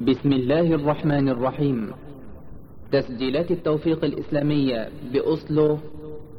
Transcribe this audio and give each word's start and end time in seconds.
بسم 0.00 0.32
الله 0.32 0.60
الرحمن 0.74 1.28
الرحيم 1.28 1.92
تسجيلات 2.92 3.50
التوفيق 3.50 4.04
الإسلامية 4.04 4.88
بأصله 5.12 5.78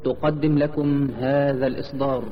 تقدم 0.04 0.58
لكم 0.58 1.10
هذا 1.18 1.66
الإصدار 1.66 2.24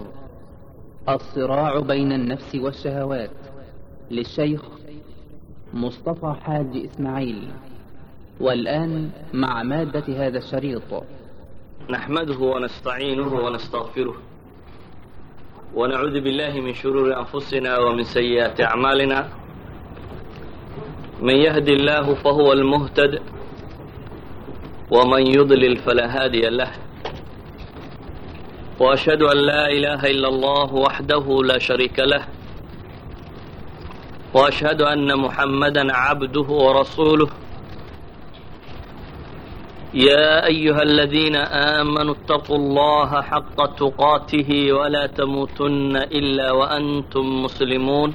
الصراع 1.09 1.79
بين 1.80 2.12
النفس 2.12 2.54
والشهوات 2.54 3.30
للشيخ 4.11 4.62
مصطفى 5.75 6.35
حاج 6.43 6.77
إسماعيل 6.93 7.48
والآن 8.40 9.10
مع 9.34 9.62
مادة 9.62 10.04
هذا 10.26 10.38
الشريط 10.38 11.04
نحمده 11.90 12.38
ونستعينه 12.38 13.34
ونستغفره 13.34 14.14
ونعوذ 15.74 16.20
بالله 16.20 16.60
من 16.60 16.74
شرور 16.74 17.18
أنفسنا 17.18 17.79
ومن 17.79 18.04
سيئات 18.04 18.60
أعمالنا 18.60 19.29
من 21.23 21.35
يهدي 21.37 21.73
الله 21.73 22.14
فهو 22.14 22.52
المهتد 22.52 23.23
ومن 24.91 25.27
يضلل 25.27 25.77
فلا 25.77 26.06
هادي 26.25 26.41
له 26.41 26.70
وأشهد 28.80 29.23
أن 29.23 29.37
لا 29.37 29.69
إله 29.70 30.01
إلا 30.11 30.28
الله 30.28 30.75
وحده 30.75 31.42
لا 31.45 31.59
شريك 31.59 31.98
له 31.98 32.25
وأشهد 34.34 34.83
أن 34.83 35.19
محمدا 35.19 35.92
عبده 35.92 36.41
ورسوله 36.65 37.28
يا 39.95 40.47
أيها 40.47 40.83
الذين 40.83 41.37
آمنوا 41.80 42.14
اتقوا 42.14 42.56
الله 42.56 43.23
حق 43.23 43.75
تقاته 43.77 44.73
ولا 44.73 45.06
تموتن 45.06 45.97
إلا 45.97 46.53
وأنتم 46.53 47.42
مسلمون 47.45 48.14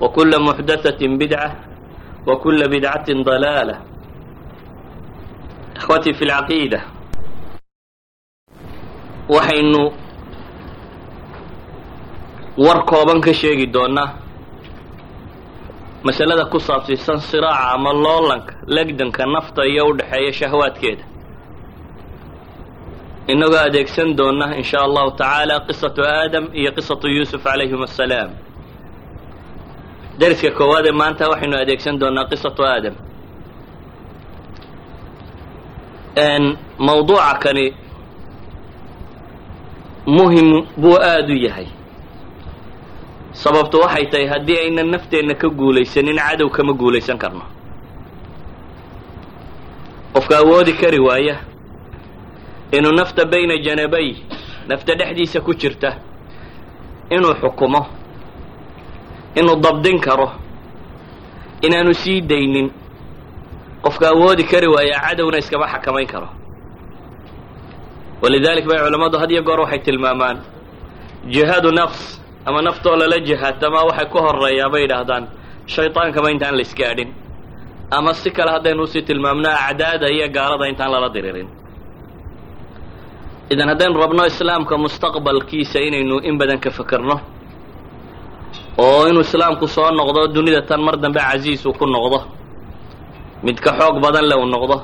وكل 0.00 0.32
محدثة 0.42 1.00
بدعة 1.00 1.50
وكل 2.26 2.60
بدعة 2.68 3.06
ضلالة 3.22 3.76
إخوتي 5.76 6.12
في 6.12 6.24
العقيدة 6.24 6.80
waxaynu 9.28 9.82
war 12.58 12.84
kooban 12.84 13.20
ka 13.24 13.32
sheegi 13.32 13.66
doonnaa 13.72 14.08
masalada 16.04 16.44
ku 16.52 16.58
saabsiisan 16.60 17.18
siraaca 17.24 17.72
ama 17.74 17.92
loolanka 17.92 18.54
legdanka 18.66 19.24
nafta 19.26 19.64
iyo 19.66 19.86
u 19.88 19.96
dhexeeya 19.96 20.32
shahwaadkeeda 20.32 21.04
inagoo 23.32 23.62
adeegsan 23.68 24.12
doonna 24.18 24.46
in 24.56 24.62
sha 24.70 24.78
allahu 24.86 25.10
tacaala 25.16 25.60
qisatu 25.66 26.00
aadam 26.04 26.44
iyo 26.52 26.70
qisatu 26.76 27.06
yuusuf 27.08 27.40
calayhim 27.42 27.80
assalaam 27.88 28.30
dariska 30.19 30.51
koowaad 30.57 30.85
ee 30.85 30.91
maanta 31.01 31.23
waxaynu 31.31 31.55
adeegsan 31.63 31.95
doonnaa 32.01 32.25
qisatu 32.31 32.61
aadam. 32.73 32.95
Mawduuca 36.79 37.33
kani 37.43 37.73
muhiim 40.07 40.65
buu 40.77 40.95
aada 40.97 41.33
u 41.33 41.37
yahay. 41.45 41.67
Sababtu 43.31 43.77
waxay 43.83 44.05
tahay 44.11 44.27
haddii 44.27 44.57
aynan 44.63 44.89
nafteenna 44.91 45.33
ka 45.35 45.47
guulaysanin 45.49 46.17
cadow 46.17 46.49
kama 46.49 46.73
guulaysan 46.73 47.17
karno. 47.17 47.41
Qofka 50.13 50.37
awoodi 50.37 50.73
kari 50.73 50.99
waaya 50.99 51.35
inuu 52.71 52.91
nafta 52.91 53.25
bayna 53.25 53.57
janabay 53.57 54.15
nafta 54.67 54.95
dhexdiisa 54.95 55.41
ku 55.41 55.53
jirta 55.53 55.89
inuu 57.09 57.33
xukumo 57.41 57.81
inuu 59.39 59.55
dabdin 59.65 59.99
karo 60.05 60.27
inaanu 61.65 61.93
sii 61.93 62.21
daynin. 62.21 62.67
Qofka 63.83 64.05
awoodi 64.13 64.43
kari 64.51 64.67
waaya 64.75 64.97
cadowna 65.05 65.37
iskama 65.41 65.67
xakamayn 65.73 66.07
karo. 66.13 66.29
Walidalik 68.21 68.65
bay 68.67 68.79
culammadu 68.83 69.17
had 69.21 69.31
iyo 69.31 69.41
goor 69.47 69.59
waxay 69.63 69.79
tilmaamaan 69.85 70.37
jihaadu 71.33 71.71
nafs 71.71 72.19
ama 72.45 72.61
naftoo 72.61 72.95
lala 72.99 73.17
jihaadtamaa 73.27 73.83
waxay 73.89 74.05
ku 74.11 74.17
horeeyaa 74.25 74.69
bay 74.73 74.81
yidhaahdaan 74.83 75.23
shaytaankama 75.73 76.27
intaan 76.33 76.55
la 76.59 76.61
isgaadhin 76.67 77.09
ama 77.97 78.13
si 78.13 78.29
kale 78.31 78.51
haddaynu 78.51 78.83
u 78.83 78.87
sii 78.87 79.01
tilmaamno 79.07 79.49
acdaada 79.67 80.07
iyo 80.15 80.27
gaalada 80.35 80.65
intaan 80.71 80.91
lala 80.93 81.09
diririn. 81.15 81.47
Idan 83.53 83.69
haddaynu 83.71 83.95
rabno 84.03 84.23
islaamka 84.31 84.75
mustaqbalkiisa 84.83 85.79
inaynu 85.87 86.15
in 86.27 86.35
badan 86.39 86.59
ka 86.59 86.69
fekerno 86.77 87.15
oo 88.83 89.01
inuu 89.09 89.21
islaamku 89.27 89.65
soo 89.75 89.89
noqdo 89.99 90.21
dunida 90.35 90.61
tan 90.69 90.81
mar 90.85 90.95
dambe 91.03 91.19
casiis 91.27 91.65
uu 91.65 91.73
ku 91.79 91.85
noqdo. 91.95 92.19
Mid 93.43 93.57
ka 93.63 93.71
xoog 93.79 93.95
badan 94.03 94.25
le 94.29 94.35
uu 94.41 94.45
noqdo. 94.55 94.75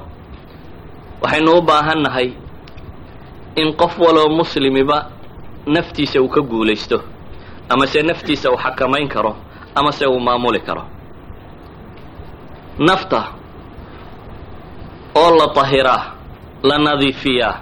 Waxaynu 1.22 1.52
u 1.58 1.62
baahan 1.70 2.00
nahay 2.06 2.28
in 3.62 3.70
qof 3.80 3.94
waloo 4.04 4.30
muslimiba 4.40 4.98
naftiisa 5.74 6.18
uu 6.22 6.30
ka 6.36 6.42
guulaysto 6.42 6.98
amase 7.72 8.00
naftiisa 8.10 8.48
uu 8.52 8.58
xakamayn 8.64 9.08
karo 9.14 9.32
amase 9.80 10.06
uu 10.08 10.20
maamuli 10.20 10.60
karo. 10.68 10.84
Nafta 12.88 13.22
oo 15.16 15.30
la 15.40 15.48
tahiraa 15.58 16.02
la 16.64 16.78
nadiifiyaa 16.86 17.56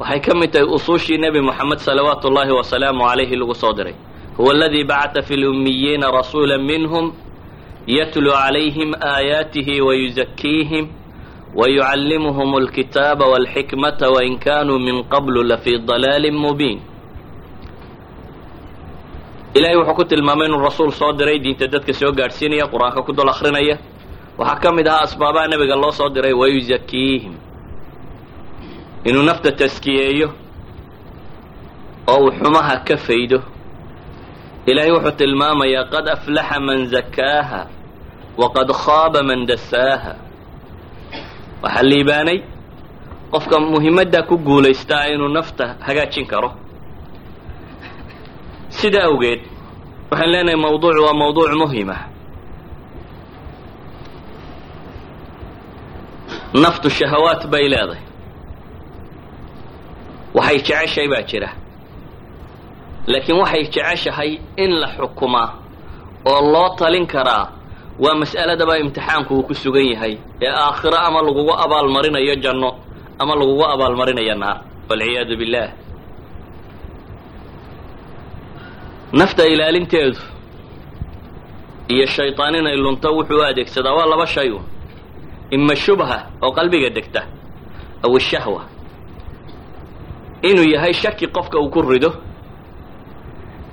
waxay 0.00 0.20
ka 0.20 0.32
mid 0.40 0.50
tahay 0.52 0.66
usuushii 0.76 1.18
nebi 1.18 1.40
moxamed 1.40 1.78
salawaatu 1.78 2.28
ullaahi 2.28 2.50
wasalaamu 2.60 3.04
calayhi 3.08 3.36
lagu 3.36 3.54
soo 3.54 3.72
diray 3.72 3.94
huwa 4.36 4.52
aladii 4.54 4.84
bacata 4.84 5.22
fi 5.22 5.36
lummiyiina 5.36 6.10
rasuula 6.10 6.58
minhum 6.58 7.12
yatluu 7.86 8.32
calayhim 8.32 8.94
aayaatihi 9.00 9.80
wayuzakiihim 9.80 10.86
wyucallimuhum 11.54 12.54
alkitaaba 12.54 13.24
walxikmata 13.26 14.10
wain 14.10 14.38
kanuu 14.38 14.78
min 14.78 15.04
qablu 15.12 15.42
lafii 15.42 15.78
dalaalin 15.78 16.34
mubiin 16.34 16.80
ilahay 19.54 19.76
wuxuu 19.76 19.94
ku 19.94 20.04
tilmaamay 20.04 20.46
inuu 20.48 20.58
rasuul 20.60 20.90
soo 20.92 21.12
diray 21.12 21.38
diinta 21.38 21.66
dadka 21.72 21.92
soo 21.92 22.12
gaadhsiinaya 22.12 22.66
qur'aanka 22.72 23.02
ku 23.06 23.12
dul 23.12 23.28
akrinaya 23.30 23.78
waxaa 24.38 24.58
ka 24.62 24.72
mid 24.72 24.86
ahaa 24.88 25.02
asbaabaha 25.06 25.46
nebiga 25.48 25.76
loo 25.76 25.92
soo 25.92 26.08
diray 26.14 26.32
wayuzakiihim 26.32 27.34
inuu 29.04 29.22
nafta 29.22 29.52
taskiyeeyo 29.52 30.28
oo 32.12 32.18
uu 32.24 32.32
xumaha 32.38 32.76
ka 32.88 32.96
faydo 32.96 33.38
ilahay 34.70 34.90
wuxuu 34.96 35.16
tilmaamayaa 35.20 35.84
qad 35.92 36.06
aflaxa 36.16 36.58
man 36.66 36.80
zakaaha 36.94 37.60
waqad 38.40 38.68
khaaba 38.84 39.20
man 39.28 39.40
dasaaha 39.50 40.12
waxaa 41.62 41.82
liibaanay 41.90 42.38
qofka 43.32 43.56
muhimaddaa 43.72 44.22
ku 44.28 44.34
guulaystaa 44.46 45.04
inuu 45.12 45.28
nafta 45.36 45.66
hagaajin 45.86 46.26
karo. 46.32 46.50
Sida 48.78 49.00
awgeed 49.08 49.40
waxaan 50.10 50.30
leenahay 50.32 50.58
mawduucu 50.64 51.00
waa 51.06 51.14
mawduuc 51.22 51.52
muhima 51.62 51.96
naftu 56.62 56.88
shahawaat 56.98 57.42
bay 57.52 57.66
leedahay. 57.72 58.02
Waxay 60.36 60.58
jeceshahay 60.66 61.08
baa 61.12 61.22
jira 61.30 61.50
laakiin 63.06 63.38
waxay 63.42 63.62
jeceshahay 63.74 64.30
in 64.56 64.70
la 64.80 64.88
xukumaa 64.96 65.48
oo 66.30 66.40
loo 66.52 66.68
talin 66.78 67.06
karaa. 67.06 67.46
Waa 67.98 68.14
mas'aladaba 68.22 68.74
imtixaanku 68.82 69.32
uu 69.34 69.42
ku 69.48 69.54
sugan 69.54 69.86
yahay. 69.92 70.14
Ee 70.42 70.48
aakhiro 70.50 70.98
ama 71.06 71.20
lagugu 71.26 71.52
abaalmarinayo 71.64 72.34
janno 72.44 72.70
ama 73.20 73.34
lagugu 73.40 73.64
abaalmarinaya 73.74 74.34
naar. 74.42 74.56
Walciyaadu 74.90 75.34
billaah 75.40 75.70
nafta 79.12 79.42
ilaalinteedu 79.46 80.18
iyo 81.88 82.06
shaytaan 82.06 82.54
inay 82.54 82.76
lunto 82.76 83.08
wuxuu 83.16 83.42
adeegsadaa. 83.48 83.94
Waa 83.98 84.06
laba 84.12 84.26
shay 84.26 84.50
un 84.50 84.62
ima 85.50 85.74
shubha 85.76 86.18
oo 86.42 86.50
qalbiga 86.56 86.90
degta. 86.96 87.22
Aw 88.04 88.16
ishahwa 88.16 88.62
inuu 90.42 90.66
yahay 90.74 90.92
shaki 90.92 91.26
qofka 91.36 91.58
uu 91.58 91.70
ku 91.70 91.82
rido 91.82 92.10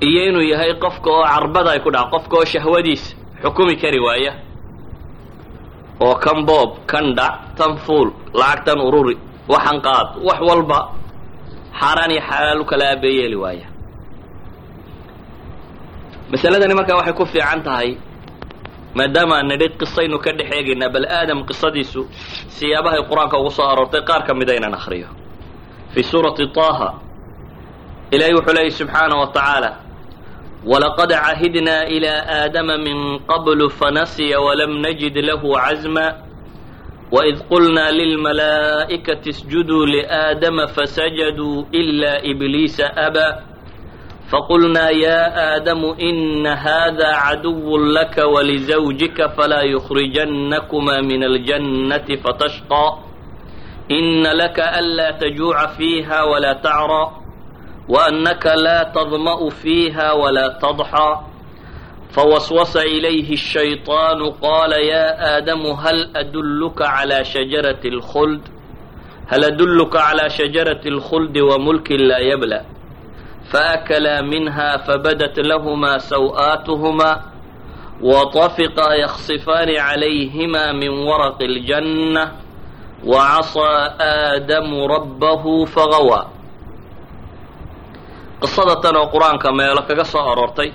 iyo 0.07 0.21
inuu 0.29 0.45
yahay 0.51 0.73
qofka 0.83 1.09
oo 1.15 1.23
carbada 1.31 1.69
ay 1.73 1.79
ku 1.85 1.89
dhaca 1.95 2.09
qofka 2.13 2.35
oo 2.39 2.45
shahwadiisa 2.53 3.15
xukumi 3.43 3.75
kari 3.81 3.99
waaya. 4.07 4.33
Oo 6.03 6.15
kan 6.23 6.39
boob 6.47 6.69
kan 6.91 7.05
dhac 7.17 7.35
tan 7.57 7.77
fuul 7.85 8.09
lacagtan 8.39 8.79
ururi 8.87 9.15
waxan 9.53 9.77
qaad 9.85 10.07
wax 10.27 10.39
walba 10.49 10.79
xaaraan 11.79 12.11
iyo 12.13 12.21
xalaal 12.29 12.59
u 12.61 12.65
kala 12.71 12.83
aabeeyeeli 12.93 13.35
waaya. 13.43 13.67
Masaladani 16.31 16.73
markaa 16.79 16.97
waxay 16.99 17.13
ku 17.19 17.25
fiican 17.25 17.61
tahay 17.67 17.89
maadaama 18.97 19.35
aan 19.37 19.47
nidhi 19.51 19.67
qisaynu 19.79 20.17
ka 20.23 20.31
dhex 20.37 20.49
eegaynaa 20.57 20.89
bal 20.95 21.05
aadam 21.17 21.39
qisadiisu 21.49 22.01
siyaabahay 22.57 23.01
qur'aanka 23.09 23.35
ugu 23.41 23.51
soo 23.57 23.65
aroortay 23.71 24.01
qaar 24.09 24.21
ka 24.27 24.33
mida 24.39 24.53
inaan 24.59 24.73
akhriyo. 24.79 25.07
Fii 25.93 26.03
suurati 26.11 26.45
taha 26.57 26.89
ilahay 28.13 28.33
wuxuu 28.37 28.53
leeyay 28.57 28.71
subxaana 28.79 29.15
wa 29.21 29.27
tacaala 29.35 29.69
walaqad 30.65 31.09
cahidnaa 31.09 31.85
ilaa 31.89 32.25
aadama 32.45 32.77
min 32.77 33.19
qablu 33.27 33.69
fanasiya 33.69 34.39
walam 34.39 34.77
najid 34.81 35.15
lahu 35.17 35.57
cazma 35.57 36.05
waid 37.11 37.37
qulnaa 37.49 37.91
lilmalaa'ikati 37.91 39.29
isjuduu 39.29 39.85
liaadama 39.85 40.67
fasajaduu 40.67 41.65
ila 41.71 42.21
ibliisa 42.23 42.93
aba 42.97 43.43
faqulnaa 44.31 44.89
ya 44.93 45.17
aadamu 45.35 45.95
ina 45.97 46.55
hada 46.55 47.09
caduw 47.23 47.77
laka 47.77 48.27
walizawjika 48.27 49.29
falaa 49.29 49.63
yukhrijannakuma 49.63 51.01
min 51.01 51.23
aljannati 51.23 52.17
fatashqى 52.17 52.85
ina 53.89 54.33
laka 54.33 54.71
anlaa 54.71 55.13
tajuuca 55.19 55.67
fiiha 55.77 56.25
walaa 56.25 56.55
tacrى 56.55 57.20
وأنك 57.91 58.45
لا 58.45 58.91
تظمأ 58.95 59.49
فيها 59.49 60.11
ولا 60.11 60.47
تضحى 60.61 61.19
فوسوس 62.11 62.77
إليه 62.77 63.33
الشيطان 63.33 64.31
قال 64.31 64.71
يا 64.71 65.37
آدم 65.37 65.65
هل 65.65 66.11
أدلك 66.15 66.81
على 66.81 67.25
شجرة 67.25 67.79
الخلد 67.85 68.41
هل 69.27 69.43
أدلك 69.43 69.95
على 69.95 70.29
شجرة 70.29 70.81
الخلد 70.85 71.37
وملك 71.37 71.91
لا 71.91 72.17
يبلى 72.19 72.61
فأكلا 73.51 74.21
منها 74.21 74.77
فبدت 74.77 75.39
لهما 75.39 75.97
سوآتهما 75.97 77.21
وطفقا 78.01 78.93
يخصفان 78.93 79.77
عليهما 79.77 80.71
من 80.71 80.89
ورق 80.89 81.41
الجنة 81.41 82.31
وعصى 83.05 83.91
آدم 84.01 84.83
ربه 84.83 85.65
فغوى 85.65 86.40
qisada 88.41 88.75
tan 88.83 88.95
oo 88.99 89.07
qur'aanka 89.13 89.49
meelo 89.57 89.81
kaga 89.89 90.05
soo 90.11 90.21
aroortay. 90.31 90.69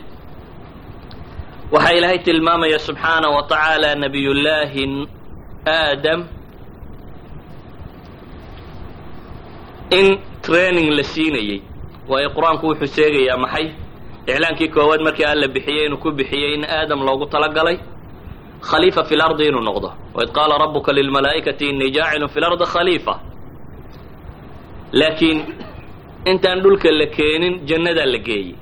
Waxaa 1.72 1.92
ilaahay 1.98 2.18
tilmaamaya 2.26 2.78
subxaana 2.86 3.28
wa 3.36 3.42
tacaala 3.50 3.88
nabiyullaahi 4.02 4.84
aadam 5.66 6.20
in 9.98 10.06
training 10.46 10.90
la 10.96 11.02
siinayey 11.12 11.58
waayo 12.10 12.28
qur'aanku 12.36 12.64
wuxuu 12.70 12.86
sheegayaa 12.96 13.36
maxay? 13.44 13.66
Iclaankii 14.30 14.68
koowaad 14.74 15.00
markii 15.06 15.24
alla 15.32 15.48
bixiyey 15.54 15.86
inuu 15.86 15.98
ku 16.02 16.10
bixiyey 16.18 16.54
in 16.56 16.64
aadam 16.64 17.00
loogu 17.06 17.26
talagalay 17.34 17.76
khaliifa 18.68 19.02
fi 19.08 19.14
lardi 19.20 19.44
inuu 19.48 19.60
noqdo. 19.68 19.88
Waid 20.16 20.30
qaala 20.36 20.54
rabuka 20.62 20.90
lilmalaa'ikati 20.92 21.64
inii 21.72 21.90
jaacilun 21.96 22.28
fi 22.34 22.40
lardi 22.40 22.64
khaliifa. 22.74 23.14
Laakiin 24.92 25.38
intaan 26.30 26.58
dhulka 26.62 26.90
la 27.00 27.06
keenin 27.16 27.54
jannadaa 27.68 28.06
la 28.14 28.18
geeyey 28.28 28.54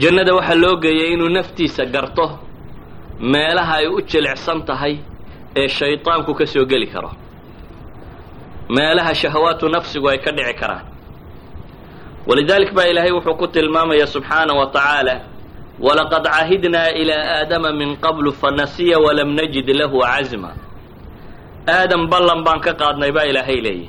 jannada 0.00 0.32
waxaa 0.38 0.54
loo 0.62 0.76
geeyey 0.84 1.08
inuu 1.14 1.28
naftiisa 1.36 1.84
garto 1.94 2.26
meelaha 3.32 3.74
ay 3.80 3.86
u 3.88 4.00
jilicsan 4.10 4.58
tahay 4.68 4.94
ee 5.60 5.68
shaydaanku 5.68 6.32
ka 6.38 6.46
soo 6.46 6.64
geli 6.70 6.86
karo. 6.94 7.10
Meelaha 8.76 9.14
shahawaatu 9.20 9.68
nafsigu 9.74 10.08
ay 10.12 10.18
ka 10.24 10.30
dhici 10.36 10.54
karaan. 10.60 10.84
Walidalik 12.28 12.70
baa 12.76 12.84
ilaahay 12.90 13.12
wuxuu 13.16 13.34
ku 13.40 13.46
tilmaamaya 13.48 14.06
subxaanaه 14.06 14.56
wa 14.60 14.66
tacaala 14.74 15.14
walaqad 15.80 16.24
cahidnaa 16.34 16.90
ilaa 17.00 17.24
aadama 17.40 17.72
min 17.72 17.96
qablu 18.04 18.32
fanasiya 18.40 18.98
walam 19.04 19.30
najid 19.38 19.68
lahu 19.80 19.98
cazma. 20.04 20.50
Aadam 21.76 22.02
ballan 22.12 22.40
baan 22.44 22.60
ka 22.60 22.72
qaadnay 22.80 23.12
baa 23.16 23.24
ilaahay 23.30 23.60
leeyahy 23.66 23.88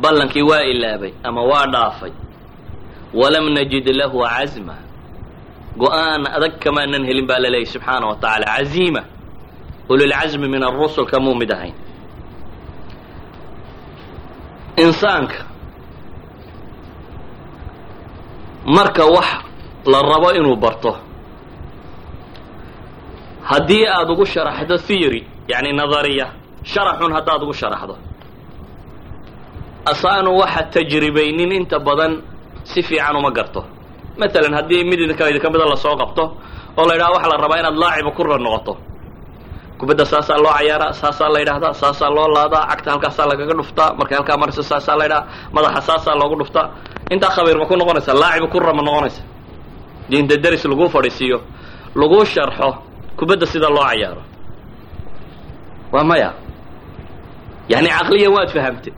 ballankii 0.00 0.42
waa 0.42 0.62
ilaabay 0.62 1.12
ama 1.22 1.42
waa 1.42 1.66
dhaafay. 1.66 2.12
Walam 3.14 3.46
najid 3.54 3.86
lahu 4.00 4.18
cazma 4.24 4.76
go'aan 5.80 6.26
adag 6.36 6.54
kamaanan 6.62 7.04
helin 7.08 7.26
baa 7.26 7.38
la 7.38 7.48
leeyahy 7.50 7.66
subxaana 7.74 8.06
wa 8.06 8.16
tacaala 8.16 8.46
caziima 8.56 9.02
ulilcazmi 9.88 10.48
min 10.48 10.62
arusul 10.62 11.06
kamuu 11.06 11.34
mid 11.34 11.50
ahayn. 11.52 11.74
Insaanka. 14.76 15.44
Marka 18.66 19.04
wax 19.06 19.28
la 19.86 19.98
rabo 20.02 20.32
inuu 20.38 20.56
barto. 20.56 20.96
Haddii 23.42 23.86
aada 23.86 24.12
ugu 24.12 24.26
sharaxdo 24.26 24.76
theory 24.78 25.22
yacni 25.48 25.72
nadariya 25.72 26.26
sharaxun 26.64 27.12
haddaad 27.16 27.42
ugu 27.42 27.54
sharaxdo 27.54 27.96
asaanu 29.92 30.30
waxa 30.40 30.62
tajribaynin 30.74 31.52
inta 31.58 31.78
badan 31.86 32.12
si 32.70 32.82
fiican 32.82 33.16
uma 33.20 33.30
garto. 33.30 33.60
Matalan 34.20 34.54
haddii 34.58 34.84
mid 34.90 35.00
idinka 35.04 35.24
idinka 35.30 35.48
mida 35.52 35.66
la 35.72 35.76
soo 35.84 35.96
qabto 36.00 36.24
oo 36.78 36.84
la 36.88 36.94
yidhaha 36.94 37.12
waxa 37.16 37.28
la 37.32 37.36
rabaa 37.44 37.58
inaad 37.62 37.76
laaciba 37.82 38.10
kura 38.16 38.38
noqoto. 38.46 38.72
Kubadda 39.78 40.04
saasaa 40.12 40.38
loo 40.44 40.52
cayaaraa 40.58 40.92
saasaa 41.00 41.28
la 41.34 41.38
yidhahdaa 41.42 41.72
saasaa 41.82 42.10
loo 42.16 42.28
laadaa 42.36 42.64
cagta 42.70 42.90
halkaasaa 42.92 43.26
lagaga 43.30 43.54
dhuftaa 43.58 43.90
markay 43.98 44.16
halkaa 44.18 44.36
mariso 44.42 44.62
saasaa 44.70 44.96
la 45.00 45.04
yidhaha 45.04 45.22
madaxa 45.54 45.80
saasaa 45.88 46.14
loogu 46.20 46.36
dhuftaa 46.40 46.66
intaa 47.12 47.30
khabiir 47.34 47.58
ma 47.60 47.66
ku 47.70 47.74
noqonaysa 47.80 48.12
laaciba 48.22 48.46
kura 48.52 48.72
ma 48.78 48.82
noqonaysa. 48.88 49.22
Diinta 50.10 50.34
deris 50.44 50.64
laguu 50.70 50.88
fadhiisiiyo 50.94 51.38
laguu 52.00 52.24
sharxo 52.32 52.68
kubadda 53.18 53.46
sida 53.52 53.68
loo 53.76 53.84
cayaaro. 53.90 54.22
Waa 55.92 56.04
maya. 56.10 56.30
Yacni 57.72 57.88
caqliyan 57.96 58.32
waad 58.36 58.50
fahamte 58.56 58.90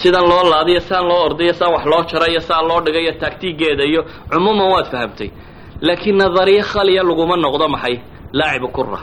sidan 0.00 0.24
loo 0.30 0.42
laadiyo 0.52 0.80
saan 0.88 1.04
loo 1.10 1.20
ordayo 1.26 1.52
saan 1.58 1.72
wax 1.74 1.84
loo 1.92 2.02
jarayo 2.10 2.40
saan 2.48 2.64
loo 2.68 2.80
dhigayo 2.84 3.12
taagtigeeda 3.20 3.84
iyo 3.90 4.00
cumuuman 4.30 4.68
waad 4.72 4.86
fahamtay. 4.92 5.30
Laakiin 5.86 6.16
nadariye 6.20 6.62
khaliya 6.70 7.02
laguma 7.08 7.36
noqdo 7.44 7.66
maxay? 7.74 7.96
Laacibu 8.38 8.68
kura 8.76 9.00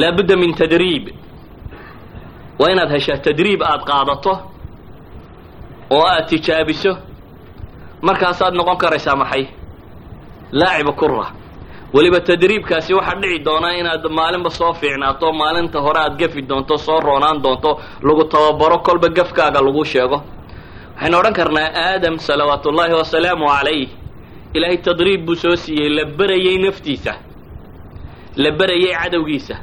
laabudda 0.00 0.34
min 0.42 0.52
tadriib. 0.60 1.04
Waa 2.58 2.70
inaad 2.72 2.90
heshaa 2.94 3.18
tadriib 3.26 3.60
aada 3.62 3.84
qaadato 3.90 4.32
oo 5.94 6.04
aada 6.10 6.26
tijaabiso. 6.30 6.92
Markaasaad 8.06 8.54
noqon 8.58 8.76
karaysaa 8.82 9.16
maxay? 9.22 9.44
Laacibu 10.60 10.92
kura 11.00 11.26
weliba 11.94 12.20
tadriibkaasi 12.20 12.94
waxaa 12.94 13.20
dhici 13.22 13.38
doonaa 13.46 13.72
inaad 13.80 14.04
maalinba 14.18 14.50
soo 14.50 14.72
fiicnaato 14.80 15.32
maalinta 15.32 15.78
hore 15.84 16.00
aad 16.00 16.16
gafi 16.20 16.42
doonto 16.42 16.76
soo 16.78 17.00
roonaan 17.00 17.42
doonto 17.42 17.70
lagu 18.06 18.24
tababaro 18.32 18.78
kolba 18.86 19.08
gafkaaga 19.08 19.60
lagu 19.66 19.84
sheego. 19.84 20.18
Waxaynu 20.94 21.16
odhan 21.20 21.34
karnaa 21.38 21.68
aadam 21.84 22.18
salawaatu 22.18 22.68
ullaahi 22.70 22.92
wasalaamu 23.00 23.46
calayh 23.48 23.88
ilaahay 24.54 24.78
tadriib 24.86 25.24
buu 25.26 25.34
soo 25.42 25.56
siiyey 25.56 25.88
la 25.96 26.04
berayey 26.18 26.58
naftiisa 26.64 27.12
la 28.36 28.50
berayey 28.58 28.92
cadowgiisa 29.02 29.56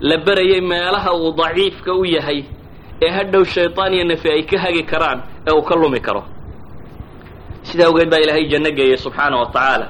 la 0.00 0.16
berayey 0.26 0.60
meelaha 0.60 1.10
uu 1.14 1.32
daciifka 1.38 1.92
u 1.94 2.04
yahay 2.04 2.44
ee 3.02 3.08
hadhow 3.16 3.44
shaydaan 3.44 3.94
iyo 3.94 4.04
nafi 4.04 4.28
ay 4.30 4.42
ka 4.42 4.58
hagi 4.58 4.82
karaan 4.82 5.18
ee 5.48 5.52
uu 5.52 5.62
ka 5.62 5.74
lumi 5.74 6.00
karo. 6.00 6.22
Sidaa 7.62 7.86
awgeed 7.88 8.10
baa 8.10 8.18
ilaahay 8.24 8.44
janno 8.52 8.70
geeyey 8.78 8.96
subxaana 8.96 9.36
wa 9.40 9.46
tacaala 9.46 9.86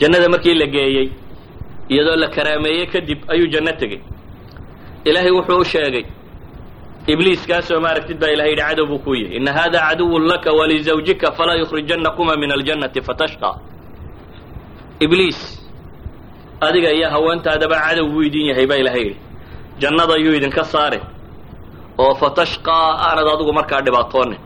jannada 0.00 0.28
markii 0.28 0.54
la 0.54 0.66
geeyey 0.66 1.08
iyadoo 1.92 2.16
la 2.22 2.28
karaameeyey 2.36 2.86
kadib 2.86 3.18
ayuu 3.32 3.46
janno 3.54 3.72
tegey. 3.80 4.00
Ilaahay 5.04 5.30
wuxuu 5.30 5.58
u 5.60 5.64
sheegay 5.64 6.04
ibliis 7.12 7.46
kaasoo 7.46 7.80
maaragtid 7.80 8.18
baa 8.20 8.30
ilahay 8.34 8.50
yidhi 8.50 8.62
cadow 8.68 8.86
buu 8.86 8.98
ku 8.98 9.14
yahay 9.14 9.36
ina 9.36 9.52
hada 9.52 9.78
caduwun 9.88 10.24
laka 10.30 10.52
walizawjika 10.52 11.32
falaa 11.32 11.54
yukhrijannakuma 11.62 12.36
min 12.36 12.50
aljannati 12.52 13.00
fatashqa 13.02 13.50
ibliis 15.04 15.40
adiga 16.60 16.90
iyo 16.92 17.08
haweentaadaba 17.10 17.76
cadow 17.84 18.06
buu 18.12 18.22
idin 18.22 18.46
yahay 18.50 18.66
baa 18.66 18.76
ilahay 18.82 19.02
yidhi. 19.02 19.16
Jannada 19.78 20.16
yuu 20.16 20.34
idinka 20.38 20.64
saari 20.64 21.00
oo 21.98 22.14
fatashqaa 22.14 22.88
aanad 23.06 23.26
adigu 23.34 23.52
markaa 23.52 23.80
dhibaatoonin 23.86 24.38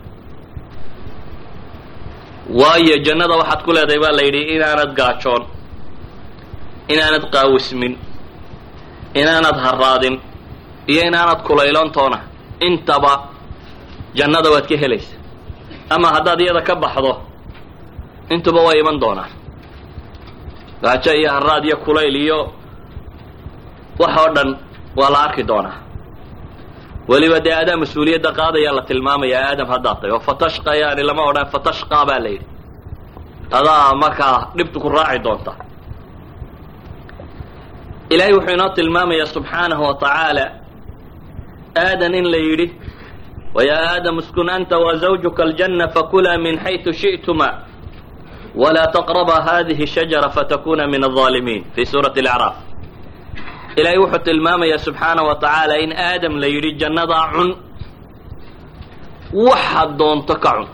waayo 2.49 2.97
jannada 3.05 3.35
waxaad 3.37 3.61
ku 3.65 3.71
leedahay 3.75 3.99
baa 4.03 4.11
la 4.17 4.23
yidhi 4.27 4.41
inaanad 4.55 4.91
gaajoon 4.99 5.43
inaanad 6.93 7.23
qaawismin 7.33 7.93
inaanad 9.21 9.57
harraadin 9.65 10.15
iyo 10.91 11.01
inaanad 11.09 11.39
kulayloontoona 11.47 12.19
intaba 12.67 13.13
jannada 14.17 14.49
waad 14.53 14.65
ka 14.69 14.75
helaysa. 14.77 15.15
Ama 15.89 16.07
haddaad 16.15 16.39
iyada 16.41 16.61
ka 16.61 16.75
baxdo 16.75 17.11
intuba 18.29 18.61
way 18.67 18.79
iman 18.79 18.99
doonaan 18.99 19.31
gaajo 20.83 21.11
iyo 21.13 21.29
harraad 21.35 21.63
iyo 21.65 21.77
kulayl 21.85 22.15
iyo 22.15 22.39
wax 23.99 24.13
oo 24.21 24.29
dhan 24.35 24.49
waa 24.95 25.09
la 25.13 25.19
arki 25.25 25.43
doonaa 25.43 25.77
weliba 27.11 27.39
dee 27.45 27.53
adaa 27.61 27.77
mas'uuliyadda 27.83 28.29
qaadayaa 28.39 28.75
la 28.77 28.81
tilmaamayaa 28.89 29.43
aadam 29.51 29.67
haddaad 29.73 29.97
tahy 30.01 30.11
oo 30.15 30.19
fatashqa 30.29 30.71
yaani 30.81 31.03
lama 31.09 31.23
odhan 31.29 31.47
fatashqaa 31.53 32.05
baa 32.09 32.19
la 32.23 32.29
yidhi. 32.33 32.47
Adaa 33.57 33.95
markaa 34.03 34.37
dhibtu 34.57 34.77
ku 34.83 34.89
raaci 34.95 35.19
doonta. 35.25 35.51
Ilaahay 38.13 38.33
wuxuu 38.37 38.53
inoo 38.57 38.69
tilmaamayaa 38.77 39.25
subxaanahu 39.35 39.83
wa 39.87 39.93
tacaala 40.01 40.45
aadan 41.85 42.13
in 42.19 42.25
la 42.33 42.37
yidhi 42.47 42.67
wayaa 43.55 43.83
aadam 43.93 44.15
uskun 44.21 44.49
anta 44.55 44.75
wa 44.85 44.91
zawjuka 45.01 45.41
aljanna 45.47 45.85
fakulaa 45.95 46.37
min 46.45 46.55
xaytu 46.63 46.89
shi'tuma 47.01 47.47
walaa 48.61 48.87
taqrabaa 48.95 49.41
hadihi 49.47 49.85
shajara 49.93 50.29
fatakuna 50.35 50.83
min 50.93 51.01
alظaalimiin 51.07 51.63
fi 51.75 51.81
suurati 51.91 52.19
alacraaf 52.23 52.55
ilaahay 53.77 53.99
wuxuu 54.03 54.23
tilmaamayaa 54.27 54.77
subxaana 54.85 55.21
wa 55.27 55.35
tacaala 55.35 55.75
in 55.83 55.91
aadam 56.07 56.33
la 56.41 56.47
yidhi 56.53 56.71
jannadaa 56.81 57.25
cun 57.33 57.49
waxaad 59.47 59.91
doonto 59.99 60.35
ka 60.43 60.51
cun. 60.57 60.67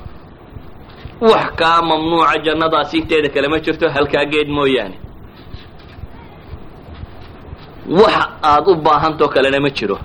Wax 1.30 1.46
kaa 1.60 1.82
mamnuuca 1.90 2.38
jannadaasi 2.46 2.96
inteeda 3.02 3.30
kale 3.34 3.48
ma 3.52 3.58
jirto 3.66 3.86
halkaa 3.96 4.26
geed 4.32 4.48
mooyaane. 4.58 4.98
Wax 8.00 8.16
aada 8.50 8.72
u 8.72 8.76
baahantoo 8.86 9.30
kalena 9.34 9.60
ma 9.66 9.70
jiro. 9.78 9.98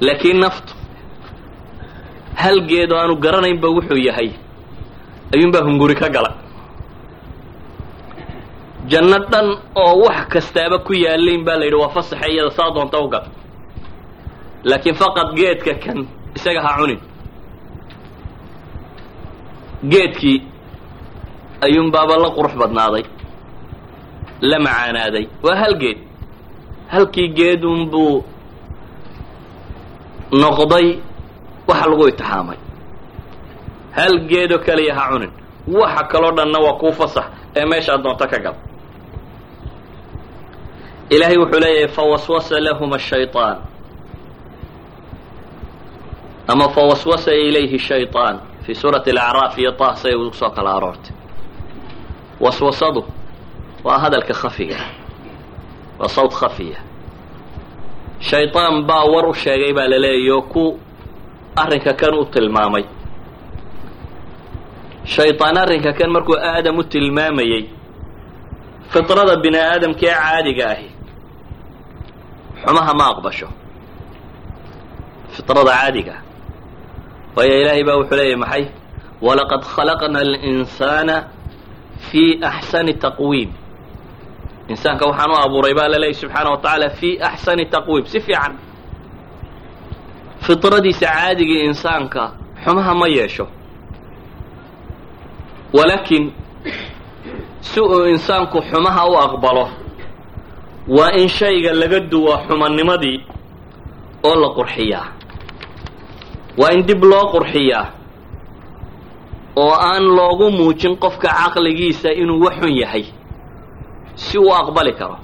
Laakiin 0.00 0.38
naftu 0.44 0.72
hal 2.42 2.56
geed 2.70 2.90
oo 2.92 2.98
aanu 3.02 3.14
garanaynba 3.24 3.68
wuxuu 3.76 3.96
yahay. 4.08 4.30
Ayuunbaa 5.34 5.62
hunguri 5.66 5.94
ka 5.94 6.08
gala 6.14 6.30
janno 8.90 9.18
dhan 9.30 9.48
oo 9.74 9.92
wax 10.04 10.28
kastaaba 10.32 10.78
ku 10.86 10.92
yaalayn 10.92 11.44
baa 11.44 11.56
la 11.60 11.64
yidhi 11.64 11.76
waa 11.82 11.88
fasaxa 11.96 12.26
iyada 12.28 12.50
saa 12.50 12.70
doonta 12.74 12.98
u 13.00 13.08
laakiin 14.64 14.94
faqad 14.94 15.28
geedka 15.36 15.74
kan 15.84 16.06
isaga 16.36 16.62
ha 16.62 16.76
cunin. 16.78 17.00
Geedkii 19.88 20.42
ayuunbaaba 21.60 22.16
la 22.16 22.28
qurux 22.36 22.54
badnaaday 22.60 23.04
la 24.40 24.58
macaanaaday. 24.58 25.28
Waa 25.42 25.56
hal 25.56 25.74
geed. 25.78 25.98
Halkii 26.88 27.28
geedunbuu 27.28 28.24
noqday 30.32 30.98
waxa 31.68 31.86
lagu 31.90 32.08
itixaamay. 32.08 32.58
Hal 33.96 34.14
geedoo 34.30 34.58
kaliya 34.66 34.94
ha 34.94 35.10
cunin. 35.10 35.32
Waxa 35.68 36.02
kaloo 36.12 36.32
dhanna 36.36 36.58
waa 36.58 36.78
kuu 36.80 36.92
fasax 36.92 37.26
ee 37.56 37.64
meeshaad 37.64 38.02
doonto 38.02 38.26
ka 38.26 38.38
gal 38.38 38.67
ilaahay 41.14 41.36
wuxuu 41.42 41.60
leeyahay 41.64 41.88
fawaswasa 41.96 42.60
lahuma 42.60 42.96
ashayطaan 42.96 43.56
ama 46.52 46.68
fawaswasa 46.68 47.32
ilayhi 47.34 47.78
shayطaan 47.78 48.36
fii 48.64 48.74
suurati 48.74 49.10
alacraaf 49.10 49.58
iyo 49.58 49.72
tahsay 49.72 50.14
ugu 50.14 50.34
soo 50.34 50.50
kala 50.50 50.70
aroortay. 50.76 51.12
Waswasadu 52.40 53.04
waa 53.84 53.98
hadalka 53.98 54.34
khafiga. 54.34 54.76
Waa 55.98 56.08
sawd 56.08 56.32
khafiya 56.32 56.78
shayطaan 58.20 58.82
baa 58.88 59.04
war 59.12 59.26
u 59.28 59.34
sheegay 59.34 59.72
baa 59.72 59.88
la 59.88 59.98
leeyayo 59.98 60.42
ku 60.42 60.78
arrinka 61.56 61.92
kan 62.00 62.14
u 62.14 62.24
tilmaamay. 62.24 62.84
Shayطaan 65.04 65.56
arrinka 65.62 65.92
kan 65.92 66.10
markuu 66.10 66.36
aadam 66.36 66.78
u 66.78 66.82
tilmaamayey 66.84 67.62
fitrada 68.92 69.36
bini 69.42 69.58
aadamka 69.58 70.06
ee 70.06 70.14
caadiga 70.14 70.66
ahi 70.74 70.88
xumaha 72.64 72.94
ma 72.94 73.04
aqbasho. 73.12 73.48
Firada 75.30 75.70
caadiga 75.70 76.14
ah. 76.18 76.22
waayo 77.36 77.60
ilaahay 77.62 77.84
baa 77.84 77.96
wuxuu 77.96 78.16
leeyahy 78.16 78.36
maxay? 78.36 78.64
Walaqad 79.22 79.62
khalaqna 79.64 80.18
alinsaana 80.20 81.28
fii 82.10 82.40
axsani 82.42 82.94
taqwiim. 82.94 83.50
Insaanka 84.68 85.06
waxaan 85.06 85.30
u 85.30 85.36
abuuray 85.46 85.74
baa 85.74 85.88
la 85.88 85.98
leeyay 85.98 86.14
subxaana 86.14 86.50
wa 86.50 86.58
tacaala 86.58 86.90
fii 86.90 87.20
axsani 87.20 87.66
taqwiim. 87.66 88.06
Si 88.06 88.20
fiican. 88.20 88.58
Fidradiisa 90.40 91.06
caadigii 91.06 91.64
insaanka 91.64 92.32
xumaha 92.64 92.94
ma 92.94 93.08
yeesho. 93.08 93.46
Walaakiin 95.72 96.32
si 97.60 97.80
uu 97.80 98.06
insaanku 98.06 98.62
xumaha 98.62 99.06
u 99.06 99.16
aqbalo 99.16 99.87
waa 100.88 101.10
in 101.20 101.28
shayga 101.28 101.72
laga 101.80 102.00
duwa 102.00 102.34
xumannimadii 102.48 103.18
oo 104.28 104.34
la 104.42 104.48
qurxiyaa. 104.56 105.06
Waa 106.58 106.72
in 106.76 106.82
dib 106.86 107.02
loo 107.04 107.26
qurxiyaa 107.32 107.86
oo 109.56 109.72
aan 109.88 110.04
loogu 110.16 110.50
muujin 110.50 110.96
qofka 110.96 111.28
caqligiisa 111.28 112.10
inuu 112.12 112.40
wax 112.44 112.56
xun 112.60 112.72
yahay 112.82 113.04
si 114.14 114.38
uu 114.38 114.52
aqbali 114.60 114.92
karo. 114.98 115.16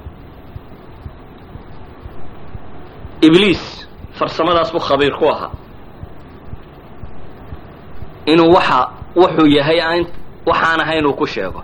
Ibliis 3.26 3.62
farsamadaas 4.18 4.70
buu 4.72 4.80
khabiir 4.88 5.14
ku 5.18 5.26
ahaa. 5.32 5.50
Inuu 8.26 8.52
waxa 8.56 8.78
wuxuu 9.16 9.46
yahay 9.58 9.80
aan 9.80 10.06
waxaan 10.46 10.80
ahayn 10.84 11.06
uu 11.06 11.14
ku 11.20 11.26
sheego 11.26 11.62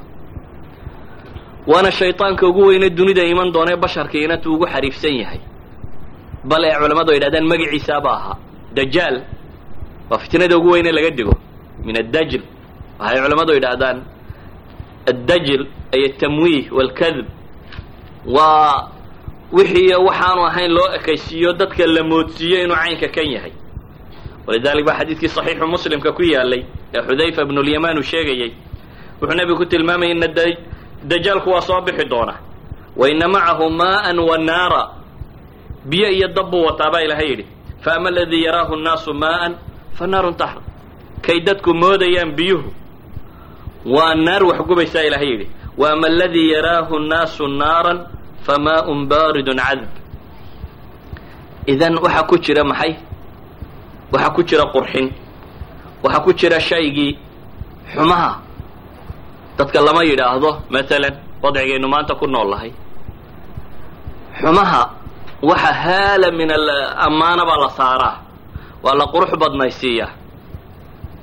waana 1.70 1.90
shayطaanka 1.92 2.46
ugu 2.50 2.62
weyne 2.66 2.90
dunida 2.90 3.22
iman 3.32 3.52
doonee 3.52 3.76
basharka 3.76 4.18
tuu 4.42 4.54
ugu 4.54 4.66
xariifsan 4.66 5.14
yahay. 5.22 5.40
Bal 6.44 6.64
ee 6.64 6.74
culammadu 6.80 7.12
yidhahdaan 7.12 7.44
dhahdaan 7.44 7.48
magiciisaaba 7.48 8.10
ahaa 8.18 8.36
dajaal 8.74 9.16
waa 10.10 10.18
fitnada 10.18 10.56
ugu 10.58 10.70
weyne 10.70 10.92
laga 10.92 11.10
digo 11.10 11.34
min 11.84 11.96
addajl 12.02 12.42
waxay 12.98 13.20
culammadu 13.22 13.52
yidhahdaan 13.52 13.98
addajl 15.10 15.62
ay 15.94 16.04
atamwiih 16.08 16.72
walkadb 16.72 17.26
waa 18.26 18.88
wixii 19.52 19.94
waxaanu 19.94 20.42
ahayn 20.46 20.70
loo 20.72 20.88
ekaysiiyo 20.98 21.52
dadka 21.52 21.86
la 21.86 22.02
moodsiiyo 22.02 22.64
inuu 22.64 22.76
caynka 22.76 23.08
kan 23.08 23.30
yahay. 23.30 23.52
Walidalik 24.46 24.84
baa 24.86 24.98
xadiidkii 24.98 25.28
saxiixu 25.28 25.66
muslimka 25.66 26.12
ku 26.12 26.22
yaalay 26.22 26.64
ee 26.94 27.02
xudayfa 27.06 27.44
bnu 27.44 27.62
lyamaan 27.62 27.98
uu 27.98 28.02
sheegayay. 28.02 28.52
Wuxuu 29.20 29.36
nebigu 29.36 29.58
ku 29.58 29.66
tilmaamayay 29.66 30.14
dajaalku 31.04 31.50
waa 31.50 31.60
soo 31.60 31.80
bixi 31.80 32.04
doona. 32.04 32.34
Waina 32.96 33.28
macahu 33.28 33.70
maa'an 33.70 34.18
wa 34.18 34.38
naara. 34.38 34.82
Biyo 35.84 36.08
iyo 36.10 36.28
dab 36.28 36.50
buu 36.50 36.64
wataa 36.66 36.90
baa 36.90 37.00
ilahay 37.02 37.28
yidhi. 37.30 37.46
Faama 37.80 38.08
aladii 38.08 38.42
yaraahu 38.44 38.76
nnaasu 38.76 39.14
maa'an 39.14 39.52
fa 39.96 40.06
naarun 40.06 40.34
taxr 40.34 40.60
kay 41.22 41.40
dadku 41.40 41.74
moodayaan 41.74 42.32
biyuhu. 42.36 42.70
Waa 43.86 44.14
naar 44.14 44.42
wax 44.44 44.58
gubaysaa 44.68 45.02
ilahay 45.08 45.28
yidhi. 45.30 45.46
Waama 45.78 46.06
aladii 46.06 46.50
yaraahu 46.52 46.98
nnaasu 46.98 47.48
naaran 47.48 47.98
fa 48.44 48.58
maa'un 48.58 49.06
baaridun 49.08 49.56
cadb 49.56 49.88
idan 51.66 51.94
waxa 52.02 52.22
ku 52.28 52.36
jira 52.38 52.64
maxay? 52.64 52.92
Waxa 54.12 54.30
ku 54.34 54.42
jira 54.42 54.64
qurxin. 54.72 55.06
Waxa 56.02 56.20
ku 56.24 56.32
jira 56.32 56.60
shaygii 56.60 57.18
xumaha 57.94 58.30
dadka 59.58 59.80
lama 59.80 60.02
yidhaahdo 60.04 60.50
maalan 60.70 61.14
wadcigaynu 61.42 61.88
maanta 61.88 62.14
ku 62.14 62.26
nool 62.26 62.48
lahay. 62.50 62.72
Xumaha 64.40 64.82
waxa 65.42 65.72
haala 65.72 66.30
min 66.30 66.50
ammaana 67.06 67.42
baa 67.44 67.58
la 67.64 67.70
saaraa. 67.70 68.16
Waa 68.82 68.94
la 68.94 69.04
qurux 69.12 69.30
badnaysiiyaa 69.40 70.10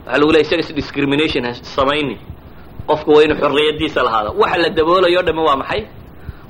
waxaa 0.06 0.20
lagu 0.20 0.32
leey 0.32 0.42
isaga 0.46 0.74
discrimination 0.74 1.46
ha 1.46 1.54
samayni. 1.54 2.18
Qofku 2.88 3.12
waa 3.16 3.24
inuu 3.24 3.38
xorriyadiisa 3.42 4.04
lahaada 4.04 4.32
waxa 4.32 4.58
la 4.58 4.70
daboolayo 4.70 5.20
o 5.22 5.44
waa 5.48 5.56
maxay? 5.62 5.82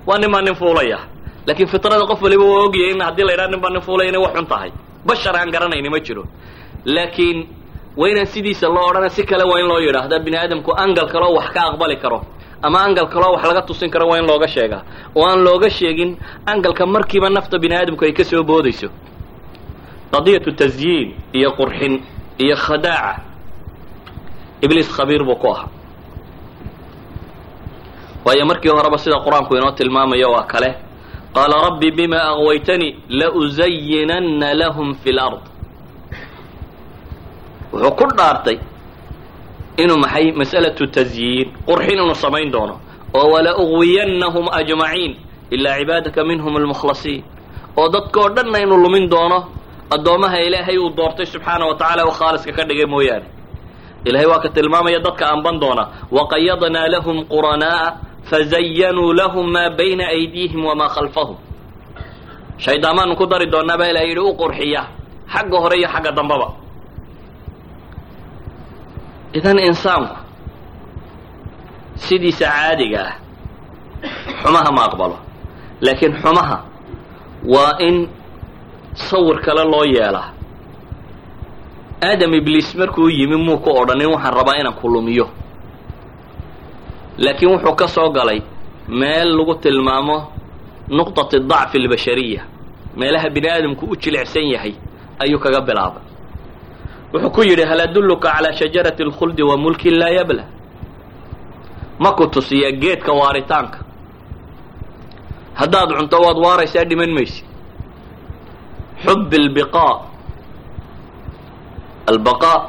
Waa 0.07 0.17
nin 0.17 0.31
baa 0.31 0.41
nin 0.41 0.55
fuulaya. 0.55 0.99
Laakiin 1.47 1.67
fitrada 1.67 2.05
qof 2.07 2.21
waliba 2.21 2.43
waa 2.43 2.63
ogyahay 2.67 2.91
in 2.91 3.01
haddii 3.01 3.23
la 3.23 3.31
yidhaha 3.31 3.51
nin 3.51 3.61
baa 3.61 3.69
nin 3.69 3.81
fuulaya 3.81 4.09
inay 4.09 4.21
wax 4.21 4.33
xun 4.35 4.47
tahay. 4.47 4.71
Bashar 5.05 5.35
aan 5.35 5.51
garanayni 5.51 5.89
ma 5.89 5.99
jiro. 5.99 6.23
Laakiin 6.85 7.47
waa 7.97 8.09
inaan 8.11 8.25
sidiisa 8.33 8.67
loo 8.67 8.85
odhana 8.89 9.09
si 9.09 9.23
kale 9.29 9.43
waa 9.51 9.59
in 9.59 9.67
loo 9.67 9.79
yidhaahda 9.79 10.19
bini 10.25 10.37
aadamku 10.37 10.71
angal 10.83 11.07
kaleo 11.13 11.33
wax 11.37 11.47
ka 11.53 11.61
aqbali 11.69 11.97
karo 12.03 12.19
ama 12.61 12.79
angal 12.85 13.07
kaloo 13.13 13.33
wax 13.35 13.43
laga 13.49 13.61
tusin 13.61 13.89
karo 13.93 14.05
waa 14.09 14.19
in 14.19 14.25
looga 14.29 14.47
sheegaa 14.47 14.81
oo 15.15 15.25
aan 15.29 15.41
looga 15.47 15.69
sheegin 15.69 16.17
angalka 16.51 16.85
markiiba 16.85 17.29
nafta 17.29 17.57
bini 17.59 17.75
aadamku 17.75 18.03
ay 18.05 18.13
ka 18.13 18.23
soo 18.23 18.43
boodayso. 18.43 18.89
Qadiyatu 20.13 20.51
tasyiin 20.59 21.09
iyo 21.33 21.49
qurxin 21.57 21.93
iyo 22.43 22.55
khadaaca. 22.55 23.21
Ibliis 24.61 24.89
khabiir 24.95 25.23
buu 25.27 25.35
ku 25.35 25.47
ahaa. 25.51 25.67
Waayo 28.25 28.45
markii 28.45 28.69
horeba 28.71 28.97
sida 28.97 29.19
qur'aanku 29.25 29.55
inoo 29.57 29.71
tilmaamayo 29.71 30.31
waa 30.31 30.43
kale. 30.51 30.69
Qaala 31.35 31.55
rabbi 31.69 31.91
bima 31.91 32.19
agwaytanii 32.31 32.91
lausayinanna 33.09 34.53
lahum 34.53 34.95
fi 35.03 35.11
lard 35.11 35.41
wuxuu 37.73 37.91
ku 37.99 38.05
dhaartay 38.17 38.57
inuu 39.81 39.97
maxay 40.03 40.31
mas'alatu 40.39 40.83
tasyiin 40.95 41.47
qurxin 41.67 41.93
inuu 41.99 42.15
samayn 42.23 42.51
doono. 42.51 42.75
Oo 43.17 43.27
wala 43.33 43.51
ugwiyannahum 43.63 44.45
ajmaciin 44.59 45.13
ilaa 45.55 45.77
cibaadaka 45.79 46.21
minhum 46.29 46.53
almukhlasiin. 46.59 47.23
Oo 47.77 47.87
dadkoo 47.93 48.29
dhanna 48.35 48.57
inuu 48.65 48.77
lumin 48.83 49.05
doono 49.13 49.39
addoommaha 49.95 50.37
ilaahay 50.47 50.77
uu 50.77 50.89
doortay 50.97 51.25
subxaana 51.25 51.65
wa 51.69 51.75
tacala 51.79 52.05
uu 52.07 52.11
khaaliska 52.19 52.51
ka 52.57 52.63
dhigay 52.69 52.85
mooyaane. 52.93 53.25
Ilahay 54.07 54.27
waa 54.31 54.39
ka 54.43 54.49
tilmaamaya 54.49 54.99
dadka 54.99 55.25
anban 55.33 55.59
doona. 55.61 55.83
Waqayadnaa 56.11 56.87
lahum 56.93 57.17
quranaa'a 57.31 57.87
fazayanuu 58.29 59.13
lahum 59.19 59.45
maa 59.55 59.69
bayna 59.77 60.05
aydiihim 60.15 60.61
wamaa 60.65 60.89
khalfahum. 60.95 61.37
Shayddaamaanu 62.57 63.15
ku 63.19 63.25
dari 63.31 63.45
doonaa 63.53 63.77
baa 63.79 63.89
ilahay 63.91 64.09
yidhi 64.11 64.21
u 64.21 64.33
qurxiya 64.41 64.81
xagga 65.33 65.57
hore 65.63 65.75
iyo 65.79 65.87
xagga 65.93 66.11
dambaba 66.17 66.47
idan 69.33 69.59
insaanku 69.59 70.15
sidiisa 71.95 72.45
caadiga 72.45 73.01
ah 73.07 73.13
xumaha 74.43 74.71
ma 74.71 74.81
aqbalo. 74.87 75.17
Laakiin 75.81 76.13
xumaha 76.21 76.57
waa 77.53 77.77
in 77.87 78.07
sawir 78.93 79.37
kale 79.45 79.63
loo 79.71 79.83
yeelaa 79.85 80.29
aadam 82.09 82.33
ibliis 82.33 82.75
markuu 82.75 83.09
yimi 83.09 83.35
muu 83.35 83.57
ku 83.57 83.69
odhanin 83.81 84.09
waxaan 84.13 84.33
rabaa 84.37 84.55
inaan 84.61 84.73
ku 84.79 84.87
lumiyo. 84.89 85.25
Laakiin 87.17 87.51
wuxuu 87.51 87.75
ka 87.75 87.87
soo 87.87 88.09
galay 88.09 88.41
meel 88.87 89.29
lagu 89.37 89.55
tilmaamo 89.55 90.17
nuqطati 90.89 91.39
dacfi 91.39 91.77
اlbashariya 91.81 92.41
meelaha 92.97 93.29
bini 93.29 93.49
aadamku 93.49 93.85
u 93.91 93.95
jilicsan 94.01 94.45
yahay 94.53 94.73
ayuu 95.19 95.39
kaga 95.39 95.61
bilaabay 95.61 96.03
wuxuu 97.13 97.29
ku 97.35 97.41
yidhi 97.43 97.63
hal 97.69 97.79
adulluka 97.81 98.29
calaa 98.31 98.53
shajarati 98.59 99.03
اlkhuldi 99.03 99.43
wa 99.43 99.57
mulkin 99.57 99.95
laa 99.99 100.09
yabla? 100.09 100.43
Ma 101.99 102.11
ku 102.11 102.27
tusiya 102.27 102.71
geedka 102.71 103.11
waaritaanka. 103.13 103.79
Haddaad 105.59 105.89
cunto 105.97 106.17
waad 106.25 106.37
waaraysaa 106.45 106.83
dhiman 106.89 107.11
maysid. 107.13 107.45
Xub 109.05 109.33
اlbiqaa 109.33 109.95
albaqaa. 112.11 112.59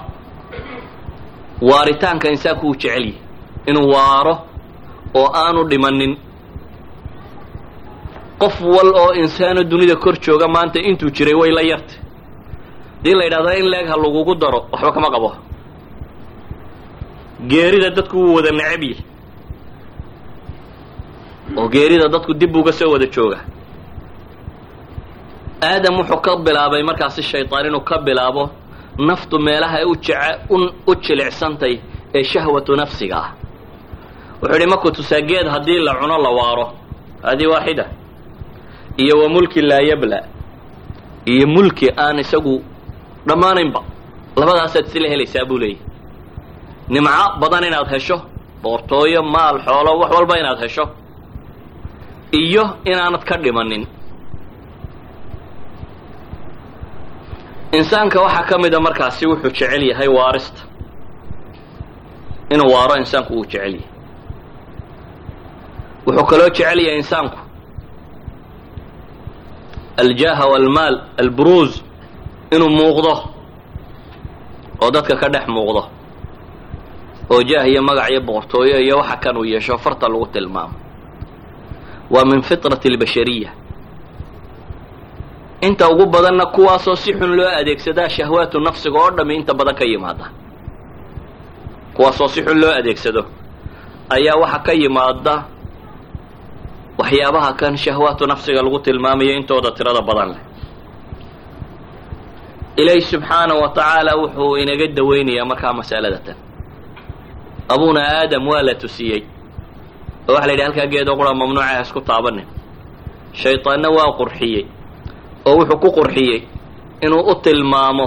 Waaritaanka 1.70 2.28
insaanku 2.30 2.66
uu 2.68 2.74
jecel 2.76 3.12
inuu 3.66 3.88
waaro 3.94 4.34
oo 5.14 5.28
aanu 5.34 5.64
dhimanin 5.70 6.16
qof 8.38 8.60
wal 8.60 8.90
oo 9.02 9.12
insaano 9.14 9.64
dunida 9.64 9.96
kor 9.96 10.14
jooga 10.24 10.48
maanta 10.48 10.78
intuu 10.80 11.10
jiray 11.10 11.34
way 11.34 11.50
la 11.50 11.62
yartay 11.62 11.98
haddii 12.98 13.14
la 13.14 13.24
yidhahdo 13.24 13.50
in 13.58 13.66
leeg 13.70 13.86
ha 13.88 13.96
lagugu 13.96 14.34
daro 14.34 14.66
waxba 14.72 14.92
kama 14.92 15.10
qabo. 15.10 15.30
Geerida 17.48 17.90
dadku 17.90 18.16
wuu 18.16 18.34
wada 18.34 18.50
necab 18.50 18.82
yahy 18.82 18.96
oo 21.56 21.68
geerida 21.68 22.08
dadku 22.08 22.34
dib 22.34 22.56
uga 22.56 22.72
soo 22.72 22.90
wada 22.92 23.06
jooga 23.06 23.38
aadam 25.62 25.96
wuxuu 25.98 26.20
ka 26.20 26.36
bilaabay 26.36 26.82
markaasi 26.82 27.22
shaydaan 27.22 27.66
inuu 27.66 27.80
ka 27.80 27.98
bilaabo 27.98 28.50
naftu 28.98 29.38
meelaha 29.38 29.78
u 30.86 30.94
jilicsantay 30.94 31.80
ee 32.14 32.24
shahwatu 32.24 32.76
nafsiga 32.76 33.16
ah. 33.16 33.30
Wuxuu 34.42 34.54
yidhi 34.54 34.66
maku 34.66 34.90
tusaa 34.90 35.20
geed 35.20 35.46
haddii 35.46 35.78
la 35.78 35.94
cuno 35.94 36.18
la 36.18 36.30
waaro. 36.30 36.72
Haadii 37.22 37.46
waaxida 37.46 37.86
iyo 38.96 39.18
wa 39.22 39.28
mulki 39.28 39.60
laa 39.62 39.80
yabla. 39.80 40.22
Iyo 41.24 41.46
mulki 41.46 41.90
aan 41.96 42.18
isagu 42.18 42.62
dhammaanaynba 43.28 43.80
labadaasaad 44.40 44.86
isla 44.88 45.08
helaysaa 45.12 45.44
buu 45.48 45.58
leeyahy 45.62 45.80
nimco 46.92 47.24
badan 47.40 47.64
inaad 47.68 47.88
hesho 47.94 48.16
boortooyo 48.62 49.22
maal 49.34 49.56
xoolo 49.66 49.90
wax 50.00 50.10
walba 50.16 50.34
inaad 50.40 50.60
hesho. 50.64 50.84
Iyo 52.32 52.64
inaanad 52.84 53.22
ka 53.28 53.36
dhimanin. 53.42 53.84
Insaanka 57.72 58.20
waxaa 58.24 58.42
ka 58.48 58.58
mida 58.58 58.80
markaasi 58.80 59.26
wuxuu 59.26 59.50
jecel 59.50 59.82
yahay 59.90 60.08
waarista. 60.08 60.60
Inuu 62.52 62.72
waaro 62.74 62.94
insaanku 63.02 63.32
uu 63.34 63.44
jecel 63.44 63.74
yahay. 63.74 63.80
Wuxuu 66.06 66.26
kaloo 66.30 66.48
jecel 66.56 66.78
yahay 66.84 66.98
insaanku. 67.02 67.38
Aljaaha 69.96 70.44
walmaal 70.52 70.96
albruuz 71.20 71.72
inuu 72.54 72.70
muuqdo 72.78 73.12
oo 74.82 74.90
dadka 74.94 75.14
ka 75.20 75.28
dhex 75.34 75.46
muuqdo 75.48 75.82
oo 77.32 77.40
jaah 77.50 77.66
iyo 77.68 77.82
magac 77.82 78.08
iyo 78.10 78.20
boqortooyo 78.26 78.76
iyo 78.80 78.96
waxa 79.00 79.16
kan 79.22 79.36
uu 79.36 79.44
yeesho 79.44 79.78
farta 79.78 80.08
lagu 80.08 80.26
tilmaamo. 80.26 80.74
Waa 82.10 82.24
min 82.24 82.40
fitrati 82.42 82.88
albashariya. 82.88 83.50
Inta 85.60 85.88
ugu 85.92 86.06
badanna 86.06 86.46
kuwaasoo 86.46 86.96
si 86.96 87.12
xun 87.12 87.36
loo 87.36 87.48
adeegsadaa 87.60 88.08
shahwaatu 88.08 88.60
nafsiga 88.60 88.98
oo 88.98 89.10
dhammi 89.16 89.34
inta 89.36 89.52
badan 89.54 89.74
ka 89.74 89.84
yimaada. 89.84 90.26
Kuwaasoo 91.94 92.28
si 92.28 92.40
xun 92.42 92.56
loo 92.60 92.72
adeegsado 92.78 93.22
ayaa 94.10 94.36
waxa 94.42 94.58
ka 94.66 94.72
yimaada 94.72 95.34
waxyaabaha 96.98 97.52
kan 97.60 97.76
shahwaatu 97.76 98.24
nafsiga 98.26 98.62
lagu 98.62 98.78
tilmaamayo 98.80 99.32
intooda 99.36 99.70
tirada 99.76 100.00
badan 100.00 100.28
leh 100.32 100.40
ilaahi 102.80 103.00
subxaanahu 103.10 103.60
wa 103.62 103.68
tacaala 103.76 104.12
wuxuu 104.20 104.56
inaga 104.62 104.86
daweynayaa 104.96 105.44
markaa 105.50 105.72
masalada 105.78 106.18
tan 106.26 106.36
abuna 107.72 108.00
aadam 108.20 108.44
waa 108.50 108.62
la 108.68 108.74
tusiyey 108.82 109.20
oo 110.28 110.32
waxa 110.34 110.46
la 110.46 110.52
yidhi 110.52 110.62
halkaa 110.66 110.86
geedoo 110.92 111.16
qura 111.18 111.34
mamnuuca 111.40 111.66
ha 111.68 111.80
isku 111.84 112.00
taabanin 112.08 112.46
shaydaanna 113.40 113.88
waa 113.96 114.12
qurxiyey 114.20 114.62
oo 115.48 115.54
wuxuu 115.58 115.78
ku 115.82 115.88
qurxiyey 115.98 116.38
inuu 117.04 117.22
u 117.30 117.34
tilmaamo 117.44 118.06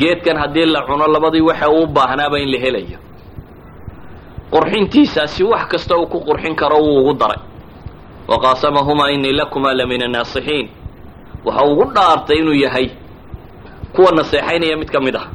geedkan 0.00 0.36
haddii 0.42 0.66
la 0.74 0.80
cuno 0.86 1.06
labadii 1.14 1.40
waxa 1.50 1.66
uu 1.76 1.86
baahnaaba 1.96 2.36
in 2.42 2.48
la 2.52 2.58
helayo 2.64 2.98
qurxintiisaasi 4.52 5.42
wax 5.52 5.64
kasta 5.72 5.96
uu 5.96 6.06
ku 6.12 6.18
qurxin 6.28 6.54
karo 6.60 6.78
wuu 6.84 6.98
ugu 7.00 7.14
daray 7.20 7.40
wa 8.28 8.36
qaasamahumaa 8.44 9.10
inii 9.16 9.32
lakumaa 9.40 9.74
la 9.78 9.86
min 9.86 10.02
annaasixiin 10.02 10.66
waxa 11.44 11.64
ugu 11.70 11.84
dhaartay 11.94 12.38
inuu 12.38 12.54
yahay 12.64 12.86
kuwa 13.94 14.10
naseexaynaya 14.12 14.76
mid 14.76 14.90
ka 14.90 15.00
mid 15.00 15.16
ah. 15.16 15.26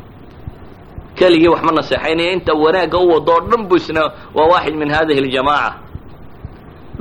Keligii 1.16 1.48
waxma 1.54 1.72
naseexaynaya 1.72 2.32
inta 2.32 2.54
wanaagga 2.54 2.98
u 2.98 3.08
wado 3.14 3.32
oo 3.34 3.42
dhan 3.50 3.64
bu 3.68 3.76
isna 3.76 4.02
waa 4.36 4.48
waaxid 4.52 4.76
min 4.76 4.90
hadihi 4.96 5.20
aljamaaca. 5.20 5.74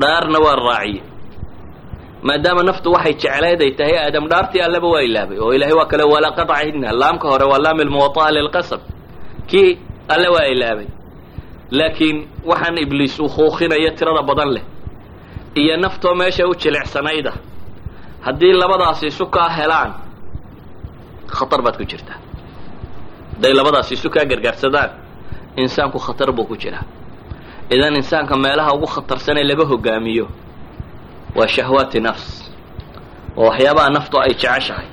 Dhaarna 0.01 0.39
waa 0.39 0.57
raaciye. 0.57 1.03
Maadaama 2.23 2.63
naftu 2.63 2.93
waxay 2.93 3.15
jecleed 3.15 3.61
ay 3.63 3.71
tahay 3.79 3.97
aadam 3.99 4.29
dhaartii 4.31 4.61
alleba 4.61 4.89
waa 4.89 5.03
ilaabay 5.03 5.39
oo 5.39 5.53
ilahay 5.55 5.73
waa 5.79 5.87
kale 5.87 6.03
walaqad 6.05 6.49
cahidna 6.49 6.93
laamka 6.93 7.29
hore 7.29 7.45
waa 7.53 7.59
laam 7.65 7.81
ilmuwaطa'a 7.81 8.31
lilqasab 8.37 8.81
kii 9.51 9.79
alle 10.09 10.29
waa 10.29 10.47
ilaabay. 10.55 10.87
Laakiin 11.71 12.29
waxaan 12.45 12.79
ibliis 12.79 13.21
uu 13.21 13.29
kuuqinayo 13.29 13.91
tirada 13.91 14.23
badan 14.23 14.51
leh 14.55 14.63
iyo 15.55 15.77
naftoo 15.77 16.15
meesha 16.15 16.47
u 16.49 16.55
jilicsanayda 16.55 17.33
haddii 18.25 18.53
labadaasi 18.53 19.07
isu 19.07 19.27
kaa 19.27 19.49
helaan 19.49 19.91
khatar 21.37 21.61
baad 21.65 21.77
ku 21.77 21.85
jirtaa 21.91 22.19
hadday 23.35 23.53
labadaasi 23.59 23.95
isu 23.95 24.09
kaa 24.15 24.25
gargaarsadaan 24.31 24.91
insaanku 25.63 25.99
khatar 25.99 26.33
buu 26.37 26.45
ku 26.51 26.57
jiraa. 26.57 26.85
Idan 27.71 27.95
insaanka 28.01 28.35
meelaha 28.37 28.71
ugu 28.77 28.87
khatarsanee 28.95 29.45
laga 29.51 29.65
hogaamiyo 29.73 30.27
waa 31.37 31.47
shahwaati 31.55 32.01
nafs 32.01 32.27
oo 33.37 33.45
waxyaabaha 33.49 33.91
naftu 33.97 34.17
ay 34.21 34.33
jeceshahay. 34.35 34.89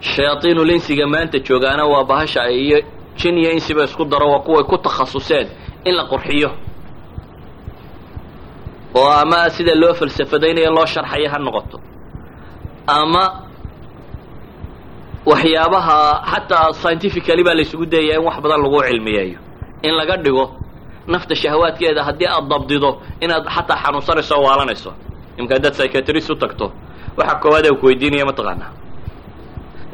Shayaaiinul 0.00 0.70
insiga 0.70 1.06
maanta 1.06 1.38
joogaana 1.38 1.84
waa 1.92 2.04
bahasha 2.04 2.50
iyo 2.50 2.78
jin 3.18 3.38
iyo 3.38 3.50
insiba 3.52 3.84
isku 3.84 4.04
daro 4.04 4.30
waa 4.30 4.38
kuway 4.46 4.64
ku 4.64 4.76
takhasuseen 4.78 5.48
in 5.84 5.94
la 5.94 6.04
qurxiyo. 6.04 6.50
Oo 8.94 9.08
ama 9.22 9.50
sida 9.50 9.74
loo 9.74 9.94
falsafadaynayo 9.94 10.70
loo 10.70 10.86
sharxayo 10.86 11.28
ha 11.30 11.38
noqoto. 11.38 11.80
Ama 12.86 13.41
waxyaabaha 15.26 15.98
xataa 16.32 16.72
scientifically 16.80 17.42
baa 17.46 17.54
laysugu 17.58 17.86
dayayaa 17.86 18.18
in 18.20 18.24
wax 18.26 18.36
badan 18.44 18.60
lagu 18.64 18.78
cilmiyeeyo. 18.88 19.38
In 19.82 19.94
laga 19.98 20.16
dhigo 20.24 20.44
nafta 21.06 21.34
shahawaadkeeda 21.34 22.02
haddii 22.08 22.26
aad 22.36 22.48
dabdido 22.52 22.90
inaad 23.20 23.44
xataa 23.54 23.76
xanuunsanayso 23.84 24.34
o 24.38 24.42
waalanayso. 24.46 24.90
Imka 25.38 25.54
haddaad 25.54 25.72
psychiatrist 25.76 26.30
u 26.30 26.34
tagto 26.34 26.72
waxa 27.16 27.34
koowaad 27.42 27.66
ee 27.66 27.74
ku 27.80 27.86
weydiinaya 27.86 28.24
mataqaanaa 28.30 28.70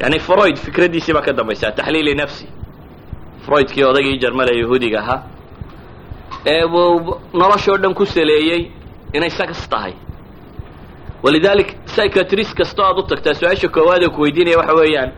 yani 0.01 0.19
freud 0.19 0.55
fikraddiisii 0.57 1.13
baa 1.13 1.21
ka 1.21 1.33
dambaysaa 1.33 1.71
taxliili 1.71 2.15
nafsi. 2.15 2.45
Freudkii 3.45 3.83
odaygii 3.83 4.17
jarmale 4.19 4.51
yahuudiga 4.61 4.99
ahaa 4.99 5.23
ee 6.45 6.63
noloshoo 7.33 7.77
dhan 7.77 7.93
ku 7.93 8.05
saleeyey 8.05 8.71
inay 9.13 9.29
sagas 9.29 9.69
tahay 9.69 9.93
walidalik 11.23 11.69
psychiatrist 11.85 12.53
kastoo 12.59 12.85
aad 12.89 12.97
u 12.99 13.03
tagtaa 13.11 13.33
su'aasha 13.39 13.67
koowaad 13.75 14.03
ee 14.03 14.09
ku 14.15 14.21
weydiinaya 14.23 14.57
waxa 14.61 14.73
weeyaan 14.81 15.09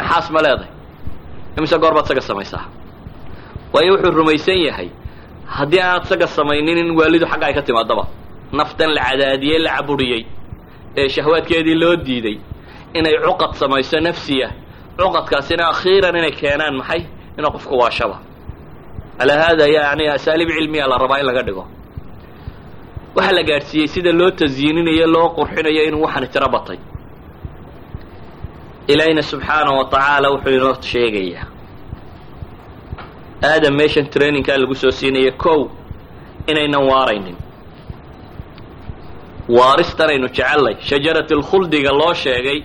naxaas 0.00 0.26
ma 0.34 0.40
leedahay 0.44 0.70
imise 1.58 1.76
goor 1.82 1.94
baad 1.96 2.06
saga 2.10 2.20
samaysaa 2.30 2.64
waayo 3.72 3.92
wuxuu 3.94 4.10
rumaysan 4.20 4.58
yahay 4.68 4.88
haddii 5.56 5.80
aanaad 5.82 6.04
saga 6.10 6.26
samaynin 6.36 6.78
in 6.82 6.90
waalidu 6.98 7.26
xagga 7.32 7.46
ay 7.48 7.54
ka 7.58 7.62
timaadaba 7.68 8.04
naftan 8.58 8.90
la 8.96 9.02
cadaadiyey 9.08 9.58
la 9.66 9.70
caburiyey 9.76 10.22
ee 11.00 11.08
shahwaadkeedii 11.14 11.74
loo 11.82 11.96
diiday 12.06 12.36
inay 12.98 13.14
cuqad 13.26 13.52
samayso 13.62 13.96
nafsiya 14.06 14.48
cuqadkaasina 14.98 15.62
akhiiran 15.72 16.16
inay 16.20 16.32
keenaan 16.40 16.74
maxay 16.80 17.02
inuu 17.38 17.50
qofku 17.56 17.74
waashaba 17.82 18.16
calaa 19.18 19.38
haada 19.42 19.66
yani 19.76 20.04
asaaliib 20.16 20.48
cilmiya 20.58 20.86
la 20.90 20.96
rabaa 21.02 21.18
in 21.20 21.26
laga 21.30 21.42
dhigo 21.46 21.64
waxaa 23.16 23.32
la 23.36 23.42
gaadhsiiyey 23.42 23.88
sida 23.94 24.12
loo 24.12 24.30
tasyiininayo 24.30 25.06
loo 25.14 25.28
qurxinayo 25.36 25.82
inuu 25.88 26.02
waxani 26.06 26.28
tiro 26.28 26.48
batay. 26.54 26.78
Ilaahina 28.92 29.22
subxaanahu 29.22 29.76
wa 29.78 29.84
tacaala 29.92 30.28
wuxuu 30.32 30.50
inoo 30.58 30.74
sheegayaa. 30.90 31.46
Aadam 33.50 33.74
meeshan 33.78 34.06
trainingkaa 34.14 34.56
lagu 34.62 34.74
soo 34.74 34.90
siinaya 34.90 35.32
kow 35.32 35.60
inaynan 36.50 36.84
waaraynin. 36.90 37.36
Waaristanaynu 39.48 40.28
jecellay. 40.28 40.76
Shajarat 40.88 41.32
alkhuldiga 41.32 41.90
loo 41.92 42.14
sheegay 42.14 42.62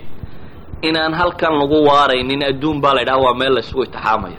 inaan 0.82 1.14
halkan 1.14 1.52
lagu 1.60 1.78
waaraynin 1.88 2.42
adduun 2.50 2.80
baa 2.80 2.94
la 2.94 3.02
ydhaha 3.02 3.18
waa 3.24 3.34
meel 3.40 3.52
laysugu 3.54 3.82
itixaamayo 3.84 4.36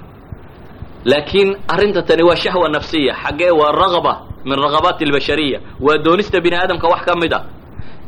laakiin 1.06 1.50
arrinta 1.68 2.02
tani 2.08 2.24
waa 2.24 2.36
shahwa 2.36 2.70
nafsiya 2.70 3.14
xaggee 3.24 3.52
waa 3.52 3.72
ragba 3.72 4.14
min 4.50 4.58
ragabaati 4.66 5.04
albashariya 5.08 5.60
waa 5.86 5.98
doonista 6.06 6.38
bini 6.46 6.56
aadamka 6.62 6.88
wax 6.94 7.02
ka 7.08 7.14
mid 7.22 7.34
a 7.34 7.40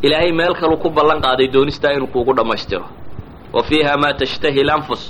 ilaahay 0.06 0.32
meel 0.40 0.54
kalu 0.62 0.76
ku 0.84 0.90
ballan 0.98 1.20
qaaday 1.26 1.48
doonistaa 1.56 1.92
inuu 1.96 2.08
kuugu 2.14 2.34
dhammaystiro. 2.38 2.86
Wa 3.54 3.62
fiiha 3.68 3.94
maa 4.02 4.14
tashtahi 4.20 4.64
lanfus 4.70 5.04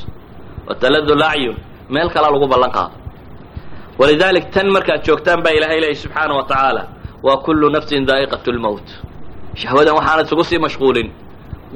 wa 0.67 0.73
taladu 0.81 1.13
lacyun 1.23 1.55
meel 1.93 2.09
kalaa 2.13 2.31
lagu 2.35 2.47
ballan 2.53 2.71
qaado 2.77 2.95
walidalik 3.99 4.45
tan 4.53 4.67
markaad 4.75 5.01
joogtaan 5.07 5.41
baa 5.45 5.51
ilaahay 5.57 5.79
leeyahy 5.83 5.95
subxaana 6.03 6.33
wa 6.39 6.43
tacaala 6.49 6.83
waa 7.25 7.37
kullu 7.45 7.67
nafsin 7.75 8.05
daa'iqat 8.09 8.45
lmowt 8.57 8.87
shahwadan 9.61 9.93
waxaanad 9.99 10.25
isugu 10.27 10.43
sii 10.49 10.59
mashquulin. 10.65 11.09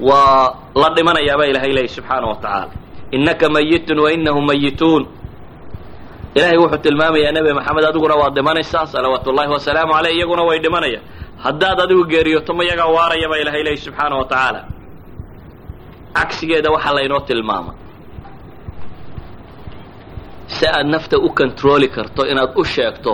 Waa 0.01 0.55
la 0.81 0.89
dhimanayaabaa 0.95 1.45
ilaahay 1.51 1.71
leeyahy 1.77 1.87
subxaana 1.97 2.25
wa 2.31 2.35
tacaala 2.43 2.69
innaka 3.15 3.45
mayitun 3.55 3.99
wa 4.03 4.09
inahum 4.15 4.45
mayituun 4.49 5.03
ilaahay 6.35 6.57
wuxuu 6.63 6.77
tilmaamayaa 6.85 7.31
nebi 7.37 7.51
maxamed 7.57 7.83
adiguna 7.89 8.15
waad 8.21 8.33
dhimanaysaa 8.37 8.85
salawaatu 8.93 9.27
ullahi 9.31 9.49
wasalaamu 9.55 9.93
caleyh 9.95 10.13
iyaguna 10.17 10.43
way 10.49 10.59
dhimanaya. 10.65 10.99
Haddaad 11.45 11.79
adigu 11.85 12.03
geeriyoto 12.11 12.51
ma 12.57 12.63
yagaa 12.71 12.87
waaraya 12.97 13.27
baa 13.31 13.37
ilahay 13.43 13.63
leeyahy 13.65 13.81
subxaana 13.85 14.15
wa 14.19 14.25
tacaala. 14.31 14.61
Cagsigeeda 16.17 16.69
waxaa 16.75 16.93
laynoo 16.97 17.19
tilmaama. 17.29 17.71
Si 20.55 20.65
aad 20.67 20.87
nafta 20.93 21.17
u 21.17 21.29
controli 21.39 21.87
karto 21.95 22.21
inaad 22.31 22.51
u 22.55 22.63
sheegto 22.73 23.11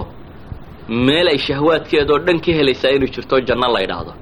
meel 1.05 1.27
ay 1.33 1.37
shahwaadkeedoo 1.47 2.19
dhan 2.25 2.39
ka 2.45 2.51
helaysaa 2.57 2.91
inuu 2.95 3.07
jirto 3.15 3.35
janno 3.47 3.67
la 3.75 3.79
ydhaahdo 3.85 4.13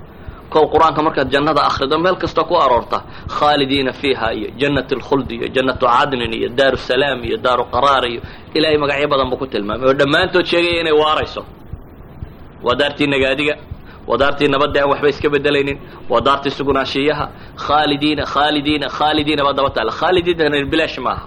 kow 0.53 0.63
qur'aanka 0.73 1.01
markaad 1.07 1.29
jannada 1.33 1.62
akhrido 1.69 1.97
meel 1.99 2.15
kasta 2.21 2.41
ku 2.49 2.55
aroorta 2.63 2.97
khaalidiina 3.38 3.91
fiiha 4.01 4.27
iyo 4.38 4.47
jannat 4.62 4.89
alkhuld 4.95 5.29
iyo 5.31 5.47
jannatu 5.55 5.86
cadnin 5.95 6.33
iyo 6.39 6.49
daaru 6.60 6.77
salaam 6.89 7.19
iyo 7.27 7.38
daaru 7.45 7.63
qaraar 7.73 8.03
iyo 8.12 8.21
ilaahay 8.55 8.77
magacyo 8.83 9.07
badan 9.12 9.29
buu 9.31 9.38
ku 9.41 9.45
tilmaamay. 9.53 9.88
Oo 9.89 9.93
dhammaantood 9.99 10.45
sheegaya 10.51 10.81
inay 10.81 10.93
waarayso. 11.01 11.41
Waa 12.65 12.75
daartii 12.79 13.07
nagaadiga 13.13 13.55
waa 14.07 14.17
daartii 14.21 14.47
nabadda 14.53 14.79
aan 14.83 14.89
waxba 14.91 15.10
iska 15.13 15.29
bedelaynin 15.36 15.77
waa 16.10 16.21
daartii 16.27 16.51
sugnaanshiyaha. 16.57 17.25
Khaalidiina 17.65 18.23
khaalidiina 18.33 18.88
khaalidiina 18.97 19.41
baa 19.47 19.53
daba 19.57 19.69
taala 19.75 19.91
khaalidiina 19.99 20.65
bilaash 20.73 20.97
maaha. 21.07 21.25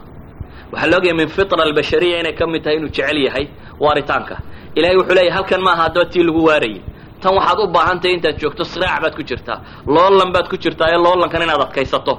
Waxaa 0.73 0.91
laogaya 0.93 1.15
min 1.21 1.29
fitra 1.29 1.63
albashariya 1.67 2.17
inay 2.23 2.33
ka 2.39 2.45
mid 2.47 2.63
tahay 2.65 2.77
inuu 2.79 2.89
jecel 2.97 3.19
yahay 3.27 3.47
waaritaanka. 3.85 4.37
Ilahay 4.79 4.97
wuxuu 4.97 5.15
leeyahy 5.19 5.35
halkan 5.37 5.61
maaha 5.67 5.83
haddaba 5.87 6.07
tii 6.13 6.23
lagu 6.29 6.41
waarayay 6.49 6.81
tan 7.23 7.35
waxaad 7.39 7.59
u 7.61 7.67
baahan 7.75 7.99
tahay 8.01 8.15
intaad 8.17 8.37
joogto 8.41 8.65
siraac 8.65 9.01
baad 9.03 9.15
ku 9.19 9.23
jirtaa 9.23 9.59
loolan 9.95 10.31
baad 10.35 10.47
ku 10.51 10.57
jirtaa 10.63 10.89
ee 10.95 10.99
loolankan 11.05 11.43
inaad 11.43 11.61
adkaysato. 11.67 12.15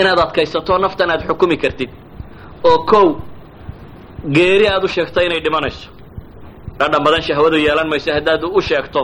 Inaad 0.00 0.18
adkaysato 0.24 0.78
naftan 0.84 1.10
aad 1.10 1.22
xukumi 1.28 1.56
kartid. 1.62 1.90
Oo 2.68 2.78
kow 2.90 3.06
geeri 4.36 4.66
aad 4.68 4.84
u 4.84 4.88
sheegto 4.88 5.20
inay 5.26 5.40
dhimanayso. 5.44 5.88
Dhadhan 6.78 7.02
badan 7.04 7.22
shahwadu 7.26 7.56
yeelan 7.66 7.88
mayso 7.92 8.10
haddaad 8.16 8.42
u 8.44 8.60
sheegto 8.68 9.02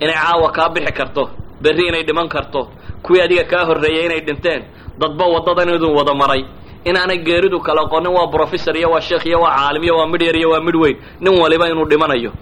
inay 0.00 0.14
caawa 0.22 0.48
kaa 0.56 0.68
bixi 0.74 0.92
karto 0.98 1.22
berri 1.62 1.84
inay 1.88 2.02
dhiman 2.08 2.28
karto 2.28 2.60
kuwii 3.04 3.20
adiga 3.24 3.44
kaa 3.44 3.64
horreeyay 3.68 4.04
inay 4.06 4.20
dhinteen 4.26 4.62
dadba 5.00 5.24
waddadan 5.34 5.68
iduu 5.76 5.94
wada 5.98 6.14
maray. 6.14 6.42
Inaanay 6.84 7.18
geeridu 7.26 7.58
kala 7.60 7.82
qonin 7.92 8.12
waa 8.16 8.26
brofessor 8.32 8.76
iyo 8.76 8.88
waa 8.94 9.00
sheekh 9.00 9.26
iyo 9.26 9.38
waa 9.44 9.54
caalim 9.56 9.82
iyo 9.84 9.94
waa 9.98 10.06
midh 10.12 10.22
yar 10.28 10.36
iyo 10.36 10.50
waa 10.50 10.60
midh 10.66 10.76
weyn 10.82 10.96
nin 11.20 11.34
waliba 11.42 11.68
inuu 11.68 11.84
dhimanayo 11.90 12.32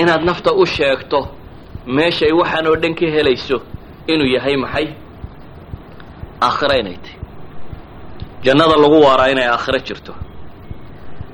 inaad 0.00 0.22
nafta 0.28 0.50
u 0.52 0.64
sheegto 0.66 1.20
meeshay 1.96 2.32
waxaan 2.40 2.66
oo 2.70 2.76
dhan 2.82 2.94
ka 2.98 3.06
helayso 3.14 3.58
inuu 4.12 4.26
yahay 4.36 4.56
maxay? 4.56 4.86
Aakhira 6.46 6.76
inay 6.82 6.96
tahy 7.04 7.16
jannada 8.44 8.76
lagu 8.82 8.98
waaraa 9.06 9.30
inay 9.34 9.46
aakhiro 9.54 9.78
jirto. 9.86 10.12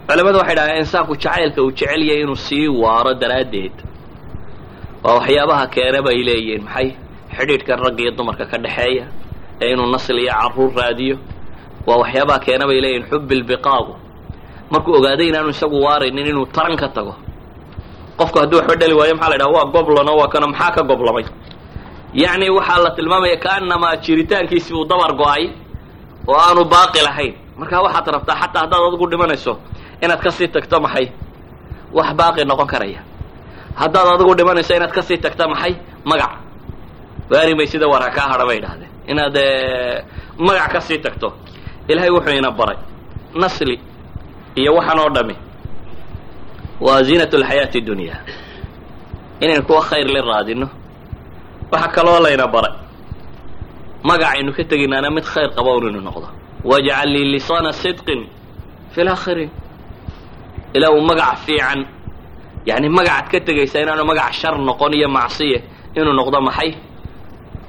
Culamadu 0.09 0.39
waxay 0.41 0.57
dhahaan 0.59 0.79
insaanku 0.83 1.15
jacaylka 1.23 1.61
uu 1.63 1.73
jecel 1.79 2.03
yahay 2.09 2.23
inuu 2.25 2.37
sii 2.47 2.69
waaro 2.83 3.13
daraaddeed. 3.21 3.77
Waa 5.05 5.15
waxyaabaha 5.19 5.67
keena 5.75 6.01
bay 6.07 6.19
leeyihiin 6.29 6.63
maxay? 6.69 6.89
Xidhiidhkan 7.37 7.79
ragga 7.85 8.03
iyo 8.03 8.13
dumarka 8.19 8.45
ka 8.51 8.57
dhexeeya 8.65 9.05
ee 9.63 9.69
inuu 9.73 9.87
nasl 9.95 10.19
iyo 10.25 10.33
carruur 10.41 10.73
raadiyo. 10.81 11.17
Waa 11.87 11.99
waxyaabaha 12.03 12.39
keena 12.47 12.65
bay 12.71 12.81
leeyihiin 12.85 13.07
xubbi 13.11 13.35
lbiqaagu 13.41 13.95
markuu 14.73 14.93
ogaaday 14.99 15.29
inaanu 15.31 15.51
isagu 15.55 15.77
waaraynin 15.87 16.27
inuu 16.33 16.47
taran 16.55 16.77
ka 16.83 16.89
tago 16.97 17.15
qofku 18.19 18.37
hadduu 18.41 18.59
waxba 18.61 18.75
dhali 18.81 18.95
waayo 18.99 19.15
maxaa 19.15 19.31
la 19.31 19.37
ydhaha 19.37 19.53
waa 19.57 19.67
goblano 19.75 20.13
waa 20.21 20.29
kana 20.33 20.47
maxaa 20.53 20.71
ka 20.77 20.83
goblamay? 20.91 21.25
Yacni 22.23 22.47
waxaa 22.57 22.79
la 22.85 22.91
tilmaamaya 22.97 23.37
kaanamaa 23.45 23.97
jiritaankiisi 24.05 24.71
uu 24.75 24.85
dabar 24.91 25.13
go'ay 25.21 25.45
oo 26.31 26.37
aanu 26.47 26.63
baaqi 26.73 27.01
lahayn. 27.07 27.35
Markaa 27.61 27.83
waxaad 27.87 28.07
rabtaa 28.15 28.37
xataa 28.41 28.61
haddaad 28.63 28.83
adigu 28.89 29.07
dhimanayso 29.11 29.53
inaad 30.05 30.21
ka 30.25 30.31
sii 30.37 30.49
tagto 30.55 30.77
maxay? 30.85 31.07
Wax 31.97 32.09
baaqi 32.19 32.43
noqon 32.51 32.67
karaya. 32.73 33.01
Haddaad 33.81 34.07
adigu 34.15 34.33
dhimanayso 34.39 34.73
inaad 34.79 34.93
ka 34.97 35.03
sii 35.09 35.19
tagto 35.25 35.45
maxay? 35.53 35.73
Magac. 36.11 36.33
Waari 37.31 37.55
may 37.59 37.67
sida 37.67 37.87
war 37.93 38.03
ha 38.03 38.11
kaa 38.17 38.29
hadha 38.33 38.45
bay 38.49 38.59
idhahdeen 38.61 38.91
inaad 39.11 39.37
magac 40.47 40.71
ka 40.73 40.81
sii 40.87 40.99
tagto. 41.05 41.29
Ilaahay 41.89 42.11
wuxuu 42.15 42.35
ina 42.41 42.51
baray. 42.59 42.79
Nasli 43.41 43.77
iyo 44.61 44.71
waxaan 44.75 44.99
oo 45.03 45.11
dhami 45.17 45.35
waa 46.81 47.03
ziinat 47.03 47.35
alxayaati 47.35 47.81
dunya. 47.81 48.17
Inaynu 49.41 49.63
kuwa 49.67 49.83
khayr 49.83 50.07
la 50.15 50.21
raadino 50.23 50.69
waxaa 51.73 51.89
kaloo 51.95 52.21
layna 52.25 52.47
baray. 52.47 52.73
Magacaynu 54.05 54.53
ka 54.57 54.63
teginaana 54.65 55.11
mid 55.11 55.25
khayr 55.25 55.51
qaba 55.57 55.71
un 55.77 55.89
inu 55.91 56.01
noqdo. 56.01 56.29
Wajcal 56.65 57.09
lii 57.15 57.33
lisaana 57.35 57.73
sidqin 57.73 58.21
fi 58.93 59.01
laakhiriin 59.05 59.51
ilaa 60.75 60.91
uu 60.91 61.01
magac 61.01 61.37
fiican 61.47 61.81
yani 62.67 62.89
magacaad 62.89 63.27
ka 63.33 63.39
tegaysaa 63.41 63.83
inaanu 63.85 64.05
magac 64.05 64.33
shar 64.41 64.55
noqon 64.59 64.93
iyo 64.95 65.09
macsiye 65.09 65.59
inuu 65.97 66.13
noqdo 66.13 66.41
maxay? 66.41 66.71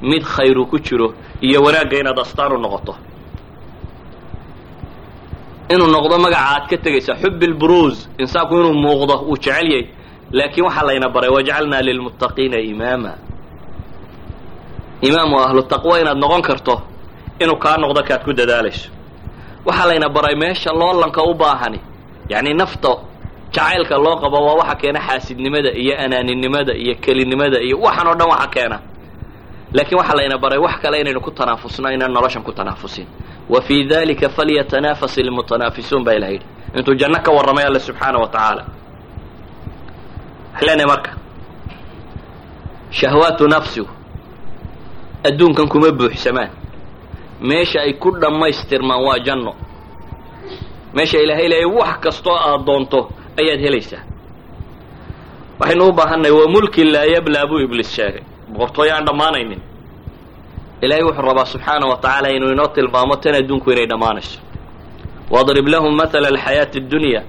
Mid 0.02 0.24
khayru 0.24 0.66
ku 0.66 0.78
jiro 0.80 1.14
iyo 1.42 1.62
wanaagga 1.66 1.98
inaad 2.02 2.20
astaan 2.20 2.52
u 2.54 2.58
noqoto 2.58 2.94
inuu 5.74 5.88
noqdo 5.96 6.16
magaca 6.24 6.46
aad 6.54 6.64
ka 6.70 6.78
tegaysaa 6.84 7.16
xub 7.22 7.42
lbruuz 7.52 7.96
insaanku 8.22 8.54
inuu 8.60 8.74
muuqdo 8.84 9.16
wuu 9.28 9.38
jecel 9.44 9.68
yahay. 9.72 9.86
Laakiin 10.38 10.66
waxaa 10.68 10.86
layna 10.88 11.08
baray 11.16 11.30
wajcalnaa 11.36 11.82
lilmuttaqiina 11.88 12.58
imaama. 12.72 13.12
Imaam 15.08 15.34
oo 15.34 15.40
ahlu 15.48 15.62
taqwa 15.72 16.00
inaad 16.02 16.18
noqon 16.24 16.42
karto 16.48 16.76
inuu 17.44 17.56
kaa 17.64 17.78
noqdo 17.84 18.02
kaad 18.08 18.22
ku 18.26 18.32
dadaalayso 18.34 18.90
waxaa 19.66 19.88
layna 19.90 20.10
baray 20.16 20.36
meesha 20.42 20.72
loolanka 20.80 21.22
u 21.24 21.34
baahani 21.34 21.80
yacni 22.32 22.54
nafta 22.54 22.92
jacaylka 23.54 23.96
loo 24.06 24.16
qabo 24.24 24.38
waa 24.48 24.56
waxa 24.62 24.76
keena 24.82 25.00
xaasidnimada 25.08 25.72
iyo 25.84 25.94
anaaninimada 26.04 26.74
iyo 26.84 26.96
kelinimada 27.04 27.58
iyo 27.68 27.76
waxaan 27.86 28.08
oo 28.08 28.16
dhan 28.20 28.30
waxa 28.34 28.48
keena 28.56 28.78
laakiin 29.74 29.98
waxaa 30.00 30.16
layna 30.18 30.38
baray 30.38 30.60
wax 30.66 30.76
kale 30.82 31.02
inaynu 31.02 31.22
ku 31.22 31.32
tanaafusno 31.32 31.90
inaan 31.96 32.12
noloshan 32.14 32.44
ku 32.44 32.52
tanaafusin. 32.52 33.08
Wa 33.50 33.62
fii 33.62 33.84
dalika 33.90 34.30
falyatanafas 34.30 35.18
ilmutanaafisuun 35.18 36.04
baa 36.06 36.14
ilaha 36.14 36.32
yidhi 36.32 36.46
intuu 36.78 36.94
janno 36.96 37.20
ka 37.26 37.32
warramay 37.32 37.66
alle 37.66 37.80
subxaana 37.80 38.18
wa 38.20 38.28
tacaala 38.28 38.64
leenahay 40.62 40.86
marka 40.88 41.12
shahwaatu 42.92 43.48
nafsigu 43.48 43.90
adduunkan 45.28 45.68
kuma 45.68 45.92
buuxsamaan. 45.92 46.50
Meesha 47.42 47.80
ay 47.82 47.94
ku 47.94 48.12
dhammaystirmaan 48.22 49.02
waa 49.08 49.20
janno. 49.20 49.54
Meesha 50.94 51.18
ilaahay 51.20 51.48
leeyahy 51.50 51.66
wax 51.80 52.00
kastoo 52.04 52.36
aad 52.36 52.66
doonto 52.66 53.00
ayaad 53.40 53.60
helaysaa. 53.66 54.04
Waxaynu 55.60 55.88
u 55.90 55.92
baahannahay 55.92 56.32
waa 56.32 56.48
mulki 56.54 56.84
laa 56.84 57.06
yablaa 57.16 57.48
buu 57.50 57.60
ibliis 57.66 57.92
sheegay 57.96 58.24
boqortooyo 58.54 58.94
aan 58.96 59.06
dhammaanaynin. 59.06 59.62
Ilaahay 60.82 61.04
wuxuu 61.04 61.22
rabaa 61.22 61.46
subxaana 61.46 61.86
wa 61.88 61.98
tacaala 61.98 62.30
inuu 62.30 62.52
inoo 62.52 62.68
tilmaamo 62.68 63.16
tan 63.16 63.36
adduunku 63.36 63.72
inay 63.72 63.88
dhammaanayso. 63.88 64.40
Wadrib 65.30 65.68
lahum 65.68 65.96
mahala 65.96 66.28
alxayaati 66.28 66.78
addunya 66.78 67.24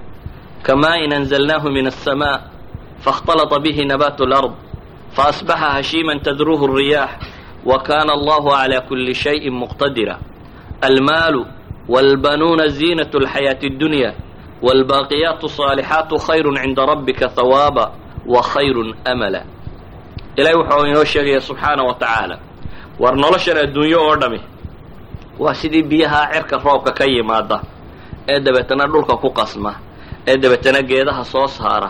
kamaa 0.63 0.97
in 1.03 1.13
anzalnaahu 1.13 1.71
min 1.71 1.85
alsamaa 1.85 2.41
faاkhtalata 3.05 3.59
bihi 3.59 3.85
nabaatu 3.85 4.23
alard 4.23 4.53
faasbaxa 5.15 5.69
hashiiman 5.77 6.19
tadruhu 6.19 6.65
الriyaax 6.65 7.11
wakaana 7.65 8.13
allahu 8.13 8.49
calaa 8.49 8.81
kuli 8.87 9.13
shayin 9.15 9.53
muqtadira. 9.53 10.17
Almaalu 10.81 11.45
wاlbanuuna 11.89 12.67
ziinaة 12.67 13.11
اlxayaati 13.13 13.65
اddunya 13.67 14.13
wاlbaaqiyaatu 14.61 15.45
الصaalixaatu 15.49 16.15
khayru 16.25 16.55
cinda 16.57 16.85
rabbika 16.85 17.29
hawaaba 17.35 17.91
wa 18.25 18.41
khayru 18.41 18.95
amala 19.05 19.45
ilaahay 20.37 20.55
wuxuu 20.59 20.85
inoo 20.91 21.03
sheegaya 21.11 21.41
subxaana 21.47 21.83
wa 21.89 21.93
tacaala 22.01 22.35
war 23.01 23.15
noloshan 23.23 23.57
adduunyo 23.63 23.99
oo 24.07 24.15
dhami 24.21 24.39
waa 25.43 25.53
sidii 25.59 25.83
biyaha 25.89 26.19
cirka 26.33 26.55
roobka 26.65 26.91
ka 26.97 27.05
yimaada 27.13 27.57
ee 28.31 28.39
dabeetana 28.45 28.85
dhulka 28.91 29.15
ku 29.23 29.29
qasma 29.39 29.71
ee 30.29 30.37
dabeetana 30.43 30.79
geedaha 30.89 31.23
soo 31.31 31.47
saara 31.47 31.89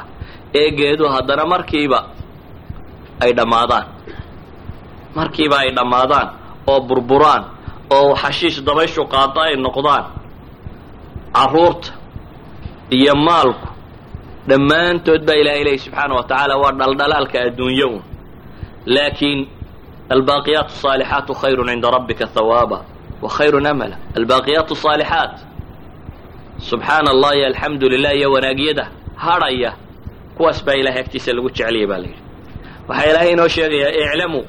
ee 0.60 0.70
geeduhu 0.78 1.10
haddana 1.16 1.46
markiiba 1.46 2.00
ay 3.24 3.32
dhammaadaan. 3.38 3.86
Markiiba 5.16 5.58
ay 5.64 5.70
dhammaadaan 5.78 6.28
oo 6.72 6.80
burburaan 6.88 7.44
oo 7.96 8.16
xashiish 8.22 8.58
dabayshu 8.68 9.02
qaado 9.14 9.40
ay 9.46 9.54
noqdaan. 9.66 10.06
Carruurta 11.36 11.90
iyo 12.98 13.14
maalku 13.28 13.68
dhammaantood 14.50 15.22
baa 15.28 15.36
ilahay 15.42 15.64
leeya 15.66 15.80
subxaana 15.86 16.14
wa 16.18 16.24
tacaala 16.30 16.56
waa 16.62 16.72
dhaldhalaalka 16.80 17.38
adduunyo 17.48 17.88
un 17.96 18.02
laakiin 18.86 19.48
albaaqiyaat 20.10 20.66
asaalixaatu 20.76 21.34
khayrun 21.42 21.68
cinda 21.70 21.92
rabbika 21.92 22.26
hawaaba 22.36 22.78
wa 23.22 23.30
khayrun 23.30 23.66
amala 23.66 23.96
albaaqiyaat 24.18 24.70
asaalixaat 24.72 25.34
subxaana 26.70 27.10
allah 27.12 27.32
iyo 27.38 27.46
alxamdu 27.52 27.90
lilah 27.90 28.14
iyo 28.20 28.32
wanaagyada 28.36 28.86
hadhaya 29.16 29.72
kuwaas 30.38 30.66
baa 30.66 30.74
ilahay 30.82 31.02
agtiisa 31.04 31.34
lagu 31.34 31.50
jecelyay 31.50 31.88
baa 31.92 31.98
la 31.98 32.08
yidhi 32.08 32.22
waxaa 32.88 33.10
ilaahay 33.12 33.32
inoo 33.36 33.48
sheegayaa 33.48 33.92
iclamuu 34.06 34.44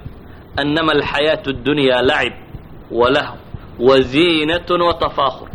annama 0.61 0.93
alxayaatu 0.97 1.49
اddunyaa 1.55 2.03
lacib 2.11 2.33
walahu 2.91 3.37
wa 3.89 4.01
ziinatun 4.01 4.81
wa 4.89 4.95
tafaakhur 4.95 5.49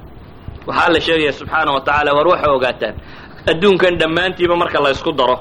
waxaa 0.68 0.90
la 0.94 1.00
sheegaya 1.02 1.34
subxaana 1.40 1.72
wa 1.76 1.82
tacaala 1.82 2.12
war 2.18 2.28
waxay 2.28 2.52
ogaataan 2.58 2.96
adduunkan 3.52 3.94
dhammaantiiba 4.02 4.56
marka 4.62 4.80
la 4.86 4.90
ysku 4.96 5.12
daro 5.20 5.38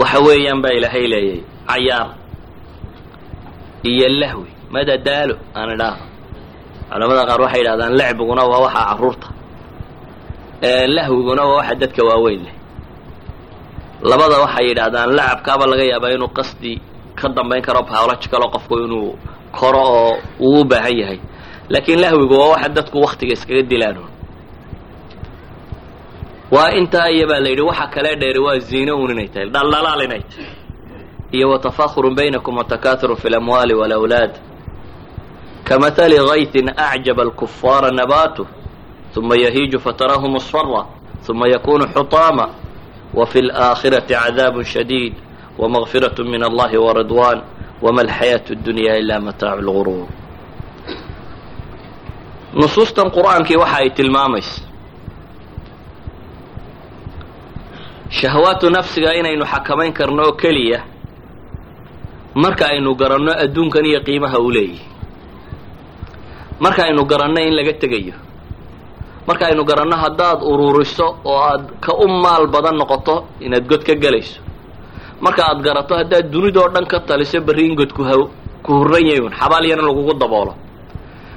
waxa 0.00 0.18
weeyaan 0.26 0.60
baa 0.62 0.72
ilaahay 0.78 1.06
leeyahay 1.12 1.42
cayaar 1.68 2.08
iyo 3.90 4.08
lahwi. 4.20 4.50
Madadaalo 4.74 5.34
aan 5.58 5.70
idhaaho 5.74 6.04
culamada 6.90 7.22
qaar 7.28 7.40
waxay 7.44 7.60
yidhahdaan 7.62 7.92
lacbiguna 8.00 8.42
waa 8.50 8.60
waxa 8.66 8.80
carruurta 8.88 9.28
lahwiguna 10.96 11.42
waa 11.48 11.56
waxa 11.60 11.74
dadka 11.80 12.00
waaweyn 12.08 12.40
leh. 12.46 12.54
Labada 14.10 14.36
waxay 14.44 14.64
yidhaahdaan 14.70 15.08
lacabkaaba 15.18 15.64
laga 15.70 15.84
yaabaa 15.92 16.12
inuu 16.16 16.30
qasdi 16.38 16.72
ka 17.18 17.28
dambayn 17.36 17.62
karo 17.66 17.80
biological 17.90 18.42
oo 18.44 18.50
qofku 18.54 18.74
inuu 18.84 19.08
koro 19.58 19.82
oo 19.98 20.12
uu 20.40 20.60
u 20.60 20.64
baahan 20.70 20.94
yahay. 21.00 21.18
Laakiin 21.72 22.00
lahwigu 22.02 22.34
waa 22.40 22.50
waxa 22.54 22.68
dadku 22.76 22.96
waktiga 23.06 23.32
iskaga 23.36 23.62
dilaan 23.70 23.96
waa 26.51 26.71
intaa 26.71 27.09
iyo 27.09 27.27
baa 27.27 27.39
la 27.39 27.49
yidhi 27.49 27.61
waxa 27.61 27.87
kale 27.87 28.15
dheeri 28.15 28.39
waa 28.39 28.59
ziino 28.59 28.95
un 28.97 29.11
inay 29.11 29.27
tahay 29.27 29.49
dhaldhalaal 29.49 30.01
inay 30.03 30.19
tahay 30.21 30.45
iyo 31.31 31.49
watafaakhurun 31.49 32.15
baynakum 32.15 32.57
watakathurun 32.57 33.17
fi 33.17 33.29
lamwaali 33.29 33.73
walawlaad 33.73 34.31
كمثل 35.65 36.19
غيث 36.19 36.55
أعجب 36.79 37.19
الكفار 37.19 37.93
نباته 37.93 38.45
ثم 39.15 39.33
يهيج 39.33 39.75
فتراه 39.77 40.27
مصفرا 40.27 40.89
ثم 41.21 41.45
يكون 41.45 41.87
حطاما 41.89 42.49
وفي 43.13 43.39
الآخرة 43.39 44.15
عذاب 44.15 44.61
شديد 44.61 45.13
ومغفرة 45.59 46.23
من 46.23 46.43
الله 46.43 46.81
ورضوان 46.81 47.41
وما 47.81 48.01
الحياة 48.01 48.43
الدنيا 48.51 48.97
إلا 48.97 49.19
متاع 49.19 49.53
الغرور 49.53 50.07
نصوصا 52.55 53.03
قرآن 53.03 53.43
كي 53.43 53.57
وحا 53.57 53.81
shahawaatu 58.10 58.70
nafsiga 58.70 59.14
inaynu 59.14 59.44
xakamayn 59.44 59.92
karno 59.92 60.22
oo 60.28 60.32
keliya 60.32 60.80
marka 62.34 62.64
aynu 62.72 62.94
garanno 62.94 63.32
adduunkan 63.44 63.84
iyo 63.86 64.00
qiimaha 64.00 64.38
uu 64.40 64.50
leeyahy 64.50 64.80
marka 66.60 66.84
aynu 66.88 67.04
garanno 67.04 67.40
in 67.40 67.54
laga 67.54 67.72
tegayo. 67.72 68.14
Marka 69.28 69.46
aynu 69.52 69.64
garanno 69.64 69.96
haddaad 69.96 70.40
ururiso 70.42 71.06
oo 71.24 71.36
aad 71.36 71.64
ka 71.80 71.92
u 71.94 72.08
maal 72.08 72.46
badan 72.48 72.76
noqoto 72.80 73.28
inaad 73.40 73.68
god 73.68 73.82
ka 73.84 73.94
gelayso 73.94 74.40
marka 75.20 75.42
aad 75.50 75.60
garato 75.62 75.94
haddaad 75.94 76.30
dunidoo 76.32 76.68
dhan 76.74 76.86
ka 76.86 77.00
taliso 77.00 77.40
berri 77.40 77.66
in 77.68 77.74
god 77.76 77.92
kuha 77.92 78.14
ku 78.64 78.72
hurran 78.72 79.04
yayun 79.06 79.32
xabaalyana 79.36 79.82
lagugu 79.84 80.14
daboolo. 80.16 80.54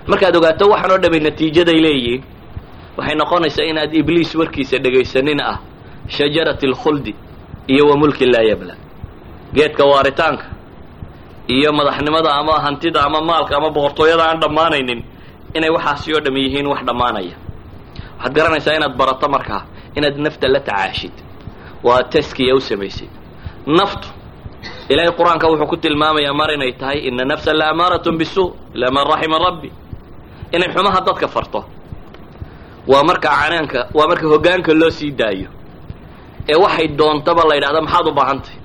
Markaad 0.07 0.35
ogaato 0.35 0.69
waxaan 0.71 0.91
oo 0.91 0.97
dhamay 1.03 1.19
natiijaday 1.19 1.79
leeyihiin 1.83 2.23
waxay 2.97 3.15
noqonaysaa 3.15 3.67
inaad 3.67 3.91
ibliis 3.93 4.31
warkiisa 4.35 4.77
dhegaysanin 4.79 5.41
ah 5.43 5.59
shajarati 6.07 6.65
alkhuldi 6.67 7.15
iyo 7.67 7.87
wa 7.89 7.97
mulki 7.97 8.25
laa 8.25 8.41
yabla. 8.43 8.75
Geedka 9.53 9.85
waaritaanka 9.85 10.45
iyo 11.47 11.73
madaxnimada 11.73 12.33
ama 12.35 12.59
hantida 12.59 13.01
ama 13.03 13.21
maalka 13.21 13.57
ama 13.57 13.69
boqortooyada 13.69 14.23
aan 14.29 14.39
dhammaanaynin 14.41 15.03
inay 15.53 15.69
waxaasi 15.69 16.13
oo 16.15 16.19
dham 16.25 16.37
yihiin 16.37 16.67
wax 16.67 16.81
dhammaanaya. 16.87 17.35
Waxaad 18.17 18.33
garanaysaa 18.35 18.75
inaad 18.77 18.95
barato 18.97 19.27
markaa 19.29 19.61
inaad 19.97 20.17
nafta 20.17 20.47
la 20.47 20.59
tacaashid. 20.59 21.11
Waa 21.83 22.03
taskiya 22.03 22.55
u 22.55 22.61
samaysid. 22.61 23.09
Naftu 23.67 24.07
ilaahay 24.89 25.11
qur'aanka 25.17 25.47
wuxuu 25.51 25.67
ku 25.67 25.77
tilmaamayaa 25.77 26.33
mar 26.33 26.49
inay 26.53 26.71
tahay 26.73 26.99
ina 27.07 27.25
nafsa 27.25 27.53
la 27.53 27.69
amaaratun 27.73 28.17
bisu 28.17 28.43
ilaa 28.75 28.91
man 28.95 29.05
raxima 29.11 29.37
rabbi. 29.39 29.69
Inay 30.55 30.69
xumaha 30.73 31.01
dadka 31.01 31.27
farto. 31.27 31.65
Waa 32.87 33.03
marka 33.03 33.29
canaanka 33.29 33.79
waa 33.93 34.07
marka 34.07 34.27
hoggaanka 34.27 34.73
loo 34.73 34.89
sii 34.89 35.11
daayo 35.11 35.49
ee 36.49 36.55
waxay 36.63 36.87
doontaba 36.99 37.43
la 37.49 37.55
yidhahda 37.57 37.81
maxaad 37.85 38.07
u 38.07 38.13
baahantay? 38.19 38.55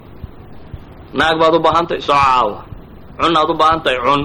Naag 1.18 1.36
baad 1.40 1.54
u 1.54 1.60
baahantahay 1.66 2.00
soo 2.08 2.14
caawa. 2.24 2.60
Cunaad 3.20 3.50
u 3.50 3.54
baahan 3.60 3.80
tahay 3.84 3.98
cun. 4.06 4.22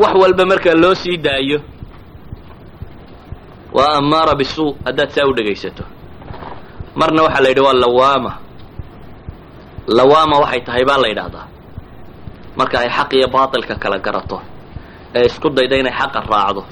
Wax 0.00 0.12
walba 0.22 0.44
marka 0.50 0.70
loo 0.82 0.94
sii 1.02 1.16
daayo 1.26 1.58
waa 3.76 3.92
amaara 4.00 4.34
bisuu 4.40 4.70
haddaad 4.86 5.10
saa 5.14 5.26
u 5.26 5.32
dhegaysato. 5.36 5.84
Marna 6.98 7.22
waxaa 7.26 7.42
la 7.44 7.48
yidhi 7.48 7.60
waa 7.66 7.72
lawaama. 7.84 8.32
Lawaama 9.96 10.36
waxay 10.42 10.60
tahay 10.66 10.84
baa 10.88 10.98
la 11.02 11.08
yidhaahdaa 11.12 11.46
marka 12.58 12.76
ay 12.82 12.90
xaq 12.96 13.10
iyo 13.18 13.28
baatilka 13.34 13.74
kala 13.82 13.98
garato 14.06 14.38
ee 15.16 15.24
isku 15.30 15.48
dayda 15.56 15.76
inay 15.82 15.92
xaqa 16.00 16.20
raacdo 16.32 16.62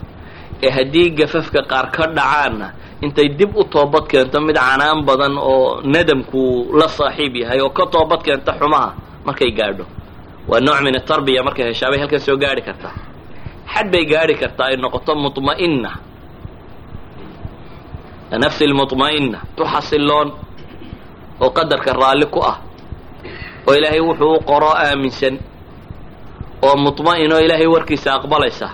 ee 0.66 0.70
haddii 0.76 1.10
gafafka 1.20 1.62
qaar 1.72 1.88
ka 1.96 2.04
dhacaanna 2.18 2.68
intay 3.06 3.28
dib 3.40 3.52
u 3.56 3.64
toobad 3.74 4.06
keento 4.12 4.38
mid 4.48 4.56
canaan 4.56 5.00
badan 5.08 5.34
oo 5.52 5.82
nadamku 5.94 6.42
la 6.80 6.88
saaxiib 6.98 7.34
yahay 7.42 7.60
oo 7.66 7.70
ka 7.78 7.86
toobad 7.94 8.22
keenta 8.26 8.52
xumaha 8.60 8.90
markay 9.26 9.52
gaadho 9.60 9.86
waa 10.50 10.60
nooc 10.66 10.80
min 10.86 10.96
atarbiya 11.02 11.42
markay 11.48 11.66
heshaabay 11.74 12.00
halkan 12.02 12.20
soo 12.26 12.38
gaadhi 12.44 12.62
kartaa 12.68 12.94
xad 13.74 13.88
bay 13.94 14.04
gaadhi 14.12 14.36
kartaa 14.42 14.68
ay 14.70 14.78
noqoto 14.84 15.12
muطma'ina 15.24 15.92
nafsi 18.44 18.66
lmuطma'ina 18.72 19.40
tu 19.56 19.64
xasiloon 19.74 20.30
oo 21.44 21.50
qadarka 21.58 21.92
raalli 22.02 22.26
ku 22.34 22.40
ah 22.52 22.58
oo 23.68 23.74
ilaahay 23.78 24.00
wuxuu 24.08 24.36
u 24.38 24.42
qoro 24.50 24.70
aaminsan 24.86 25.36
oo 26.66 26.76
muطma'in 26.86 27.32
oo 27.34 27.40
ilaahay 27.46 27.68
warkiisa 27.76 28.10
aqbalaysa 28.18 28.68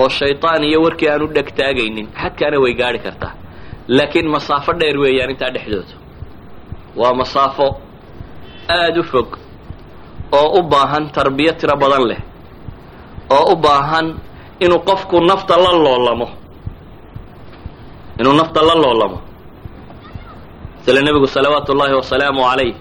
oo 0.00 0.08
shayطaan 0.08 0.62
iyo 0.68 0.78
warkii 0.84 1.08
aan 1.12 1.22
u 1.22 1.28
dhegtaagaynin 1.36 2.06
xadkaana 2.22 2.56
way 2.64 2.74
gaadhi 2.80 2.98
kartaa. 3.06 3.32
Laakiin 3.96 4.28
masaafo 4.34 4.72
dheer 4.80 4.96
weeyaan 5.02 5.30
intaa 5.34 5.50
dhexdooda 5.54 5.94
waa 7.00 7.14
masaafo 7.20 7.66
aada 8.76 9.00
u 9.00 9.04
fog 9.12 9.28
oo 10.38 10.48
u 10.58 10.62
baahan 10.72 11.04
tarbiyo 11.16 11.52
tiro 11.60 11.76
badan 11.82 12.04
leh 12.10 12.20
oo 13.36 13.52
u 13.52 13.56
baahan 13.64 14.06
inuu 14.64 14.80
qofku 14.88 15.16
nafta 15.30 15.54
la 15.64 15.72
loolamo. 15.84 16.28
Inuu 18.20 18.34
nafta 18.40 18.60
la 18.68 18.74
loolamo. 18.82 19.18
Sila 20.84 21.00
nebigu 21.06 21.26
salawaatu 21.26 21.72
ullaahi 21.72 21.94
wasalaamu 22.00 22.40
calayh 22.48 22.74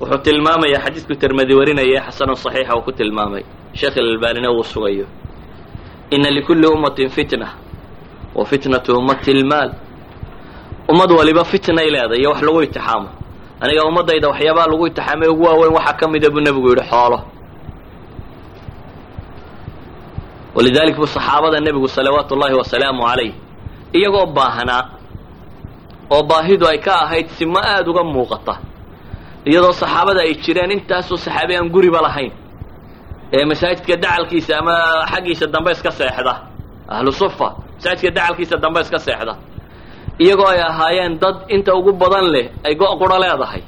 wuxuu 0.00 0.18
tilmaamayaa 0.26 0.80
xadiidku 0.84 1.14
tirmadi 1.22 1.54
warinaya 1.58 1.88
ee 1.96 2.00
xasanun 2.06 2.36
saxiixa 2.44 2.72
uu 2.76 2.82
ku 2.86 2.92
tilmaamay. 2.98 3.42
Sheekh 3.78 3.96
ilalbaanina 4.00 4.48
uu 4.52 4.64
sugayo 4.72 5.06
ina 6.10 6.30
likulli 6.30 6.66
ummatin 6.66 7.08
fitna 7.10 7.48
wa 8.34 8.44
fitnatu 8.46 8.96
ummati 8.98 9.32
lmaal 9.34 9.70
ummad 10.88 11.10
waliba 11.18 11.44
fitnay 11.44 11.88
leedahay 11.90 12.18
iyo 12.20 12.30
wax 12.30 12.42
lagu 12.42 12.62
itixaamo. 12.62 13.08
Aniga 13.60 13.84
ummaddayda 13.84 14.28
waxyaabaha 14.28 14.66
lagu 14.70 14.86
itixaamay 14.86 15.28
ugu 15.28 15.42
waaweyn 15.44 15.72
waxaa 15.74 15.92
ka 16.00 16.08
mida 16.08 16.30
buu 16.30 16.40
nebigu 16.40 16.68
yidhi 16.70 16.84
xoolo. 16.90 17.18
Walidalik 20.54 20.96
buu 20.96 21.06
saxaabada 21.06 21.60
nebigu 21.60 21.88
salawaatu 21.88 22.34
ullaahi 22.34 22.54
wasalaamu 22.54 23.02
calayh 23.08 23.32
iyagoo 23.96 24.26
baahnaa 24.36 24.82
oo 26.10 26.22
baahidu 26.22 26.66
ay 26.68 26.78
ka 26.78 26.92
ahayd 27.04 27.28
simo 27.38 27.58
aada 27.58 27.90
uga 27.90 28.04
muuqata. 28.04 28.54
Iyadoo 29.48 29.72
saxaabada 29.72 30.20
ay 30.26 30.34
jireen 30.44 30.70
intaasoo 30.76 31.16
saxaabi 31.16 31.56
aan 31.56 31.68
guriba 31.74 32.00
lahayn 32.06 32.32
ee 33.32 33.44
masaajidka 33.50 33.96
dacalkiisa 34.04 34.52
ama 34.60 34.74
xaggiisa 35.12 35.46
dambe 35.54 35.70
iska 35.72 35.90
seexda. 35.98 36.34
Ahlu 36.88 37.12
sufa 37.12 37.48
masaajidka 37.76 38.10
dacalkiisa 38.16 38.56
dambe 38.62 38.80
iska 38.80 38.98
seexda. 39.06 39.34
Iyagoo 40.22 40.48
ay 40.52 40.60
ahaayeen 40.60 41.18
dad 41.22 41.36
inta 41.54 41.74
ugu 41.78 41.92
badan 41.92 42.26
leh 42.34 42.46
ay 42.66 42.74
go' 42.74 42.96
quro 43.00 43.16
leedahay. 43.22 43.62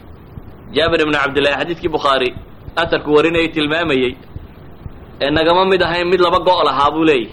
Jaabir 0.74 1.00
ibnu 1.04 1.12
cabdillahi 1.22 1.54
xadiidkii 1.60 1.88
bukhaari 1.94 2.30
atarku 2.76 3.10
warinayay 3.16 3.48
tilmaamayey 3.54 4.12
ee 5.20 5.30
nagama 5.36 5.64
mid 5.70 5.82
ahayn 5.82 6.06
mid 6.12 6.20
laba 6.20 6.38
go' 6.48 6.62
lahaa 6.68 6.90
buu 6.94 7.04
leeyahy 7.04 7.32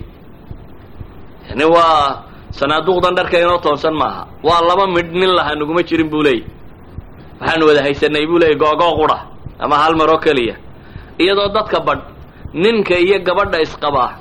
yani 1.49 1.65
waa 1.75 2.23
sanaaduuqdan 2.59 3.15
dharka 3.17 3.37
inoo 3.39 3.57
toonsan 3.65 3.93
maaha. 4.01 4.23
Waa 4.43 4.61
laba 4.69 4.87
midh 4.95 5.11
nin 5.19 5.29
lahaa 5.37 5.55
naguma 5.59 5.81
jirin 5.87 6.09
buu 6.09 6.23
leeyahy 6.23 6.47
waxaanu 7.39 7.63
wada 7.69 7.81
haysanay 7.85 8.25
buu 8.29 8.39
leeyahy 8.41 8.57
go-go 8.63 8.89
qura. 8.99 9.17
Ama 9.59 9.75
hal 9.81 9.93
maroo 9.99 10.17
keliya. 10.25 10.55
Iyadoo 11.21 11.49
dadka 11.55 11.79
badh 11.87 12.01
ninka 12.63 12.95
iyo 13.05 13.17
gabadha 13.27 13.57
isqabaa 13.65 14.11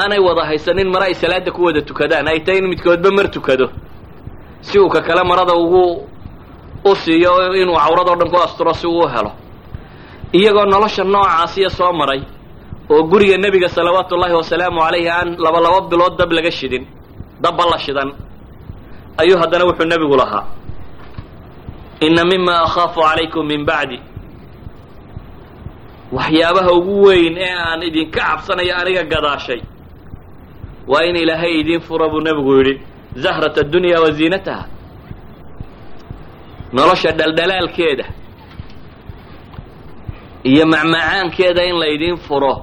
aanay 0.00 0.18
wada 0.26 0.42
haysanin 0.48 0.88
mara 0.94 1.06
ay 1.10 1.14
salaada 1.14 1.50
ku 1.56 1.60
wada 1.66 1.80
tukadaan. 1.82 2.28
Ay 2.30 2.40
tahay 2.44 2.58
in 2.62 2.68
midkoodba 2.70 3.10
mar 3.16 3.26
tukado. 3.34 3.66
Si 4.62 4.78
uu 4.78 4.88
ka 4.88 5.00
kale 5.06 5.22
marada 5.30 5.54
ugu 5.62 6.06
u 6.84 6.92
siiyo 7.02 7.32
inuu 7.60 7.74
cawradoo 7.76 8.16
dhan 8.20 8.30
ku 8.30 8.36
asturo 8.46 8.72
si 8.74 8.86
uu 8.86 9.02
u 9.04 9.08
helo. 9.08 9.32
Iyagoo 10.32 10.64
nolosha 10.72 11.04
noocaasiya 11.04 11.70
soo 11.70 11.92
maray 11.92 12.22
oo 12.90 13.02
guriga 13.10 13.36
nebiga 13.38 13.68
salawaatu 13.68 14.14
ullaahi 14.14 14.34
wasalaamu 14.40 14.78
calayhi 14.80 15.08
aan 15.08 15.28
laba 15.44 15.58
laba 15.60 15.80
bilood 15.90 16.14
dab 16.18 16.30
laga 16.32 16.50
shidin 16.50 16.84
dabba 17.42 17.64
la 17.70 17.78
shidan 17.78 18.10
ayuu 19.20 19.38
haddana 19.42 19.64
wuxuu 19.66 19.86
nebigu 19.90 20.16
lahaa. 20.16 20.44
Inna 22.00 22.24
mima 22.24 22.54
akhaafu 22.66 23.00
calaykum 23.02 23.46
min 23.46 23.64
bacdi 23.66 23.98
waxyaabaha 26.16 26.70
ugu 26.78 26.94
weyn 27.06 27.34
ee 27.46 27.54
aan 27.66 27.82
idinka 27.88 28.20
cabsanayo 28.20 28.74
aniga 28.80 29.02
gadaashay. 29.12 29.60
Waa 30.90 31.04
in 31.08 31.16
ilaahay 31.22 31.52
idiin 31.60 31.80
fura 31.86 32.06
buu 32.12 32.20
nebigu 32.26 32.52
yidhi 32.58 32.74
zahrat 33.22 33.56
addunya 33.62 33.98
wa 34.04 34.10
ziinataha 34.18 34.64
nolosha 36.76 37.10
dhaldhalaalkeeda 37.18 38.04
iyo 40.50 40.64
macmacaankeeda 40.72 41.62
in 41.70 41.76
laydiin 41.82 42.16
furo 42.26 42.54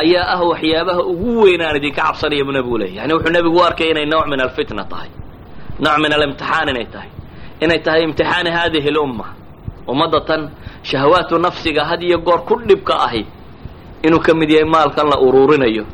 ayaa 0.00 0.26
ah 0.34 0.40
waxyaabaha 0.50 1.00
ugu 1.12 1.32
weyn 1.42 1.60
aan 1.66 1.76
idinka 1.80 2.02
cabsanaya 2.02 2.44
buu 2.46 2.52
nebigu 2.56 2.78
leeyay 2.80 2.96
yani 2.98 3.12
wuxuu 3.14 3.32
nebigu 3.36 3.56
u 3.60 3.64
arkay 3.68 3.88
inay 3.92 4.06
nooc 4.12 4.26
min 4.32 4.40
alfitna 4.46 4.84
tahay 4.92 5.08
nooc 5.84 5.96
min 6.02 6.12
alimtixaan 6.16 6.68
inay 6.72 6.86
tahay. 6.94 7.10
Inay 7.64 7.78
tahay 7.84 8.00
imtixaani 8.06 8.50
hadihi 8.56 8.90
lumma 8.96 9.26
ummadda 9.88 10.20
tan 10.28 10.42
shahawaatu 10.82 11.38
nafsiga 11.38 11.82
had 11.90 12.02
iyo 12.02 12.18
goor 12.18 12.40
ku 12.48 12.54
dhibka 12.68 12.94
ahi 13.06 13.22
inuu 14.06 14.20
ka 14.26 14.34
mid 14.34 14.50
yahay 14.50 14.68
maalkan 14.74 15.06
la 15.12 15.16
uruurinayo 15.26 15.84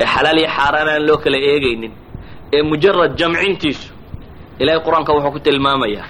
ee 0.00 0.06
xalaal 0.14 0.38
iyo 0.38 0.48
xaaraan 0.56 0.88
aan 0.94 1.02
loo 1.08 1.18
kala 1.24 1.38
eegaynin 1.50 1.92
ee 2.54 2.62
mujarad 2.70 3.12
jamcintiisu 3.20 3.88
ilahay 4.60 4.80
qur'aanka 4.86 5.12
wuxuu 5.16 5.32
ku 5.36 5.40
tilmaamayaa 5.46 6.06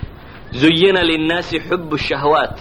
zuyina 0.61 1.03
linnaasi 1.11 1.57
xubu 1.69 1.97
shahwaat. 2.09 2.57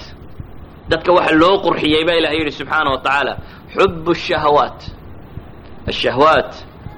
Dadka 0.91 1.11
waxa 1.17 1.35
loo 1.41 1.55
qurxiyey 1.65 2.03
baa 2.07 2.15
ilahay 2.19 2.37
yidhi 2.39 2.51
subxaana 2.59 2.89
wa 2.93 2.99
tacaala 3.05 3.33
xubu 3.75 4.11
shahwaat. 4.27 4.79
Ashahwaat 5.91 6.51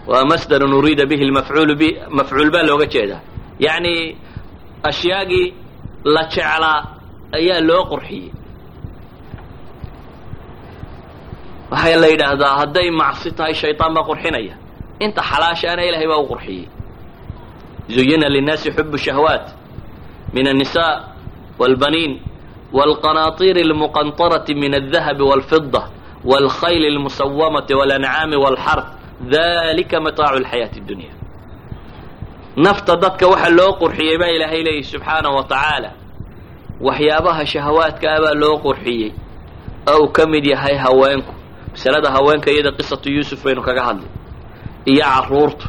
waa 0.10 0.26
masdarun 0.32 0.74
uriida 0.74 1.06
bihi 1.06 1.26
lmafcuulu 1.30 1.74
bi 1.82 1.88
mafcuul 2.18 2.50
baa 2.54 2.64
looga 2.70 2.86
jeedaa. 2.94 3.22
Yacni 3.66 4.18
ashyaagii 4.90 5.54
la 6.14 6.24
jeclaa 6.34 6.80
ayaa 7.38 7.62
loo 7.70 7.84
qurxiyey. 7.92 8.32
Waxay 11.72 11.96
la 12.02 12.08
yidhaahdaa 12.08 12.58
hadday 12.60 12.90
macsi 12.92 13.32
tahay 13.38 13.54
shayطaan 13.54 13.94
baa 13.96 14.04
qurxinaya. 14.10 14.56
Inta 15.00 15.22
xalaashaana 15.22 15.82
ilahay 15.90 16.08
baa 16.12 16.18
u 16.18 16.28
qurxiyey. 16.32 16.68
Zuyina 17.90 18.30
linnaasi 18.30 18.72
xubu 18.72 18.98
shahwaat 18.98 19.46
min 20.34 20.48
الnisaء 20.48 20.96
wاlbaniin 21.60 22.14
wاlqanaطiir 22.74 23.58
اlmuqanطaraةi 23.66 24.54
min 24.64 24.74
الdahabi 24.82 25.24
wاlfida 25.32 25.84
wاlkhayl 26.30 26.84
اlmusawamati 26.94 27.74
wاlancaami 27.80 28.36
wاlxarf 28.44 28.86
dalika 29.34 29.98
mataacu 30.06 30.38
اlxayaaةi 30.42 30.78
اdunya 30.82 31.12
nafta 32.66 32.94
dadka 33.04 33.26
waxa 33.28 33.50
loo 33.50 33.72
qurxiyey 33.82 34.18
baa 34.22 34.30
ilaahay 34.36 34.62
leeyahy 34.64 34.84
subxaanaه 34.84 35.34
wa 35.38 35.44
tacaala 35.44 35.90
waxyaabaha 36.82 37.46
shahawaadka 37.46 38.06
ah 38.12 38.18
abaa 38.20 38.34
loo 38.42 38.58
qurxiyey. 38.66 39.12
Oo 39.92 40.04
uu 40.04 40.12
ka 40.16 40.24
mid 40.28 40.46
yahay 40.46 40.76
haweenku. 40.78 41.34
Masalada 41.72 42.10
haweenka 42.16 42.52
iyada 42.52 42.72
qisatu 42.78 43.08
yuusuf 43.16 43.44
baynu 43.44 43.62
kaga 43.62 43.84
hadlay. 43.88 44.10
Iyo 44.86 45.04
carruurta 45.04 45.68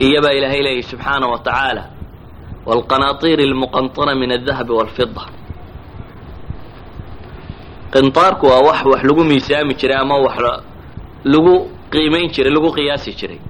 iyobaa 0.00 0.32
ilaahay 0.38 0.62
leeyahy 0.62 0.82
subxaana 0.82 1.26
wa 1.26 1.38
tacaala 1.38 1.82
waalqanaatiiri 2.66 3.42
almuqanطina 3.48 4.14
min 4.14 4.30
aldahabi 4.32 4.72
waalfida 4.78 5.22
qintaarku 7.92 8.46
waa 8.46 8.62
wax 8.68 8.84
wax 8.84 9.02
lagu 9.08 9.24
miisaami 9.24 9.74
jiray 9.74 9.98
ama 9.98 10.16
wax 10.26 10.36
lagu 11.24 11.54
qiimayn 11.90 12.30
jiray 12.34 12.52
lagu 12.54 12.70
qiyaasi 12.76 13.10
jiray. 13.18 13.40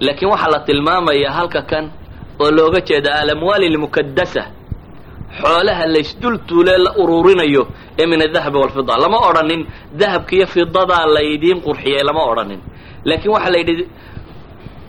Laakiin 0.00 0.30
waxaa 0.32 0.50
la 0.50 0.60
tilmaamaya 0.60 1.30
halka 1.32 1.62
kan 1.62 1.84
oo 2.40 2.50
looga 2.50 2.80
jeeda 2.80 3.14
alamwaali 3.20 3.68
lmukaddasa 3.68 4.42
xoolaha 5.40 5.84
laysdul 5.94 6.36
tuulee 6.48 6.78
la 6.84 6.90
ururinayo 7.02 7.62
ee 8.00 8.06
min 8.06 8.20
adahabi 8.28 8.58
walfida 8.62 8.94
lama 9.04 9.18
odhanin 9.28 9.62
dahabka 10.00 10.32
iyo 10.36 10.46
fidadaa 10.54 11.06
laydiin 11.16 11.58
qurxiyey 11.66 12.02
lama 12.08 12.22
odhanin. 12.32 12.60
Laakiin 13.08 13.32
waxaa 13.34 13.50
la 13.54 13.58
yidhi 13.62 13.84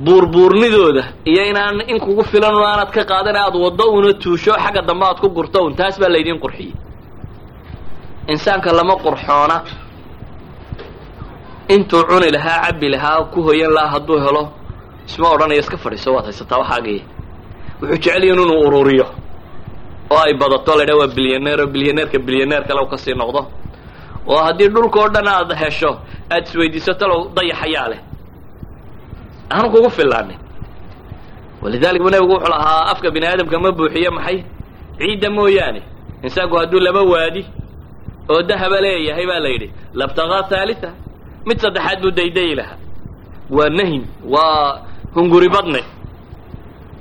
buurbuurnidooda 0.06 1.04
iyo 1.32 1.41
inaan 1.52 1.76
in 1.91 2.00
kugu 2.06 2.23
filan 2.32 2.56
un 2.56 2.63
aanaad 2.69 2.91
ka 2.95 3.04
qaadan 3.12 3.36
aad 3.43 3.56
waddo 3.65 3.86
una 3.97 4.13
tuusho 4.23 4.54
xagga 4.63 4.82
dambe 4.89 5.06
aad 5.10 5.19
ku 5.23 5.28
gurto 5.38 5.60
un 5.67 5.73
taas 5.80 5.95
baa 6.02 6.10
laydiin 6.15 6.39
qurxiyey 6.43 6.73
insaanka 8.34 8.69
lama 8.80 8.95
qurxoona. 9.06 9.58
Intuu 11.76 12.04
cuni 12.10 12.30
lahaa 12.36 12.62
cabbi 12.65 12.88
lahaa 12.93 13.23
ku 13.34 13.39
hoyan 13.47 13.71
lahaa 13.76 13.91
hadduu 13.93 14.17
helo 14.26 14.43
isma 15.08 15.28
odhanayo 15.36 15.60
iska 15.63 15.78
fadhiiso 15.84 16.10
waad 16.15 16.26
haysataa 16.30 16.58
waxaagii 16.62 17.02
wuxuu 17.82 17.97
jeceliya 18.04 18.34
inuu 18.34 18.60
ururiyo 18.67 19.06
oo 20.12 20.20
ay 20.26 20.34
badato 20.41 20.72
la 20.78 20.84
ydhaha 20.84 21.00
waa 21.02 21.08
bilyaneer 21.17 21.60
oo 21.62 21.67
bilyaneerka 21.74 22.17
bilyaneer 22.28 22.63
kale 22.67 22.82
ka 22.91 22.98
sii 22.98 23.13
noqdo. 23.22 23.41
Oo 24.28 24.38
haddii 24.46 24.70
dhulka 24.74 25.00
oo 25.00 25.10
dhan 25.13 25.28
aad 25.28 25.52
hesho 25.62 25.91
aad 26.34 26.43
isweydiiso 26.48 26.93
talow 27.00 27.20
dayaxayaa 27.36 27.88
leh. 27.91 28.00
Aanu 29.52 29.67
kugu 29.74 29.89
filaanin 29.98 30.38
walidalik 31.62 32.02
bu 32.04 32.10
nabigu 32.10 32.34
wuxuu 32.34 32.50
lahaa 32.54 32.86
afka 32.92 33.12
bini 33.12 33.25
aadamka 33.27 33.60
ma 33.63 33.71
buuxiyo 33.77 34.12
maxay? 34.17 34.38
Ciidda 35.00 35.29
mooyaane 35.29 35.82
insaanku 36.25 36.56
hadduu 36.60 36.79
laba 36.79 37.02
waadi 37.13 37.44
oo 38.29 38.42
dahaba 38.50 38.77
leeyahay 38.82 39.25
baa 39.29 39.40
la 39.44 39.50
yidhi 39.54 39.67
labtagaa 39.94 40.44
haalitha 40.52 40.90
mid 41.48 41.58
saddexaad 41.63 42.00
buu 42.02 42.12
daydayi 42.12 42.56
lahaa. 42.60 42.77
Waa 43.50 43.69
nahim 43.69 44.04
waa 44.34 44.82
hunguri 45.15 45.50
badne 45.50 45.82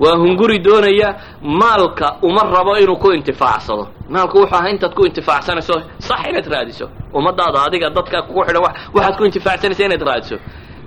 waa 0.01 0.17
hunguri 0.17 0.59
doonaya 0.59 1.09
maalka 1.43 2.17
uma 2.23 2.43
rabo 2.55 2.77
inuu 2.79 2.97
ku 2.97 3.13
intifaacsado. 3.13 3.89
Maalku 4.09 4.39
wuxuu 4.39 4.57
ahaa 4.57 4.69
intaad 4.71 4.95
ku 4.95 5.07
intifaacsanayso 5.07 5.75
sax 5.99 6.21
inaad 6.31 6.47
raadiso. 6.53 6.87
Ummadaada 7.15 7.63
adiga 7.67 7.91
dadka 7.91 8.23
kugu 8.23 8.45
xidhan 8.47 8.63
waxaad 8.95 9.17
ku 9.19 9.25
intifaacsanaysa 9.25 9.85
inaad 9.85 10.03
raadiso. 10.09 10.37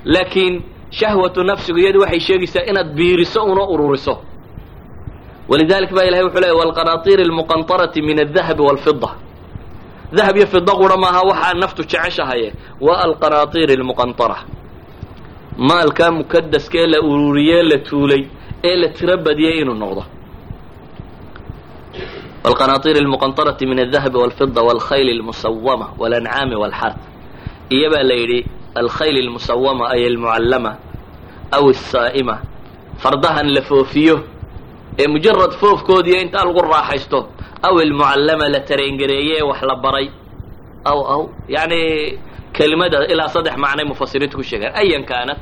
Laakiin 0.06 0.64
shahwatu 0.92 1.44
nafsigu 1.44 1.80
iyadu 1.80 2.00
waxay 2.02 2.20
sheegaysaa 2.20 2.64
inaad 2.70 2.90
biiriso 2.98 3.44
una 3.44 3.64
ururiso. 3.74 4.14
Walidalik 5.50 5.92
ba 5.94 6.06
ilahay 6.06 6.24
wuxuu 6.26 6.42
leey 6.42 6.52
walqanaatiir 6.62 7.20
almuqantarati 7.22 8.02
min 8.02 8.20
aldahabi 8.20 8.62
walfida 8.62 9.10
dahab 10.18 10.38
iyo 10.38 10.48
fida 10.48 10.74
qura 10.80 10.98
maaha 10.98 11.22
waxaa 11.30 11.54
naftu 11.54 11.82
jeceshahaye. 11.84 12.54
Waa 12.82 13.02
alqanaatiir 13.06 13.72
almuqantara. 13.72 14.38
Maalka 15.58 16.12
mukadaskee 16.12 16.88
la 16.88 17.00
ururiyee 17.02 17.64
la 17.64 17.78
tuulay 17.80 18.24
ee 18.69 18.77
la 18.77 18.89
tiro 18.97 19.17
badiyay 19.27 19.57
inuu 19.63 19.75
noqdo 19.85 20.03
والqناطير 22.45 22.97
المqنطرة 22.97 23.57
من 23.63 23.79
الذهب 23.81 24.15
والفضة 24.15 24.63
والخyل 24.63 25.09
المسومة 25.11 25.89
والأنعاam 25.99 26.53
والxrث 26.53 26.97
iyo 27.73 27.89
baa 27.91 28.03
la 28.03 28.15
yidhi 28.15 28.45
alkhayl 28.81 29.17
الmusawama 29.25 29.85
ay 29.95 30.05
almucallama 30.11 30.73
aw 31.57 31.65
الsaa'ima 31.75 32.37
fardahan 33.03 33.47
la 33.57 33.63
foofiyo 33.63 34.17
ee 35.01 35.07
mujarad 35.09 35.53
foofkoodiiyo 35.61 36.19
intaa 36.25 36.45
lagu 36.45 36.61
raaxaysto 36.61 37.19
aw 37.69 37.75
almucallama 37.85 38.47
la 38.55 38.61
tareengareeye 38.69 39.35
ee 39.41 39.43
wax 39.51 39.61
la 39.71 39.75
baray 39.85 40.07
aw 40.91 40.99
aw 41.15 41.23
yani 41.57 41.81
kelimada 42.57 42.99
ilaa 43.13 43.29
saddex 43.35 43.57
macnay 43.65 43.85
mufasiriintu 43.91 44.37
ku 44.37 44.43
sheegaan 44.51 44.73
ayan 44.83 45.05
kaanat 45.11 45.41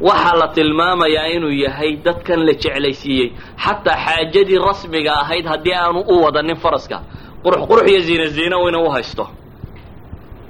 waxaa 0.00 0.36
la 0.40 0.48
tilmaamayaa 0.56 1.26
inuu 1.36 1.50
yahay 1.64 1.96
dadkan 2.04 2.40
la 2.46 2.52
jeclaysiiyey. 2.62 3.28
Xataa 3.64 3.96
xaajadii 4.04 4.58
rasmiga 4.68 5.12
ahayd 5.22 5.46
haddii 5.52 5.74
aanu 5.82 6.00
u 6.12 6.22
wadanin 6.24 6.56
faraska. 6.56 6.98
Qurux 7.44 7.62
qurux 7.68 7.86
iyo 7.90 8.00
ziina 8.06 8.26
ziina 8.26 8.56
ina 8.68 8.78
u 8.78 8.88
haysto. 8.94 9.24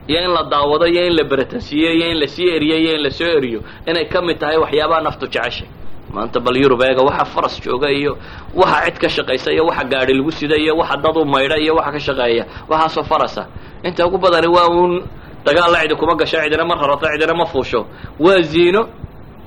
Iyo 0.08 0.20
in 0.24 0.30
la 0.36 0.42
daawado 0.52 0.86
iyo 0.86 1.02
in 1.06 1.14
la 1.16 1.24
beratansiiyo 1.24 1.90
iyo 1.94 2.06
in 2.12 2.18
la 2.20 2.26
sii 2.26 2.48
eriyo 2.56 2.76
iyo 2.78 2.92
in 2.96 3.02
la 3.02 3.10
soo 3.10 3.24
eriyo. 3.38 3.60
Inay 3.86 4.04
ka 4.12 4.22
mid 4.22 4.38
tahay 4.38 4.56
waxyaabaha 4.56 5.00
naftu 5.06 5.26
jeceshay. 5.26 5.68
Maanta 6.14 6.40
bal 6.40 6.56
yurub 6.62 6.82
eega 6.82 7.02
waxa 7.08 7.24
faras 7.24 7.54
jooga 7.64 7.90
iyo 7.90 8.12
waxa 8.54 8.84
cid 8.86 8.98
ka 9.02 9.08
shaqaysa 9.08 9.52
iyo 9.52 9.64
waxa 9.66 9.84
gaadhi 9.92 10.14
lagu 10.14 10.32
sida 10.32 10.56
iyo 10.56 10.74
waxa 10.76 10.96
dad 10.96 11.16
u 11.16 11.24
maydha 11.24 11.56
iyo 11.58 11.74
waxa 11.78 11.92
ka 11.92 12.00
shaqeeya. 12.06 12.44
Waxaasoo 12.70 13.02
farasa. 13.10 13.42
Inta 13.84 14.06
ugu 14.06 14.18
badani 14.18 14.46
waa 14.56 14.68
uun 14.74 15.02
dagaalla 15.44 15.78
cidi 15.82 15.94
kuma 15.94 16.14
gasho 16.20 16.38
cidina 16.42 16.64
ma 16.64 16.74
rarato 16.74 17.06
cidina 17.12 17.34
ma 17.34 17.46
fuusho. 17.46 17.80
Waa 18.18 18.42
ziino 18.42 18.82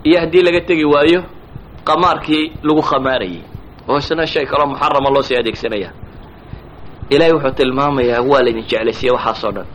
iyo 0.04 0.18
haddii 0.20 0.41
laga 0.45 0.62
tegi 0.68 0.86
waayo 0.93 1.22
qamaarkii 1.88 2.43
lagu 2.64 2.82
khamaarayay. 2.82 3.41
Oo 3.89 3.97
isna 3.97 4.26
shay 4.28 4.45
kaloo 4.45 4.68
muxarama 4.72 5.10
loo 5.14 5.22
sii 5.28 5.36
adeegsanaya. 5.41 5.89
Ilaahay 7.10 7.34
wuxuu 7.36 7.51
tilmaamayaa 7.58 8.22
waa 8.32 8.41
laydin 8.45 8.64
jeclaysiiye 8.70 9.12
waxaasoo 9.16 9.51
dhan 9.51 9.66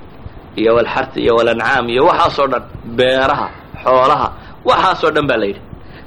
iyo 0.57 0.75
walxart 0.77 1.17
iyo 1.17 1.33
walancaam 1.39 1.89
iyo 1.89 2.03
waxaasoo 2.09 2.47
dhan 2.53 2.63
beeraha 2.97 3.49
xoolaha 3.85 4.29
waxaasoo 4.65 5.11
dhan 5.15 5.27
baa 5.29 5.37
la 5.37 5.47
yidhi. 5.47 5.61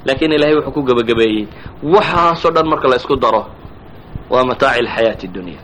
Laakiin 0.06 0.32
ilaahay 0.32 0.54
wuxuu 0.56 0.72
ku 0.76 0.82
gebagabeeyey 0.88 1.46
waxaasoo 1.94 2.50
dhan 2.54 2.66
marka 2.70 2.88
la 2.88 2.96
isku 2.96 3.16
daro 3.16 3.42
waa 4.30 4.44
mataaci 4.44 4.78
alxayaati 4.80 5.28
dunya. 5.28 5.58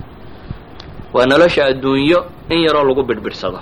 Waa 1.14 1.26
nolosha 1.26 1.64
adduunyo 1.70 2.18
in 2.50 2.58
yaroo 2.66 2.84
lagu 2.88 3.02
bidhbidhsado 3.02 3.60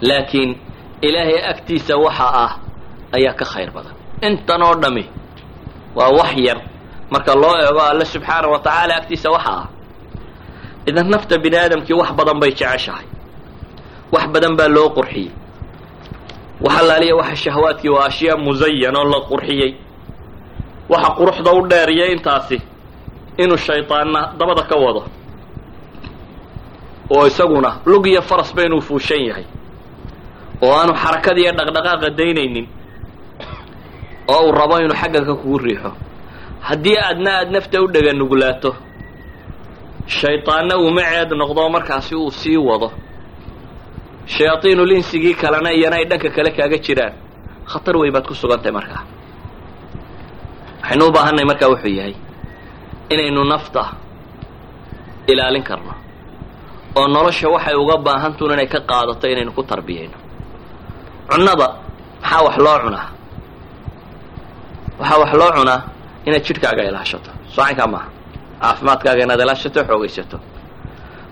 laakiin 0.00 0.56
ilaahay 1.02 1.38
agtiisa 1.50 1.96
waxa 1.96 2.26
ah 2.44 2.50
ayaa 3.16 3.34
ka 3.40 3.44
khayr 3.52 3.70
badan. 3.76 3.94
Intan 4.26 4.62
oo 4.62 4.74
dhami 4.82 5.04
waa 5.96 6.10
wax 6.18 6.32
yar. 6.46 6.58
Marka 7.12 7.34
loo 7.34 7.54
eego 7.64 7.80
alle 7.90 8.04
subxaana 8.04 8.48
wa 8.52 8.58
tacaala 8.58 8.94
agtiisa 9.00 9.28
waxa 9.30 9.50
ah 9.58 9.66
idan 10.88 11.08
nafta 11.12 11.34
bini 11.42 11.56
aadamkii 11.56 11.94
wax 12.00 12.10
badan 12.18 12.38
bay 12.40 12.50
jeceshahay. 12.58 13.06
Wax 14.12 14.24
badan 14.34 14.54
baa 14.58 14.68
loo 14.76 14.88
qurxiyey. 14.96 15.30
Waxa 16.64 16.82
laaliya 16.88 17.14
waxa 17.20 17.36
shahwaadkii 17.44 17.88
waa 17.96 18.06
ashyaa 18.10 18.36
musayan 18.36 18.96
oo 18.96 19.04
la 19.12 19.20
qurxiyey. 19.30 19.72
Waxa 20.88 21.10
quruxda 21.18 21.50
u 21.52 21.60
dheeriya 21.70 22.06
intaasi 22.14 22.58
inuu 23.42 23.56
shaydaanna 23.66 24.20
dabada 24.38 24.62
ka 24.70 24.76
wado. 24.84 25.02
Oo 27.10 27.26
isaguna 27.26 27.70
lug 27.86 28.06
iyo 28.06 28.22
farasba 28.22 28.62
inuu 28.66 28.80
fuushan 28.80 29.22
yahay. 29.28 29.44
Oo 30.62 30.72
aanu 30.78 30.94
xarakada 31.02 31.40
iyo 31.42 31.52
dhaqdhaqaaqa 31.58 32.08
daynaynin 32.18 32.66
oo 34.32 34.40
uu 34.46 34.52
rabo 34.58 34.74
inuu 34.84 34.96
xagganka 35.02 35.34
kugu 35.40 35.58
riixo. 35.64 35.90
Haddii 36.66 36.96
aadna 37.06 37.30
aada 37.38 37.50
nafta 37.54 37.76
u 37.82 37.86
dhega 37.94 38.12
nugulaato 38.20 38.70
shaydaanna 40.18 40.74
uu 40.82 40.90
maceed 40.96 41.30
noqdo 41.40 41.62
markaasi 41.76 42.14
uu 42.22 42.30
sii 42.40 42.56
wado. 42.68 42.88
Shayaadiinul 44.34 44.92
insigii 44.98 45.34
kalena 45.42 45.70
iyana 45.78 45.96
ay 45.98 46.04
dhanka 46.10 46.28
kale 46.36 46.50
kaaga 46.56 46.78
jiraan. 46.84 47.14
Khatar 47.70 47.94
weyn 48.00 48.12
baad 48.14 48.26
ku 48.28 48.34
sugantahay 48.40 48.72
markaa 48.78 49.02
waxaynu 50.82 51.04
u 51.08 51.12
baahannahay 51.14 51.46
markaa 51.50 51.68
wuxuu 51.72 51.92
yahay 51.98 52.14
inaynu 53.12 53.42
nafta 53.52 53.82
ilaalin 55.30 55.62
karno 55.68 55.92
oo 56.98 57.06
nolosha 57.14 57.48
waxay 57.54 57.74
uga 57.82 57.96
baahantuun 58.06 58.52
inay 58.54 58.66
ka 58.74 58.80
qaadato 58.90 59.26
inaynu 59.32 59.52
ku 59.56 59.62
tarbiyayno. 59.70 60.16
Cunnada 61.30 61.68
maxaa 62.22 62.42
wax 62.46 62.56
loo 62.64 62.78
cunaa 62.84 63.06
waxaa 65.00 65.18
wax 65.22 65.32
loo 65.40 65.50
cunaa 65.58 65.80
inaad 66.26 66.42
jidhkaaga 66.46 66.82
ilaashato. 66.90 67.30
Socankaa 67.54 67.86
maaha 67.94 68.08
caafimaadkaaga 68.62 69.22
inaad 69.26 69.40
ilaashato 69.44 69.80
xoogaysato. 69.88 70.36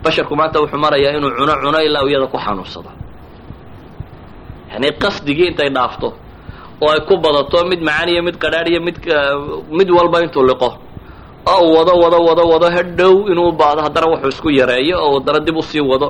Basharku 0.02 0.34
maanta 0.40 0.58
wuxuu 0.62 0.78
marayaa 0.84 1.12
inuu 1.18 1.30
cuno 1.38 1.54
cuno 1.62 1.78
ilaa 1.88 2.04
iyada 2.10 2.26
ku 2.32 2.38
xanuunsado. 2.44 2.90
Yani 4.72 4.88
qasdigii 5.02 5.48
intay 5.50 5.70
dhaafto 5.76 6.08
oo 6.84 6.90
ay 6.94 7.00
ku 7.08 7.14
badato 7.24 7.58
mid 7.70 7.80
macaan 7.88 8.08
iyo 8.12 8.22
mid 8.22 8.36
qadhaadh 8.42 8.68
iyo 8.72 8.80
mid 8.86 8.96
mid 9.78 9.88
walba 9.96 10.18
intuu 10.24 10.44
liqo 10.50 10.68
oo 11.52 11.60
uu 11.66 11.74
wado 11.76 11.92
wado 12.02 12.18
wado 12.28 12.42
wado 12.52 12.66
hadhow 12.76 13.14
inuu 13.32 13.52
baado 13.60 13.80
haddana 13.86 14.06
wuxuu 14.12 14.28
isku 14.34 14.48
yareeyo 14.60 14.96
oo 15.06 15.14
haddana 15.18 15.40
dib 15.46 15.56
u 15.56 15.62
sii 15.62 15.80
wado. 15.92 16.08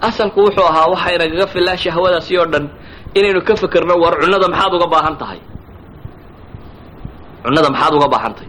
Asalku 0.00 0.38
wuxuu 0.46 0.64
ahaa 0.70 0.86
waxaynagaga 0.94 1.46
filaa 1.52 1.76
shahwadaasi 1.82 2.32
oo 2.40 2.46
dhan 2.52 2.64
inaynu 3.18 3.40
ka 3.48 3.54
fekerno 3.62 3.94
war 4.02 4.14
cunnada 4.22 4.48
maxaad 4.52 4.72
uga 4.78 4.86
baahan 4.94 5.16
tahay 5.20 5.40
cunnada 7.44 7.68
maxaad 7.74 7.94
uga 7.98 8.08
baahan 8.14 8.32
tahay 8.36 8.48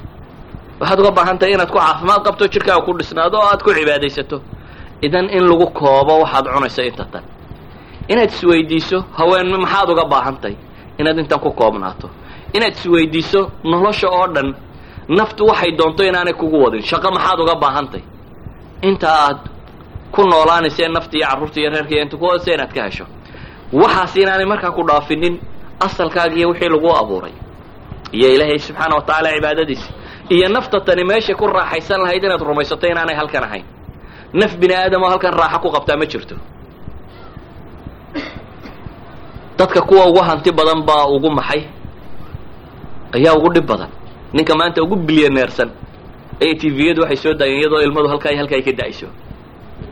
waxaad 0.79 0.99
uga 1.01 1.11
baahan 1.17 1.37
tahay 1.39 1.53
inaad 1.55 1.69
ku 1.73 1.77
caafimaad 1.79 2.21
qabto 2.27 2.43
jidhkaaga 2.53 2.81
ku 2.85 2.91
dhisnaado 2.99 3.37
oo 3.39 3.47
aad 3.51 3.61
ku 3.65 3.69
cibaadaysato. 3.77 4.37
Idan 5.05 5.27
in 5.37 5.43
lagu 5.49 5.67
koobo 5.79 6.13
waxaad 6.23 6.45
cunayso 6.55 6.81
inta 6.89 7.05
tan. 7.13 7.23
Inaad 8.11 8.29
isweydiiso 8.35 8.97
haween 9.17 9.47
maxaad 9.63 9.89
uga 9.93 10.05
baahan 10.13 10.35
tahay 10.41 10.55
inaad 10.99 11.17
intan 11.23 11.39
ku 11.43 11.49
koobnaato. 11.59 12.07
Inaad 12.55 12.73
isweydiiso 12.79 13.41
nolosha 13.71 14.07
oo 14.17 14.27
dhan 14.35 14.49
naftu 15.17 15.41
waxay 15.49 15.71
doonto 15.79 16.03
inaanay 16.09 16.33
kugu 16.33 16.57
wadin. 16.63 16.81
Shaqo 16.89 17.09
maxaad 17.17 17.39
uga 17.43 17.55
baahan 17.63 17.87
tahay 17.91 18.05
inta 18.89 19.07
aad 19.25 19.39
ku 20.13 20.21
noolaanaysa 20.31 20.87
nafta 20.95 21.15
iyo 21.17 21.25
carruurta 21.29 21.57
iyo 21.61 21.69
reerka 21.73 21.91
iyo 21.95 22.01
inta 22.05 22.17
ku 22.17 22.25
hoose 22.25 22.49
inaad 22.53 22.71
ka 22.75 22.81
hesho. 22.87 23.05
Waxaas 23.73 24.15
inaanay 24.15 24.45
markaa 24.51 24.71
ku 24.77 24.81
dhaafinin 24.87 25.35
asalkaaga 25.85 26.35
iyo 26.39 26.47
wixii 26.51 26.69
lagu 26.73 26.89
abuuray 27.01 27.33
iyo 28.17 28.27
ilaahay 28.35 28.59
subxaana 28.67 28.95
wa 28.97 29.01
tacaala 29.07 29.29
cibaadadiisa. 29.35 29.89
Iyo 30.35 30.47
nafta 30.55 30.77
tani 30.87 31.03
meeshay 31.09 31.35
ku 31.35 31.45
raaxaysan 31.47 31.99
lahayd 32.03 32.23
inaad 32.27 32.41
rumaysato 32.49 32.85
inaanay 32.91 33.15
halkan 33.19 33.43
ahayn. 33.47 33.65
Naf 34.39 34.51
bini 34.61 34.73
aadam 34.81 35.03
oo 35.03 35.09
halkan 35.13 35.33
raaxo 35.41 35.59
ku 35.63 35.69
qabtaa 35.75 35.97
ma 36.01 36.05
jirto. 36.11 36.35
Dadka 39.57 39.81
kuwa 39.81 40.05
ugu 40.09 40.21
hanti 40.21 40.51
badan 40.51 40.81
baa 40.87 41.05
ugu 41.15 41.29
maxay? 41.31 41.61
Ayaa 43.15 43.33
ugu 43.37 43.49
dhib 43.53 43.65
badan. 43.67 43.89
Ninka 44.33 44.55
maanta 44.59 44.81
ugu 44.83 44.95
bilyaneersan 44.95 45.69
ee 46.41 46.53
tviyadu 46.61 47.01
waxay 47.01 47.17
soo 47.23 47.33
daayeen 47.39 47.59
iyadoo 47.61 47.81
ilmadu 47.85 48.07
halkaa 48.11 48.31
iyo 48.31 48.39
halka 48.41 48.55
ay 48.55 48.61
ka 48.67 48.71
da'ayso. 48.79 49.07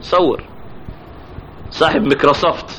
Sawir. 0.09 0.41
Saaxib 1.69 2.03
microsoft. 2.11 2.69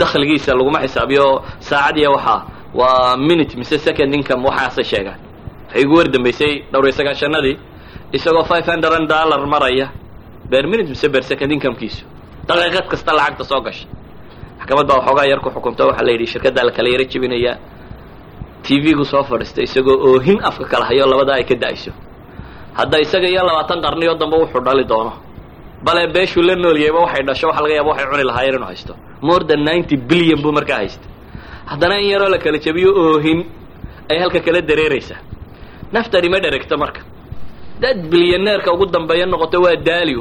Dakhligiisa 0.00 0.50
laguma 0.58 0.78
xisaabiyo 0.84 1.26
saacadiya 1.68 2.10
waxaa 2.16 2.40
waa 2.74 3.16
minute 3.16 3.56
mise 3.56 3.78
second 3.78 4.14
income 4.14 4.42
waxaasay 4.48 4.84
sheegaan 4.92 5.18
waxay 5.66 5.84
ugu 5.86 5.94
war 5.98 6.08
dambaysay 6.14 6.52
dhowr 6.72 6.86
iyo 6.88 7.56
isagoo 8.16 8.44
five 8.44 8.66
hundred 8.66 9.08
dollar 9.08 9.46
maraya. 9.46 9.88
Ber 10.50 10.66
minute 10.66 10.88
mise 10.88 11.08
ber 11.08 11.22
second 11.22 11.50
incomekiisu 11.56 12.04
daqiiqad 12.48 12.86
kasta 12.92 13.12
lacagta 13.18 13.44
soo 13.50 13.60
gasha 13.66 13.86
maxkamad 14.58 14.86
baa 14.88 14.98
waxoogaa 15.00 15.26
yar 15.30 15.40
ku 15.40 15.50
xukunto 15.50 15.82
waxaa 15.88 16.04
la 16.06 16.12
yidhi 16.12 16.26
shirkaddaa 16.32 16.64
la 16.68 16.72
kala 16.76 16.88
yaro 16.94 17.04
jebinayaa 17.12 17.56
t 18.64 18.80
v-gu 18.84 19.04
soo 19.12 19.22
fadhiistay 19.30 19.64
isagoo 19.68 19.96
oohin 20.08 20.38
afka 20.48 20.64
kala 20.72 20.84
hayo 20.90 21.06
labadaa 21.12 21.36
ay 21.40 21.44
ka 21.50 21.54
da'ayso 21.62 21.92
hadda 22.78 22.96
isaga 23.04 23.28
iyo 23.32 23.42
labaatan 23.48 23.78
qarniyoo 23.84 24.16
dambe 24.20 24.36
wuxuu 24.42 24.60
dhali 24.66 24.84
doono. 24.84 25.12
Bale 25.84 26.02
beeshuu 26.14 26.42
la 26.42 26.54
noolyayba 26.56 26.98
waxay 27.06 27.22
dhasho 27.28 27.46
waxa 27.48 27.62
laga 27.64 27.74
yaaba 27.78 27.90
waxay 27.92 28.06
cuni 28.10 28.24
lahaayeen 28.30 28.54
inuu 28.56 28.66
haysto. 28.70 28.92
More 29.22 29.44
than 29.48 29.60
ninety 29.64 29.96
billion 29.96 30.38
buu 30.42 30.52
markaa 30.52 30.76
haystay 30.82 31.08
haddana 31.70 31.96
in 32.00 32.08
yaroo 32.12 32.28
la 32.34 32.38
kala 32.44 32.58
jebiyo 32.64 32.90
oohin 33.02 33.40
ay 34.10 34.18
halka 34.22 34.40
kala 34.46 34.60
dareeraysaa 34.68 35.20
naftani 35.94 36.28
ma 36.32 36.38
dheregto 36.44 36.76
marka. 36.82 37.00
Dad 37.82 37.98
bilyaneerka 38.10 38.72
ugu 38.74 38.86
dambeeya 38.94 39.26
noqoto 39.26 39.58
waa 39.64 39.76
daali 39.86 40.14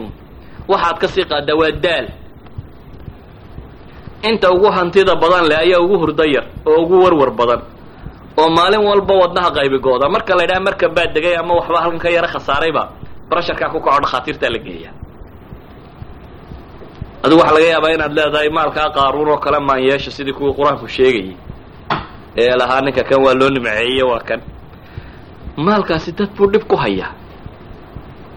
waxaad 0.72 0.98
ka 1.02 1.08
sii 1.14 1.26
qaadaa 1.32 1.56
waa 1.62 1.72
daal. 1.86 2.08
Inta 4.30 4.48
ugu 4.56 4.68
hantida 4.78 5.16
badan 5.22 5.46
leh 5.50 5.58
ayaa 5.66 5.80
ugu 5.86 5.96
hurda 6.02 6.26
yar 6.36 6.46
oo 6.66 6.78
ugu 6.84 6.96
warwar 7.04 7.32
badan 7.40 7.62
oo 8.42 8.50
maalin 8.58 8.80
walba 8.90 9.14
wadnaha 9.22 9.50
qaybigooda. 9.58 10.06
Marka 10.16 10.36
la 10.38 10.44
ydhaha 10.48 10.60
marka 10.68 10.88
baa 10.96 11.08
degay 11.16 11.36
ama 11.42 11.54
waxba 11.60 11.78
halkan 11.84 12.00
ka 12.04 12.10
yaro 12.16 12.28
khasaarayba 12.34 12.84
brasharkaa 13.30 13.70
ku 13.74 13.80
kaco 13.86 14.00
dhakhaatiirtaa 14.04 14.50
la 14.56 14.60
geeya 14.66 14.90
adigu 17.24 17.40
waxaa 17.42 17.56
laga 17.58 17.68
yaabaa 17.74 17.94
inaad 17.98 18.14
leedahay 18.18 18.50
maalkaa 18.58 18.90
qaaruun 18.98 19.30
oo 19.34 19.38
kale 19.46 19.60
maan 19.68 19.82
yeesha 19.88 20.12
sidii 20.18 20.34
kuwii 20.38 20.54
qur'aanku 20.58 20.88
sheegayay. 20.96 21.36
Ee 22.42 22.54
lahaa 22.60 22.82
ninka 22.86 23.04
kan 23.10 23.20
waa 23.26 23.34
loo 23.40 23.50
nimceeye 23.56 24.04
waa 24.12 24.20
kan. 24.30 24.40
Maalkaasi 25.66 26.12
dad 26.18 26.30
buu 26.38 26.48
dhib 26.54 26.64
ku 26.72 26.76
hayaa. 26.84 27.12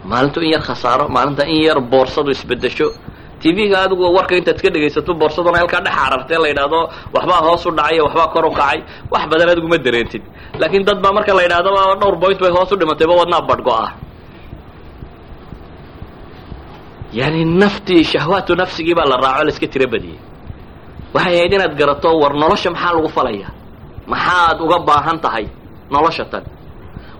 Maalintu 0.09 0.39
in 0.45 0.51
yar 0.55 0.61
khasaaro 0.67 1.05
maalinta 1.15 1.43
in 1.53 1.59
yar 1.67 1.79
boorsadu 1.91 2.29
isbedesho 2.31 2.87
tv-ga 3.41 3.77
adigu 3.85 4.03
warka 4.17 4.33
intaad 4.39 4.59
ka 4.63 4.69
dhegaysato 4.73 5.11
boorsaduna 5.19 5.57
halkaa 5.61 5.81
dhex 5.85 5.95
carartee 5.99 6.39
la 6.43 6.47
yidhaahdo 6.51 6.79
waxbaa 7.15 7.41
hoos 7.45 7.63
u 7.65 7.71
dhacay 7.77 7.99
waxbaa 8.05 8.27
kor 8.33 8.45
u 8.45 8.51
kacay 8.59 8.79
wax 9.13 9.23
badan 9.31 9.49
adigu 9.53 9.67
ma 9.73 9.77
dareentid. 9.85 10.23
Laakiin 10.61 10.83
dad 10.87 10.99
baa 11.03 11.11
marka 11.17 11.33
la 11.37 11.43
yidhahdo 11.45 11.69
dhowr 12.01 12.15
boint 12.21 12.39
bay 12.43 12.51
hoos 12.55 12.71
u 12.71 12.75
dhimatayba 12.79 13.13
wadnaa 13.21 13.41
badhgo-ah 13.49 13.89
yani 17.13 17.45
naftii 17.45 18.03
shahwaatu 18.03 18.55
nafsigii 18.55 18.93
baa 18.95 19.05
la 19.05 19.17
raaco 19.17 19.43
la 19.43 19.49
iska 19.49 19.67
tiro 19.67 19.87
badiyey 19.87 20.19
waxay 21.13 21.35
ahayd 21.39 21.53
inaad 21.53 21.75
garato 21.79 22.09
war 22.19 22.33
nolosha 22.33 22.69
maxaa 22.71 22.93
lagu 22.93 23.09
falaya? 23.09 23.47
Maxaad 24.07 24.61
uga 24.61 24.79
baahan 24.79 25.17
tahay 25.21 25.45
nolosha 25.91 26.25
tan? 26.25 26.43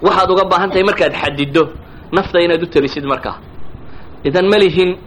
Waxaad 0.01 0.29
uga 0.31 0.43
baahan 0.51 0.69
tahay 0.69 0.83
markaad 0.83 1.13
xadido 1.21 1.63
nafta 2.11 2.39
inaad 2.41 2.63
u 2.63 2.67
telisid 2.67 3.05
markaa 3.05 3.37
idan 4.23 4.45
ma 4.51 4.57
lihin 4.57 4.97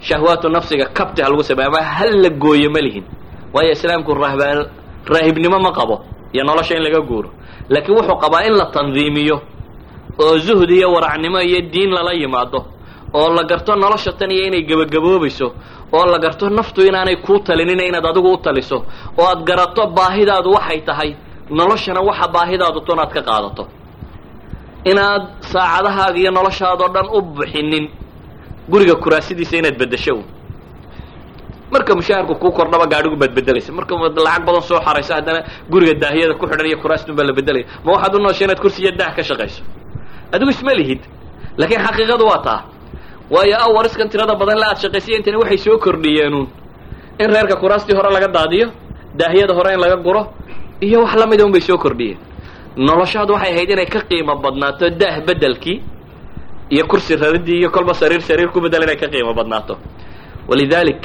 shahwaatu 0.00 0.48
nafsiga 0.48 0.86
kabti 0.96 1.22
ha 1.22 1.28
lagu 1.28 1.42
sameeya 1.42 1.68
ama 1.68 1.80
hal 1.82 2.12
la 2.22 2.28
gooyo 2.30 2.70
ma 2.70 2.80
lihin. 2.80 3.04
Waayo 3.52 3.72
islaamku 3.72 4.14
rahbaan 4.14 4.58
raahibnimo 5.12 5.58
ma 5.60 5.72
qabo 5.72 6.04
iyo 6.32 6.44
nolosha 6.44 6.76
in 6.76 6.82
laga 6.82 7.00
guuro. 7.00 7.30
Laakiin 7.68 7.96
wuxuu 7.96 8.16
qabaa 8.22 8.44
in 8.48 8.54
la 8.60 8.66
tandiimiyo 8.74 9.36
oo 10.22 10.38
zuhdi 10.38 10.74
iyo 10.78 10.92
waracnimo 10.92 11.40
iyo 11.40 11.60
diin 11.72 11.90
lala 11.96 12.12
yimaado 12.12 12.60
oo 13.14 13.28
la 13.36 13.42
garto 13.50 13.72
nolosha 13.76 14.12
tan 14.18 14.30
iyo 14.30 14.44
inay 14.48 14.62
gebagaboobayso 14.68 15.46
oo 15.96 16.04
la 16.12 16.18
garto 16.18 16.48
naftu 16.50 16.80
inaanay 16.88 17.16
kuu 17.26 17.38
talinina 17.46 17.82
inaad 17.90 18.06
adigu 18.06 18.32
u 18.32 18.36
taliso 18.46 18.78
oo 19.18 19.26
aad 19.32 19.40
garato 19.48 19.82
baahidaadu 19.96 20.48
waxay 20.56 20.80
tahay 20.88 21.10
noloshana 21.58 22.00
waxa 22.08 22.26
baahidaadu 22.34 22.80
to 22.86 22.92
inaad 22.92 23.10
ka 23.16 23.22
qaadato. 23.28 23.64
Inaad 24.90 25.22
saacadahaaga 25.52 26.18
iyo 26.22 26.30
noloshaadoo 26.38 26.88
dhan 26.94 27.06
u 27.16 27.20
bixinin 27.36 27.84
guriga 28.70 28.94
kuraasidiisa 29.02 29.54
inaad 29.60 29.76
beddesho 29.80 30.14
marka 31.72 31.92
mushaharku 31.98 32.34
kuu 32.42 32.52
kordhaba 32.58 32.86
gaadhigu 32.92 33.16
baad 33.22 33.32
bedelaysa 33.38 33.70
marka 33.78 33.92
lacag 34.26 34.42
badan 34.48 34.62
soo 34.68 34.80
xarayso 34.86 35.12
haddana 35.16 35.40
guriga 35.72 35.94
daahiyada 36.02 36.34
ku 36.40 36.44
xidhan 36.50 36.66
iyo 36.70 36.78
kuraastun 36.82 37.14
baa 37.18 37.24
la 37.28 37.32
bedelaya 37.38 37.64
ma 37.84 37.90
waxaad 37.94 38.14
u 38.14 38.18
noosha 38.24 38.42
inaad 38.46 38.60
kursi 38.64 38.78
iyo 38.84 38.92
daah 39.00 39.12
ka 39.16 39.22
shaqayso? 39.28 39.62
Adigu 40.34 40.50
isma 40.54 40.72
lihid 40.80 41.00
laakiin 41.60 41.80
xaqiiqadu 41.86 42.24
waa 42.30 42.40
taa 42.46 42.60
waayo 43.30 43.56
awariskan 43.66 44.08
tirada 44.12 44.34
badan 44.40 44.58
la 44.62 44.66
aad 44.70 44.78
shaqaysay 44.82 45.14
intani 45.18 45.36
waxay 45.42 45.58
soo 45.58 45.78
kordhiyeenuun 45.78 46.46
in 47.22 47.28
reerka 47.34 47.56
kuraastii 47.62 47.96
hore 47.98 48.10
laga 48.16 48.28
daadiyo 48.36 48.66
daahiyada 49.18 49.54
hore 49.58 49.70
in 49.74 49.80
laga 49.80 49.96
guro 50.06 50.22
iyo 50.80 50.98
wax 51.02 51.14
lamida 51.20 51.44
un 51.46 51.52
bay 51.52 51.60
soo 51.60 51.78
kordhiyeen. 51.78 52.18
Noloshaadu 52.76 53.32
waxay 53.34 53.52
ahayd 53.52 53.70
inay 53.70 53.86
ka 53.86 54.00
qiimo 54.08 54.34
badnaato 54.44 54.90
daah 55.00 55.20
bedelkii 55.26 55.82
iyo 56.70 56.84
kursi 56.86 57.16
raridii 57.16 57.58
iyo 57.60 57.70
kolba 57.70 57.94
sariir 57.94 58.20
sariir 58.22 58.48
ku 58.52 58.60
bedel 58.60 58.82
inay 58.82 58.96
ka 58.96 59.08
qiimo 59.08 59.34
badnaato. 59.34 59.74
Walidalik 60.48 61.02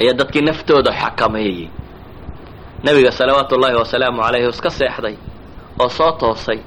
ayaa 0.00 0.14
dadkii 0.18 0.42
naftooda 0.42 0.90
xakameeyey. 0.92 1.68
Nebiga 2.84 3.12
salawaatu 3.12 3.54
ullaahi 3.56 3.76
wasalaamu 3.76 4.22
calayhi 4.22 4.48
iska 4.48 4.70
seexday 4.70 5.16
oo 5.80 5.88
soo 5.88 6.12
toosay 6.20 6.58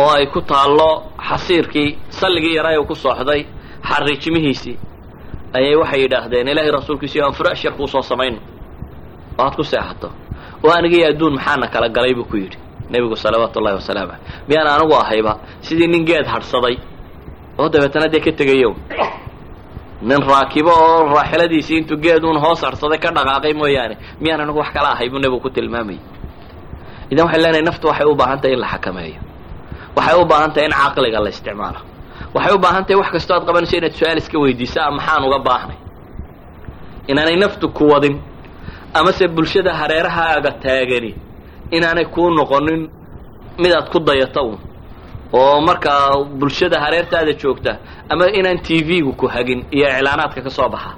oo 0.00 0.10
ay 0.16 0.26
ku 0.34 0.40
taallo 0.40 0.90
xasiirkii 1.28 1.88
salligii 2.20 2.54
yaraa 2.58 2.78
uu 2.80 2.86
ku 2.90 2.94
sooxday 3.04 3.40
xariijimihiisii 3.88 4.76
ayay 5.56 5.76
waxay 5.82 6.00
yidhaahdeen 6.04 6.48
ilaahay 6.52 6.70
rasuulkiisi 6.78 7.18
aan 7.22 7.32
furash 7.38 7.64
yar 7.64 7.74
kuu 7.78 7.86
soo 7.94 8.02
samayno 8.02 8.38
oo 9.38 9.44
aad 9.46 9.54
ku 9.56 9.64
seexato. 9.64 10.08
Oo 10.64 10.70
anigii 10.78 11.04
adduun 11.10 11.34
maxaana 11.38 11.66
kala 11.74 11.88
galay? 11.88 12.14
buu 12.14 12.24
ku 12.24 12.36
yidhi 12.36 12.58
nebigu 12.90 13.16
salawaatu 13.16 13.58
ullahi 13.60 13.76
wasalaamu 13.80 14.12
caleyh 14.12 14.46
miyaan 14.48 14.68
anigu 14.74 14.94
ahayba? 15.02 15.32
Sidii 15.66 15.86
nin 15.92 16.04
geed 16.08 16.26
hadhsaday 16.26 16.76
oo 17.58 17.68
dabeetana 17.72 18.08
dee 18.12 18.20
ka 18.20 18.32
tegayo 18.32 18.70
nin 20.02 20.20
raakibo 20.30 20.70
oo 20.70 21.06
raaxiladiisii 21.16 21.76
intuu 21.80 21.96
geed 22.04 22.22
uun 22.24 22.38
hoos 22.44 22.60
hadhsaday 22.66 22.98
ka 22.98 23.10
dhaqaaqay 23.16 23.52
mooyaane 23.60 23.94
miyaan 24.20 24.40
anigu 24.44 24.58
wax 24.58 24.70
kala 24.74 24.88
ahay? 24.94 25.08
buu 25.10 25.18
nebigu 25.18 25.40
ku 25.44 25.50
tilmaamayay 25.50 26.00
idan 27.10 27.24
waxay 27.26 27.40
leenahay 27.42 27.62
naftu 27.68 27.86
waxay 27.90 28.06
u 28.06 28.14
baahan 28.20 28.38
tahay 28.40 28.54
in 28.56 28.60
la 28.64 28.68
xakameeyo 28.74 29.20
waxay 29.96 30.16
u 30.22 30.24
baahan 30.30 30.50
tahay 30.54 30.66
in 30.68 30.72
caqliga 30.82 31.18
la 31.24 31.28
isticmaalo. 31.34 31.80
Waxay 32.34 32.52
u 32.54 32.58
baahan 32.64 32.84
tahay 32.86 32.96
wax 33.00 33.08
kastoo 33.14 33.34
aad 33.36 33.44
qabanayso 33.48 33.76
inaad 33.78 33.92
su'aal 33.98 34.18
iska 34.22 34.36
weydiiso 34.42 34.78
a 34.80 34.90
maxaan 34.96 35.22
uga 35.28 35.38
baahnay 35.48 35.78
inaanay 37.10 37.36
naftu 37.42 37.66
ku 37.76 37.84
wadin 37.92 38.16
amase 38.98 39.24
bulshada 39.36 39.70
hareerahaaga 39.80 40.50
taagani 40.64 41.10
inaanay 41.76 42.04
kuu 42.14 42.30
noqonin 42.38 42.82
midaad 43.62 43.86
ku 43.92 43.98
dayato 44.08 44.42
un 44.50 44.58
oo 45.32 45.60
markaa 45.68 46.24
bulshada 46.40 46.76
hareertaada 46.84 47.32
joogta 47.40 47.72
ama 48.12 48.24
inaan 48.38 48.58
t 48.66 48.82
v-gu 48.88 49.12
ku 49.20 49.26
hagin 49.34 49.60
iyo 49.76 49.86
iclaanaadka 49.98 50.40
ka 50.46 50.50
soo 50.50 50.68
baxa? 50.74 50.90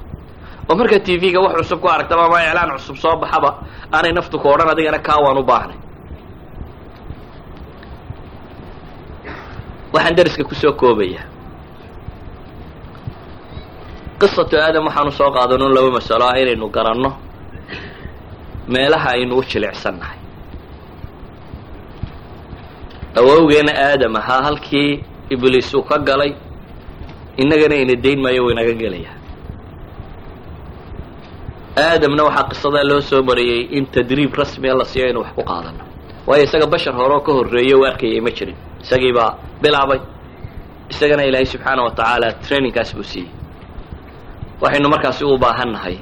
Oo 0.68 0.74
markaa 0.80 1.00
t 1.06 1.18
v-ga 1.22 1.40
wax 1.44 1.54
cusub 1.60 1.80
ku 1.82 1.88
aragtaba 1.88 2.22
ama 2.28 2.38
iclaan 2.48 2.70
cusub 2.78 2.96
soo 2.96 3.16
baxaba. 3.22 3.50
Aanay 3.94 4.12
naftu 4.12 4.38
ku 4.42 4.46
odhan 4.48 4.68
adigana 4.72 4.98
kaa 5.06 5.18
waan 5.24 5.38
u 5.38 5.42
baahnay 5.50 5.76
waxaan 9.92 10.14
dariska 10.16 10.44
ku 10.48 10.54
soo 10.54 10.72
koobaya 10.80 11.22
qisatu 14.20 14.56
aadam 14.64 14.84
waxaanu 14.88 15.12
soo 15.18 15.30
qaadanon 15.36 15.72
laba 15.76 15.90
masalo 15.98 16.24
ah 16.30 16.36
inaynu 16.42 16.66
garanno 16.76 17.10
meelaha 18.72 19.08
aynu 19.14 19.34
u 19.38 19.42
jilicsannahay. 19.50 20.18
Awowgeena 23.18 23.72
aadam 23.88 24.16
ahaa 24.16 24.42
halkii 24.46 25.04
ibliis 25.30 25.74
uu 25.74 25.82
ka 25.88 25.98
galay 25.98 26.32
innagana 27.36 27.74
ina 27.82 27.94
dayn 28.04 28.20
maayo 28.24 28.42
wuu 28.44 28.50
inaga 28.54 28.72
gelayaa. 28.82 29.16
Aadamna 31.86 32.22
waxaa 32.28 32.48
qisadaa 32.50 32.84
loo 32.90 33.00
soo 33.00 33.22
mariyey 33.22 33.62
in 33.78 33.86
tadriib 33.86 34.34
rasmiga 34.34 34.74
la 34.74 34.84
siiyo 34.84 35.06
inu 35.10 35.20
wax 35.20 35.32
ku 35.36 35.42
qaadano 35.50 35.84
waayo 36.26 36.44
isaga 36.48 36.66
bashar 36.72 36.94
hore 36.98 37.14
oo 37.16 37.20
ka 37.26 37.32
horreeye 37.36 37.74
u 37.74 37.84
arkayay 37.90 38.20
ma 38.20 38.30
jirin. 38.36 38.56
Isagii 38.82 39.12
baa 39.16 39.30
bilaabay. 39.62 40.00
Isagana 40.92 41.22
ilaahay 41.28 41.46
subxaana 41.52 41.82
wa 41.86 41.90
tacaala 41.90 42.28
trainingkaas 42.44 42.90
buu 42.96 43.02
siiyey. 43.12 43.30
Waxaynu 44.62 44.88
markaasi 44.94 45.24
u 45.24 45.38
baahan 45.38 45.70
nahay 45.76 45.96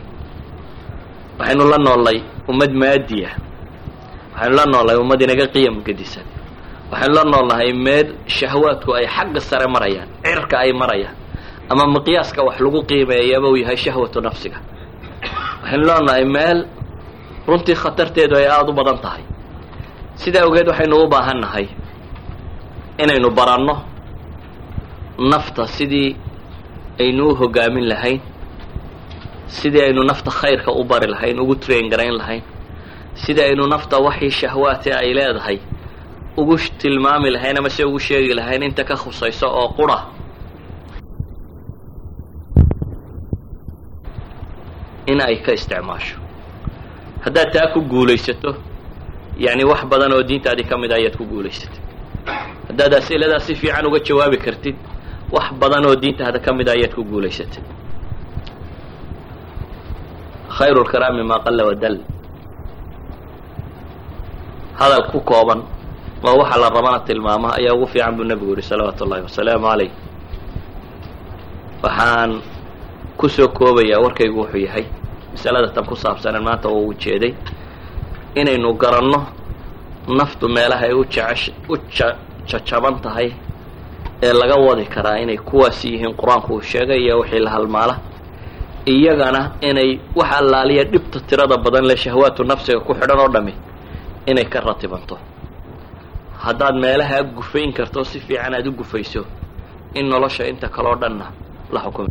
waxaynu 1.39 1.64
la 1.72 1.79
noollay 1.87 2.18
ummad 2.51 2.72
maadiya 2.83 3.31
waxaynu 4.35 4.55
la 4.59 4.64
noollahay 4.72 4.99
ummad 5.03 5.20
inaga 5.27 5.47
qiyam 5.55 5.77
gedisan. 5.87 6.25
Waxaynu 6.93 7.14
la 7.18 7.25
noolnahay 7.33 7.72
meel 7.87 8.09
shahwaadku 8.37 8.91
ay 8.99 9.07
xagga 9.16 9.41
sare 9.49 9.66
marayaan 9.75 10.09
cirka 10.25 10.57
ay 10.64 10.72
marayaan 10.72 11.16
ama 11.70 11.85
miqyaaska 11.95 12.41
wax 12.49 12.57
lagu 12.64 12.81
qiimeeyaba 12.89 13.49
uu 13.53 13.57
yahay 13.62 13.77
shahwatu 13.85 14.18
nafsiga. 14.27 14.59
Waxaynu 15.62 15.85
leenahay 15.89 16.25
meel 16.35 16.59
runtii 17.49 17.75
khatarteedu 17.83 18.35
ay 18.41 18.47
aada 18.55 18.70
u 18.70 18.72
badan 18.79 18.99
tahay 19.05 19.22
sidaa 20.23 20.45
ogeed 20.49 20.69
waxaynu 20.71 20.97
u 21.05 21.09
baahan 21.12 21.41
nahay 21.45 21.67
inaynu 23.03 23.29
baranno 23.39 23.75
nafta 25.33 25.67
sidii 25.77 26.17
aynu 27.03 27.25
u 27.31 27.35
hogaamin 27.41 27.87
lahayn 27.93 28.21
sidii 29.47 29.83
aynu 29.87 30.03
nafta 30.11 30.31
khayrka 30.31 30.71
u 30.73 30.85
bari 30.91 31.07
lahayn 31.15 31.41
ugu 31.43 31.55
train 31.65 31.89
garayn 31.93 32.15
lahayn 32.21 32.43
sidii 33.23 33.43
aynu 33.49 33.65
nafta 33.75 33.97
waxii 34.07 34.31
shahwaate 34.31 34.91
ay 35.01 35.15
leedahay 35.19 35.59
ugu 36.37 36.57
tilmaami 36.79 37.31
lahayn 37.31 37.59
ama 37.59 37.71
se 37.71 37.85
ugu 37.85 37.99
sheegi 37.99 38.35
lahayn 38.35 38.62
inta 38.62 38.85
ka 38.85 38.97
khusayso 38.97 39.47
oo 39.61 39.69
qura. 39.77 39.99
In 45.07 45.21
ay 45.21 45.37
ka 45.45 45.53
isticmaasho. 45.53 46.17
Haddaad 47.25 47.53
taa 47.53 47.73
ku 47.73 47.81
guulaysato 47.83 48.51
yacni 49.39 49.64
wax 49.64 49.80
badan 49.91 50.12
oo 50.12 50.22
diintaadii 50.22 50.64
ka 50.70 50.76
mid 50.78 50.93
a 50.93 50.97
ayaad 51.01 51.16
ku 51.16 51.24
guulaysatay 51.24 51.80
haddaad 52.68 52.93
asiladaa 52.95 53.41
si 53.47 53.55
fiican 53.55 53.87
uga 53.87 53.99
jawaabi 54.09 54.39
kartid 54.39 54.76
wax 55.35 55.47
badan 55.61 55.85
oo 55.87 55.97
diintaada 55.97 56.39
ka 56.39 56.51
mid 56.59 56.68
a 56.68 56.72
ayaad 56.76 56.95
ku 56.95 57.03
guulaysatay 57.05 57.62
khayru 60.57 60.80
lkalaami 60.85 61.22
maa 61.30 61.43
qalla 61.45 61.62
wadal 61.70 61.97
hadal 64.80 65.03
ku 65.11 65.18
kooban 65.20 65.61
oo 66.26 66.37
waxa 66.41 66.57
la 66.62 66.68
rabana 66.70 67.01
tilmaama 67.07 67.49
ayaa 67.59 67.74
ugu 67.74 67.87
fiican 67.93 68.14
buu 68.16 68.24
nebigu 68.24 68.53
yihi 68.55 68.62
salawaatu 68.70 69.05
ullahi 69.05 69.22
wasalaamu 69.28 69.66
calayh 69.70 69.91
waxaan 71.82 72.30
ku 73.18 73.26
soo 73.28 73.49
koobayaa 73.59 74.01
warkaygu 74.05 74.39
wuxuu 74.41 74.62
yahay 74.66 74.85
masalada 75.35 75.68
tan 75.74 75.85
ku 75.85 75.97
saabsanan 75.97 76.43
maanta 76.47 76.68
oo 76.68 76.87
u 76.91 76.95
jeeday 76.95 77.32
inaynu 78.41 78.74
garanno 78.82 79.20
naftu 80.18 80.49
meelaha 80.49 80.85
ay 80.87 80.93
u 80.93 81.05
jajaban 82.47 82.97
tahay 83.05 83.28
ee 84.22 84.32
laga 84.32 84.57
wadi 84.66 84.85
karaa 84.95 85.18
inay 85.22 85.39
kuwaasi 85.49 85.87
yihiin 85.93 86.14
qur'aanku 86.20 86.55
uu 86.55 86.61
sheegay 86.62 87.01
iyo 87.05 87.18
wixii 87.20 87.39
la 87.47 87.51
halmaala. 87.51 87.95
Iyagana 88.87 89.53
inay 89.61 89.91
wax 90.18 90.30
allaaliya 90.41 90.85
dhibta 90.85 91.20
tirada 91.28 91.57
badan 91.57 91.85
le 91.89 91.97
shahwaatu 91.97 92.45
nafsiga 92.45 92.80
ku 92.80 92.93
xidhan 92.95 93.18
oo 93.20 93.28
dhami 93.28 93.55
inay 94.26 94.45
ka 94.53 94.61
ratibanto. 94.61 95.16
Haddaad 96.45 96.74
meelahaa 96.76 97.22
gufayn 97.37 97.72
karto 97.72 98.05
si 98.05 98.20
fiican 98.20 98.55
aad 98.55 98.66
u 98.66 98.72
gufayso 98.72 99.24
in 99.95 100.07
nolosha 100.09 100.45
inta 100.49 100.68
kaleo 100.68 100.97
dhanna 100.97 101.26
la 101.72 101.80
xukumo 101.80 102.09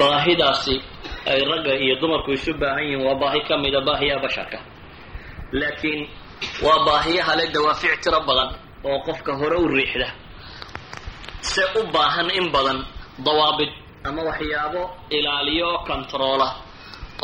baahidaasi 0.00 0.74
ay 1.32 1.40
ragga 1.50 1.74
iyo 1.84 1.94
dumarku 2.00 2.30
isu 2.36 2.52
baahan 2.60 2.82
yihiin 2.84 3.02
waa 3.06 3.14
baahi 3.22 3.40
ka 3.48 3.54
mida 3.62 3.80
baahiyaha 3.88 4.20
basharka. 4.24 4.58
Laakiin 5.60 6.02
waa 6.64 6.80
baahiyaha 6.88 7.32
le 7.38 7.44
dawaafic 7.54 7.94
tiro 8.02 8.20
badan 8.28 8.50
oo 8.88 8.98
qofka 9.06 9.32
hore 9.40 9.56
u 9.56 9.68
riixda. 9.76 10.08
Se 11.50 11.62
u 11.80 11.86
baahan 11.94 12.28
in 12.38 12.46
badan 12.54 12.78
dawaabid 13.26 13.70
ama 14.08 14.22
waxyaabo 14.28 14.82
ilaaliyo 15.16 15.66
oo 15.72 15.78
controola 15.88 16.48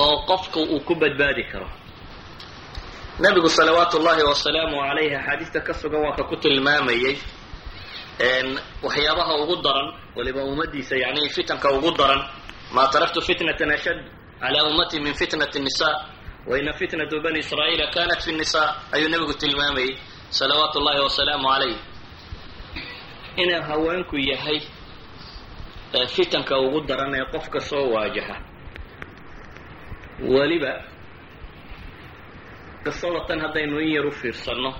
oo 0.05 0.17
qofku 0.29 0.61
uu 0.75 0.81
ku 0.87 0.95
badbaadi 0.95 1.45
karo. 1.53 1.69
Nabigu 3.23 3.49
salawaatu 3.59 3.95
ullahi 4.01 4.23
wasalaamu 4.31 4.77
calayhi 4.87 5.15
axaadiista 5.21 5.61
ka 5.67 5.73
sugan 5.81 6.01
waa 6.05 6.17
ka 6.19 6.25
ku 6.31 6.37
tilmaamayey 6.43 7.17
waxyaabaha 8.85 9.33
ugu 9.43 9.57
daran 9.65 9.89
waliba 10.17 10.41
ummadiisa 10.45 10.95
yani 10.97 11.29
fitanka 11.35 11.69
ugu 11.77 11.91
daran 11.99 12.21
ma 12.75 12.83
taraktu 12.93 13.21
fitnatan 13.29 13.71
ashad 13.77 13.99
cala 14.41 14.59
ummati 14.69 14.97
min 15.05 15.15
fitnati 15.21 15.59
nisa 15.67 15.89
waina 16.51 16.73
fitnatu 16.79 17.17
bani 17.25 17.39
israa'iila 17.45 17.87
kanat 17.95 18.21
fi 18.25 18.33
nisa 18.41 18.63
ayuu 18.95 19.09
nabigu 19.13 19.35
tilmaamayey 19.41 19.93
salawaatu 20.39 20.77
ullahi 20.81 21.01
wasalaamu 21.07 21.49
calayh 21.53 21.77
inuu 23.43 23.63
haweenku 23.69 24.17
yahay 24.31 24.59
fitanka 26.15 26.55
ugu 26.65 26.81
daran 26.89 27.15
ee 27.19 27.25
qofka 27.33 27.61
soo 27.69 27.87
waajaha 27.95 28.37
weliba 30.35 30.73
qisada 32.85 33.21
tan 33.29 33.39
haddaynu 33.45 33.77
in 33.85 33.91
yar 33.97 34.07
u 34.07 34.11
fiirsanno 34.21 34.71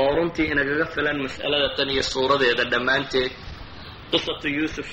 oo 0.00 0.10
runtii 0.16 0.46
inagaga 0.52 0.86
filan 0.94 1.18
mas'alada 1.24 1.68
tan 1.76 1.88
iyo 1.94 2.02
suuradeeda 2.12 2.64
dhammaanteed 2.72 3.32
qisatu 4.10 4.46
yuusuf 4.56 4.88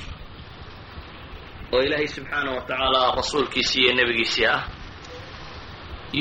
oo 1.73 1.81
ilaahay 1.85 2.07
subxaana 2.15 2.49
wa 2.55 2.61
tacaala 2.67 3.01
rasuulkiisii 3.19 3.81
iyo 3.83 3.93
nebigiisii 3.99 4.45
ah. 4.55 4.61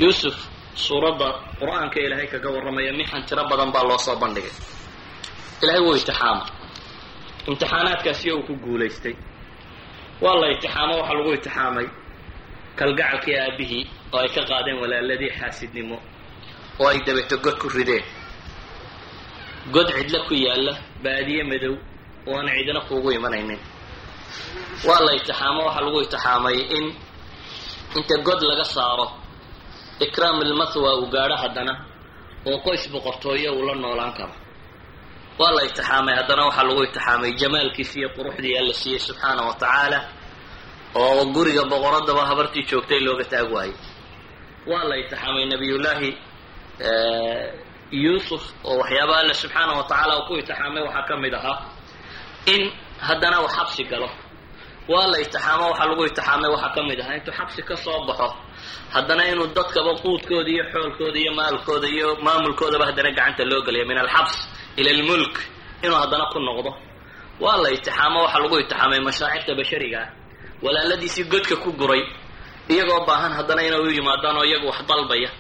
Yuusuf 0.01 0.37
suuradda 0.85 1.29
qur'aanka 1.61 1.99
ilaahay 2.07 2.27
kaga 2.33 2.49
warramaya 2.55 2.93
mixan 3.01 3.23
tiro 3.29 3.43
badan 3.51 3.71
baa 3.75 3.83
loo 3.89 3.99
soo 4.07 4.17
bandhigay. 4.23 4.53
Ilaahay 5.63 5.81
wuu 5.87 5.97
itixaama 6.01 6.45
imtixaanaadkaasiyo 7.49 8.33
uu 8.37 8.43
ku 8.49 8.55
guulaystay. 8.65 9.15
Waa 10.23 10.37
la 10.41 10.47
itixaamo 10.55 10.95
waxaa 11.01 11.15
lagu 11.19 11.33
itixaamay 11.39 11.87
kalgacalkii 12.79 13.37
aabihii 13.45 13.85
oo 14.15 14.19
ay 14.25 14.29
ka 14.35 14.43
qaadeen 14.51 14.79
walaaladii 14.83 15.31
xaasidnimo 15.39 15.97
oo 16.81 16.89
ay 16.93 16.99
dabeeto 17.07 17.37
god 17.45 17.57
ku 17.63 17.69
rideen. 17.77 18.05
God 19.75 19.89
cidlo 19.97 20.19
ku 20.29 20.35
yaalla 20.47 20.73
baadiye 21.05 21.43
madow 21.51 21.75
oo 22.29 22.37
aan 22.39 22.49
cidina 22.57 22.81
kuugu 22.89 23.11
imanaynin 23.19 23.59
waa 24.89 25.01
la 25.07 25.13
itixaamo 25.19 25.61
waxaa 25.67 25.81
lagu 25.87 26.01
itixaamay 26.07 26.59
in 26.77 26.87
inta 27.99 28.17
god 28.27 28.41
laga 28.51 28.65
saaro 28.75 29.07
ikraam 30.07 30.37
ilmathwa 30.47 30.91
uu 31.01 31.07
gaadho 31.15 31.37
haddana 31.43 31.75
oo 32.49 32.59
qoys 32.65 32.85
boqortooyo 32.93 33.51
uu 33.59 33.65
la 33.69 33.75
noolaan 33.83 34.13
karo. 34.19 34.35
Waa 35.41 35.51
la 35.57 35.63
itixaamay 35.69 36.15
haddana 36.19 36.43
waxaa 36.49 36.63
lagu 36.69 36.83
itixaamay 36.89 37.31
jamaalkiisi 37.41 37.97
iyo 38.01 38.09
quruxdii 38.17 38.55
alla 38.61 38.75
siiyey 38.81 38.99
subxaana 39.07 39.43
wa 39.49 39.55
tacaala 39.63 39.99
oo 41.03 41.25
guriga 41.35 41.63
boqoradaba 41.73 42.23
habartii 42.31 42.63
joogtay 42.71 43.01
looga 43.07 43.25
taag 43.33 43.49
waayey. 43.55 43.75
Waa 44.71 44.85
la 44.91 44.95
itixaamay 45.03 45.45
nabiyullaahi 45.53 46.11
yuusuf 48.03 48.43
oo 48.69 48.77
waxyaaba 48.81 49.15
alle 49.21 49.35
subxaana 49.43 49.73
wa 49.79 49.83
tacaala 49.91 50.13
uu 50.19 50.27
ku 50.29 50.35
itixaamay 50.43 50.83
waxaa 50.87 51.03
ka 51.09 51.15
mid 51.23 51.35
ahaa 51.39 51.59
in 52.55 52.63
haddana 53.07 53.37
uu 53.43 53.49
xabsi 53.57 53.83
galo. 53.91 54.09
Waa 54.89 55.07
la 55.13 55.19
itixaamo 55.25 55.65
waxaa 55.71 55.87
lagu 55.91 56.03
itixaamay 56.11 56.51
waxaa 56.55 56.73
ka 56.75 56.81
mid 56.89 57.01
ahaa 57.03 57.17
intuu 57.19 57.33
xabsi 57.39 57.61
ka 57.69 57.75
soo 57.85 58.01
baxo 58.09 58.29
haddana 58.95 59.23
inuu 59.33 59.47
dadkaba 59.57 59.93
quudkooda 60.03 60.49
iyo 60.55 60.65
xoolkooda 60.73 61.19
iyo 61.23 61.33
maalkooda 61.39 61.89
iyo 61.97 62.09
maamulkoodaba 62.27 62.85
haddana 62.89 63.11
gacanta 63.17 63.43
loo 63.51 63.61
gelaya 63.67 63.85
min 63.91 63.99
alxabs 64.05 64.37
ila 64.79 64.91
almulk 64.97 65.37
inuu 65.85 65.97
haddana 66.03 66.25
ku 66.33 66.39
noqdo. 66.49 66.71
Waa 67.43 67.57
la 67.63 67.69
itixaamo 67.77 68.19
waxaa 68.25 68.41
lagu 68.43 68.57
itixaamay 68.63 69.01
mashaacirta 69.09 69.53
bashariga. 69.61 70.01
Ah 70.05 70.09
walaaladiisii 70.65 71.25
godka 71.33 71.57
ku 71.63 71.71
guray 71.81 72.03
iyagoo 72.73 73.03
baahan 73.09 73.33
haddana 73.39 73.63
inay 73.69 73.81
u 73.81 73.91
yimaadaan 73.97 74.37
oo 74.41 74.45
iyagu 74.51 74.67
wax 74.71 74.81
dalbaya. 74.91 75.31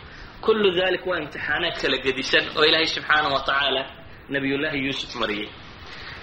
Kullu 0.45 0.69
dalik 0.79 1.05
waa 1.09 1.19
imtixaanaad 1.23 1.77
kala 1.83 1.97
gedisan 2.05 2.45
oo 2.57 2.65
ilaahay 2.69 2.87
subxaana 2.95 3.29
wa 3.35 3.41
tacaala 3.49 3.83
nabiyullaahi 4.33 4.79
yuusuf 4.87 5.13
mariyey 5.21 5.49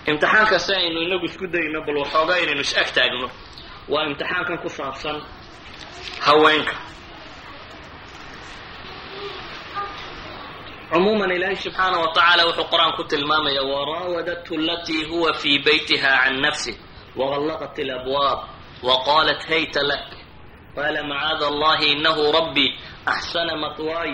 imtixaanka 0.09 0.57
si 0.65 0.71
aynu 0.79 0.99
inagu 1.05 1.25
isku 1.29 1.45
dayno 1.53 1.79
bal 1.85 1.97
waxoogaa 2.03 2.37
inaynu 2.43 2.61
is 2.67 2.73
ag 2.81 2.89
taagno. 2.95 3.27
Waa 3.91 4.03
imtixaankan 4.09 4.57
ku 4.63 4.69
saabsan 4.77 5.17
haweenka. 6.25 6.75
Cumuuman 10.91 11.31
ilaahay 11.35 11.55
subxaana 11.63 11.97
wa 12.03 12.09
tacaala 12.15 12.43
wuxuu 12.47 12.69
qur'aan 12.71 12.93
ku 12.97 13.03
tilmaamaya 13.11 13.61
waraawadathu 13.71 14.53
alatii 14.61 15.03
huwa 15.09 15.31
fii 15.41 15.57
baytiha 15.65 16.11
can 16.23 16.35
nafsih 16.45 16.75
wagallaqat 17.19 17.75
alabwaab 17.83 18.39
waqaalat 18.87 19.41
hayta 19.49 19.81
lak 19.89 20.05
qaala 20.75 20.99
macaada 21.09 21.45
allahi 21.51 21.85
inahu 21.95 22.23
rabbii 22.37 22.69
axsana 23.13 23.53
matwaay 23.63 24.11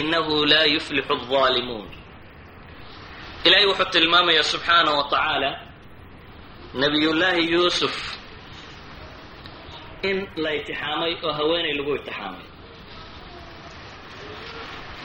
inahu 0.00 0.34
laa 0.50 0.64
yuflixu 0.74 1.12
alظaalimuun 1.16 1.88
ilaahay 3.46 3.66
wuxuu 3.70 3.90
tilmaamaya 3.94 4.42
subxaana 4.52 4.90
wa 4.98 5.04
tacaala 5.10 5.50
nabiyullaahi 6.80 7.44
yuusuf 7.52 7.94
in 10.08 10.18
la 10.42 10.50
itixaamay 10.58 11.12
oo 11.26 11.32
haweenay 11.38 11.74
lagu 11.78 11.92
itixaamay. 12.00 12.44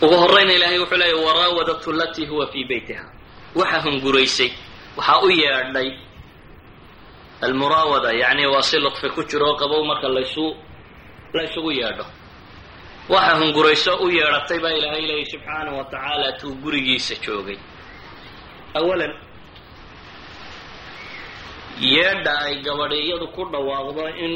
Ugu 0.04 0.16
horrayna 0.22 0.54
ilaahay 0.58 0.80
wuxuu 0.84 0.98
leeya 1.02 1.18
waraawadathu 1.28 1.88
alatii 1.96 2.26
huwa 2.32 2.46
fii 2.52 2.66
beytiha 2.70 3.06
waxaa 3.60 3.82
hunguraysay 3.86 4.50
waxaa 4.98 5.20
u 5.26 5.30
yeedhay 5.42 5.90
almuraawada 7.46 8.10
yacni 8.22 8.46
waa 8.54 8.62
si 8.70 8.78
luqfi 8.84 9.08
ku 9.16 9.22
jiroo 9.30 9.56
qabow 9.62 9.82
marka 9.90 10.08
laysu 10.16 10.46
la 11.36 11.42
ysugu 11.48 11.72
yeedho. 11.80 12.06
Waxa 13.14 13.34
hungurayso 13.40 13.92
u 14.04 14.08
yeedhatay 14.18 14.60
baa 14.64 14.70
ilaahay 14.80 15.02
leeyay 15.10 15.26
subxaana 15.32 15.70
wa 15.78 15.84
tacaala 15.92 16.28
tuu 16.40 16.54
gurigiisa 16.64 17.16
joogay 17.26 17.58
awalan 18.80 19.14
yeedha 21.94 22.34
ay 22.46 22.56
gabadhiyadu 22.66 23.28
ku 23.36 23.42
dhawaaqdo 23.54 24.04
in 24.26 24.34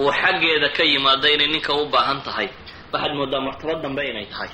uu 0.00 0.10
xaggeeda 0.20 0.68
ka 0.76 0.82
yimaado 0.92 1.26
inay 1.34 1.46
ninka 1.54 1.72
u 1.72 1.84
baahan 1.92 2.20
tahay 2.26 2.48
waxaad 2.92 3.12
moodaa 3.18 3.40
martabad 3.46 3.78
dambe 3.84 4.02
inay 4.10 4.26
tahay 4.32 4.50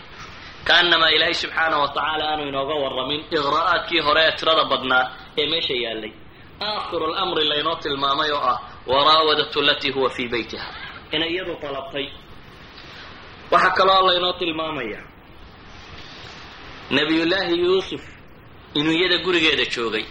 kaanamaa 0.69 1.11
ilaahay 1.17 1.35
subxaana 1.43 1.77
wa 1.83 1.89
tacaala 1.95 2.25
aanu 2.31 2.43
inooga 2.51 2.75
warramin 2.83 3.21
iqraa'aadkii 3.37 4.01
hore 4.07 4.21
ee 4.29 4.33
tirada 4.39 4.65
badnaa 4.73 5.05
ee 5.41 5.47
meesha 5.53 5.75
yaallay 5.85 6.13
aakhiru 6.69 7.07
lamri 7.17 7.45
laynoo 7.51 7.77
tilmaamay 7.83 8.31
oo 8.37 8.43
ah 8.53 8.59
waraawadatu 8.91 9.57
alatii 9.63 9.91
huwa 9.97 10.11
fii 10.17 10.29
beytiha 10.33 10.67
inay 11.15 11.31
iyadu 11.35 11.55
dalabtay 11.63 12.07
waxaa 13.53 13.71
kaloo 13.79 14.03
laynoo 14.09 14.33
tilmaamaya 14.41 15.01
nabiyullaahi 16.97 17.55
yuusuf 17.65 18.03
inuu 18.75 18.93
iyada 18.99 19.19
gurigeeda 19.25 19.65
joogay. 19.75 20.05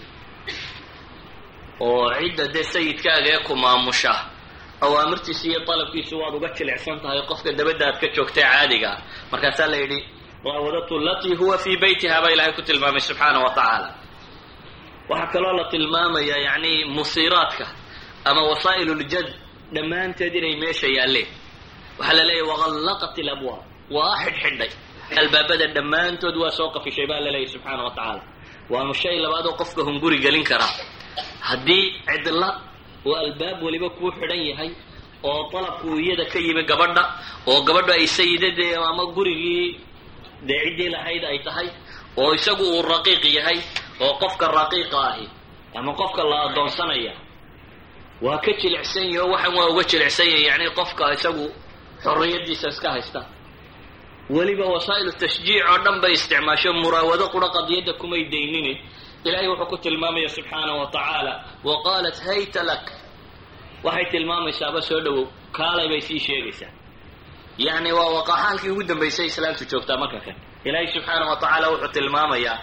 Oo 1.79 2.05
cidda 2.19 2.45
dee 2.53 2.63
sayidkaaga 2.73 3.29
ee 3.35 3.39
ku 3.47 3.53
maamusha 3.63 4.13
awaamirtiisa 4.85 5.43
iyo 5.49 5.59
dalabkiisu 5.67 6.13
waad 6.21 6.33
uga 6.37 6.49
jilicsan 6.57 6.97
tahay 7.03 7.21
qofka 7.29 7.49
dabadda 7.59 7.85
aad 7.89 7.97
ka 8.01 8.07
joogtay 8.15 8.43
caadiga. 8.51 8.91
Markaasaa 9.31 9.67
la 9.71 9.77
yidhi 9.81 9.99
raawadatu 10.45 10.93
alatii 11.01 11.35
huwa 11.39 11.57
fii 11.63 11.77
beytiha 11.81 12.21
baa 12.23 12.31
ilahay 12.35 12.53
ku 12.57 12.61
tilmaamay 12.67 12.99
subxaana 13.07 13.39
wa 13.45 13.49
tacaala. 13.57 13.89
Waxaa 15.09 15.31
kaloo 15.33 15.53
la 15.59 15.65
tilmaamaya 15.73 16.37
yacni 16.47 16.85
musiiraadka 16.95 17.65
ama 18.29 18.41
wasaa'il 18.49 18.89
uljad 18.95 19.27
dhammaanteed 19.75 20.35
inay 20.39 20.55
meesha 20.61 20.87
yaalleen 20.97 21.27
waxaa 21.99 22.13
la 22.17 22.23
leeyahy 22.29 22.47
waqallaqat 22.51 23.15
ilabwaab 23.21 23.61
waa 23.95 24.15
xidhxidhay 24.23 24.71
albaabada 25.21 25.65
dhammaantood 25.75 26.35
waa 26.41 26.51
soo 26.57 26.69
qafishay 26.75 27.07
baa 27.11 27.19
la 27.25 27.31
leeyahy 27.33 27.51
subxaana 27.53 27.83
wa 27.87 27.91
tacaala 27.97 28.21
waanu 28.71 28.93
shay 29.01 29.17
labaadoo 29.23 29.53
qofka 29.59 29.81
hunguri 29.87 30.17
gelin 30.23 30.43
karaa. 30.49 30.73
Haddii 31.47 31.83
cidla 32.07 32.49
oo 33.07 33.15
albaab 33.23 33.57
weliba 33.65 33.89
kuu 33.97 34.11
xidhan 34.17 34.41
yahay 34.49 34.71
oo 35.29 35.41
dalabku 35.51 35.87
iyada 36.03 36.25
ka 36.31 36.39
yimi 36.45 36.63
gabadha 36.69 37.03
oo 37.51 37.59
gabadhu 37.67 37.91
ay 37.97 38.05
sayidadee 38.17 38.75
ama 38.89 39.03
gurigii 39.15 39.79
dee 40.47 40.59
ciddii 40.65 40.89
lahayd 40.95 41.23
ay 41.31 41.39
tahay 41.45 41.67
oo 42.21 42.31
isagu 42.37 42.63
uu 42.73 42.81
raqiiq 42.91 43.23
yahay 43.37 43.59
oo 44.05 44.13
qofka 44.21 44.45
raqiiqa 44.59 44.97
ahi 45.11 45.25
ama 45.77 45.91
qofka 45.99 46.21
la 46.31 46.37
addoonsanaya 46.49 47.13
waa 48.25 48.37
ka 48.45 48.51
jilicsan 48.61 49.03
yahi 49.13 49.19
oo 49.23 49.29
waxan 49.33 49.53
waa 49.57 49.67
uga 49.71 49.83
jilicsan 49.91 50.27
yahi 50.33 50.43
yani 50.49 50.65
qofka 50.79 51.03
isagu 51.17 51.45
xorriyadiisa 52.03 52.67
iska 52.73 52.89
haysta 52.95 53.21
weliba 54.35 54.65
wasaa'ilu 54.75 55.11
tashjiic 55.21 55.63
oo 55.71 55.77
dhan 55.85 55.97
bay 56.03 56.13
isticmaasho. 56.17 56.69
Muraawado 56.81 57.25
qura 57.33 57.47
qadiyadda 57.55 57.93
kumay 58.01 58.23
daynini. 58.33 58.73
Ilahay 59.27 59.47
wuxuu 59.51 59.67
ku 59.71 59.77
tilmaamaya 59.83 60.29
subxaanahu 60.35 60.79
wa 60.81 60.87
tacaala 60.95 61.33
wa 61.67 61.75
qaalat 61.85 62.17
hayta 62.27 62.61
lak. 62.69 62.85
Waxay 63.85 64.05
tilmaamaysaaba 64.11 64.79
soo 64.89 64.99
dhowow 65.05 65.25
kaalay 65.57 65.87
bay 65.91 66.01
sii 66.07 66.19
sheegaysaa. 66.27 66.71
Yacni 67.65 67.91
waa 67.97 68.09
waqaxaalkii 68.17 68.69
ugu 68.73 68.83
dambaysay 68.89 69.25
islaamtu 69.31 69.63
joogtaa 69.71 69.97
marka 70.01 70.19
kan. 70.25 70.35
Ilaahay 70.67 70.87
subxaanahu 70.93 71.29
wa 71.31 71.37
tacaala 71.41 71.67
wuxuu 71.71 71.91
tilmaamayaa 71.95 72.57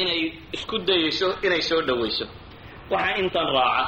inay 0.00 0.20
isku 0.56 0.76
dayayso 0.88 1.28
inay 1.46 1.62
soo 1.68 1.80
dhowayso. 1.88 2.26
Waxaa 2.92 3.16
intan 3.22 3.46
raaca 3.56 3.86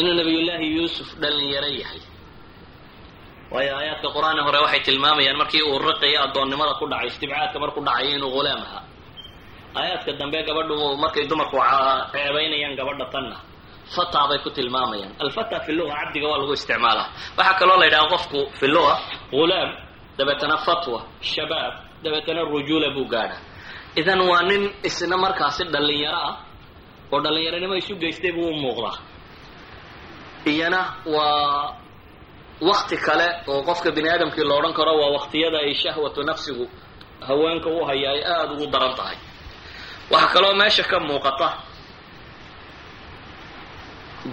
inuu 0.00 0.14
nabiyullaahi 0.18 0.66
yuusuf 0.76 1.08
dhalinyaro 1.22 1.68
yahay 1.80 2.00
waayo 3.54 3.72
aayaadka 3.78 4.08
qur'aanka 4.16 4.42
hore 4.46 4.58
waxay 4.64 4.80
tilmaamayaan 4.86 5.36
markii 5.42 5.62
uu 5.70 5.78
riqiya 5.88 6.18
addoonnimada 6.26 6.72
ku 6.80 6.84
dhacay 6.92 7.08
istibcaadka 7.12 7.56
markuu 7.62 7.82
dhacayo 7.86 8.10
inuu 8.16 8.30
ghulaam 8.36 8.60
ahaa 8.66 8.82
aayaadka 9.80 10.10
dambe 10.20 10.38
gabadhu 10.48 10.76
markay 11.02 11.24
dumarku 11.30 11.56
ceebaynayaan 12.12 12.74
gabadha 12.80 13.06
tanna 13.14 13.36
fata 13.94 14.20
bay 14.30 14.38
ku 14.44 14.50
tilmaamayaan. 14.56 15.12
Alfata 15.24 15.56
fi 15.66 15.70
luga 15.78 15.92
cabdiga 16.00 16.26
waa 16.30 16.38
lagu 16.40 16.52
isticmaalaa. 16.58 17.06
Waxaa 17.36 17.58
kaloo 17.60 17.76
la 17.80 17.84
yidhaha 17.88 18.06
qofku 18.14 18.38
fi 18.58 18.66
luga 18.74 18.94
ghulaam 19.34 19.70
dabeetana 20.18 20.56
fatwa 20.66 20.98
shabaab 21.32 21.74
dabeetana 22.04 22.40
rujuula 22.52 22.88
buu 22.96 23.04
gaadha 23.12 23.36
idan 24.00 24.20
waa 24.30 24.42
nin 24.48 24.62
isna 24.88 25.16
markaasi 25.24 25.62
dhalinyaro 25.74 26.16
ah 26.28 26.34
oo 27.12 27.18
dhallinyaronimo 27.24 27.74
isu 27.80 27.94
geystay 28.02 28.32
buu 28.36 28.48
u 28.48 28.54
muuqdaa. 28.62 28.96
Iyana 30.52 30.80
waa 31.06 31.76
wakti 32.68 32.96
kale 33.06 33.26
oo 33.50 33.60
qofka 33.68 33.88
bini 33.96 34.08
aadamkii 34.14 34.44
la 34.48 34.54
odhan 34.58 34.74
karo 34.78 34.92
waa 35.00 35.10
waktiyada 35.16 35.58
ay 35.66 35.74
shahwatu 35.82 36.20
nafsigu 36.28 36.64
haweenka 37.26 37.68
u 37.70 37.80
haya 37.88 38.08
ay 38.14 38.20
aada 38.32 38.52
ugu 38.54 38.66
daran 38.72 38.94
tahay. 38.98 39.16
Waxaa 40.12 40.32
kaloo 40.34 40.54
meesha 40.60 40.82
ka 40.90 40.96
muuqata 41.08 41.48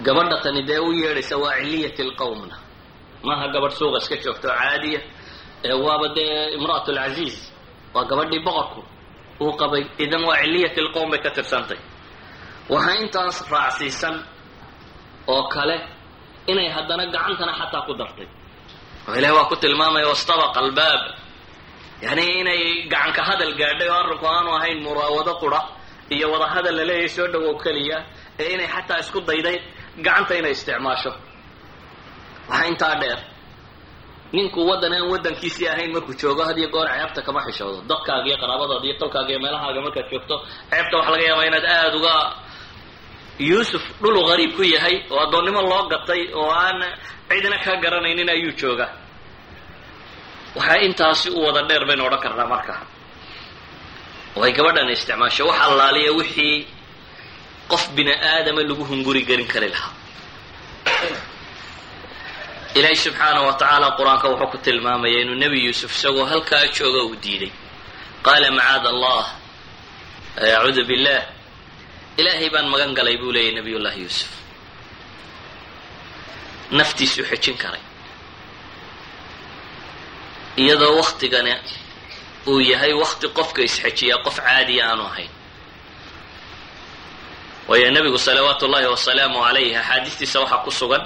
gabadha 0.04 0.36
tani 0.44 0.62
dee 0.68 0.78
u 0.78 0.90
yeedhaysa 1.00 1.36
waa 1.42 1.54
ciliyati 1.60 2.02
lqowmna 2.10 2.56
maaha 3.26 3.46
gabadh 3.54 3.72
suuqa 3.78 3.98
iska 4.02 4.16
joogto 4.24 4.48
oo 4.48 4.54
caadiya. 4.60 5.00
Ee 5.68 5.72
waaba 5.86 6.08
dee 6.16 6.54
imra'at 6.56 6.86
lcaziiz 6.96 7.36
waa 7.94 8.04
gabadhii 8.10 8.42
boqorku 8.46 8.80
uu 9.44 9.52
qabay 9.60 9.82
idan 10.04 10.22
waa 10.28 10.36
ciliyati 10.42 10.80
lqowm 10.86 11.08
bay 11.12 11.20
ka 11.24 11.30
tirsantay. 11.36 11.78
Waxaa 12.72 12.94
intaas 13.02 13.36
raacsiisan 13.52 14.16
oo 15.34 15.42
kale 15.54 15.76
inay 16.50 16.68
haddana 16.76 17.04
gacantana 17.14 17.52
xataa 17.60 17.86
ku 17.86 17.92
dartay. 18.00 18.28
Oo 19.08 19.14
ilahi 19.18 19.32
waa 19.36 19.48
ku 19.50 19.56
tilmaamaya 19.62 20.06
wastabaqa 20.12 20.58
albaab. 20.64 21.02
Yani 22.04 22.24
inay 22.40 22.62
gacanka 22.92 23.22
hadal 23.28 23.52
gaadhay 23.60 23.88
oo 23.92 23.98
arrinku 24.02 24.26
aanu 24.34 24.50
ahayn 24.58 24.78
muraawado 24.84 25.32
qura 25.42 25.60
iyo 26.14 26.26
wada 26.32 26.46
hadal 26.54 26.74
la 26.78 26.84
leeyahay 26.88 27.08
soo 27.16 27.26
dhawow 27.32 27.54
keliya 27.64 27.98
ee 28.42 28.48
inay 28.54 28.68
xataa 28.74 28.98
isku 29.02 29.18
dayday 29.28 29.56
gacanta 30.04 30.32
inay 30.40 30.52
isticmaasho. 30.56 31.12
Waxaa 32.50 32.66
intaa 32.72 32.94
dheer 33.02 33.20
ninku 34.36 34.60
waddan 34.70 34.92
aan 34.96 35.06
waddankiisii 35.12 35.68
ahayn 35.72 35.90
markuu 35.94 36.14
joogo 36.20 36.42
had 36.48 36.58
iyo 36.60 36.68
goor 36.74 36.86
ceebta 36.96 37.20
kama 37.26 37.40
xishoodo 37.46 37.78
dadkaaga 37.90 38.26
iyo 38.30 38.36
qaraabadaada 38.42 38.84
iyo 38.88 38.94
tolkaaga 39.00 39.30
iyo 39.32 39.40
meelahaaga 39.44 39.80
markaad 39.86 40.06
joogto 40.12 40.34
ceebta 40.70 40.94
waxa 40.98 41.10
laga 41.14 41.24
yaabaa 41.28 41.46
inaad 41.50 41.66
aada 41.74 41.96
uga 42.00 42.14
yuusuf 43.48 43.82
dhulu 44.02 44.20
qariib 44.28 44.52
ku 44.56 44.62
yahay 44.74 44.96
oo 45.12 45.18
addoonnimo 45.24 45.60
loo 45.70 45.84
gatay 45.92 46.22
oo 46.40 46.50
aan 46.64 46.78
cidina 47.28 47.58
ka 47.64 47.72
garanaynin 47.82 48.28
ayuu 48.34 48.52
jooga. 48.60 48.86
Waxaa 50.56 50.80
intaasi 50.86 51.28
u 51.30 51.38
wada 51.46 51.62
dheer 51.68 51.84
baynu 51.88 52.02
odhan 52.08 52.20
karnaa 52.24 52.46
marka. 52.52 52.74
Oo 54.36 54.42
ay 54.46 54.52
gabadhan 54.56 54.90
isticmaasho. 54.94 55.42
Wax 55.50 55.58
allaaliya 55.68 56.12
wixii 56.18 56.56
qof 57.70 57.82
bini 57.96 58.12
aadama 58.30 58.60
lagu 58.68 58.84
hunguri 58.90 59.22
gelin 59.28 59.46
kari 59.52 59.68
lahaa. 59.74 59.92
Ilaahi 62.78 62.96
subxaanahu 63.04 63.46
wa 63.48 63.54
tacaala 63.60 63.88
qur'aanka 63.98 64.26
wuxuu 64.32 64.50
ku 64.52 64.58
tilmaamaya 64.64 65.18
inuu 65.22 65.34
nebi 65.42 65.58
yuusuf 65.66 65.90
isagoo 65.96 66.24
halkaa 66.32 66.64
jooga 66.76 67.00
uu 67.08 67.16
diiday. 67.24 67.50
Qaala 68.24 68.46
macaada 68.58 68.88
allah 68.94 69.24
acuudu 70.58 70.82
billah 70.90 71.20
ilaahay 72.20 72.48
baan 72.54 72.66
magan 72.72 72.92
galay 72.98 73.16
buu 73.20 73.32
leeyahy 73.34 73.54
nabiy 73.58 73.78
llahi 73.84 74.00
yuusuf 74.04 74.30
naftiisuu 76.78 77.24
xejin 77.30 77.56
karay. 77.62 77.82
Iyadoo 80.62 80.96
waktigani 81.00 81.54
uu 82.50 82.60
yahay 82.70 82.92
wakti 83.02 83.26
qofka 83.38 83.60
isxejiyaa 83.68 84.22
qof 84.26 84.36
caadiya 84.46 84.84
aanu 84.90 85.04
ahayn. 85.10 85.30
Waayo 87.68 87.88
nebigu 87.94 88.18
salawaatu 88.26 88.62
ullahi 88.66 88.86
wasalaamu 88.94 89.38
calayh 89.44 89.74
axaadiistiisa 89.80 90.36
waxaa 90.42 90.62
ku 90.64 90.70
sugan 90.80 91.04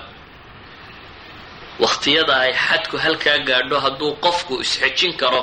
waktiyada 1.84 2.34
ay 2.44 2.52
xadku 2.66 2.96
halkaa 3.04 3.38
gaadho 3.48 3.76
hadduu 3.84 4.10
qofku 4.24 4.54
isxejin 4.64 5.12
karo 5.20 5.42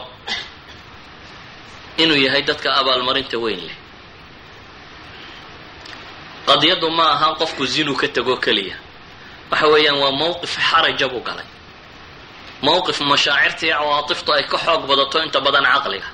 inuu 2.02 2.16
yahay 2.26 2.42
dadka 2.50 2.70
abaalmarinta 2.80 3.38
weyn 3.44 3.62
leh 3.68 3.78
qadiyaddu 6.50 6.88
ma 6.98 7.06
ahaan 7.16 7.36
qofku 7.42 7.64
zinuu 7.74 7.96
ka 8.02 8.08
tego 8.16 8.36
keliya 8.46 8.76
waxa 9.52 9.68
weeyaan 9.74 9.98
waa 10.04 10.12
mawqif 10.22 10.54
xaraja 10.70 11.08
buu 11.14 11.24
galay. 11.28 11.46
Mawqif 12.66 12.98
mashaacirta 13.12 13.64
iyo 13.68 13.76
cawaatiftu 13.80 14.30
ay 14.38 14.44
ka 14.52 14.58
xoog 14.66 14.82
badato 14.90 15.18
inta 15.26 15.40
badan 15.46 15.66
caqliga. 15.74 16.08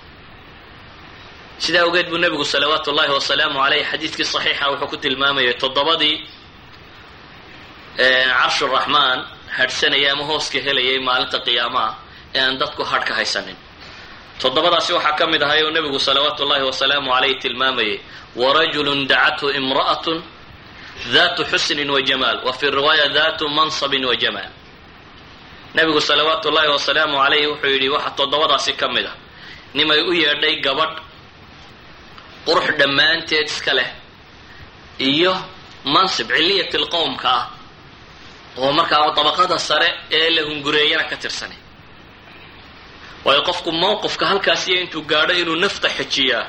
Sidaa 1.63 1.83
awgeed 1.85 2.07
buu 2.09 2.17
nebigu 2.23 2.45
salawaatu 2.53 2.87
ullahi 2.91 3.11
wasalaamu 3.17 3.57
caleyh 3.63 3.83
xadiidkii 3.91 4.25
saxiixa 4.33 4.65
wuxuu 4.71 4.87
ku 4.91 4.97
tilmaamayay 5.03 5.53
toddobadii 5.61 6.15
carshuraxmaan 7.97 9.19
hadhsanayay 9.57 10.11
ama 10.13 10.23
hooska 10.29 10.59
helayay 10.65 10.99
maalinta 11.07 11.37
qiyaamaha 11.45 11.89
ee 12.35 12.41
aan 12.45 12.55
dadku 12.61 12.83
hadh 12.91 13.03
ka 13.09 13.13
haysanin 13.19 13.57
toddobadaasi 14.41 14.91
waxaa 14.97 15.15
ka 15.19 15.25
mid 15.27 15.41
ahay 15.43 15.61
oo 15.65 15.71
nebigu 15.75 15.99
salawaatu 16.07 16.43
ullahi 16.45 16.63
wasalaamu 16.69 17.09
caleyh 17.15 17.35
tilmaamayay 17.41 17.97
warajulun 18.41 19.07
dacathu 19.11 19.47
imra'atun 19.59 20.19
datu 21.13 21.41
xusnin 21.51 21.89
wa 21.95 22.01
jamaal 22.09 22.37
wa 22.45 22.53
fi 22.59 22.65
riwaaya 22.77 23.07
datu 23.09 23.43
mansabin 23.57 24.05
wa 24.05 24.15
jamaal. 24.23 24.49
Nebigu 25.75 26.01
salawaatu 26.01 26.49
ullahi 26.49 26.69
wasalaamu 26.75 27.15
calayh 27.23 27.45
wuxuu 27.51 27.69
yidhi 27.73 27.89
waxa 27.95 28.09
toddobadaasi 28.17 28.71
ka 28.79 28.87
mid 28.95 29.05
a 29.05 29.13
nimay 29.77 30.01
u 30.09 30.13
yeedhay 30.21 30.55
gabadh 30.65 30.97
qurux 32.45 32.67
dhammaanteed 32.79 33.47
iska 33.53 33.73
leh 33.79 33.89
iyo 35.09 35.33
mansib 35.93 36.27
ciliyati 36.37 36.77
lqowmka 36.83 37.29
ah 37.39 37.45
oo 38.61 38.71
markaa 38.79 39.11
dabaqada 39.17 39.57
sare 39.69 39.89
ee 40.17 40.29
la 40.35 40.41
hungureeyana 40.49 41.03
ka 41.11 41.15
tirsanay 41.23 41.57
waayo 43.25 43.41
qofku 43.47 43.69
mawqifka 43.83 44.25
halkaasiyo 44.31 44.77
intuu 44.83 45.01
gaadho 45.11 45.33
inuu 45.41 45.55
nafta 45.63 45.89
xejiyaa 45.97 46.45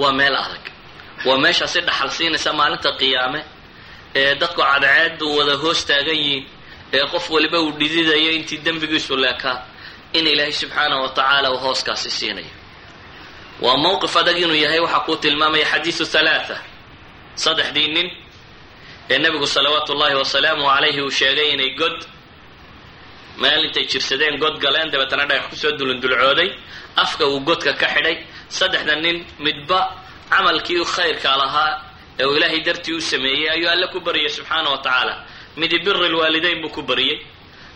waa 0.00 0.12
meel 0.18 0.36
adag. 0.44 0.64
Waa 1.26 1.38
meeshaasi 1.44 1.78
dhaxal 1.86 2.10
siinaysa 2.16 2.50
maalinta 2.58 2.90
qiyaame 3.00 3.40
ee 4.20 4.34
dadku 4.40 4.60
cadceedu 4.70 5.26
wada 5.38 5.54
hoos 5.62 5.80
taagan 5.88 6.16
yihiin 6.22 6.44
ee 6.96 7.04
qof 7.12 7.24
waliba 7.34 7.58
uu 7.64 7.72
dhididayo 7.78 8.30
intii 8.38 8.58
dembigiisu 8.66 9.14
leekaa 9.24 9.56
in 10.18 10.26
ilaahay 10.32 10.52
subxaanahu 10.60 11.02
wa 11.04 11.08
tacaala 11.16 11.48
uu 11.52 11.58
hooskaasi 11.64 12.10
siinayo. 12.18 12.52
Waa 13.64 13.76
mawqif 13.84 14.14
adag 14.20 14.36
inuu 14.44 14.54
yahay 14.64 14.80
waxaa 14.84 15.00
kuu 15.06 15.16
tilmaamaya 15.22 15.66
xadiidu 15.72 16.04
halaatha 16.14 16.56
saddexdii 17.42 17.88
nin 17.96 18.08
ee 19.10 19.18
nebigu 19.18 19.46
salawaatu 19.54 19.92
ullahi 19.92 20.14
wasalaamu 20.22 20.64
calayhi 20.74 21.00
uu 21.06 21.10
sheegay 21.18 21.48
inay 21.54 21.70
god 21.80 21.96
meel 23.40 23.64
intay 23.66 23.84
jirsadeen 23.92 24.36
god 24.42 24.56
galeen 24.64 24.90
dabeetana 24.92 25.24
dhagax 25.30 25.46
ku 25.50 25.56
soo 25.56 25.72
dulundulcooday 25.78 26.50
afka 26.96 27.24
uu 27.26 27.40
godka 27.48 27.72
ka 27.80 27.86
xidhay 27.94 28.16
saddexda 28.48 28.94
nin 29.04 29.16
midba 29.44 29.80
camalkii 30.30 30.84
khayrka 30.94 31.30
lahaa 31.42 31.72
ee 32.20 32.24
uu 32.24 32.36
ilaahay 32.36 32.60
dartii 32.66 32.94
u 32.94 33.00
sameeyey 33.00 33.48
ayuu 33.54 33.68
alle 33.74 33.86
ku 33.92 33.98
baryay 34.00 34.28
subxaana 34.36 34.68
wa 34.70 34.78
tacaala. 34.78 35.14
Midi 35.56 35.78
biri 35.84 36.08
lwaalidayn 36.08 36.60
buu 36.62 36.68
ku 36.76 36.82
baryey 36.82 37.16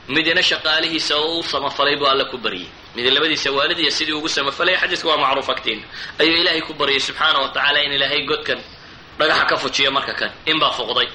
midina 0.08 0.42
shaqaalihiisa 0.50 1.14
oo 1.16 1.38
u 1.40 1.42
samafalay 1.42 1.96
buu 2.00 2.06
alle 2.12 2.24
ku 2.32 2.36
baryey 2.38 2.68
midi 2.94 3.10
labadiisa 3.10 3.50
waalid 3.52 3.78
iyo 3.78 3.90
sidii 3.90 4.12
ugu 4.12 4.28
samafalay 4.28 4.76
xadiiska 4.82 5.08
waa 5.08 5.16
macruuf 5.24 5.48
agtiin 5.54 5.80
ayuu 6.20 6.36
ilaahay 6.42 6.60
ku 6.68 6.72
baryay 6.80 7.00
subxaana 7.00 7.38
wa 7.44 7.48
tacaala 7.54 7.78
in 7.86 7.92
ilaahay 7.92 8.22
godkan 8.30 8.60
dhagaxa 9.18 9.44
ka 9.50 9.56
fujiyo 9.62 9.90
marka 9.96 10.12
kan 10.20 10.30
inbaa 10.52 10.72
fuqday. 10.78 11.08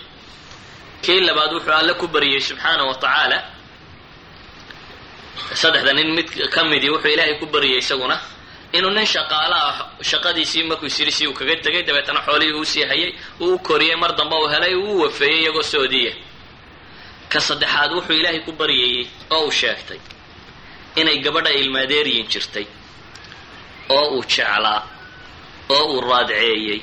Kii 1.04 1.20
labaad 1.28 1.52
wuxuu 1.56 1.74
alle 1.80 1.94
ku 2.02 2.08
baryey 2.08 2.42
subxaana 2.42 2.84
wa 2.90 2.94
tacaala 3.04 3.38
saddexda 5.62 5.94
nin 5.98 6.10
mid 6.18 6.28
ka 6.54 6.62
midii 6.72 6.90
wuxuu 6.94 7.12
ilaahay 7.16 7.36
ku 7.40 7.46
baryay 7.54 7.78
isaguna 7.84 8.18
inuu 8.78 8.92
nin 8.98 9.06
shaqaala 9.14 9.58
ah 9.70 9.78
shaqadiisii 10.10 10.64
markuu 10.70 10.90
sirisi 10.96 11.24
uu 11.28 11.34
kaga 11.40 11.56
tegay 11.64 11.84
dabeetana 11.88 12.22
xoolihii 12.28 12.54
uu 12.60 12.66
sii 12.72 12.84
hayay 12.90 13.12
uu 13.44 13.54
u 13.56 13.60
koriyey 13.68 13.96
mar 14.02 14.12
dambe 14.18 14.36
uu 14.42 14.48
helay 14.54 14.76
uu 14.76 15.02
wafeeyey 15.04 15.40
iyagoo 15.44 15.64
soodiya 15.74 16.14
ka 17.32 17.40
saddexaad 17.48 17.92
wuxuu 17.96 18.14
ilaahay 18.20 18.40
ku 18.46 18.52
baryayey 18.60 19.04
oo 19.36 19.44
uu 19.48 19.52
sheegtay 19.60 20.00
inay 21.00 21.18
gabadha 21.26 21.50
ilmaadeeriyin 21.62 22.28
jirtay 22.32 22.66
oo 23.98 24.06
uu 24.16 24.24
jeclaa 24.34 24.82
oo 25.76 25.84
uu 25.94 26.02
raadceeyey 26.10 26.80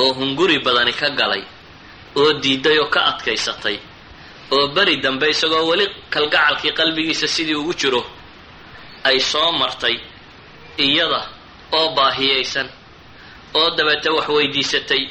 oo 0.00 0.10
hunguri 0.18 0.58
badani 0.66 0.92
ka 1.00 1.08
galay 1.20 1.42
oo 2.20 2.30
diiday 2.42 2.78
oo 2.82 2.88
ka 2.94 3.00
adkaysatay 3.10 3.76
oo 4.54 4.66
beri 4.74 4.96
dambe 5.04 5.26
isagoo 5.34 5.64
weli 5.70 5.86
kalgacalkii 6.14 6.72
qalbigiisa 6.78 7.26
sidii 7.28 7.54
ugu 7.54 7.74
jiro 7.80 8.02
ay 9.04 9.18
soo 9.20 9.52
martay 9.52 9.96
iyada 10.78 11.20
oo 11.78 11.88
baahiyaysan 11.96 12.68
oo 13.54 13.70
dabeete 13.76 14.10
wax 14.16 14.28
weydiisatay 14.28 15.02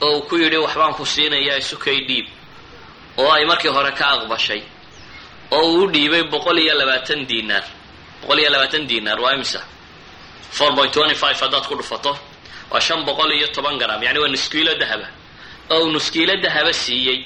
oo 0.00 0.16
uu 0.16 0.22
ku 0.28 0.34
yidhi 0.36 0.56
waxbaan 0.64 0.94
ku 0.98 1.04
siinayaa 1.06 1.56
isukay 1.62 1.98
dhiib 2.08 2.26
oo 3.20 3.30
ay 3.36 3.44
markii 3.50 3.68
hore 3.76 3.92
ka 3.98 4.04
aqbashay 4.14 4.62
oo 5.50 5.66
uu 5.76 5.86
dhiibay 5.92 6.22
boqol 6.32 6.58
iyo 6.58 6.74
labaatan 6.80 7.26
diinaar. 7.28 7.64
Boqol 8.22 8.38
iyo 8.40 8.50
labaatan 8.50 8.86
diinaar 8.88 9.20
waa 9.20 9.34
imisa? 9.34 9.60
Four 10.50 10.74
point 10.74 10.92
twenty 10.92 11.14
five 11.14 11.36
haddaad 11.40 11.66
ku 11.68 11.74
dhufato. 11.76 12.12
Waa 12.70 12.80
shan 12.80 13.04
boqol 13.04 13.30
iyo 13.32 13.46
toban 13.54 13.78
garam 13.78 14.02
yani 14.02 14.18
waa 14.18 14.28
nuskiilo 14.28 14.74
dahaba. 14.80 15.08
Oo 15.70 15.84
uu 15.84 15.90
nuskiilo 15.92 16.34
dahaba 16.44 16.72
siiyey 16.72 17.18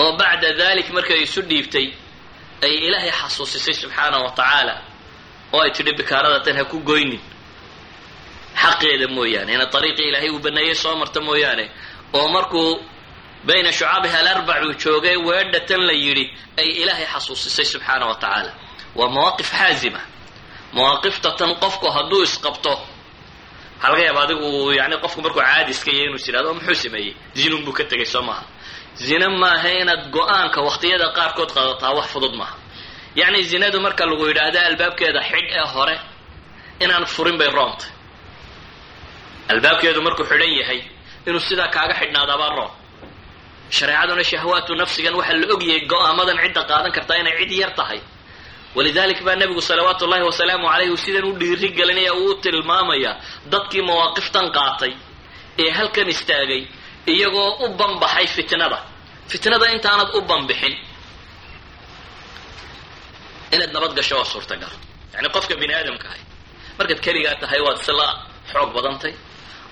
oo 0.00 0.10
bacda 0.20 0.48
dalik 0.60 0.88
markay 0.96 1.20
isu 1.26 1.40
dhiibtay 1.50 1.86
ay 2.64 2.72
ilaahay 2.86 3.10
xasuusisay 3.20 3.74
subxaana 3.82 4.16
wa 4.24 4.30
tacaala 4.38 4.74
oo 5.54 5.60
ay 5.64 5.70
tidhi 5.76 5.92
bikaarada 5.98 6.38
tan 6.44 6.56
ha 6.58 6.64
ku 6.72 6.78
goynin. 6.88 7.20
Xaqeeda 8.62 9.06
mooyaane 9.16 9.50
ina 9.56 9.66
dariiqii 9.74 10.08
ilaahay 10.10 10.30
uu 10.34 10.38
baneeyey 10.46 10.74
soo 10.82 10.94
marta 11.00 11.20
mooyaane 11.28 11.64
oo 12.18 12.28
markuu 12.36 12.70
bayna 13.48 13.70
shucaabiha 13.78 14.16
alarbac 14.22 14.60
uu 14.68 14.74
joogay 14.82 15.16
weedha 15.26 15.60
tan 15.68 15.82
la 15.88 15.92
yidhi 16.04 16.24
ay 16.60 16.68
ilaahay 16.82 17.06
xasuusisay 17.14 17.64
subxaana 17.72 18.04
wa 18.10 18.14
tacaala. 18.22 18.52
Waa 18.98 19.08
mawaaqif 19.16 19.50
xaazima. 19.58 20.00
Mawaaqifta 20.76 21.28
tan 21.38 21.50
qofku 21.62 21.86
hadduu 21.96 22.22
isqabto 22.28 22.72
waxaa 22.74 23.90
laga 23.92 24.02
yaaba 24.08 24.20
adigu 24.26 24.48
yani 24.78 24.96
qofku 25.04 25.18
markuu 25.24 25.40
caadi 25.48 25.70
iska 25.76 25.90
yahay 25.96 26.06
inuu 26.08 26.16
is 26.20 26.26
yidhahdo 26.28 26.48
o 26.50 26.54
muxuu 26.58 26.74
sameeyey? 26.84 27.12
Zinun 27.38 27.62
buu 27.66 27.72
ka 27.78 27.84
tegay 27.90 28.06
soo 28.14 28.22
maaha 28.28 28.44
zina 28.96 29.28
maaha 29.42 29.68
inaad 29.82 30.02
go'aanka 30.16 30.58
waqtiyada 30.68 31.06
qaarkood 31.16 31.50
qaadataa 31.56 31.92
wax 31.98 32.06
fudud 32.12 32.34
maaha. 32.40 32.54
Yacni 33.20 33.40
zinadu 33.50 33.78
marka 33.86 34.02
lagu 34.10 34.24
yidhaahdo 34.30 34.58
albaabkeeda 34.68 35.20
xidh 35.30 35.50
ee 35.58 35.66
hore 35.74 35.96
inaan 36.84 37.04
furin 37.14 37.36
bay 37.40 37.50
roontay 37.56 37.90
albaabkeedu 39.52 40.00
markuu 40.06 40.24
xidhan 40.30 40.52
yahay 40.60 40.80
inuu 41.28 41.40
sidaa 41.48 41.68
kaaga 41.76 41.94
xidhnaadaabaa 42.00 42.50
roon. 42.58 42.70
Shareecaduna 43.76 44.24
shahwaatu 44.30 44.72
nafsigan 44.80 45.14
waxaa 45.18 45.36
la 45.40 45.46
ogyahay 45.54 45.80
go'aamadan 45.92 46.36
cidda 46.42 46.62
qaadan 46.70 46.92
kartaa 46.96 47.16
inay 47.22 47.34
cid 47.40 47.52
yar 47.62 47.72
tahay. 47.78 48.00
Walidalik 48.76 49.20
baa 49.26 49.36
nebigu 49.40 49.60
salawaatu 49.68 50.02
ullahi 50.06 50.22
wasalaamu 50.30 50.66
calayh 50.72 50.90
uu 50.90 50.96
sidan 51.04 51.24
u 51.24 51.32
dhiiri 51.40 51.68
gelinaya 51.78 52.12
uu 52.20 52.30
u 52.30 52.34
tilmaamaya 52.42 53.12
dadkii 53.52 53.82
mawaaqiftan 53.88 54.46
qaatay 54.56 54.92
ee 55.62 55.70
halkan 55.78 56.08
istaagay 56.14 56.62
iyagoo 57.12 57.50
u 57.64 57.68
banbaxay 57.80 58.26
fitnada. 58.36 58.78
Fitnada 59.30 59.66
intaanad 59.74 60.08
u 60.16 60.20
banbixin 60.30 60.74
inaad 63.54 63.72
nabad 63.76 63.92
gasho 63.98 64.14
waa 64.18 64.24
suurtagal. 64.32 64.72
Yani 65.14 65.28
qofka 65.34 65.54
bini 65.60 65.74
aadamka 65.78 66.06
ahay 66.10 66.22
markaad 66.78 67.00
keligaa 67.06 67.34
tahay 67.42 67.60
waad 67.66 67.78
isla 67.82 68.06
xoog 68.52 68.70
badantay 68.76 69.14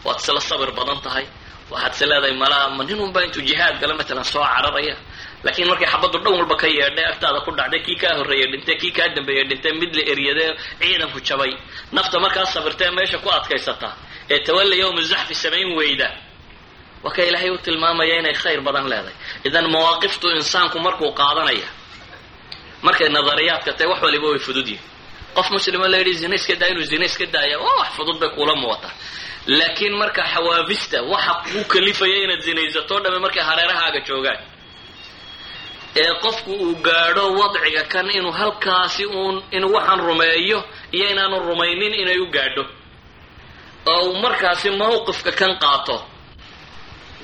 waad 0.07 0.19
isla 0.23 0.41
sabir 0.51 0.71
badan 0.79 0.99
tahay 1.07 1.27
waxaad 1.73 1.93
is 1.97 2.01
leedahay 2.11 2.35
malaa 2.43 2.67
ma 2.77 2.83
nin 2.89 2.99
unbaa 3.07 3.25
intuu 3.27 3.43
jihaad 3.49 3.77
gala 3.81 3.95
matalan 4.01 4.25
soo 4.33 4.45
cararaya. 4.53 4.97
Laakiin 5.45 5.69
markay 5.71 5.89
xabaddu 5.93 6.19
dhan 6.25 6.33
walba 6.39 6.57
ka 6.63 6.67
yeedhay 6.79 7.07
agtaada 7.13 7.39
ku 7.47 7.51
dhacday 7.59 7.81
kii 7.87 7.97
kaa 8.03 8.15
horreeyey 8.19 8.47
dhintay 8.53 8.77
kii 8.83 8.93
kaa 8.97 9.09
dambeeyey 9.17 9.45
dhintay 9.51 9.73
mid 9.81 9.93
la 9.99 10.03
eryade 10.13 10.45
ciidanku 10.81 11.19
jabay. 11.29 11.53
Nafta 11.97 12.17
markaa 12.25 12.47
sabirtee 12.55 12.91
meesha 12.97 13.19
ku 13.25 13.29
adkaysata 13.39 13.89
ee 14.33 14.39
tawalla 14.47 14.75
yowma 14.83 15.03
zaxfi 15.13 15.35
samayn 15.43 15.71
weyda 15.79 16.09
waa 17.05 17.13
ka 17.17 17.23
ilaahay 17.29 17.51
u 17.51 17.59
tilmaamaya 17.65 18.15
inay 18.21 18.35
khayr 18.43 18.61
badan 18.67 18.87
leedahay. 18.91 19.15
Idan 19.49 19.67
mawaaqiftu 19.75 20.27
insaanku 20.39 20.77
markuu 20.87 21.11
qaadanaya 21.21 21.69
markay 22.87 23.09
nadariyaadka 23.17 23.71
tahay 23.77 23.89
wax 23.93 24.01
waliba 24.07 24.27
way 24.33 24.39
fudud 24.47 24.67
yihiin 24.73 24.85
qof 25.37 25.47
muslimo 25.55 25.87
la 25.93 25.97
yidhi 26.01 26.15
zina 26.23 26.35
iska 26.41 26.55
daa 26.61 26.69
inuu 26.73 26.83
zina 26.93 27.05
iska 27.11 27.27
daaya 27.35 27.57
waa 27.65 27.77
wax 27.81 27.89
fudud 27.97 28.17
bay 28.21 28.29
kuula 28.35 28.55
muuqataa 28.63 28.93
laakiin 29.59 29.95
marka 30.01 30.23
xawaabista 30.33 30.99
waxa 31.13 31.33
kuu 31.53 31.65
kalifaya 31.73 32.17
inaad 32.25 32.41
zinaysato 32.47 32.95
dhame 33.03 33.19
markay 33.25 33.43
hareerahaaga 33.49 34.01
joogaan. 34.09 34.41
Ee 36.03 36.13
qofku 36.25 36.51
uu 36.65 36.75
gaadho 36.87 37.25
wadciga 37.41 37.83
kan 37.93 38.07
inuu 38.19 38.33
halkaasi 38.41 39.05
uun 39.19 39.37
inuu 39.57 39.73
waxaan 39.77 40.01
rumeeyo 40.09 40.59
iyo 40.97 41.07
inaanu 41.13 41.37
rumaynin 41.49 41.95
inay 42.03 42.19
u 42.19 42.27
gaadho. 42.37 42.65
Oo 43.93 44.09
markaasi 44.25 44.69
mawqifka 44.81 45.33
kan 45.41 45.53
qaato 45.63 45.97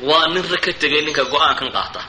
waa 0.03 0.26
nin 0.32 0.42
ra 0.53 0.57
ka 0.64 0.72
tegay 0.80 1.03
ninka 1.07 1.24
go'aankan 1.32 1.70
qaata. 1.76 2.01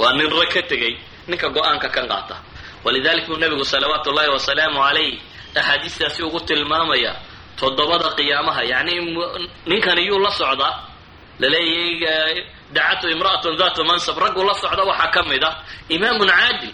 Waa 0.00 0.12
nin 0.18 0.28
ra 0.38 0.46
ka 0.52 0.60
tegay 0.70 0.94
ninka 1.30 1.48
go'aanka 1.56 1.88
kan 1.94 2.06
qaata. 2.12 2.36
Walidalik 2.84 3.26
buu 3.28 3.36
nabigu 3.42 3.64
salawaatu 3.72 4.10
ullahi 4.10 4.28
wasalaamu 4.36 4.78
calayh 4.86 5.12
axaadiistaasi 5.58 6.22
ugu 6.26 6.40
tilmaamaya 6.48 7.12
toddobada 7.58 8.08
qiyaamaha. 8.18 8.62
Yacni 8.72 8.94
ninkan 9.70 9.98
iyuu 10.04 10.18
la 10.24 10.30
socdaa 10.40 10.74
la 11.40 11.48
leeyahay 11.54 12.36
dacatu 12.74 13.06
imra'atun 13.14 13.54
datu 13.60 13.80
mansab 13.90 14.16
raggu 14.22 14.42
la 14.48 14.54
socda 14.62 14.82
waxaa 14.90 15.10
ka 15.14 15.20
mid 15.30 15.42
ah 15.50 15.54
imaamun 15.94 16.28
caadil 16.38 16.72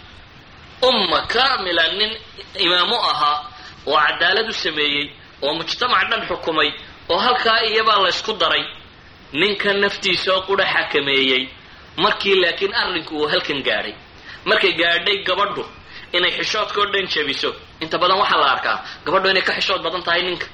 umma 0.87 1.19
kaamila 1.33 1.83
nin 1.99 2.11
imaamu 2.65 2.95
ahaa 3.11 3.37
oo 3.91 3.97
cadaalad 4.05 4.47
u 4.49 4.53
sameeyey 4.63 5.05
oo 5.45 5.53
mujtamac 5.57 6.03
dhan 6.11 6.21
xukumay 6.29 6.69
oo 7.11 7.17
halkaa 7.25 7.59
iyabaa 7.69 7.99
la 8.03 8.09
ysku 8.15 8.33
daray 8.41 8.63
ninka 9.33 9.73
naftiisa 9.73 10.33
oo 10.35 10.41
qudha 10.47 10.65
xakameeyey. 10.73 11.49
Markii 11.97 12.35
laakiin 12.41 12.73
arrinku 12.75 13.13
uu 13.17 13.27
halkan 13.27 13.61
gaadhay. 13.63 13.93
Markay 14.45 14.73
gaadhay 14.73 15.17
gabadhu 15.27 15.63
inay 16.13 16.31
xishoodkao 16.37 16.85
dhan 16.93 17.07
jabiso 17.13 17.49
inta 17.83 17.97
badan 17.97 18.17
waxaa 18.21 18.39
la 18.41 18.47
arkaa 18.55 18.77
gabadhu 19.05 19.29
inay 19.29 19.41
ka 19.47 19.53
xishood 19.57 19.81
badan 19.85 20.03
tahay 20.03 20.21
ninka. 20.23 20.47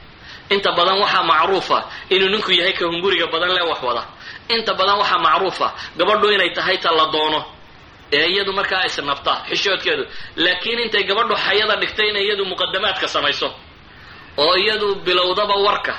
Inta 0.49 0.71
badan 0.77 0.97
waxaa 1.03 1.23
macruufa 1.23 1.77
inuu 2.09 2.29
ninku 2.33 2.51
yahay 2.51 2.73
ka 2.73 2.85
hunguriga 2.85 3.27
badan 3.33 3.49
lee 3.55 3.67
wax 3.69 3.79
wada. 3.87 4.03
Inta 4.49 4.73
badan 4.79 4.97
waxaa 5.01 5.19
macruufa 5.27 5.67
gabadhu 5.97 6.27
inay 6.35 6.49
tahay 6.57 6.77
ta 6.83 6.89
la 6.91 7.05
doono. 7.13 7.41
Ee 8.11 8.27
iyadu 8.33 8.53
markaa 8.53 8.85
isnabta 8.85 9.33
xishoodkeedu. 9.49 10.03
Laakiin 10.35 10.79
intay 10.79 11.03
gabadhu 11.03 11.35
xayada 11.45 11.75
dhigtay 11.81 12.07
inay 12.09 12.23
iyadu 12.27 12.45
muqadamaadka 12.45 13.07
samayso. 13.07 13.49
Oo 14.37 14.55
iyadu 14.63 14.87
bilowdaba 15.05 15.55
warka. 15.65 15.93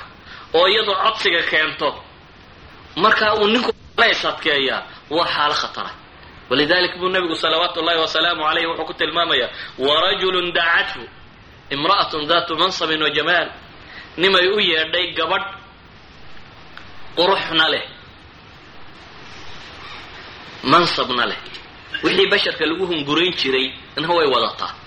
Oo 0.53 0.67
iyadu 0.67 0.91
codsiga 1.03 1.41
keento 1.51 1.89
markaa 2.95 3.33
uu 3.35 3.47
ninku 3.47 3.71
is 4.11 4.25
adkeeyaa 4.25 4.83
waa 5.09 5.25
xaalo 5.25 5.53
khatara. 5.53 5.91
Walidalik 6.49 6.97
buu 6.99 7.09
nabigu 7.09 7.35
salawaatu 7.35 7.79
ullahi 7.79 7.99
wasalaamu 7.99 8.43
calayh 8.43 8.67
wuxuu 8.69 8.85
ku 8.85 8.93
tilmaamaya 8.93 9.49
warajulun 9.77 10.53
dacathu 10.53 11.01
imra'atun 11.69 12.27
datu 12.27 12.55
mansabin 12.57 13.01
wa 13.01 13.09
jamaal. 13.09 13.49
Nimay 14.17 14.47
u 14.47 14.59
yeedhay 14.59 15.13
gabadh 15.17 15.47
quruxna 17.15 17.69
leh 17.73 17.83
mansabna 20.63 21.25
leh. 21.25 21.37
Wixii 22.03 22.29
basharka 22.31 22.65
lagu 22.65 22.85
hungurayn 22.85 23.33
jiray 23.33 23.67
na 23.97 24.07
way 24.07 24.27
wadataa 24.27 24.84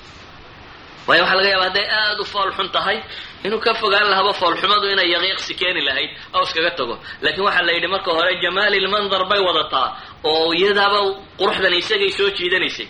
waayo 1.08 1.22
waxaa 1.24 1.36
laga 1.40 1.48
yaaba 1.52 1.64
hadday 1.68 1.86
aada 1.98 2.20
u 2.22 2.24
foolxun 2.34 2.68
tahay 2.76 2.98
inuu 3.46 3.60
ka 3.64 3.72
fogaan 3.80 4.06
lahaba 4.12 4.32
foolxumadu 4.40 4.86
inay 4.94 5.08
yaqiiqsi 5.14 5.52
keeni 5.60 5.80
lahayd 5.88 6.10
oo 6.36 6.42
iskaga 6.46 6.70
tago. 6.78 6.94
Laakiin 7.24 7.44
waxaa 7.48 7.62
la 7.66 7.72
yidhi 7.76 7.88
marka 7.94 8.10
hore 8.16 8.32
jamaalilmandar 8.44 9.22
bay 9.30 9.40
wadataa 9.48 9.88
oo 10.30 10.48
iyadaaba 10.60 10.98
quruxdan 11.40 11.74
isagay 11.80 12.10
soo 12.18 12.30
jiidanaysay. 12.38 12.88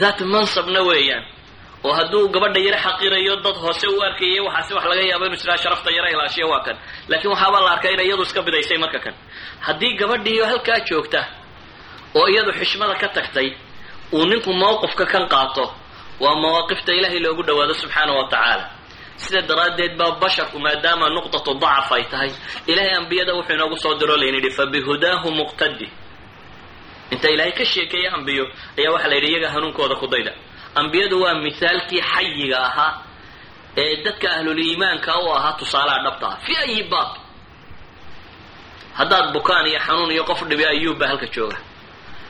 That 0.00 0.18
mansabna 0.32 0.80
weeyaan 0.88 1.24
oo 1.86 1.92
hadduu 1.98 2.28
gabadha 2.34 2.60
yaro 2.66 2.78
xaqirayo 2.86 3.34
dad 3.44 3.56
hoose 3.62 3.86
u 3.88 3.96
arkayay 4.06 4.40
waxaase 4.46 4.72
wax 4.76 4.84
laga 4.90 5.02
yaaba 5.10 5.24
inu 5.28 5.36
jiraa 5.42 5.56
sharafta 5.62 5.90
yaro 5.96 6.08
ilaashiya 6.14 6.46
waa 6.52 6.62
kan. 6.66 6.76
Laakiin 7.10 7.30
waxaaba 7.34 7.58
la 7.64 7.70
arkay 7.74 7.92
inay 7.94 8.06
iyadu 8.08 8.22
iska 8.28 8.40
bidaysay 8.46 8.78
marka 8.84 8.98
kan. 9.04 9.14
Haddii 9.66 9.92
gabadhiiyo 10.00 10.44
halkaa 10.50 10.78
joogta 10.88 11.20
oo 12.18 12.26
iyadu 12.32 12.50
xishmada 12.60 12.94
ka 13.02 13.08
tagtay 13.16 13.48
uu 14.16 14.24
ninku 14.30 14.50
mawqifka 14.62 15.04
kan 15.12 15.24
qaato 15.32 15.64
waa 16.22 16.34
mawaaqifta 16.42 16.92
ilaahay 16.98 17.18
loogu 17.24 17.42
dhawaado 17.48 17.74
subxaana 17.82 18.12
wa 18.18 18.24
tacaala 18.32 18.64
sida 19.22 19.40
daraaddeed 19.48 19.92
baa 20.00 20.12
basharku 20.22 20.56
maadaama 20.64 21.06
nuqdatu 21.16 21.50
dacaf 21.62 21.88
ay 21.96 22.04
tahay. 22.12 22.30
Ilaahay 22.70 22.94
ambiyada 23.00 23.32
wuxuu 23.36 23.54
inoogu 23.56 23.76
soo 23.82 23.94
diro 24.00 24.16
layn 24.20 24.34
yidhi 24.38 24.50
fabihudaahu 24.58 25.28
muqtadi. 25.38 25.88
Inta 27.12 27.28
ilaahay 27.34 27.52
ka 27.58 27.64
sheekeeya 27.72 28.10
ambiyo 28.16 28.44
ayaa 28.78 28.92
waxaa 28.94 29.08
la 29.10 29.14
yidhi 29.16 29.28
iyaga 29.32 29.48
hanuunkooda 29.54 29.94
ku 30.00 30.06
dayda. 30.12 30.32
Ambiyadu 30.80 31.16
waa 31.22 31.34
mithaalkii 31.44 32.02
xayiga 32.12 32.58
ahaa 32.68 32.92
ee 33.82 33.96
dadka 34.04 34.26
ahluliimaanka 34.36 35.10
u 35.24 35.26
ahaa 35.36 35.52
tusaalaha 35.60 35.98
dhabta 36.04 36.26
ah 36.32 36.36
fi 36.44 36.52
ayi 36.64 36.82
baab. 36.92 37.10
Haddaad 38.98 39.26
bukaan 39.34 39.66
iyo 39.70 39.78
xanuun 39.86 40.10
iyo 40.14 40.24
qof 40.30 40.40
dhibi 40.48 40.64
ayuub 40.72 41.00
halka 41.10 41.26
jooga. 41.34 41.56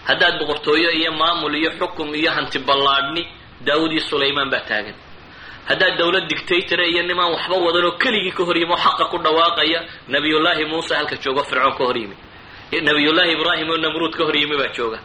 Haddaad 0.08 0.34
boqortooyo 0.40 0.90
iyo 1.00 1.10
maamul 1.20 1.54
iyo 1.60 1.70
xukum 1.78 2.08
iyo 2.20 2.30
hanti 2.36 2.58
ballaadhni 2.68 3.22
daawud 3.66 3.92
iyo 3.92 4.00
sulaymaan 4.10 4.50
baa 4.52 4.60
taagan. 4.68 4.94
Haddaad 5.68 5.94
dawlad 6.00 6.26
dictatora 6.30 6.84
iyo 6.92 7.02
nimaan 7.08 7.30
waxba 7.34 7.56
wadan 7.66 7.84
oo 7.88 7.94
keligii 8.02 8.32
ka 8.36 8.42
hor 8.46 8.56
yimi 8.60 8.72
oo 8.72 8.76
xaqa 8.84 9.04
ku 9.10 9.16
dhawaaqaya 9.24 9.80
nabiyullaahi 10.12 10.64
muuse 10.70 10.94
halka 10.98 11.16
joogo 11.22 11.42
fircoon 11.48 11.74
ka 11.78 11.84
hor 11.88 11.96
yimi 12.02 12.16
nabiyullaahi 12.88 13.32
ibraahim 13.36 13.68
oo 13.70 13.76
namruud 13.84 14.14
ka 14.18 14.24
hor 14.26 14.36
yimi 14.36 14.56
baa 14.60 14.72
jooga. 14.76 14.98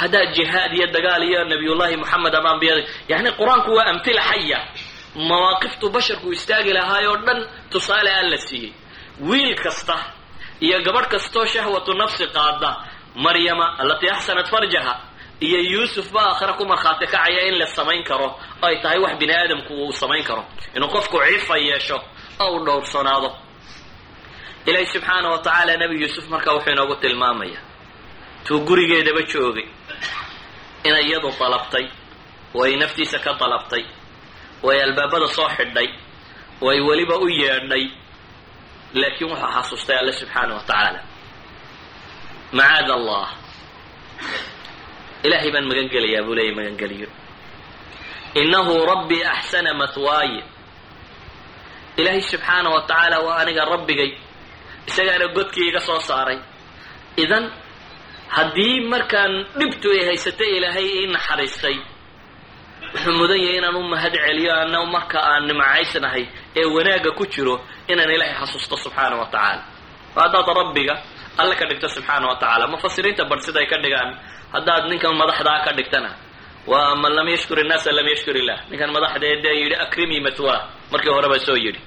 Haddaad 0.00 0.28
jihaad 0.36 0.72
iyo 0.76 0.86
dagaal 0.94 1.22
iyo 1.28 1.44
nabiyullaahi 1.52 1.96
moxamed 2.02 2.34
ama 2.34 2.50
ambiyada 2.54 2.82
yani 3.08 3.30
qur'aanku 3.38 3.70
waa 3.76 3.86
amtila 3.92 4.22
xaya. 4.30 4.58
Mawaaqiftu 5.28 5.86
basharku 5.94 6.28
istaagi 6.36 6.72
lahaay 6.72 7.06
oo 7.10 7.16
dhan 7.26 7.38
tusaale 7.72 8.10
aan 8.18 8.30
la 8.32 8.36
siiyey. 8.38 8.72
Wiil 9.28 9.54
kasta 9.64 9.96
iyo 10.60 10.76
gabadh 10.86 11.08
kastoo 11.14 11.46
shahwatu 11.52 11.92
nafsi 12.00 12.26
qaada 12.36 12.70
maryama 13.24 13.66
allatii 13.82 14.10
axsanat 14.16 14.46
farjaha 14.52 14.94
iyo 15.46 15.58
yuusuf 15.72 16.06
ba 16.14 16.20
aakhira 16.30 16.52
ku 16.58 16.64
markhaati 16.70 17.06
kacaya 17.12 17.40
in 17.48 17.54
la 17.60 17.66
samayn 17.76 18.02
karo 18.04 18.28
ay 18.66 18.74
tahay 18.82 18.98
wax 19.04 19.14
bini 19.20 19.32
aadamku 19.40 19.72
uu 19.82 19.92
samayn 20.00 20.24
karo. 20.28 20.42
Inuu 20.76 20.88
qofku 20.94 21.16
cifa 21.28 21.56
yeesho 21.68 21.98
oo 22.42 22.50
uu 22.56 22.64
dhowrsanaado. 22.66 23.30
Ilaahi 24.68 24.86
subxaana 24.92 25.28
wa 25.32 25.38
tacaala 25.44 25.72
nebi 25.80 25.94
yuusuf 26.02 26.24
marka 26.32 26.50
wuxuu 26.54 26.70
inoogu 26.74 26.94
tilmaamaya 27.02 27.60
tuu 28.44 28.60
gurigeedaba 28.66 29.22
joogay 29.32 29.68
inay 30.88 31.04
iyadu 31.08 31.30
dalabtay 31.40 31.86
oo 32.58 32.66
naftiisa 32.82 33.18
ka 33.24 33.32
dalabtay 33.40 33.84
oo 34.64 34.70
ay 34.74 34.80
albaabada 34.86 35.26
soo 35.36 35.48
xidhay 35.56 35.88
oo 36.62 36.68
weliba 36.88 37.16
u 37.16 37.26
yeedhay 37.40 37.84
laakiin 39.00 39.30
wuxuu 39.32 39.48
xasuustay 39.56 39.96
alle 40.00 40.12
subxaana 40.20 40.52
wa 40.56 40.60
tacaala. 40.68 41.00
Macaad 42.56 42.90
allah 42.98 43.26
ilaahay 45.26 45.50
baan 45.54 45.66
magan 45.70 45.88
gelayaa 45.94 46.22
buu 46.26 46.34
leeyay 46.38 46.54
magangeliyo. 46.58 47.08
Innahu 48.40 48.72
rabbii 48.92 49.24
axsana 49.34 49.70
mathwaaya 49.80 50.42
ilaahay 52.00 52.22
subxaana 52.30 52.68
wa 52.74 52.80
tacaala 52.88 53.16
waa 53.26 53.38
aniga 53.42 53.64
rabbigay 53.72 54.10
isagaana 54.88 55.26
godkii 55.36 55.68
iga 55.70 55.80
soo 55.88 56.00
saaray. 56.08 56.38
Idan 57.22 57.44
haddii 58.36 58.76
markaan 58.92 59.32
dhibtu 59.58 59.88
ay 59.96 60.02
haysatay 60.08 60.50
ilaahay 60.58 60.86
ii 60.98 61.06
naxariistay 61.14 61.76
wuxuu 62.94 63.12
mudan 63.18 63.40
yahay 63.44 63.58
inaan 63.58 63.76
u 63.76 63.82
mahad 63.92 64.14
celiyo 64.24 64.52
ana 64.62 64.78
marka 64.94 65.18
aan 65.30 65.42
nimcaysnahay 65.50 66.24
ee 66.60 66.64
wanaagga 66.74 67.10
ku 67.18 67.24
jiro 67.32 67.54
inaan 67.92 68.10
ilaahay 68.16 68.36
xasuusto 68.40 68.76
subxaana 68.84 69.16
wa 69.20 69.26
tacaala. 69.34 69.62
Haddaad 70.16 70.48
rabbiga 70.60 70.94
alle 71.40 71.54
ka 71.60 71.64
dhigto 71.70 71.88
subxaana 71.96 72.26
wa 72.30 72.36
tacaala. 72.40 72.64
Mufasiriinta 72.72 73.24
bar 73.30 73.38
siday 73.46 73.66
ka 73.70 73.76
dhigaan 73.82 74.10
haddaad 74.52 74.84
ninkan 74.90 75.14
madaxdaa 75.20 75.64
ka 75.64 75.72
dhigtana 75.78 76.10
waa 76.66 76.94
man 77.02 77.12
lam 77.16 77.28
yashkur 77.28 77.58
innaasa 77.60 77.92
lam 77.92 78.06
yashkur 78.12 78.36
illah. 78.40 78.58
Ninkan 78.70 78.90
madaxdee 78.96 79.36
dee 79.42 79.54
yidhi 79.60 79.74
akrimii 79.84 80.20
matwaa 80.26 80.58
markii 80.92 81.10
horeba 81.16 81.38
soo 81.46 81.56
yidhi. 81.64 81.80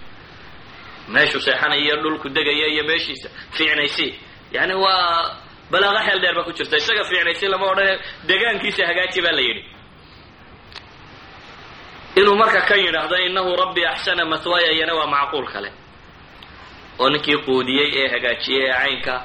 Meeshuu 1.14 1.39
seexanaya 1.45 1.95
dhulku 2.03 2.30
degaya 2.30 2.68
iyo 2.74 2.84
meeshiisa 2.89 3.30
fiicnaysi. 3.55 4.07
Yani 4.55 4.74
waa 4.74 5.36
balaaqa 5.72 6.01
xeel 6.07 6.20
dheer 6.22 6.36
baa 6.38 6.43
ku 6.47 6.51
jirta. 6.57 6.76
Isaga 6.78 7.03
fiicnaysi 7.09 7.45
lama 7.47 7.66
odhane 7.72 7.99
degaankiisa 8.28 8.82
hagaaji 8.89 9.20
baa 9.26 9.32
la 9.38 9.41
yidhi. 9.47 9.64
Inuu 12.20 12.36
marka 12.41 12.61
kan 12.70 12.80
yidhaahdo 12.86 13.16
innahu 13.28 13.55
rabbii 13.61 13.86
axsana 13.86 14.26
mathwaaya 14.26 14.72
iyana 14.76 14.93
waa 14.99 15.07
macquul 15.16 15.45
kale. 15.53 15.70
Oo 16.99 17.09
ninkii 17.09 17.38
quudiyey 17.45 17.89
ee 17.99 18.07
hagaajiyey 18.14 18.66
ee 18.70 18.74
caynka 18.74 19.16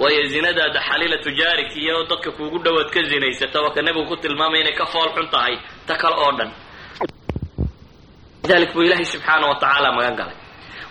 waayo 0.00 0.22
zinadaada 0.32 0.80
xaliila 0.88 1.18
tujaarik 1.24 1.70
iyo 1.82 1.96
dadka 2.10 2.30
kuugu 2.36 2.58
dhowaad 2.64 2.88
ka 2.94 3.00
zinaysata 3.10 3.58
waa 3.64 3.74
ka 3.76 3.80
nebigu 3.82 4.06
ku 4.10 4.16
tilmaamaya 4.16 4.60
inay 4.64 4.72
ka 4.80 4.86
fool 4.92 5.08
xun 5.14 5.28
tahay 5.34 5.54
ta 5.86 5.94
kale 6.02 6.16
oo 6.24 6.32
dhan. 6.38 6.50
Lidalik 8.42 8.72
buu 8.74 8.82
ilaahay 8.86 9.04
subxaana 9.04 9.46
wa 9.50 9.56
tacaala 9.62 9.88
magan 9.96 10.16
galay. 10.20 10.36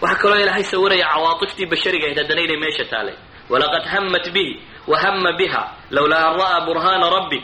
Waxaa 0.01 0.21
kaloo 0.21 0.39
ilaahay 0.43 0.63
sawiraya 0.63 1.05
cawaatiftii 1.13 1.65
bashariga 1.71 2.05
ahayd 2.05 2.17
haddana 2.21 2.41
inay 2.45 2.57
meesha 2.63 2.85
taalay. 2.91 3.15
Walaqad 3.51 3.85
hamat 3.91 4.25
bihi 4.35 4.53
wa 4.87 4.97
hama 5.03 5.31
biha 5.39 5.63
lowlaa 5.95 6.25
an 6.31 6.35
ra'aa 6.39 6.59
burhaana 6.67 7.07
rabbi. 7.17 7.39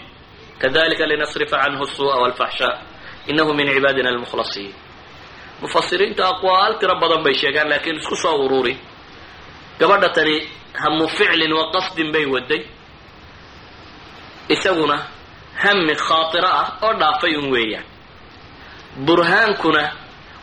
Kadalika 0.62 1.06
linasrifa 1.12 1.58
canhu 1.64 1.86
suu'a 1.96 2.18
walfaxshaa 2.24 2.76
inahu 3.32 3.52
min 3.58 3.68
cibaadina 3.76 4.10
almukhlasiin. 4.14 4.74
Mufasiriinta 5.62 6.24
aqwaal 6.32 6.74
tiro 6.80 6.96
badan 7.02 7.22
bay 7.26 7.34
sheegaan 7.42 7.70
laakiin 7.72 7.98
isku 8.02 8.16
soo 8.16 8.46
ururi 8.46 8.74
gabadha 9.80 10.10
tani 10.16 10.36
hamu 10.82 11.06
ficlin 11.18 11.54
wa 11.58 11.66
qasdin 11.74 12.10
bay 12.14 12.26
waday. 12.34 12.62
Isaguna 14.54 14.98
hami 15.62 15.94
khaatiro 16.06 16.48
ah 16.62 16.68
oo 16.86 16.94
dhaafay 17.02 17.34
un 17.42 17.48
weeyaan. 17.54 17.84
Burhaankuna 19.06 19.84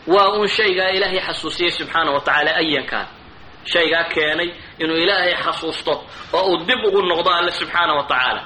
waa 0.06 0.28
un 0.38 0.48
shaygaa 0.56 0.90
ilaahay 0.96 1.20
xasuusiyey 1.28 1.70
subxaana 1.78 2.10
wa 2.14 2.20
tacaala 2.26 2.50
ayankaan 2.62 3.06
shaygaa 3.72 4.04
keenay 4.14 4.50
inuu 4.82 4.96
ilaahay 5.04 5.34
xasuusto 5.44 5.92
oo 6.36 6.44
uu 6.50 6.58
dib 6.68 6.80
ugu 6.88 7.00
noqdo 7.10 7.30
alle 7.38 7.52
subxaana 7.60 7.92
wa 7.98 8.04
tacaala. 8.10 8.42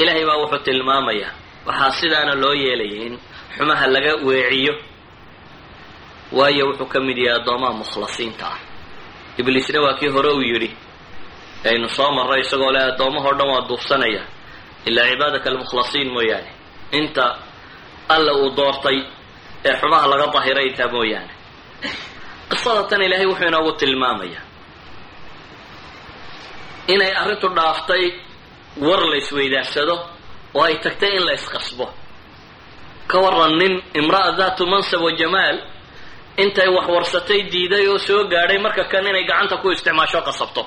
Ilaahay 0.00 0.24
baa 0.28 0.36
wuxuu 0.42 0.58
tilmaamayaa 0.66 1.32
waxaa 1.66 1.90
sidaana 2.00 2.34
loo 2.42 2.54
yeelayay 2.64 3.06
in 3.06 3.14
xumaha 3.56 3.86
laga 3.94 4.12
weeciyo. 4.26 4.74
Waayo 6.36 6.64
wuxuu 6.68 6.86
ka 6.92 6.98
mid 7.06 7.18
yahay 7.18 7.38
addoomaha 7.40 7.72
mukhlasiinta 7.80 8.46
ah 8.54 8.58
ibliisna 9.38 9.80
waa 9.84 9.94
kii 9.98 10.08
hore 10.14 10.30
uu 10.36 10.40
yidhi 10.50 10.70
aynu 11.68 11.88
soo 11.88 12.10
marray 12.16 12.40
isagoo 12.40 12.72
le 12.74 12.80
addoommahao 12.88 13.34
dhan 13.38 13.48
waa 13.52 13.68
duufsanaya. 13.68 14.22
Ilaa 14.88 15.06
cibaadaka 15.10 15.50
almukhlasiin 15.50 16.12
mooyaane 16.12 16.50
inta 16.98 17.24
alla 18.14 18.32
uu 18.40 18.50
doortay 18.56 18.98
ee 19.64 19.74
xumaha 19.80 20.06
laga 20.10 20.26
dahiray 20.34 20.66
intaa 20.70 20.88
mooyaane. 20.94 21.32
Qisada 22.50 22.82
tan 22.90 23.02
ilaahay 23.06 23.26
wuxuu 23.30 23.48
inoogu 23.50 23.72
tilmaamayaa 23.80 24.44
inay 26.94 27.12
arrintu 27.22 27.48
dhaaftay 27.56 28.04
war 28.86 29.02
la 29.10 29.16
isweydaarsado 29.22 29.94
oo 30.54 30.62
ay 30.68 30.76
tagtay 30.84 31.12
in 31.18 31.24
la 31.26 31.32
isqasbo 31.34 31.86
ka 33.10 33.16
waran 33.24 33.54
nin 33.58 33.82
imra'a 34.00 34.32
daatu 34.38 34.66
mansab 34.66 35.00
wa 35.02 35.12
jamaal 35.20 35.56
intay 36.42 36.68
wax 36.76 36.86
warsatay 36.94 37.40
diiday 37.52 37.84
oo 37.92 37.98
soo 38.06 38.22
gaadhay 38.32 38.58
marka 38.64 38.84
kan 38.92 39.06
inay 39.10 39.24
gacanta 39.30 39.56
ku 39.62 39.68
isticmaasho 39.74 40.20
qasabto. 40.28 40.62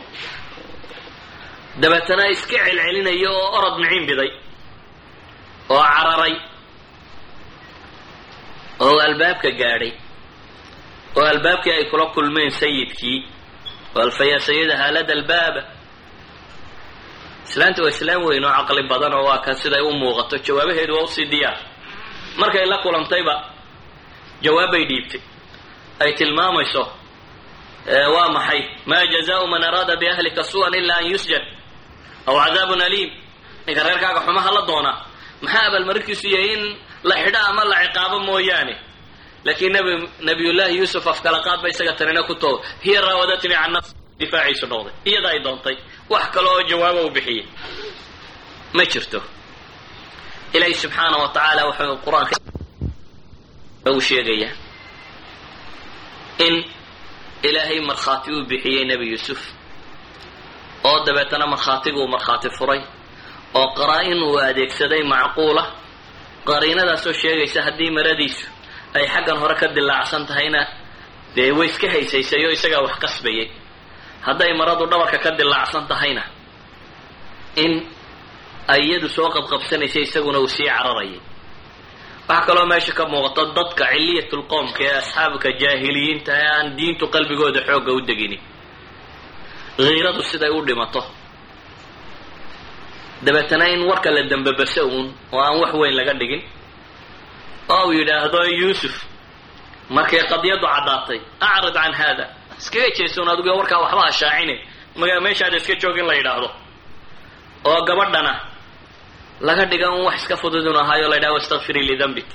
Dabeetana 1.81 2.25
iska 2.33 2.57
celcelinayo 2.65 3.31
oo 3.41 3.47
orod 3.57 3.75
miciin 3.81 4.05
biday 4.09 4.31
oo 5.73 5.81
cararay 5.95 6.35
oo 8.85 8.97
albaabka 9.07 9.49
gaadhay 9.61 9.91
oo 11.17 11.25
albaabkii 11.33 11.71
ay 11.77 11.85
kula 11.91 12.05
kulmeen 12.15 12.51
sayidkii 12.61 13.19
oo 13.95 14.01
alfayaa 14.05 14.39
sayida 14.47 14.73
haalada 14.81 15.13
albaaba. 15.17 15.61
Islaanta 17.47 17.81
waa 17.83 17.89
islaam 17.95 18.21
weyn 18.27 18.45
oo 18.45 18.53
caqli 18.57 18.83
badan 18.91 19.13
oo 19.17 19.25
waa 19.29 19.39
kan 19.45 19.55
siday 19.61 19.81
u 19.81 19.91
muuqato 20.01 20.35
jawaabaheedu 20.45 20.93
waa 20.97 21.03
u 21.03 21.07
sii 21.15 21.25
diyaar. 21.31 21.57
Markay 22.39 22.65
la 22.71 22.77
kulantayba 22.83 23.35
jawaabbay 24.43 24.83
dhiibtay 24.89 25.21
ay 26.03 26.11
tilmaamayso 26.19 26.83
waa 28.15 28.29
maxay? 28.35 28.61
Maa 28.89 29.05
jazaau 29.13 29.45
man 29.51 29.63
araada 29.69 29.95
biahlika 30.01 30.43
su'an 30.51 30.73
ila 30.79 30.93
an 31.01 31.05
yusjad. 31.11 31.43
Aw 32.27 32.35
cadaabun 32.43 32.81
aliim. 32.87 33.09
Ninka 33.67 33.81
reerkaaga 33.87 34.19
xumaha 34.25 34.49
la 34.57 34.61
doonaa 34.69 34.97
maxaa 35.43 35.65
abaalmarinkiisu 35.67 36.27
yahay 36.35 36.51
in 36.55 36.63
la 37.09 37.15
xidho 37.23 37.39
ama 37.49 37.63
la 37.71 37.75
ciqaabo 37.85 38.17
mooyaane? 38.27 38.75
Laakiin 39.45 39.73
nbi 39.81 39.91
nabiyullaahi 40.27 40.75
yuusuf 40.79 41.05
afkalaqaad 41.13 41.59
ba 41.63 41.67
isaga 41.73 41.93
tanina 41.99 42.21
ku 42.29 42.33
too 42.43 42.55
hiya 42.83 42.99
raawadatnii 43.05 43.55
can 43.61 43.71
nafsi 43.75 43.91
difaaciisu 44.19 44.65
noqday 44.71 44.93
iyada 45.09 45.29
ay 45.33 45.39
doontay. 45.45 45.75
Wax 46.11 46.25
kale 46.33 46.47
oo 46.53 46.61
jawaabo 46.69 47.01
u 47.07 47.09
bixiyey. 47.15 47.45
Ma 48.75 48.83
jirto. 48.91 49.19
Ilaahi 50.55 50.73
subxaana 50.81 51.17
wa 51.21 51.27
tacaala 51.35 51.61
wuxuu 51.67 51.97
qur'aanka 52.05 52.35
u 53.97 54.01
sheegayaa 54.07 54.53
in 56.45 56.55
ilaahay 57.47 57.79
markhaati 57.89 58.29
uu 58.35 58.43
bixiyey 58.49 58.83
nebi 58.89 59.05
yuusuf 59.11 59.39
oo 60.89 60.97
dabeetana 61.05 61.45
markhaatigu 61.53 61.99
uu 62.03 62.07
markhaati 62.15 62.49
furay 62.57 62.81
oo 63.59 63.67
qaraa-in 63.77 64.19
uu 64.27 64.37
adeegsaday 64.49 65.03
macquula. 65.13 65.63
Qariinadaasoo 66.49 67.13
sheegaysa 67.21 67.59
haddii 67.67 67.91
maradiisu 67.97 68.45
ay 68.97 69.05
xaggan 69.13 69.37
hore 69.41 69.55
ka 69.61 69.67
dilaacsan 69.77 70.23
tahayna 70.29 70.61
dee 71.35 71.51
way 71.57 71.67
iska 71.71 71.87
haysaysay 71.93 72.41
oo 72.47 72.51
isagaa 72.57 72.81
wax 72.85 72.95
qasbayay. 73.03 73.47
Hadday 74.25 74.51
maradu 74.59 74.83
dhabarka 74.91 75.17
ka 75.25 75.31
dilaacsan 75.39 75.83
tahayna 75.91 76.23
in 77.63 77.73
ay 78.73 78.81
iyadu 78.87 79.07
soo 79.15 79.29
qabqabsanaysay 79.35 80.03
isaguna 80.07 80.39
uu 80.43 80.47
sii 80.55 80.67
cararayay 80.71 81.19
waxaa 82.29 82.45
kaloo 82.47 82.65
meesha 82.71 82.93
ka 82.93 83.05
muuqata 83.11 83.41
dadka 83.57 83.85
ciliyatulqowmka 83.91 84.81
ee 84.87 84.93
asxaabka 85.01 85.49
jaahiliyiinta 85.61 86.31
ee 86.41 86.47
aan 86.55 86.67
diintu 86.77 87.05
qalbigooda 87.13 87.59
xoogga 87.67 87.91
u 87.97 88.01
deginin 88.09 88.41
hiiradu 89.77 90.21
siday 90.31 90.49
u 90.49 90.61
dhimato. 90.67 91.01
Dabeetana 93.25 93.65
in 93.73 93.81
warka 93.89 94.09
la 94.15 94.21
dambabaso 94.31 94.81
uun 94.87 95.07
oo 95.31 95.39
aan 95.45 95.57
wax 95.61 95.73
weyn 95.73 95.95
laga 95.99 96.13
dhigin. 96.19 96.41
Oo 97.69 97.85
uu 97.87 97.93
yidhaahdo 97.97 98.39
yuusuf 98.61 98.95
markay 99.95 100.21
qadiyaddu 100.31 100.67
caddaatay 100.73 101.19
acrid 101.49 101.73
can 101.73 101.93
haada. 101.99 102.25
Iskaga 102.59 102.89
jeesoon 102.97 103.29
adigo 103.33 103.51
warkaa 103.59 103.79
waxba 103.83 104.01
hashaacine 104.07 104.55
meeshaada 105.25 105.57
iska 105.57 105.73
joog 105.81 105.97
in 105.97 106.05
la 106.09 106.13
yidhaahdo. 106.19 106.49
Oo 107.69 107.81
gabadhana 107.87 108.33
laga 109.47 109.65
dhiga 109.71 109.87
un 109.95 110.01
wax 110.07 110.15
iska 110.21 110.35
fududun 110.41 110.75
ahaayo 110.81 111.07
la 111.09 111.15
yidhahdo 111.15 111.37
istakfirii 111.43 111.85
lidambik 111.89 112.25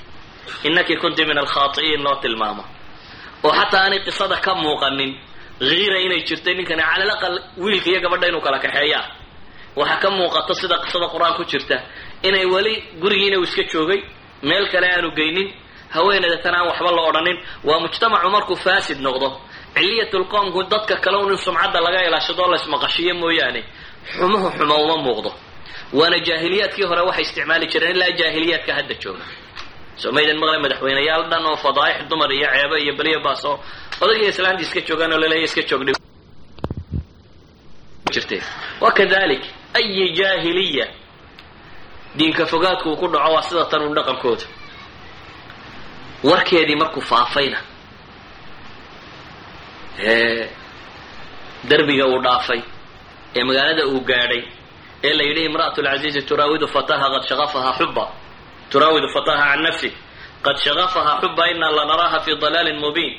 innaki 0.65 0.97
kunti 1.03 1.25
min 1.25 1.39
alkhaati'iin 1.39 2.03
loo 2.07 2.17
tilmaamo. 2.23 2.65
Oo 3.45 3.53
xataa 3.59 3.83
aanay 3.85 4.01
qisada 4.07 4.37
ka 4.45 4.53
muuqanin 4.55 5.13
hiira 5.61 5.99
inay 6.07 6.21
jirtay 6.29 6.55
ninkani 6.59 6.83
cala 6.83 7.05
laqal 7.11 7.35
wiilka 7.63 7.89
iyo 7.91 8.01
gabadha 8.05 8.27
inuu 8.31 8.41
kala 8.47 8.59
kaxeeyaa 8.65 9.05
waxaa 9.77 9.97
ka 10.03 10.09
muuqato 10.19 10.53
sida 10.61 10.77
qisada 10.85 11.07
qur'aan 11.13 11.35
ku 11.39 11.45
jirta 11.51 11.77
inay 12.29 12.45
weli 12.55 12.75
gurigiina 13.03 13.37
uu 13.39 13.45
iska 13.49 13.63
joogay 13.73 14.01
meel 14.49 14.67
kale 14.73 14.87
aanu 14.95 15.11
geynin 15.19 15.49
haweeneydatan 15.95 16.55
aan 16.55 16.67
waxba 16.71 16.91
la 16.97 17.03
odhanin. 17.09 17.39
Waa 17.65 17.81
mujtamacu 17.85 18.29
markuu 18.37 18.57
faasid 18.65 18.99
noqdo 19.07 19.29
ciliyatulqoomku 19.77 20.61
dadka 20.73 20.97
kale 21.05 21.17
un 21.25 21.31
in 21.33 21.39
sumcadda 21.39 21.81
laga 21.87 22.01
ilaashadoo 22.09 22.49
la 22.53 22.57
ismaqashiyo 22.57 23.15
mooyaane 23.23 23.61
xumuhu 24.17 24.49
xumo 24.57 24.75
uma 24.85 24.97
muuqdo 25.07 25.31
waana 25.99 26.19
jaahiliyaadkii 26.29 26.85
hore 26.91 27.01
waxay 27.09 27.23
isticmaali 27.27 27.67
jireen 27.73 27.97
ilaa 27.97 28.11
jaahiliyaadka 28.21 28.73
hadda 28.79 28.95
jooga. 29.03 29.25
Soo 30.01 30.11
maydan 30.17 30.39
maqle 30.43 30.59
madaxweyneyaal 30.65 31.25
dhan 31.31 31.45
oo 31.51 31.57
fadaaix 31.65 31.97
dumar 32.11 32.31
iyo 32.39 32.49
ceebo 32.55 32.77
iyo 32.85 32.93
beliya 32.99 33.19
baas 33.27 33.43
oo 33.51 33.57
odagii 34.03 34.29
islaantii 34.33 34.65
iska 34.67 34.81
joogaan 34.89 35.13
oo 35.15 35.19
laleeya 35.23 35.45
iska 35.49 35.63
joogdhi 35.69 35.93
jirteen 38.15 38.43
wa 38.83 38.91
kadalik 38.99 39.43
ayi 39.79 40.05
jaahiliya 40.19 40.87
diinka 42.19 42.45
fogaadku 42.53 42.89
uu 42.91 42.97
ku 43.01 43.07
dhaco 43.13 43.33
waa 43.35 43.43
sida 43.49 43.65
tan 43.71 43.83
un 43.89 43.95
dhaqankooda. 43.99 44.45
Warkeedii 46.29 46.77
markuu 46.83 47.01
faafayna 47.11 47.59
derbiga 51.69 52.05
uu 52.07 52.21
dhaafay 52.25 52.61
ee 53.37 53.45
magaalada 53.49 53.87
uu 53.87 54.01
gaadhay 54.11 54.43
ee 55.07 55.13
la 55.19 55.23
yidhi 55.29 55.43
imra'atu 55.49 55.81
lcaziizi 55.87 56.21
turaawidu 56.29 56.67
fataha 56.75 57.07
qad 57.15 57.23
shaqafaha 57.31 57.71
xuba 57.79 58.05
turaawidu 58.73 59.09
fataha 59.17 59.45
can 59.53 59.63
nafsi. 59.67 59.91
Qad 60.45 60.57
shaqafaha 60.65 61.13
xuba 61.23 61.43
inaa 61.53 61.71
lanaraaha 61.79 62.19
fi 62.25 62.31
dalaalin 62.43 62.79
mubiin. 62.85 63.15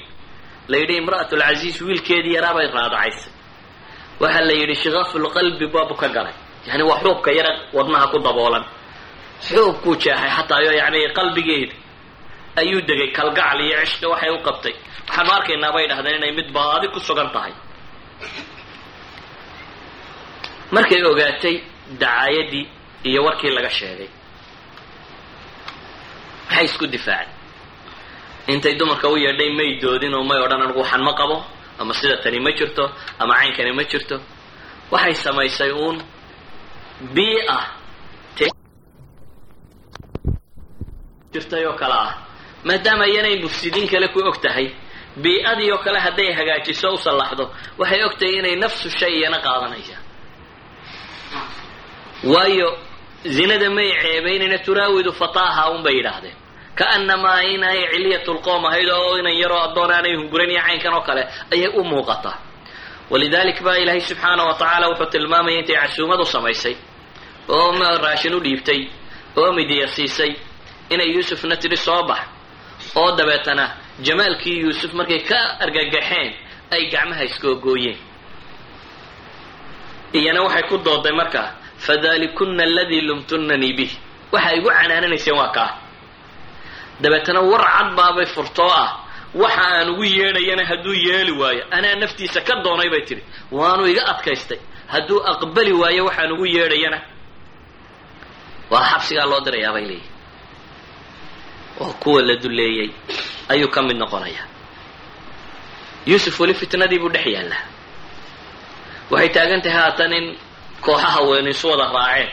La 0.72 0.78
yidhi 0.82 0.96
imra'atu 1.02 1.34
lcaziiz 1.42 1.78
wiilkeedii 1.88 2.34
yaraabay 2.38 2.68
raadacaysay 2.78 3.32
waxaa 4.22 4.46
la 4.50 4.54
yidhi 4.60 4.76
shikafulqalbi 4.84 5.66
baabu 5.74 5.96
ka 6.02 6.08
galay. 6.16 6.34
Yani 6.68 6.84
waa 6.90 7.00
xuubka 7.04 7.30
yara 7.38 7.52
wadnaha 7.78 8.08
ku 8.12 8.18
daboolan. 8.26 8.66
Xuubkuu 9.48 9.96
jeexay 10.04 10.32
xataa 10.38 10.62
yo 10.66 10.72
yani 10.82 11.00
qalbigeeda 11.18 11.76
ayuu 12.60 12.82
degay 12.88 13.10
kalgacal 13.18 13.60
iyo 13.66 13.78
cishka 13.86 14.08
waxay 14.14 14.30
u 14.30 14.40
qabtay. 14.48 14.74
Waxaanu 15.08 15.32
arkaynaa 15.38 15.72
bay 15.76 15.86
dhahdeen 15.90 16.16
inay 16.20 16.32
mid 16.38 16.50
baadi 16.56 16.88
ku 16.94 17.00
sugan 17.08 17.30
tahay. 17.36 17.54
Markay 20.76 21.02
ogaatay 21.12 21.56
dacaayadii 22.02 22.66
iyo 23.10 23.24
warkii 23.26 23.50
laga 23.58 23.70
sheegay. 23.70 24.10
Maxay 26.50 26.66
isku 26.66 26.86
difaacay 26.88 27.28
intay 28.48 28.74
dumarka 28.80 29.08
u 29.10 29.18
yeedhay 29.18 29.50
may 29.58 29.80
doodin 29.82 30.14
oo 30.14 30.24
may 30.30 30.40
odhan 30.46 30.62
anigu 30.64 30.80
waxan 30.84 31.02
ma 31.08 31.14
qabo 31.20 31.38
ama 31.80 31.94
sida 31.94 32.18
tani 32.24 32.40
ma 32.40 32.52
jirto 32.58 32.84
ama 33.20 33.34
caynkani 33.40 33.72
ma 33.78 33.84
jirto. 33.92 34.18
Waxay 34.92 35.14
samaysay 35.24 35.72
uun 35.72 35.98
bii-a 37.16 37.58
jirtay 41.34 41.66
oo 41.66 41.74
kale 41.82 41.94
ah. 41.94 42.14
Maadaama 42.68 43.06
iyanay 43.08 43.36
mufsidiin 43.44 43.88
kale 43.92 44.08
ku 44.14 44.20
og 44.30 44.38
tahay 44.42 44.68
bii-adii 45.24 45.72
oo 45.74 45.78
kale 45.86 46.00
hadday 46.06 46.30
hagaajiso 46.38 46.88
u 46.94 46.98
sallaxdo 47.06 47.46
waxay 47.80 48.02
og 48.08 48.14
tahay 48.20 48.36
inay 48.40 48.56
nafsu 48.64 48.90
shay 49.00 49.14
iyana 49.20 49.40
qaadanaysa 49.46 49.96
waayo 52.34 52.70
zinada 53.36 53.70
may 53.78 53.90
ceebaynayna 54.02 54.58
turaawidu 54.66 55.12
fataaha 55.22 55.64
un 55.74 55.82
bay 55.86 55.96
yidhaahdeen. 56.00 56.36
Kaanamaa 56.80 57.42
inay 57.54 57.80
ciliyatulqoom 57.94 58.64
ahayd 58.70 58.90
oo 58.90 59.18
inan 59.20 59.36
yaroo 59.42 59.60
addoon 59.68 59.92
aanay 59.96 60.16
hunguran 60.20 60.50
iyo 60.54 60.62
caynkan 60.68 60.94
oo 60.98 61.02
kale 61.08 61.24
ayay 61.54 61.70
u 61.80 61.84
muuqataa 61.92 62.38
walidalik 63.12 63.60
baa 63.66 63.78
ilaahay 63.84 64.02
subxaana 64.10 64.44
wa 64.50 64.54
tacaala 64.60 64.86
wuxuu 64.90 65.06
tilmaamaya 65.14 65.60
intay 65.60 65.76
casuumad 65.82 66.20
u 66.20 66.26
samaysay 66.26 66.76
oo 67.50 67.72
raashin 68.06 68.34
u 68.36 68.40
dhiibtay 68.46 68.82
oo 69.40 69.52
midiya 69.58 69.88
siisay 69.96 70.32
inay 70.94 71.10
yuusufna 71.16 71.56
tidhi 71.62 71.78
soo 71.78 72.04
bax. 72.10 72.20
Oo 73.00 73.12
dabeetana 73.18 73.66
jamaalkii 74.06 74.58
yuusuf 74.64 74.92
markay 75.00 75.20
ka 75.30 75.40
argagaxeen 75.64 76.32
ay 76.74 76.84
gacmaha 76.94 77.24
iskoogooyeen 77.30 77.98
iyana 80.18 80.42
waxay 80.46 80.64
ku 80.70 80.78
dooday 80.78 81.12
markaa 81.22 81.50
fadalikuna 81.86 82.64
aladii 82.64 83.02
lumtunanii 83.08 83.74
bih. 83.78 83.92
Waxa 84.32 84.52
igu 84.58 84.70
canaananayseen 84.78 85.38
waa 85.40 85.52
kaa 85.58 85.70
dabeetana 87.02 87.40
war 87.52 87.64
cad 87.74 87.90
baabay 87.98 88.26
furtoo 88.36 88.72
ah. 88.84 88.92
Waxa 89.42 89.62
aan 89.68 89.90
ugu 89.90 90.04
yeedhayana 90.04 90.64
hadduu 90.70 90.94
yeeli 91.08 91.32
waayo. 91.42 91.64
Anaa 91.72 91.96
naftiisa 92.02 92.42
ka 92.48 92.54
doonay 92.64 92.90
bay 92.90 93.02
tidhi. 93.08 93.24
Waanu 93.52 93.84
iga 93.92 94.04
adkaystay. 94.12 94.60
Hadduu 94.88 95.20
aqbali 95.32 95.74
waayo 95.82 96.06
waxaan 96.08 96.32
ugu 96.32 96.46
yeedhayana. 96.56 97.00
Waa 98.72 98.84
xabsigaa 98.92 99.26
loo 99.32 99.40
dirayaa 99.46 99.74
bay 99.76 99.86
leeyihi 99.90 100.10
oo 101.80 101.94
kuwa 102.02 102.22
la 102.22 102.36
duleeyey 102.36 102.90
ayuu 103.50 103.68
ka 103.76 103.82
mid 103.82 103.98
noqonayaa 103.98 104.48
yuusuf 106.08 106.40
weli 106.40 106.54
fitnadii 106.54 107.00
buu 107.00 107.10
dhex 107.16 107.26
yaallaa. 107.36 107.64
Waxay 109.12 109.30
taagan 109.36 109.62
tahay 109.62 109.78
haatan 109.82 110.14
in 110.14 110.26
kooxaha 110.82 111.22
weyn 111.30 111.48
wada 111.64 111.86
raaceen. 111.94 112.30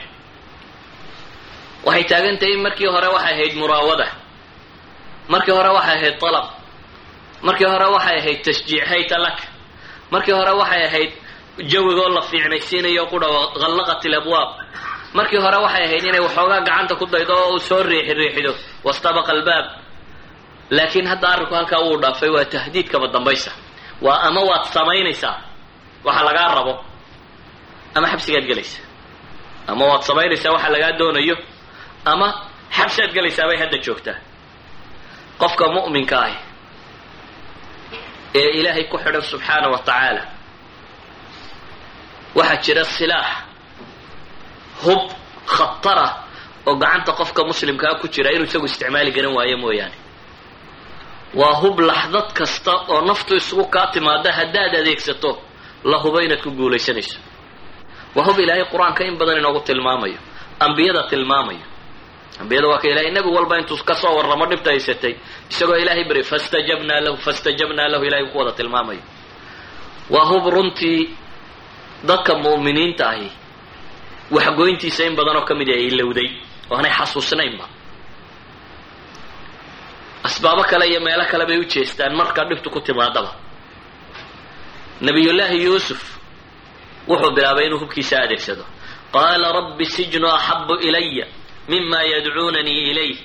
Waxay 1.85 2.05
taagan 2.11 2.39
tahay 2.39 2.57
markii 2.57 2.87
hore 2.95 3.09
waxay 3.15 3.35
ahayd 3.35 3.55
muraawada. 3.61 4.07
Markii 5.29 5.53
hore 5.55 5.71
waxay 5.77 5.97
ahayd 5.99 6.19
dalab 6.21 6.47
markii 7.43 7.67
hore 7.67 7.87
waxay 7.95 8.19
ahayd 8.19 8.43
tashjiic 8.45 8.85
hayta 8.87 9.19
lak 9.19 9.39
markii 10.11 10.33
hore 10.33 10.53
waxay 10.61 10.83
ahayd 10.87 11.13
jawigoo 11.71 12.09
la 12.17 12.23
fiicnaysiinayo 12.23 13.07
qudha 13.13 13.29
hallaqat 13.63 14.05
ilabwaab 14.05 14.51
markii 15.15 15.41
hore 15.45 15.59
waxay 15.65 15.85
ahayd 15.87 16.05
inay 16.05 16.21
waxoogaa 16.27 16.61
gacanta 16.67 16.95
ku 17.01 17.07
daydo 17.07 17.35
oo 17.35 17.59
soo 17.59 17.83
riixi 17.83 18.15
riixido 18.15 18.53
wastabaqa 18.85 19.33
albaab. 19.33 19.67
Laakiin 20.71 21.07
hadda 21.07 21.29
arrinku 21.29 21.55
halkaa 21.55 21.81
wuu 21.85 21.99
dhaafay 22.03 22.31
waa 22.31 22.45
tahdiidkaba 22.45 23.07
dambaysa. 23.15 23.51
Waa 24.01 24.21
ama 24.29 24.41
waad 24.41 24.65
samaynaysaa. 24.75 25.37
Waxa 26.05 26.23
lagaa 26.25 26.55
rabo 26.55 26.75
ama 27.97 28.07
xabsigaad 28.13 28.47
gelaysa. 28.51 28.81
Ama 29.71 29.85
waad 29.91 30.03
samaynaysaa 30.09 30.53
waxa 30.57 30.69
lagaa 30.75 30.93
doonayo 30.99 31.37
ama 32.13 32.29
xabsiaad 32.77 33.11
gelaysaa 33.17 33.47
bay 33.49 33.59
hadda 33.63 33.79
joogtaa. 33.85 34.17
Qofka 35.41 35.65
mu'minka 35.75 36.17
ahi 36.27 36.37
ee 38.41 38.51
ilaahay 38.59 38.85
ku 38.91 38.97
xidhan 39.05 39.23
subxaana 39.31 39.67
wa 39.73 39.79
tacaala 39.87 40.23
waxaa 42.39 42.63
jira 42.65 42.85
silaax 42.97 43.29
hub 44.85 45.03
khatara 45.55 46.07
oo 46.69 46.75
gacanta 46.83 47.13
qofka 47.21 47.41
muslimkaa 47.51 47.95
ku 48.01 48.07
jira 48.15 48.31
inuu 48.35 48.47
isagu 48.51 48.67
isticmaali 48.71 49.11
garan 49.17 49.35
waayo 49.37 49.57
mooyaane. 49.65 49.97
Waa 51.41 51.55
hub 51.61 51.77
laxdad 51.91 52.29
kasta 52.39 52.73
oo 52.93 53.01
naftu 53.09 53.33
isugu 53.41 53.65
kaa 53.75 53.87
timaada 53.93 54.31
haddaad 54.39 54.73
adeegsato 54.81 55.31
la 55.91 55.97
hubo 56.03 56.19
inaad 56.25 56.43
ku 56.45 56.51
guulaysanayso 56.59 57.19
waa 58.17 58.25
hub 58.27 58.39
ilaahay 58.45 58.65
qur'aanka 58.73 59.03
in 59.09 59.17
badan 59.21 59.39
inoogu 59.41 59.61
tilmaamayo. 59.69 60.19
Ambiyada 60.65 61.03
tilmaamayo. 61.11 61.65
Ambiyada 62.41 62.67
waa 62.71 62.79
ka 62.83 62.89
ilahay 62.89 63.11
nebi 63.17 63.29
walba 63.37 63.55
intuu 63.61 63.77
ka 63.89 63.95
soo 63.95 64.13
warramo 64.17 64.45
dhibta 64.51 64.71
haysatay 64.71 65.15
isagoo 65.51 65.77
ilaahay 65.83 66.05
beri 66.09 66.23
fastajabnaa 66.31 67.01
lahu 67.05 67.17
fastajabnaa 67.27 67.89
lahu 67.93 68.05
ilahay 68.09 68.27
ku 68.33 68.39
wada 68.39 68.53
tilmaamayo. 68.59 69.03
Waa 70.11 70.27
hub 70.31 70.45
runtii 70.55 71.01
dadka 72.09 72.33
mu'miniinta 72.45 73.05
ahi 73.13 73.29
waxgoyntiisa 74.35 75.03
in 75.09 75.15
badan 75.19 75.37
oo 75.41 75.45
ka 75.49 75.55
mid 75.55 75.69
ay 75.77 75.83
ilowday 75.91 76.29
oo 76.71 76.77
aanay 76.77 76.91
xasuusnaynba. 76.99 77.67
Asbaabo 80.29 80.63
kale 80.71 80.85
iyo 80.91 81.01
meelo 81.01 81.25
kale 81.31 81.45
bay 81.49 81.59
u 81.59 81.65
jeestaan 81.73 82.15
marka 82.21 82.45
dhibtu 82.49 82.69
ku 82.71 82.81
timaadaba. 82.81 83.33
Nabiyullaahi 85.07 85.59
yuusuf 85.67 86.01
wuxuu 87.09 87.31
bilaabay 87.37 87.67
inuu 87.67 87.79
hubkiisa 87.83 88.17
adeegsado. 88.25 88.65
Qaala 89.15 89.53
rabbi 89.53 89.85
sijnu 89.85 90.29
axabu 90.37 90.75
ilaya 90.89 91.27
mima 91.69 92.01
yadcuunanii 92.13 92.91
ilayh 92.91 93.19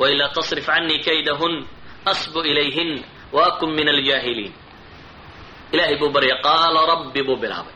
wailaa 0.00 0.28
tasrif 0.36 0.66
canii 0.66 1.00
kaydahun 1.06 1.54
asbu 2.10 2.40
ilayhin 2.50 3.04
wa 3.32 3.46
akun 3.46 3.70
min 3.76 3.88
aljaahiliin. 3.88 4.52
Ilaahay 5.72 5.96
buu 6.00 6.10
baryay 6.14 6.38
qaala 6.42 6.80
rabbi 6.92 7.22
buu 7.26 7.36
bilaabay. 7.42 7.74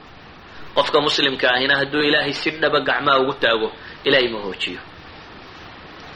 Qofka 0.75 1.01
muslimka 1.01 1.47
ahina 1.57 1.75
hadduu 1.81 2.03
ilaahay 2.09 2.33
si 2.33 2.51
dhaba 2.51 2.81
gacmaha 2.81 3.19
ugu 3.23 3.33
taago 3.43 3.69
ilaahay 4.05 4.29
ma 4.35 4.39
hoojiyo. 4.45 4.81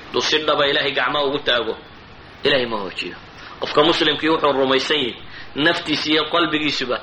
Hadduu 0.06 0.20
si 0.22 0.38
dhaba 0.46 0.64
ilaahay 0.70 0.92
gacmaha 0.98 1.24
ugu 1.28 1.38
taago 1.48 1.74
ilaahay 2.44 2.66
ma 2.66 2.76
hoojiyo. 2.82 3.16
Qofka 3.60 3.80
muslimkii 3.88 4.28
wuxuu 4.32 4.52
rumaysan 4.52 4.96
yahay 4.96 5.14
naftiisa 5.64 6.06
iyo 6.12 6.22
qalbigiisuba 6.32 6.96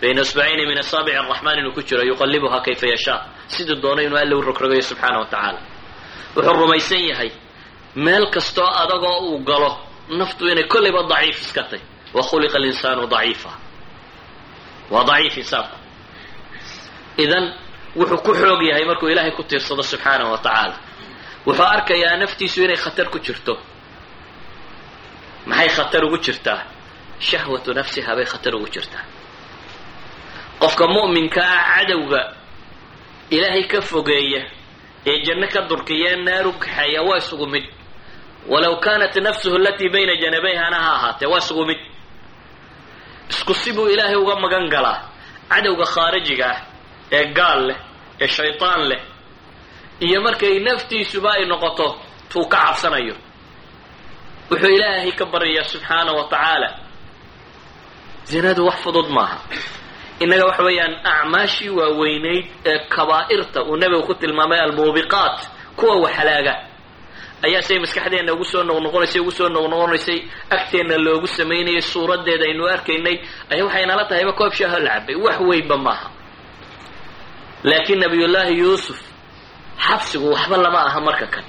bayna 0.00 0.20
isbacayni 0.26 0.66
min 0.70 0.78
asaabici 0.84 1.16
araxmaan 1.22 1.58
inuu 1.60 1.72
ku 1.76 1.82
jiro 1.88 2.02
yuqallibuhaa 2.10 2.60
kayfa 2.66 2.86
yashaa. 2.94 3.20
Siduu 3.52 3.76
doono 3.82 4.00
inuu 4.06 4.18
alla 4.22 4.36
u 4.36 4.42
rogrogayo 4.48 4.82
subxaana 4.90 5.18
wa 5.22 5.26
tacaala. 5.32 5.60
Wuxuu 6.36 6.52
rumaysan 6.60 7.02
yahay 7.10 7.30
meel 8.04 8.24
kastoo 8.34 8.66
adagoo 8.82 9.18
uu 9.28 9.38
galo 9.48 9.70
naftu 10.18 10.42
inay 10.52 10.66
kollayba 10.72 11.00
daciif 11.10 11.38
iska 11.44 11.62
tay 11.70 11.80
wa 12.16 12.22
khuliqa 12.28 12.56
alinsaanu 12.60 13.06
daciifa. 13.14 13.50
Waa 14.92 15.04
daciif 15.10 15.34
insaanku. 15.42 15.76
Idan 17.24 17.44
wuxuu 17.98 18.18
ku 18.24 18.32
xoog 18.40 18.62
yahay 18.70 18.84
markuu 18.90 19.08
ilaahay 19.12 19.32
ku 19.38 19.42
tiirsado 19.48 19.82
subxaanahu 19.82 20.30
wa 20.34 20.38
tacaala. 20.46 20.76
Wuxuu 21.46 21.64
arkayaa 21.74 22.16
naftiisu 22.22 22.58
inay 22.66 22.76
khatar 22.84 23.08
ku 23.12 23.18
jirto. 23.26 23.54
Maxay 25.46 25.68
khatar 25.76 26.02
ugu 26.04 26.18
jirtaa? 26.24 26.60
Shahwatu 27.28 27.70
nafsiha 27.78 28.12
bay 28.16 28.24
khatar 28.32 28.54
ugu 28.58 28.68
jirtaa 28.74 29.15
qofka 30.60 30.84
mu'minka 30.94 31.40
ah 31.56 31.64
cadowga 31.76 32.22
ilaahay 33.34 33.64
ka 33.72 33.80
fogeeya 33.90 34.42
ee 35.10 35.16
janno 35.26 35.46
ka 35.54 35.60
durkiya 35.68 36.12
naar 36.26 36.46
u 36.46 36.52
kaxeeya 36.62 37.00
waa 37.08 37.18
isugu 37.22 37.46
mid. 37.46 37.64
Walow 38.50 38.74
kaanat 38.84 39.14
nafsuhu 39.26 39.56
alatii 39.60 39.88
bayna 39.94 40.14
janabayhana 40.22 40.76
ha 40.84 40.90
ahaatee 40.96 41.26
waa 41.32 41.38
isugu 41.44 41.64
mid. 41.70 41.78
Isku 43.30 43.54
si 43.54 43.72
buu 43.72 43.88
ilaahay 43.92 44.16
uga 44.22 44.34
magan 44.44 44.66
galaa 44.74 44.98
cadowga 45.50 45.84
khaarijiga 45.94 46.46
ah 46.54 46.60
ee 47.16 47.24
gaal 47.38 47.60
leh 47.68 47.78
ee 48.22 48.28
shaytaan 48.36 48.82
leh 48.90 49.00
iyo 50.04 50.18
markay 50.26 50.58
naftiisuba 50.66 51.30
ay 51.36 51.44
noqoto 51.50 51.86
tuu 52.30 52.46
ka 52.52 52.56
cabsanayo. 52.64 53.14
Wuxuu 54.50 54.70
ilaahay 54.76 55.12
ka 55.18 55.24
baryayaa 55.32 55.64
subxaana 55.72 56.10
wa 56.18 56.24
tacaala. 56.32 56.68
Zinadu 58.30 58.62
wax 58.68 58.78
fudud 58.84 59.08
maaha 59.16 59.38
innaga 60.22 60.44
waxa 60.48 60.62
weeyaan 60.68 60.94
acmaashii 61.12 61.68
waaweynayd 61.78 62.44
ee 62.70 62.78
kabaa'irta 62.94 63.58
uu 63.70 63.76
nebigu 63.80 64.02
ku 64.08 64.14
tilmaamay 64.20 64.60
almuubiqaat 64.64 65.38
kuwa 65.78 65.94
waxalaaga. 66.04 66.54
Ayaa 67.46 67.62
say 67.68 67.78
maskaxdeenna 67.84 68.32
ugu 68.34 68.44
soo 68.52 68.62
noqnoqonaysay 68.68 69.20
ugu 69.22 69.30
soo 69.38 69.48
noqnoqonaysay 69.56 70.18
agteenna 70.56 70.96
loogu 71.06 71.26
samaynayay 71.36 71.82
suuraddeeda 71.92 72.44
aynu 72.48 72.64
arkaynay 72.74 73.16
ayaa 73.52 73.64
waxay 73.66 73.84
nala 73.90 74.04
tahayba 74.10 74.32
koob 74.38 74.52
shaaho 74.58 74.78
la 74.84 74.90
cabay 74.94 75.16
wax 75.24 75.36
weynba 75.48 75.76
maaha. 75.86 76.08
Laakiin 77.68 78.00
nabiyullaahi 78.04 78.54
yuusuf 78.62 78.98
xabsigu 79.86 80.26
waxba 80.34 80.56
lama 80.64 80.80
aha 80.88 81.00
marka 81.06 81.26
kan. 81.34 81.44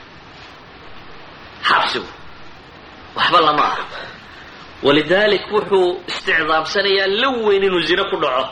Xabsigu 1.69 2.07
waxba 3.17 3.39
lama 3.47 3.63
aha 3.71 3.83
walidaalik 4.85 5.45
wuxuu 5.53 5.87
isticdaamsanayaa 6.07 7.07
la 7.21 7.29
weyn 7.45 7.63
inuu 7.67 7.81
zino 7.87 8.03
ku 8.11 8.17
dhaco 8.23 8.45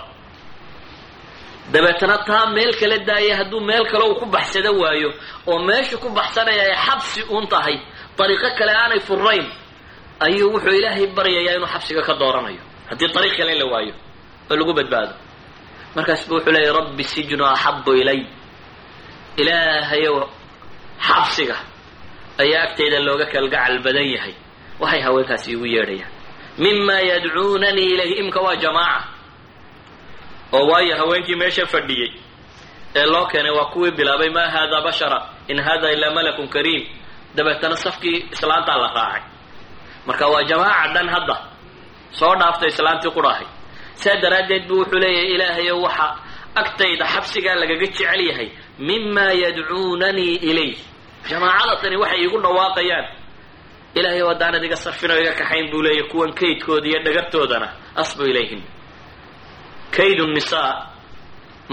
dabeetana 1.73 2.17
taa 2.27 2.45
meel 2.55 2.73
kala 2.79 2.97
daaya 3.09 3.33
hadduu 3.39 3.59
meel 3.69 3.85
kale 3.91 4.03
uu 4.09 4.15
ku 4.21 4.25
baxsado 4.25 4.71
waayo 4.81 5.09
oo 5.47 5.59
meeshu 5.67 5.97
ku 6.03 6.09
baxsanaya 6.17 6.63
ay 6.69 6.75
xabsi 6.85 7.19
uun 7.33 7.47
tahay 7.53 7.75
dariiqo 8.17 8.49
kale 8.59 8.71
aanay 8.81 8.99
furnayn 9.07 9.45
ayuu 10.25 10.49
wuxuu 10.53 10.73
ilaahay 10.79 11.07
baryayaa 11.17 11.55
inuu 11.57 11.67
xabsiga 11.73 12.01
ka 12.07 12.13
dooranayo 12.21 12.61
haddii 12.89 13.09
dariiq 13.15 13.35
kale 13.39 13.53
la 13.61 13.65
waayo 13.73 13.93
oo 14.49 14.55
lagu 14.59 14.73
badbaado 14.79 15.13
markaas 15.95 16.21
bu 16.29 16.33
wuxuu 16.35 16.51
leeyahy 16.55 16.73
rabbi 16.79 17.03
sijnu 17.13 17.43
axabu 17.53 17.91
ilay 18.01 18.21
ilaahayow 19.41 20.17
xabsiga 21.07 21.55
ayaa 22.43 22.61
agtayda 22.67 22.99
looga 23.07 23.25
kalgacal 23.33 23.75
badan 23.85 24.07
yahay 24.15 24.35
waxay 24.81 25.01
haweenkaasi 25.05 25.47
igu 25.55 25.65
yeedhayaan 25.75 26.11
mima 26.57 26.93
yadcuunanii 27.09 27.85
ilayhi 27.93 28.13
imka 28.21 28.39
waa 28.41 28.55
jamaaca. 28.55 29.03
Oo 30.53 30.67
waayo 30.67 30.95
haweenkii 30.97 31.35
meesha 31.35 31.65
fadhiyey 31.65 32.11
ee 32.95 33.05
loo 33.05 33.25
keenay 33.25 33.51
waa 33.51 33.65
kuwii 33.73 33.91
bilaabay 33.91 34.29
ma 34.29 34.43
hada 34.49 34.81
bashara 34.81 35.19
in 35.47 35.61
hada 35.61 35.91
ilaa 35.91 36.11
malakun 36.13 36.47
kariim. 36.47 36.83
Dabeetana 37.35 37.75
safkii 37.75 38.25
islaantaa 38.31 38.77
la 38.77 38.87
raacay. 38.95 39.21
Marka 40.07 40.27
waa 40.27 40.43
jamaaca 40.43 40.93
dhan 40.93 41.09
hadda 41.09 41.37
soo 42.11 42.35
dhaaftay 42.39 42.69
islaantii 42.69 43.11
qudhahay 43.11 43.47
saa 44.01 44.15
daraaddeed 44.21 44.67
buu 44.67 44.77
wuxuu 44.79 44.99
leeyahay 44.99 45.31
ilaahayo 45.35 45.81
waxa 45.81 46.07
agtayda 46.55 47.05
xabsigaa 47.13 47.55
lagaga 47.61 47.85
jecel 47.85 48.21
yahay. 48.29 48.49
Mima 48.79 49.25
yadcuunanii 49.43 50.35
ilayh 50.49 50.77
jamaacada 51.29 51.75
tani 51.81 51.97
waxay 52.01 52.19
iigu 52.23 52.37
dhawaaqayaan 52.43 53.05
ilahay 53.95 54.21
haddaanad 54.29 54.63
iga 54.67 54.75
sarfin 54.75 55.11
oo 55.11 55.19
iga 55.23 55.33
kaxayn 55.39 55.71
buu 55.71 55.81
leeyahy 55.85 56.07
kuwan 56.11 56.31
kaydkooda 56.39 56.87
iyo 56.89 56.99
dhagartoodana 57.05 57.67
asbu 58.01 58.23
ilayhin. 58.31 58.61
Kaydu 59.95 60.23
nisaa 60.35 60.71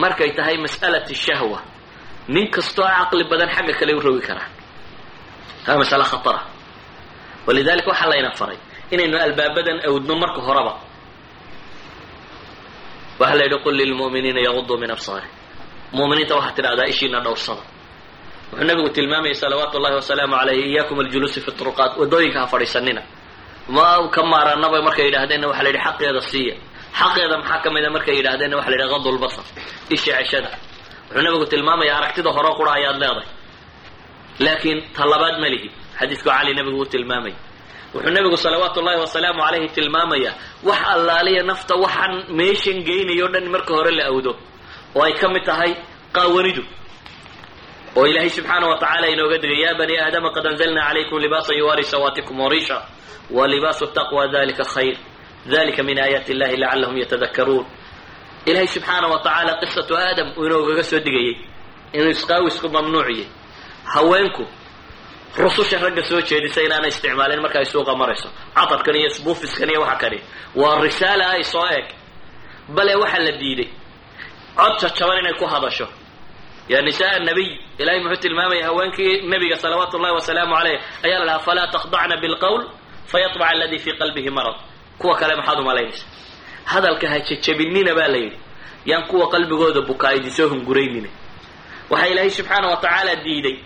markay 0.03 0.31
tahay 0.37 0.57
mas'alati 0.65 1.15
shahwa. 1.15 1.59
Nin 2.29 2.47
kastoo 2.55 2.87
caqli 2.99 3.25
badan 3.31 3.51
xagga 3.57 3.75
kale 3.79 3.93
u 3.95 4.01
rogi 4.07 4.23
karaa 4.29 4.49
taa 5.67 5.77
masale 5.81 6.05
khatara. 6.05 6.41
Walidalika 7.47 7.89
waxaa 7.93 8.09
layna 8.13 8.31
faray 8.41 8.59
inaynu 8.95 9.17
albaabadan 9.25 9.79
awdno 9.89 10.15
marka 10.23 10.41
horeba. 10.47 10.75
Waxaa 13.21 13.37
la 13.39 13.45
yidhi 13.45 13.59
qul 13.65 13.75
lilmu'miniina 13.81 14.41
yaguduu 14.47 14.79
min 14.83 14.91
absaari 14.97 15.27
mu'miniinta 15.97 16.35
waxaad 16.39 16.55
tidhahdaa 16.57 16.87
ishiina 16.93 17.19
dhowrsada 17.25 17.63
wuxuu 18.53 18.65
nabigu 18.69 18.89
tilmaamayay 18.97 19.35
salawaatu 19.43 19.75
ullahi 19.79 19.95
wasalaamu 20.01 20.35
alayh 20.43 20.59
iyaakum 20.71 20.99
aljuluusi 21.05 21.41
fi 21.45 21.51
turuqaat. 21.59 21.93
Waddooyinka 22.01 22.39
ha 22.41 22.47
fadhiisanina. 22.53 23.03
Ma 23.77 23.87
ka 24.15 24.23
maaranaba 24.33 24.79
markay 24.87 25.07
yidhahdeenna 25.09 25.47
waxa 25.51 25.63
la 25.65 25.69
yidhi 25.71 25.81
xaqeeda 25.87 26.21
siiya. 26.31 26.55
Xaqeeda 27.01 27.35
maxaa 27.41 27.61
ka 27.65 27.69
mida 27.75 27.89
markay 27.97 28.15
yidhahdeenna 28.19 28.57
waxa 28.59 28.71
la 28.73 28.77
yidhi 28.77 28.91
qadulbasar 28.95 29.45
isha 29.95 30.13
ceshada. 30.21 30.51
Wuxuu 31.09 31.23
nabigu 31.27 31.47
tilmaamaya 31.53 31.93
aragtida 31.99 32.31
hore 32.37 32.51
qura 32.59 32.73
ayaad 32.79 32.97
leedahay. 33.03 33.29
Laakiin 34.45 34.79
ta 34.97 35.03
labaad 35.13 35.37
ma 35.43 35.49
lihi. 35.53 35.69
Xadiidku 35.99 36.29
cali 36.31 36.53
nabigu 36.59 36.77
uu 36.81 36.85
tilmaamaya 36.95 37.37
wuxuu 37.95 38.11
nabigu 38.17 38.37
salawaatu 38.45 38.77
ullahi 38.81 39.01
wasalaamu 39.05 39.41
calayhi 39.47 39.69
tilmaamaya 39.77 40.31
wax 40.69 40.81
allaaliya 40.95 41.43
nafta 41.51 41.75
waxaan 41.85 42.13
meeshan 42.39 42.79
geynayo 42.89 43.27
dhan 43.35 43.47
marka 43.55 43.73
hore 43.77 43.93
la 43.99 44.05
awdo 44.13 44.33
oo 44.97 45.03
ay 45.07 45.13
ka 45.21 45.27
mid 45.35 45.45
tahay 45.49 45.73
qaawanidu 46.17 46.63
oo 47.97 48.07
ilaahay 48.11 48.31
subxaana 48.37 48.67
wa 48.71 48.79
tacala 48.83 49.07
inooga 49.15 49.39
digay 49.43 49.61
ya 49.65 49.71
bani 49.81 49.95
aadama 50.05 50.29
qad 50.37 50.47
anzalna 50.51 50.81
calaykum 50.89 51.19
libaasa 51.25 51.53
yuwaari 51.61 51.85
sawaatikum 51.93 52.37
warisha 52.45 52.77
wa 53.37 53.45
libaasu 53.53 53.87
taqwa 53.97 54.23
dalika 54.35 54.65
khayr 54.75 54.97
dalika 55.53 55.83
min 55.89 55.99
aayaati 56.05 56.31
illahi 56.35 56.57
lacalahum 56.63 56.97
yatadakaruun 57.03 57.67
ilahay 58.51 58.67
subxaana 58.75 59.07
wa 59.13 59.19
tacaala 59.25 59.53
qisatu 59.61 59.93
aadam 60.05 60.29
inoogaga 60.47 60.83
soo 60.91 61.01
digayey 61.07 61.35
inuu 61.97 62.11
isqaawisku 62.17 62.67
mamnuuciyey 62.77 63.27
haweenku 63.95 64.45
rususha 65.43 65.77
ragga 65.85 66.03
soo 66.11 66.21
jeedisa 66.29 66.61
inaanay 66.67 66.89
isticmaalin 66.95 67.41
marka 67.45 67.59
ay 67.59 67.65
suuqa 67.73 67.93
marayso 68.01 68.29
catarkan 68.57 68.97
iyo 69.01 69.11
sbuufiskan 69.17 69.69
iyo 69.73 69.81
waxa 69.85 69.97
kani 70.03 70.19
waa 70.61 70.81
risaala 70.87 71.25
ay 71.37 71.45
soo 71.53 71.67
eg. 71.79 71.87
Bale 72.75 72.95
waxaa 73.03 73.19
la 73.27 73.33
diiday 73.41 73.69
cod 74.59 74.75
jajaban 74.81 75.19
inay 75.21 75.35
ku 75.41 75.45
hadasho 75.53 75.87
ya 76.73 76.79
nisaa 76.87 77.19
nabiy 77.29 77.51
ilahay 77.81 78.01
muxuu 78.05 78.21
tilmaamaya 78.25 78.65
haweenkii 78.69 79.15
nabiga 79.33 79.57
salawaatu 79.63 79.95
ullahi 79.97 80.15
wasalaamu 80.19 80.55
caleyh 80.59 80.79
ayaa 81.07 81.19
la 81.19 81.25
dhahaa 81.27 81.45
falaa 81.47 81.67
takhdacna 81.75 82.17
bilqowl 82.23 82.63
fayatbac 83.11 83.49
aladi 83.53 83.79
fii 83.85 83.93
qalbihi 84.01 84.31
marad. 84.37 84.57
Kuwa 85.01 85.15
kale 85.21 85.35
maxaad 85.39 85.59
umalaynaysa 85.63 86.05
hadalka 86.73 87.07
ha 87.13 87.19
jajabinina 87.29 87.93
baa 87.99 88.09
la 88.15 88.17
yidhi. 88.25 88.39
Yaan 88.91 89.05
kuwa 89.11 89.27
qalbigooda 89.33 89.81
bukaa 89.89 90.13
idin 90.19 90.31
soo 90.37 90.49
hunguraynina 90.53 91.09
waxaa 91.91 92.07
ilaahay 92.13 92.31
subxaana 92.39 92.67
wa 92.73 92.77
tacaala 92.83 93.15
diiday. 93.25 93.57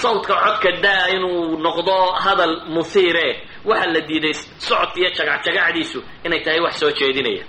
Sawdka 0.00 0.34
codka 0.44 0.70
daa 0.84 1.06
inuu 1.14 1.58
noqdo 1.64 1.96
hadal 2.24 2.52
musiire 2.74 3.26
waxaa 3.68 3.90
la 3.94 4.00
diiday 4.08 4.34
socodka 4.66 4.98
iyo 5.00 5.10
jagacjagacdiisu 5.18 5.98
inay 6.26 6.40
tahay 6.44 6.60
wax 6.64 6.74
soo 6.80 6.90
jeedinaya. 6.98 7.44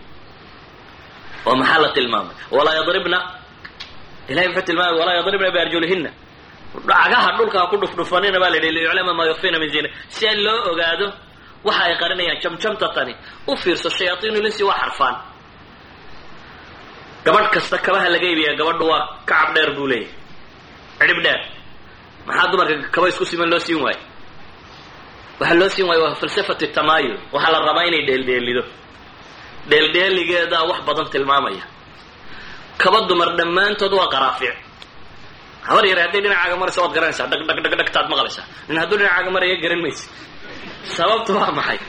Oo 1.47 1.55
maxaa 1.61 1.79
la 1.83 1.89
tilmaamay? 1.95 2.35
Walaa 2.55 2.75
yadribna 2.79 3.19
ilahay 4.31 4.47
muxuu 4.49 4.65
tilmaamay 4.67 4.99
walaa 5.01 5.15
yadribna 5.19 5.49
biarjulihina 5.55 6.11
cagaha 6.87 7.29
dhulka 7.37 7.57
ha 7.61 7.65
ku 7.71 7.75
dhufdhufanina 7.81 8.37
baa 8.41 8.49
la 8.53 8.57
yidhi 8.57 8.71
liyuclama 8.75 9.13
maa 9.17 9.27
yukfina 9.31 9.57
min 9.61 9.69
zina 9.73 9.89
si 10.15 10.23
an 10.31 10.37
loo 10.45 10.59
ogaado 10.71 11.07
waxa 11.67 11.83
ay 11.87 11.95
qarinayaan 12.01 12.39
jamjamta 12.43 12.87
tani 12.95 13.13
u 13.47 13.53
fiirso 13.61 13.89
shayaaiinu 13.97 14.39
linsi 14.45 14.63
waa 14.69 14.77
xarfaan 14.81 15.15
gabadh 17.25 17.49
kasta 17.55 17.77
kabaha 17.85 18.07
laga 18.13 18.25
iibiyaa 18.29 18.55
gabadhu 18.59 18.85
waa 18.91 19.03
kacab 19.29 19.49
dheer 19.55 19.69
buu 19.77 19.87
leeyahay 19.87 20.15
cidhib 20.99 21.19
dheer 21.25 21.41
maxaa 22.27 22.47
dumarka 22.51 22.73
kaba 22.95 23.07
isku 23.11 23.25
siman 23.31 23.49
loo 23.51 23.59
siin 23.65 23.79
waayo 23.85 24.01
waxaa 25.39 25.57
loo 25.61 25.69
siin 25.73 25.87
waaya 25.89 26.01
waa 26.05 26.15
falsafatu 26.21 26.65
tamaayul 26.77 27.17
waxaa 27.33 27.51
la 27.53 27.59
rabaa 27.67 27.85
inay 27.89 28.03
dheeldheelido 28.09 28.63
dheeldheeligeedaa 29.69 30.63
wax 30.69 30.79
badan 30.87 31.07
tilmaamaya 31.13 31.63
kaba 32.81 32.97
dumar 33.09 33.29
dhammaantood 33.39 33.93
waa 33.99 34.07
qaraafiic 34.13 34.55
habar 35.67 35.83
yare 35.89 36.01
hadday 36.05 36.21
dhinacaaga 36.25 36.55
maraysa 36.61 36.79
waad 36.83 36.93
garanaysaa. 36.95 37.27
Dhag 37.31 37.41
dhag 37.47 37.57
dhag 37.63 37.75
dhagtaad 37.79 38.07
maqlaysaa 38.13 38.45
nin 38.69 38.77
hadduu 38.81 38.97
dhinacaaga 38.99 39.29
maraya 39.35 39.55
garan 39.63 39.81
maysa 39.85 40.05
sababtu 40.95 41.31
waa 41.39 41.51
maxay? 41.59 41.79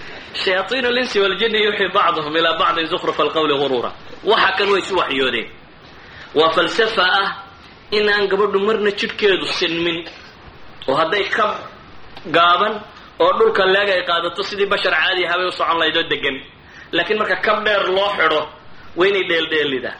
Shayaaiin 0.42 0.86
linsi 0.96 1.16
waljini 1.24 1.58
yuxii 1.66 1.90
bacduhum 1.96 2.32
ilaa 2.38 2.56
bacdin 2.60 2.86
zukrufa 2.92 3.22
alqawli 3.26 3.54
guruura 3.62 3.90
waxa 4.30 4.50
kan 4.58 4.68
way 4.72 4.80
isu 4.84 4.94
waxyoodeen. 5.00 5.48
Waa 6.38 6.50
falsafa 6.56 7.04
ah 7.20 7.28
inaan 7.98 8.24
gabadhu 8.30 8.58
marna 8.66 8.90
jidhkeedu 9.00 9.46
sinmin. 9.58 9.98
Oo 10.88 10.94
hadday 11.00 11.24
ka 11.36 11.46
gaaban 12.36 12.74
oo 13.24 13.32
dhulka 13.38 13.62
leeg 13.74 13.88
ay 13.96 14.02
qaadato 14.08 14.40
sidii 14.48 14.66
bashar 14.72 14.92
caadi 15.02 15.22
ahabay 15.26 15.46
u 15.48 15.52
socon 15.58 15.76
lahayd 15.80 15.96
oo 16.00 16.06
degan 16.12 16.36
laakiin 16.96 17.18
marka 17.20 17.36
kab 17.46 17.58
dheer 17.66 17.82
loo 17.96 18.08
xidho 18.18 18.40
waa 18.98 19.06
inay 19.10 19.24
dheeldheelidaa 19.30 19.96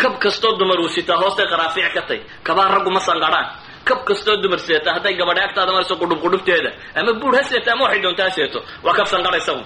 kab 0.00 0.14
kastoo 0.22 0.52
dumar 0.60 0.78
uu 0.84 0.88
sitaa 0.96 1.16
hoostay 1.22 1.46
qaraafiic 1.52 1.92
ka 1.96 2.02
tay 2.08 2.20
kabaa 2.46 2.68
raggu 2.74 2.90
ma 2.96 3.00
sanqadhaan 3.08 3.46
kab 3.88 4.00
kastoo 4.08 4.36
dumar 4.42 4.58
seeta 4.66 4.88
hadday 4.96 5.14
gabadha 5.20 5.42
agtaada 5.46 5.70
marayso 5.76 5.94
qudhub 6.00 6.20
qudhubteeda. 6.24 6.70
Ama 6.98 7.12
buur 7.20 7.34
ha 7.38 7.42
seeto 7.50 7.68
ama 7.72 7.82
waxay 7.86 8.00
doonta 8.04 8.22
ha 8.26 8.30
seeto. 8.36 8.58
Waa 8.84 8.94
kab 8.98 9.06
sanqadhaysa 9.12 9.52
un 9.58 9.64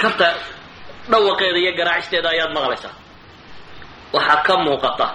kabta 0.00 0.28
dhawaqeeda 1.10 1.58
iyo 1.62 1.72
garaacisteeda 1.78 2.28
ayaad 2.34 2.50
maqlaysaa. 2.56 2.92
Waxaa 4.14 4.42
ka 4.46 4.54
muuqata 4.64 5.06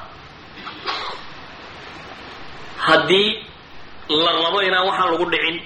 haddii 2.87 3.29
la 4.23 4.31
rabo 4.43 4.59
inaan 4.67 4.85
waxaan 4.89 5.09
lagu 5.13 5.25
dhicin 5.33 5.57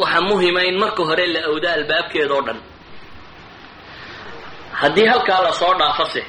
waxaa 0.00 0.20
muhima 0.28 0.60
in 0.68 0.76
marka 0.82 1.02
hore 1.08 1.26
la 1.34 1.40
awda 1.50 1.68
albaabkeeda 1.76 2.34
oo 2.36 2.42
dhan. 2.46 2.58
Haddii 4.80 5.06
halkaa 5.12 5.40
la 5.46 5.52
soo 5.60 5.74
dhaafase 5.80 6.22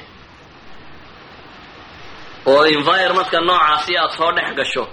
oo 2.46 2.64
environmentka 2.76 3.38
noocaasi 3.48 3.92
aada 3.98 4.14
soo 4.18 4.32
dhex 4.36 4.50
gasho 4.58 4.84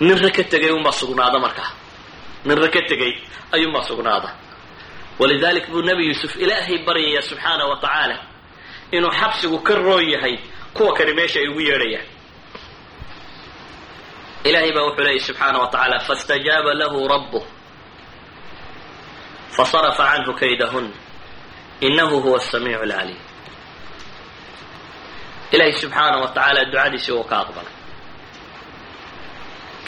nin 0.00 0.18
ra 0.22 0.30
ka 0.36 0.42
tegay 0.52 0.70
unbaa 0.78 0.92
sugnaada 1.00 1.38
markaa 1.38 1.70
nin 2.44 2.58
ra 2.62 2.68
ka 2.68 2.80
tegay 2.90 3.12
ayuunbaa 3.52 3.82
sugnaada. 3.88 4.30
Walidalik 5.18 5.66
buu 5.70 5.82
nebi 5.82 6.06
yuusuf 6.08 6.36
ilaahay 6.36 6.78
baryaya 6.86 7.22
subxaana 7.22 7.64
wa 7.70 7.76
tacaala 7.76 8.16
inuu 8.92 9.10
xabsigu 9.10 9.58
ka 9.66 9.74
roon 9.74 10.04
yahay 10.14 10.38
kuwa 10.74 10.92
kani 10.96 11.12
meesha 11.12 11.40
ay 11.40 11.48
ugu 11.48 11.60
yeedhayaan. 11.60 12.06
Ilahay 14.44 14.72
baa 14.72 14.84
wuxuu 14.86 15.04
leeyay 15.04 15.20
subxaana 15.20 15.58
wa 15.58 15.66
tacaala 15.72 16.00
faاstajaaba 16.06 16.74
lahu 16.80 17.08
rabuh 17.08 17.44
fasarafa 19.56 20.04
canhu 20.10 20.32
kaydahun 20.40 20.86
inahu 21.80 22.20
huwa 22.24 22.38
asamiicu 22.38 22.82
alcaliim 22.82 23.20
ilaahay 25.52 25.72
subxaana 25.82 26.16
wa 26.22 26.28
tacaala 26.34 26.64
ducadiisii 26.72 27.12
uu 27.18 27.24
ka 27.30 27.36
aqbalay 27.42 27.74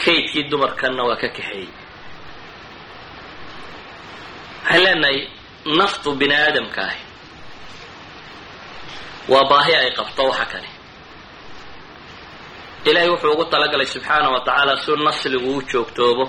kaydkii 0.05 0.43
dumarkanna 0.51 1.03
waa 1.07 1.15
ka 1.21 1.27
kaxeeyey 1.35 1.69
waxaan 4.63 4.83
leenahay 4.85 5.17
naftu 5.79 6.09
bini 6.19 6.35
aadamka 6.45 6.81
ahi 6.89 7.01
waa 9.31 9.43
baahi 9.51 9.73
ay 9.81 9.91
qabto 9.97 10.23
waxa 10.29 10.45
kale 10.51 10.69
ilaahay 12.89 13.09
wuxuu 13.13 13.31
ugu 13.33 13.45
talagalay 13.53 13.85
subxaana 13.93 14.27
wa 14.33 14.39
tacaala 14.47 14.73
su 14.85 14.91
nasligu 15.05 15.49
u 15.57 15.61
joogtoobo 15.71 16.25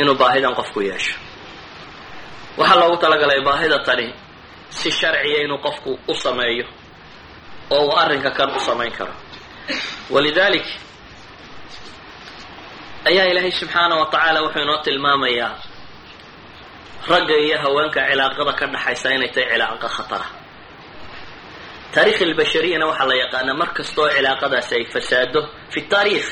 inuu 0.00 0.14
baahidan 0.20 0.54
qofku 0.58 0.80
yeesho 0.88 1.14
waxaa 2.58 2.80
loogu 2.80 2.96
talagalay 3.02 3.40
baahida 3.46 3.78
tani 3.86 4.06
si 4.78 4.90
sharciya 4.98 5.38
inuu 5.44 5.58
qofku 5.66 5.90
u 6.08 6.14
sameeyo 6.24 6.66
oo 7.74 7.82
uu 7.86 7.96
arrinka 8.02 8.30
kan 8.38 8.50
u 8.56 8.60
samayn 8.66 8.92
karo. 8.98 9.12
Walidalik 10.14 10.66
ayaa 13.08 13.26
ilaahay 13.30 13.52
subxaana 13.60 13.94
wa 14.00 14.06
tacaala 14.12 14.40
wuxuu 14.44 14.62
inoo 14.64 14.78
tilmaamayaa 14.86 15.50
ragga 17.10 17.36
iyo 17.44 17.56
haweenka 17.62 18.00
cilaaqada 18.10 18.52
ka 18.58 18.66
dhaxaysa 18.72 19.08
inay 19.16 19.28
tahay 19.34 19.48
cilaaqa 19.52 19.88
khatara. 19.96 20.26
Taarikh 21.94 22.20
albashariyana 22.26 22.84
waxaa 22.90 23.06
la 23.10 23.14
yaqaanaa 23.22 23.54
mar 23.60 23.70
kastaoo 23.76 24.08
cilaaqadaasi 24.16 24.72
ay 24.78 24.84
fasaado 24.94 25.40
fi 25.72 25.80
taariikh 25.92 26.28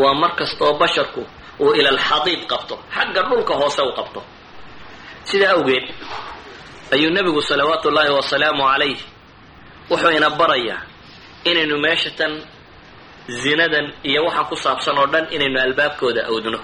waa 0.00 0.14
mar 0.22 0.32
kastaoo 0.38 0.74
basharku 0.82 1.22
uu 1.64 1.72
ila 1.78 1.88
alxadiid 1.94 2.42
qabto 2.52 2.74
xagga 2.96 3.22
dhulka 3.28 3.54
hoose 3.60 3.82
u 3.82 3.92
qabto. 3.98 4.20
Sidaa 5.28 5.52
awgeed 5.56 5.86
ayuu 6.94 7.10
nebigu 7.16 7.40
salawaatu 7.50 7.84
ullaahi 7.90 8.10
wasalaamu 8.18 8.62
calayh 8.70 8.98
wuxuu 9.90 10.10
ina 10.18 10.30
barayaa 10.30 10.80
inaynu 11.50 11.76
meesha 11.84 12.10
tan 12.18 12.32
zinadan 13.42 13.86
iyo 14.08 14.20
waxa 14.26 14.44
ku 14.50 14.56
saabsan 14.56 14.98
oo 14.98 15.06
dhan 15.12 15.26
inaynu 15.34 15.58
albaabkooda 15.64 16.22
awdno 16.30 16.58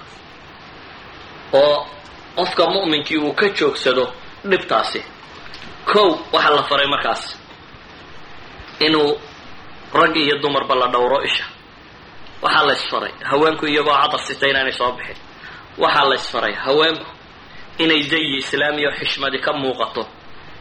oo 1.61 1.77
qofka 2.37 2.63
mu'minkii 2.73 3.17
uu 3.25 3.33
ka 3.39 3.47
joogsado 3.57 4.05
dhibtaasi. 4.49 5.01
Kow 5.91 6.09
waxaa 6.33 6.55
la 6.57 6.63
faray 6.69 6.87
markaas 6.93 7.23
inuu 8.79 9.11
rag 9.93 10.15
iyo 10.17 10.35
dumarba 10.41 10.75
la 10.75 10.87
dhowro 10.93 11.19
isha. 11.23 11.45
Waxaa 12.41 12.65
la 12.67 12.73
ysfaray 12.73 13.13
haweenku 13.29 13.65
iyagoo 13.67 13.93
cadar 14.01 14.19
sita 14.27 14.47
inaanay 14.51 14.73
soo 14.79 14.91
bixin. 14.97 15.17
Waxaa 15.77 16.05
la 16.09 16.15
ysfaray 16.15 16.53
haweenku 16.65 17.05
inay 17.83 18.01
zayi 18.11 18.37
islaamiya 18.41 18.89
o 18.89 18.91
xishmadi 18.99 19.37
ka 19.45 19.51
muuqato 19.61 20.03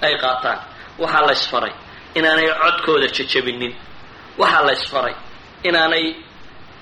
ay 0.05 0.15
qaataan. 0.23 0.59
Waxaa 1.03 1.27
la 1.27 1.33
ysfaray 1.33 1.73
inaanay 2.19 2.49
codkooda 2.63 3.07
jejabinin 3.17 3.73
waxaa 4.41 4.63
la 4.67 4.73
ysfaray 4.79 5.15
inaanay 5.69 6.05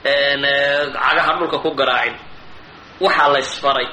cagaha 0.04 1.32
dhulka 1.38 1.58
ku 1.64 1.70
garaacin. 1.78 2.14
Waxaa 3.00 3.28
la 3.34 3.38
ysfaray 3.38 3.86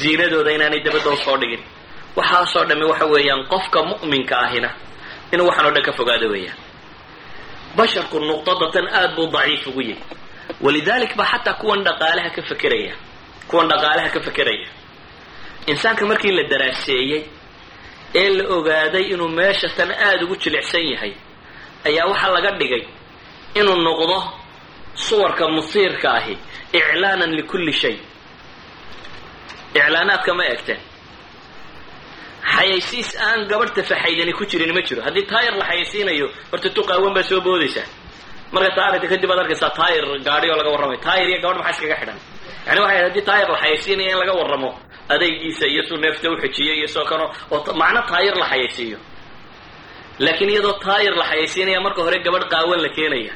ziinadooda 0.00 0.50
inaanay 0.56 0.80
dabadda 0.84 1.10
u 1.10 1.16
soo 1.24 1.36
dhigin. 1.40 1.62
Waxaasoo 2.16 2.64
dhami 2.68 2.84
waxa 2.90 3.06
weeyaan 3.12 3.42
qofka 3.52 3.78
mu'minka 3.88 4.36
ahina 4.46 4.70
inuu 5.32 5.46
waxaan 5.48 5.66
o 5.66 5.70
dhan 5.74 5.82
ka 5.86 5.92
fogaado 5.98 6.26
weeyaan. 6.34 6.56
Basharku 7.76 8.16
nuqdadatan 8.28 8.86
aada 8.98 9.14
buu 9.16 9.26
daciif 9.34 9.66
ugu 9.66 9.82
yahy 9.82 10.02
walidalik 10.64 11.12
ba 11.16 11.24
xataa 11.32 11.54
kuwan 11.60 11.80
dhaqaalaha 11.86 12.30
ka 12.36 12.42
fekeraya 12.50 12.94
kuwan 13.48 13.68
dhaqaalaha 13.70 14.08
ka 14.14 14.20
fekeraya 14.26 14.68
insaanka 15.70 16.02
markii 16.10 16.32
la 16.38 16.42
daraaseeyey 16.52 17.20
ee 18.14 18.28
la 18.36 18.44
ogaaday 18.56 19.04
inuu 19.14 19.28
meesha 19.38 19.68
tan 19.76 19.90
aada 20.06 20.24
ugu 20.24 20.36
jilicsan 20.42 20.84
yahay 20.92 21.12
ayaa 21.88 22.06
waxaa 22.10 22.32
laga 22.36 22.50
dhigay 22.60 22.84
inuu 23.58 23.76
noqdo 23.86 24.16
suwarka 25.04 25.44
musiirka 25.56 26.08
ahi 26.18 26.34
iclaanan 26.78 27.30
likulli 27.38 27.72
shay. 27.82 27.96
Iclaanaadka 29.78 30.32
ma 30.38 30.44
egteen. 30.54 30.80
Xayaysiis 32.54 33.10
aan 33.26 33.40
gabadh 33.50 33.72
tafaxaydani 33.78 34.32
ku 34.38 34.44
jirin 34.50 34.72
ma 34.76 34.82
jiro. 34.86 35.00
Haddii 35.06 35.26
taayir 35.32 35.54
la 35.60 35.64
xayaysiinayo 35.70 36.26
horta 36.50 36.68
tuqaawan 36.76 37.12
baa 37.16 37.22
soo 37.30 37.40
boodaysaa. 37.46 37.86
Marka 38.54 38.70
taarita 38.78 39.06
kadib 39.12 39.30
aad 39.32 39.38
arkaysaa 39.44 39.70
taayir 39.78 40.04
gaadhi 40.28 40.46
oo 40.50 40.56
laga 40.60 40.70
warramayo 40.74 41.00
taayir 41.06 41.26
iyo 41.30 41.38
gabadh 41.44 41.58
maxaa 41.62 41.72
iskaga 41.76 41.96
xidhan? 42.00 42.18
Yani 42.66 42.80
waxay 42.84 43.02
haddii 43.06 43.24
taayir 43.28 43.48
la 43.52 43.58
xayaysiinaya 43.62 44.10
in 44.14 44.18
laga 44.22 44.32
warramo 44.40 44.70
adaygiisa 45.14 45.66
iyo 45.72 45.82
suu 45.88 45.96
neefta 46.02 46.26
uxijiyey 46.34 46.76
iyo 46.80 46.88
soo 46.94 47.04
kano 47.10 47.26
oo 47.54 47.72
macno 47.80 48.00
taayir 48.10 48.34
la 48.42 48.46
xayaysiiyo. 48.52 48.98
Laakiin 50.24 50.50
iyadoo 50.54 50.72
taayir 50.84 51.14
la 51.20 51.24
xayaysiinaya 51.30 51.80
marka 51.86 52.00
hore 52.04 52.18
gabadh 52.26 52.46
qaawan 52.52 52.80
la 52.84 52.88
keenaya. 52.96 53.32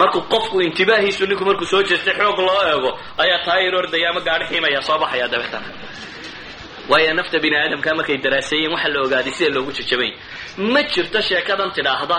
Markuu 0.00 0.22
qofku 0.32 0.56
intibaahiisu 0.66 1.22
ninku 1.30 1.44
markuu 1.48 1.66
soo 1.72 1.82
jeestay 1.88 2.14
xoog 2.18 2.38
loo 2.46 2.62
eego 2.72 2.90
ayaa 3.22 3.44
taayir 3.46 3.74
ordaya 3.80 4.06
ama 4.10 4.20
gaadhi 4.26 4.44
xiimaya 4.50 4.80
soo 4.88 4.98
baxaya 5.02 5.26
dabeetana. 5.32 5.66
Waayo 6.90 7.12
nafta 7.18 7.36
bini 7.42 7.56
aadamka 7.62 7.90
markay 7.98 8.16
daraaseeyeen 8.24 8.72
waxaa 8.74 8.88
la 8.94 9.00
ogaaday 9.06 9.32
sida 9.38 9.50
loogu 9.56 9.72
jajabay. 9.78 10.10
Ma 10.72 10.80
jirto 10.92 11.18
sheekadan 11.28 11.70
tidhaahda 11.76 12.18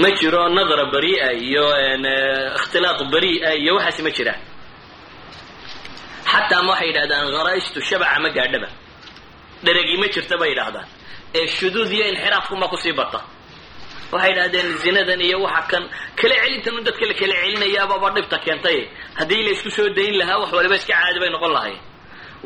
ma 0.00 0.08
jiro 0.18 0.42
nadra 0.56 0.84
bari'a 0.94 1.28
iyo 1.46 1.64
ikhtilaaq 2.58 3.00
bari'a 3.12 3.50
iyo 3.62 3.72
waxaasi 3.78 4.02
ma 4.06 4.10
jiraan 4.16 4.40
xataa 6.32 6.62
ma 6.66 6.70
waxay 6.72 6.88
yidhahdaan 6.90 7.26
gharaistu 7.36 7.78
shabaca 7.88 8.18
ma 8.24 8.28
gaadhaba. 8.36 8.68
Dheregi 9.64 9.96
ma 10.02 10.06
jirta 10.14 10.34
bay 10.40 10.50
yidhaahdaan. 10.52 10.86
Ee 11.38 11.46
shuduud 11.56 11.90
iyo 11.96 12.04
inxiraafkuma 12.12 12.66
ku 12.72 12.76
sii 12.82 12.92
bata 13.00 13.20
waxay 14.12 14.30
yidhahdeen 14.32 14.68
zinadan 14.82 15.20
iyo 15.28 15.38
waxa 15.46 15.62
kan 15.70 15.82
kala 16.18 16.34
celintan 16.42 16.74
dadka 16.86 17.04
la 17.10 17.14
kala 17.20 17.34
celinayaababa 17.42 18.08
dhibta 18.16 18.36
keentay. 18.44 18.78
Haddii 19.18 19.42
la 19.46 19.50
isku 19.56 19.70
soo 19.76 19.88
dayn 19.96 20.14
lahaa 20.20 20.38
wax 20.42 20.50
waliba 20.56 20.76
iska 20.80 20.92
caadi 21.00 21.18
bay 21.22 21.30
noqon 21.34 21.52
lahayn 21.56 21.78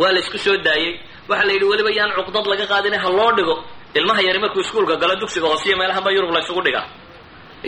waa 0.01 0.13
la 0.15 0.19
isku 0.25 0.39
soo 0.45 0.57
daayey. 0.67 0.93
Waxaa 1.31 1.47
la 1.49 1.53
yidhi 1.55 1.67
weliba 1.73 1.91
yaan 1.99 2.11
cuqdad 2.17 2.47
laga 2.53 2.67
qaadina 2.73 2.99
ha 3.05 3.09
loo 3.19 3.31
dhigo. 3.39 3.57
Ilmaha 3.99 4.21
yari 4.29 4.39
markuu 4.45 4.61
iskuulka 4.65 4.95
galo 5.03 5.15
dugsiga 5.23 5.47
hoosiyo 5.53 5.75
meelahan 5.81 6.03
ba 6.07 6.11
yurub 6.17 6.31
la 6.37 6.41
ysugu 6.45 6.63
dhigaa. 6.67 6.87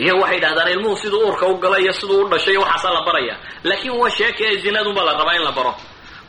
Iyagu 0.01 0.19
waxay 0.23 0.37
yidhahdaan 0.39 0.69
ilmuhu 0.75 0.95
siduu 1.01 1.21
uurka 1.27 1.45
u 1.47 1.55
galo 1.63 1.77
iyo 1.83 1.93
siduu 1.99 2.19
u 2.25 2.29
dhashay 2.31 2.53
iyo 2.53 2.61
waxaasaa 2.65 2.93
la 2.97 3.01
baraya. 3.07 3.35
Laakiin 3.67 3.93
waa 4.01 4.09
sheeka 4.17 4.41
ee 4.49 4.57
zinadunbaa 4.63 5.05
la 5.07 5.13
rabaa 5.19 5.35
in 5.39 5.43
la 5.47 5.51
baro 5.57 5.73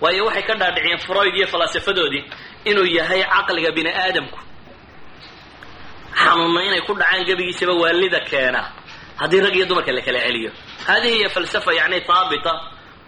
waayo 0.02 0.22
waxay 0.28 0.42
ka 0.48 0.54
dhaadhiciyeen 0.60 0.98
freud 1.06 1.34
iyo 1.38 1.46
falaasafadoodii 1.52 2.22
inuu 2.70 2.84
yahay 2.98 3.22
caqliga 3.34 3.70
bini 3.76 3.90
aadamku. 4.04 4.38
Xanuunna 6.22 6.60
inay 6.68 6.80
ku 6.86 6.92
dhacaan 6.94 7.24
gebigiisaba 7.28 7.72
waalida 7.82 8.20
keena. 8.30 8.62
Haddii 9.20 9.40
rag 9.44 9.54
iyo 9.56 9.66
dumarka 9.68 9.92
la 9.92 10.02
kala 10.06 10.20
celiyo. 10.26 10.50
Hadihi 10.86 11.14
hiya 11.18 11.28
falsafa 11.34 11.72
yani 11.74 12.00
haabita 12.08 12.52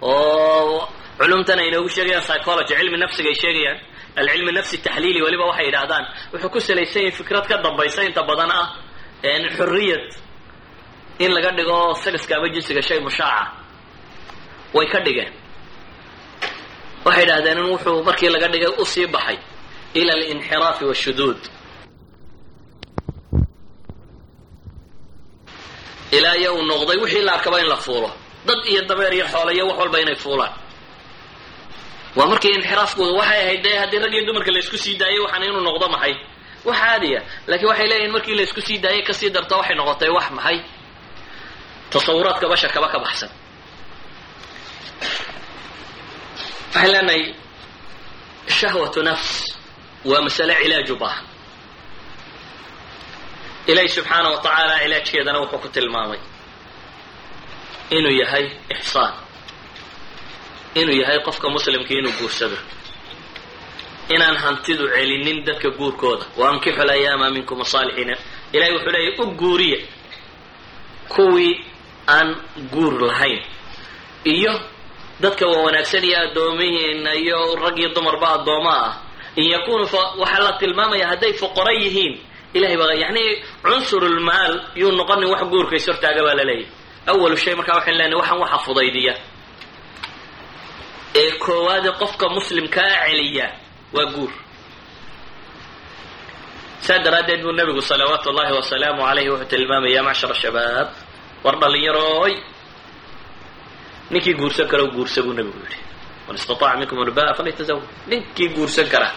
oo 0.01 0.87
culumtan 1.19 1.59
ay 1.59 1.67
inoogu 1.67 1.89
sheegayaan 1.95 2.23
psychology 2.27 2.73
cilmi 2.79 2.97
nafsiga 3.03 3.29
ay 3.29 3.35
sheegayaan 3.43 3.77
alcilmi 4.19 4.51
nafsi 4.57 4.77
taxliili 4.85 5.21
weliba 5.25 5.45
waxay 5.49 5.65
yidhaahdaan 5.67 6.05
wuxuu 6.33 6.49
ku 6.53 6.59
salaysan 6.67 7.01
yahay 7.03 7.11
fikrad 7.19 7.45
ka 7.49 7.55
dambaysa 7.65 8.01
inta 8.07 8.21
badan 8.29 8.51
ah 8.51 8.67
xuriyad 9.57 10.05
in 11.23 11.31
laga 11.35 11.51
dhigo 11.57 11.79
sagaska 12.03 12.33
ama 12.37 12.47
jinsiga 12.53 12.81
shay 12.87 12.99
mushaaca 12.99 13.51
way 14.75 14.87
ka 14.93 14.99
dhigeen 15.05 15.31
waxay 17.05 17.23
yidhahdeen 17.23 17.57
in 17.61 17.67
wuxuu 17.73 18.03
markii 18.07 18.29
laga 18.33 18.47
dhigay 18.53 18.71
u 18.81 18.85
sii 18.93 19.07
baxay 19.13 19.37
ila 19.99 20.11
alinxiraafi 20.17 20.83
washuduud 20.89 21.39
ilaa 26.17 26.35
iyo 26.41 26.51
uu 26.55 26.63
noqday 26.71 26.97
wixii 27.03 27.21
la 27.27 27.33
arkaba 27.33 27.59
in 27.61 27.67
la 27.73 27.77
fuulo. 27.77 28.09
Dad 28.47 28.59
iyo 28.71 28.81
dabeer 28.89 29.13
iyo 29.13 29.25
xoolo 29.33 29.51
iyo 29.51 29.67
wax 29.67 29.77
walba 29.79 29.99
inay 30.03 30.15
fuulaan. 30.23 30.53
Waa 32.15 32.25
markii 32.31 32.53
inxiraafkooda 32.57 33.11
waxay 33.19 33.39
ahayd 33.43 33.61
dee 33.63 33.77
haddii 33.81 33.99
rag 34.03 34.25
dumarka 34.27 34.51
laysku 34.55 34.77
sii 34.83 34.95
daayay 35.01 35.19
waxaana 35.23 35.45
inuu 35.45 35.61
noqdo 35.67 35.87
maxay? 35.95 36.13
Wax 36.65 36.77
caadiya 36.81 37.21
laakiin 37.47 37.69
waxay 37.71 37.87
leeyihiin 37.89 38.11
markii 38.15 38.35
laysku 38.39 38.61
sii 38.67 38.77
daayay 38.83 39.03
ka 39.07 39.13
sii 39.19 39.29
darta 39.35 39.55
waxay 39.59 39.75
noqotay 39.79 40.09
wax 40.17 40.27
maxay? 40.37 40.57
Tasawuraadka 41.91 42.45
basharkaba 42.51 42.87
ka 42.93 42.99
baxsan 43.05 43.29
waxaan 46.73 46.91
leenahay 46.91 47.33
shahwatu 48.47 49.03
nafs 49.03 49.57
waa 50.05 50.21
masale 50.21 50.53
cilaaj 50.61 50.89
u 50.91 50.95
baahan 50.95 51.25
ilaahi 53.67 53.89
subxaana 53.89 54.29
wa 54.33 54.37
tacaala 54.43 54.75
cilaajkeedana 54.83 55.39
wuxuu 55.41 55.59
ku 55.63 55.69
tilmaamay 55.75 56.19
inuu 57.89 58.11
yahay 58.21 58.45
ixsaan 58.75 59.13
inuu 60.79 60.95
yahay 61.01 61.19
qofka 61.27 61.47
muslimka 61.49 61.93
inuu 61.99 62.11
guursado 62.19 62.57
inaan 64.15 64.37
hantidu 64.43 64.85
celinin 64.93 65.37
dadka 65.45 65.69
guurkooda 65.69 66.25
wa 66.37 66.49
ankixu 66.51 66.83
layaama 66.89 67.29
minkum 67.35 67.61
asaalixiina 67.61 68.15
ilahay 68.53 68.73
wuxuu 68.75 68.91
leeyahy 68.91 69.21
u 69.23 69.25
guuriya 69.41 69.79
kuwii 71.13 71.53
aan 72.07 72.29
guur 72.73 72.93
lahayn 73.07 73.41
iyo 74.23 74.53
dadka 75.21 75.45
waa 75.51 75.63
wanaagsan 75.65 76.03
iyo 76.09 76.17
addoomihiina 76.25 77.11
iyo 77.23 77.39
rag 77.63 77.77
iyo 77.81 77.89
dumarba 77.95 78.27
addooma 78.39 78.73
ah. 78.87 78.93
In 79.39 79.45
yakunu 79.53 79.83
waxaa 80.21 80.39
la 80.45 80.51
tilmaamaya 80.59 81.05
hadday 81.11 81.33
fuqara 81.41 81.71
yihiin 81.81 82.15
ilahay 82.57 82.77
baa 82.81 82.93
yani 83.03 83.23
cunsurulmaal 83.63 84.53
yuu 84.81 84.91
noqonin 84.99 85.29
wax 85.33 85.41
guurkays 85.51 85.85
hortaaga 85.89 86.21
baa 86.27 86.35
la 86.39 86.43
leeyahy 86.49 86.67
awalu 87.11 87.37
shay 87.43 87.53
markaa 87.59 87.75
waxayn 87.79 87.97
leenahay 87.99 88.19
waxaan 88.21 88.39
waxa 88.43 88.57
fudaydiya. 88.65 89.13
Ee 91.21 91.31
koowaade 91.43 91.89
qofka 92.01 92.25
muslimkaa 92.35 92.91
celiya 93.05 93.47
waa 93.95 94.05
guur. 94.13 94.31
Saa 96.85 96.99
daraaddeed 97.05 97.41
buu 97.43 97.51
nabigu 97.59 97.81
salawaatu 97.81 98.29
ullahi 98.31 98.53
wasalaamu 98.59 99.01
alayhi 99.11 99.29
wuxuu 99.33 99.45
tilmaamaya 99.51 99.95
ya 99.97 100.03
macshar 100.07 100.33
shabaab 100.41 100.87
war 101.43 101.55
dhallinyarooy 101.61 102.33
ninkii 104.11 104.33
guursan 104.39 104.67
kara 104.71 104.83
guursa 104.95 105.19
buu 105.25 105.33
nabigu 105.37 105.59
yidhi. 105.63 105.77
Man 106.27 106.35
istataaca 106.39 106.77
minkum 106.79 106.97
ulbaa 107.03 107.33
falyatazawaj 107.37 107.83
ninkii 108.09 108.49
guursan 108.55 108.87
kara 108.93 109.09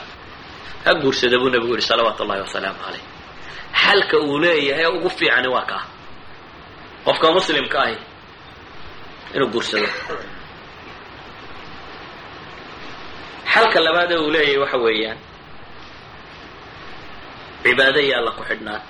ha 0.84 0.90
guursada 1.02 1.36
buu 1.40 1.50
nabigu 1.54 1.74
yihi 1.76 1.86
salawaatu 1.90 2.20
ullahi 2.24 2.40
wasalaamu 2.46 2.78
calayh. 2.84 3.04
Xalka 3.82 4.16
uu 4.28 4.38
leeyahay 4.42 4.86
ugu 4.96 5.08
fiicani 5.16 5.48
waa 5.54 5.66
kaa. 5.70 5.84
Qofka 7.04 7.26
muslimka 7.36 7.78
ahi 7.86 7.96
inuu 9.34 9.48
guursado. 9.52 9.88
Xalka 13.52 13.78
labaadee 13.86 14.18
uu 14.24 14.30
leeyahay 14.34 14.58
waxa 14.62 14.78
weeyaan 14.84 15.18
cibaado 17.62 18.00
iyo 18.06 18.14
alla 18.18 18.30
ku 18.38 18.42
xidhnaa. 18.48 18.80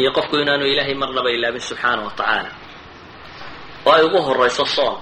Iyo 0.00 0.10
qofku 0.16 0.34
inaanu 0.42 0.64
ilaahay 0.72 0.94
marnaba 1.02 1.30
ilaabin 1.36 1.60
subxaana 1.68 2.02
wa 2.06 2.12
tacaala 2.18 2.50
oo 3.86 3.92
ay 3.96 4.02
ugu 4.06 4.18
horayso 4.26 4.64
soon 4.76 4.96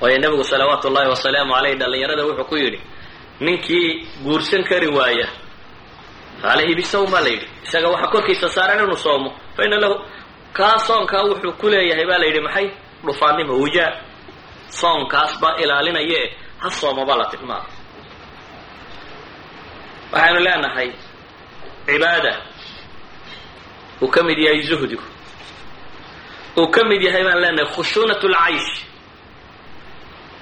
waayo 0.00 0.18
nebigu 0.22 0.44
salawaatu 0.44 0.88
ullahi 0.88 1.08
wasalaamu 1.14 1.52
caleyh 1.54 1.74
dhallinyarada 1.80 2.22
wuxuu 2.28 2.44
ku 2.50 2.56
yidhi 2.62 2.80
ninkii 3.40 3.88
guursan 4.24 4.62
kari 4.68 4.88
waaya 4.96 5.26
alayhi 6.52 6.74
bisawm 6.74 7.10
baa 7.12 7.20
la 7.24 7.28
yidhi 7.34 7.46
isaga 7.66 7.88
waxaa 7.92 8.10
korkiisa 8.14 8.48
saaran 8.48 8.84
inuu 8.84 8.96
soomo. 8.96 9.30
Fa 9.56 9.64
ina 9.66 9.76
lahu 9.82 9.94
kaa 10.52 10.78
soonkaa 10.86 11.22
wuxuu 11.28 11.52
ku 11.60 11.66
leeyahay 11.72 12.06
baa 12.10 12.18
la 12.22 12.26
yidhi 12.28 12.40
maxay 12.46 12.66
dhufaannimo 13.06 13.52
wujaa? 13.62 13.92
Soonkaas 14.80 15.32
baa 15.42 15.56
ilaalinaye 15.62 16.20
ha 16.62 16.68
soomo 16.70 17.02
baa 17.08 17.16
la 17.20 17.24
tilmaama 17.32 17.68
waxaanu 20.12 20.40
leenahay 20.46 20.88
cibaada 21.86 22.32
uu 24.02 24.08
ka 24.14 24.20
mid 24.22 24.38
yahay 24.38 24.62
zuhdigu 24.68 25.02
uu 26.58 26.68
ka 26.74 26.80
mid 26.90 27.02
yahay 27.06 27.24
baan 27.26 27.40
leenahay 27.42 27.68
khushuunat 27.74 28.22
lcaysh. 28.32 28.70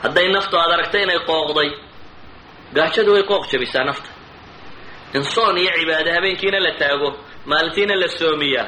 Hadday 0.02 0.28
naftu 0.35 0.55
aad 0.62 0.70
aragta 0.74 0.98
inay 1.05 1.18
qooqday 1.28 1.70
gaajadu 2.76 3.10
way 3.14 3.22
qooq 3.30 3.44
jabisaa 3.52 3.85
nafta. 3.89 4.09
In 5.16 5.22
soon 5.35 5.56
iyo 5.62 5.70
cibaado 5.78 6.10
habeenkiina 6.16 6.59
la 6.66 6.72
taago 6.80 7.09
maalintiina 7.51 7.94
la 8.02 8.09
soomiyaa 8.18 8.66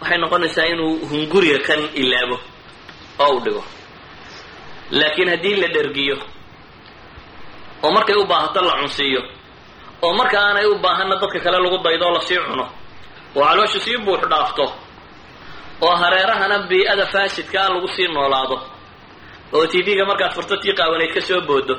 waxay 0.00 0.18
noqonaysaa 0.22 0.66
inuu 0.72 0.92
hunguriga 1.10 1.58
kan 1.66 1.80
ilaabo 2.02 2.36
oo 3.24 3.32
u 3.36 3.40
dhigo. 3.44 3.62
Laakiin 4.98 5.28
haddii 5.32 5.56
la 5.62 5.68
dhergiyo 5.74 6.16
oo 7.84 7.90
markay 7.96 8.16
u 8.16 8.24
baahato 8.30 8.60
la 8.68 8.74
cunsiiyo 8.80 9.22
oo 10.02 10.12
marka 10.18 10.36
aanay 10.46 10.66
u 10.66 10.74
baahanna 10.84 11.16
dadka 11.20 11.38
kale 11.44 11.58
lagu 11.64 11.78
daydo 11.84 12.06
la 12.16 12.20
sii 12.28 12.38
cuno 12.46 12.64
oo 13.36 13.44
caloosha 13.48 13.80
sii 13.84 13.98
buux 14.06 14.20
dhaafto 14.30 14.64
oo 15.84 15.94
hareerahana 16.02 16.56
bii-ada 16.70 17.06
faasidkaa 17.12 17.68
lagu 17.72 17.88
sii 17.94 18.08
noolaado. 18.14 18.56
Oo 19.54 19.66
t 19.66 19.74
v-ga 19.86 20.04
markaad 20.10 20.32
furto 20.36 20.56
tii 20.62 20.74
qaawanayd 20.78 21.12
ka 21.14 21.20
soo 21.28 21.40
boodo 21.48 21.74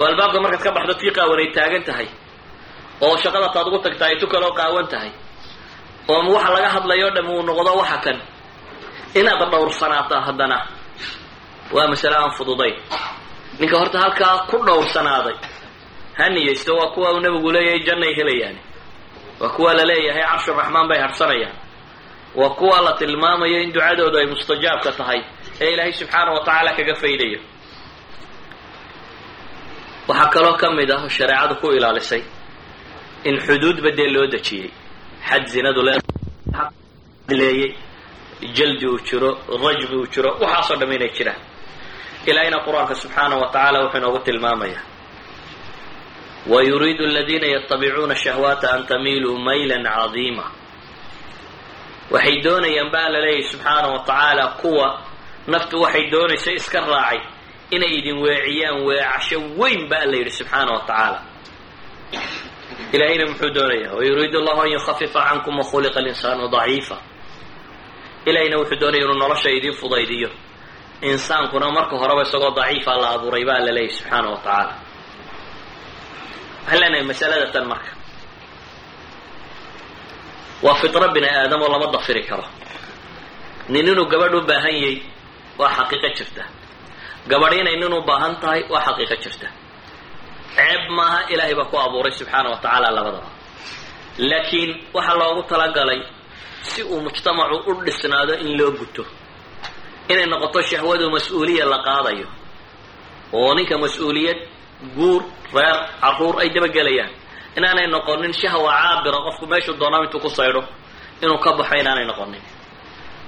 oo 0.00 0.06
albaabka 0.10 0.38
markaad 0.44 0.62
ka 0.64 0.70
baxdo 0.76 0.94
tii 1.00 1.10
qaawanayd 1.16 1.52
taagan 1.56 1.84
tahay. 1.88 2.08
Oo 3.04 3.16
shaqada 3.22 3.48
taad 3.54 3.66
ugu 3.68 3.78
tagtaa 3.84 4.08
ay 4.10 4.16
tu 4.20 4.26
kaloo 4.26 4.52
qaawan 4.58 4.86
tahay. 4.92 5.10
Oo 6.08 6.32
waxa 6.34 6.50
laga 6.54 6.68
hadlayoo 6.74 7.10
dham 7.16 7.28
uu 7.30 7.42
noqdo 7.48 7.72
waxa 7.80 7.98
kan. 8.04 8.18
Inaad 9.18 9.40
dhowrsanaato 9.52 10.14
haddana. 10.26 10.58
Waa 11.74 11.86
masale 11.92 12.16
aan 12.16 12.32
fududayn 12.36 12.74
ninka 13.60 13.76
horta 13.80 13.98
halkaa 14.04 14.46
ku 14.50 14.56
dhowrsanaaday. 14.66 15.36
Ha 16.18 16.24
niyeysto 16.34 16.72
waa 16.78 16.90
kuwa 16.94 17.08
uu 17.14 17.20
nabigu 17.24 17.50
leeyahay 17.54 17.80
jannay 17.86 18.12
helayaan 18.18 18.56
waa 19.40 19.48
kuwa 19.56 19.70
la 19.78 19.84
leeyahay 19.90 20.22
carshuraxmaan 20.30 20.88
bay 20.90 20.98
harsanayaan 21.04 21.54
waa 22.40 22.50
kuwa 22.58 22.78
la 22.86 22.92
tilmaamayo 23.00 23.58
in 23.64 23.70
ducadoodu 23.74 24.16
ay 24.20 24.26
mustajaabka 24.32 24.90
tahay 24.98 25.20
ee 25.62 25.70
ilaahay 25.74 25.92
subxaana 26.00 26.30
wa 26.34 26.40
tacaala 26.46 26.70
kaga 26.78 26.94
faydayo. 27.02 27.40
Waxaa 30.08 30.30
kaloo 30.34 30.56
ka 30.60 30.66
mid 30.78 30.90
ah 30.96 31.02
shareecadu 31.16 31.54
ku 31.60 31.66
ilaalisay 31.76 32.22
in 33.28 33.36
xuduudba 33.46 33.90
dee 33.98 34.08
loo 34.14 34.26
dejiyey. 34.34 34.70
Xad 35.28 35.44
zinadu 35.52 35.80
leeyey 37.38 37.70
jaldi 38.56 38.86
uu 38.92 38.98
jiro 39.06 39.30
rajmi 39.64 39.96
uu 40.00 40.06
jiro 40.12 40.30
waxaasoo 40.42 40.76
dham 40.80 40.92
inay 40.96 41.10
jiraan. 41.16 41.40
Ilaahayna 42.28 42.58
qur'aanka 42.66 42.94
subxaana 43.02 43.34
wa 43.40 43.46
tacaala 43.52 43.78
wuxuu 43.84 43.98
inoogu 44.00 44.18
tilmaamaya 44.26 44.80
wayuriidu 46.52 47.04
aladiina 47.10 47.46
yatabicuuna 47.54 48.14
shahwaata 48.22 48.66
an 48.74 48.82
tamiiluu 48.90 49.36
maylan 49.46 49.84
cadiima 49.96 50.44
waxay 52.12 52.36
doonayaan 52.44 52.90
baa 52.94 53.08
la 53.14 53.20
leeyahy 53.24 53.42
subxaana 53.52 53.88
wa 53.94 53.98
tacaala 54.08 54.44
kuwa 54.60 54.86
naftu 55.52 55.76
waxay 55.82 56.04
doonaysa 56.12 56.50
iska 56.58 56.80
raacay 56.80 57.20
inay 57.74 57.92
idin 57.98 58.18
weeciyaan 58.24 58.78
weecasho 58.86 59.38
weyn 59.60 59.82
baa 59.90 60.04
la 60.10 60.16
yidhi 60.20 60.30
subxaana 60.38 60.70
wa 60.72 60.80
tacaala. 60.88 61.18
Ilahayna 62.92 63.24
muxuu 63.30 63.50
doonayaa 63.56 63.92
wayuriidu 63.98 64.38
allahu 64.40 64.60
an 64.64 64.70
yukhafifa 64.76 65.20
cankum 65.28 65.54
wakhuliqa 65.60 66.00
linsaanu 66.06 66.48
daciifa. 66.54 66.96
Ilahayna 68.28 68.56
wuxuu 68.60 68.80
doonaya 68.82 69.02
inuu 69.04 69.18
nolosha 69.22 69.50
idiin 69.50 69.74
fudaydiyo. 69.80 70.30
Insaankuna 71.10 71.66
marka 71.76 71.96
horeba 72.00 72.22
isagoo 72.22 72.50
daciifa 72.58 72.92
la 73.02 73.08
abuuray 73.14 73.44
baa 73.48 73.58
la 73.66 73.72
leeyahy 73.76 73.92
subxaana 73.98 74.28
wa 74.32 74.36
tacaala. 74.44 74.74
Waxaan 76.64 76.80
leenahay 76.80 77.04
masalada 77.10 77.46
tan 77.54 77.66
marka 77.72 77.90
waa 80.64 80.74
fitro 80.80 81.06
bini 81.14 81.28
aadam 81.38 81.60
oo 81.64 81.68
lama 81.72 81.86
dafiri 81.94 82.22
karo. 82.28 82.44
Nin 83.72 83.86
inuu 83.90 84.06
gabadh 84.12 84.34
u 84.34 84.40
baahan 84.48 84.74
yahay 84.82 84.96
waa 85.60 85.70
xaqiiqo 85.78 86.08
jirta. 86.16 86.44
Gabadh 87.30 87.54
inay 87.60 87.76
nin 87.80 87.92
u 87.92 88.00
baahan 88.08 88.34
tahay 88.42 88.60
waa 88.72 88.80
xaqiiqo 88.86 89.16
jirta. 89.24 89.48
Ceeb 90.56 90.82
maaha 90.96 91.18
ilaahay 91.32 91.54
baa 91.58 91.68
ku 91.70 91.76
abuuray 91.84 92.12
subxaana 92.18 92.48
wa 92.52 92.56
tacaala 92.62 92.88
labadaba. 92.96 93.28
Laakiin 94.30 94.70
waxaa 94.96 95.14
loogu 95.20 95.42
talagalay 95.50 96.00
si 96.70 96.80
uu 96.82 97.00
mujtamacu 97.04 97.56
u 97.70 97.72
dhisnaado 97.86 98.34
in 98.42 98.50
loo 98.58 98.70
guto 98.80 99.04
inay 100.12 100.26
noqoto 100.32 100.60
shahwadu 100.70 101.06
mas'uuliya 101.14 101.64
la 101.72 101.78
qaadayo 101.86 102.26
oo 103.38 103.54
ninka 103.56 103.76
mas'uuliyad 103.84 104.38
guur 104.96 105.22
reer 105.56 105.76
carruur 106.02 106.34
ay 106.42 106.48
dabagelayaan 106.54 107.10
inaanay 107.56 107.86
noqonin 107.94 108.32
shahwa 108.40 108.70
caabira 108.80 109.18
qofku 109.26 109.44
meeshuu 109.52 109.76
doonaa 109.80 110.04
intuu 110.04 110.20
ku 110.24 110.28
saydho 110.38 110.62
inuu 111.22 111.38
ka 111.44 111.50
baxo 111.58 111.74
inaanay 111.82 112.04
noqonin. 112.10 112.42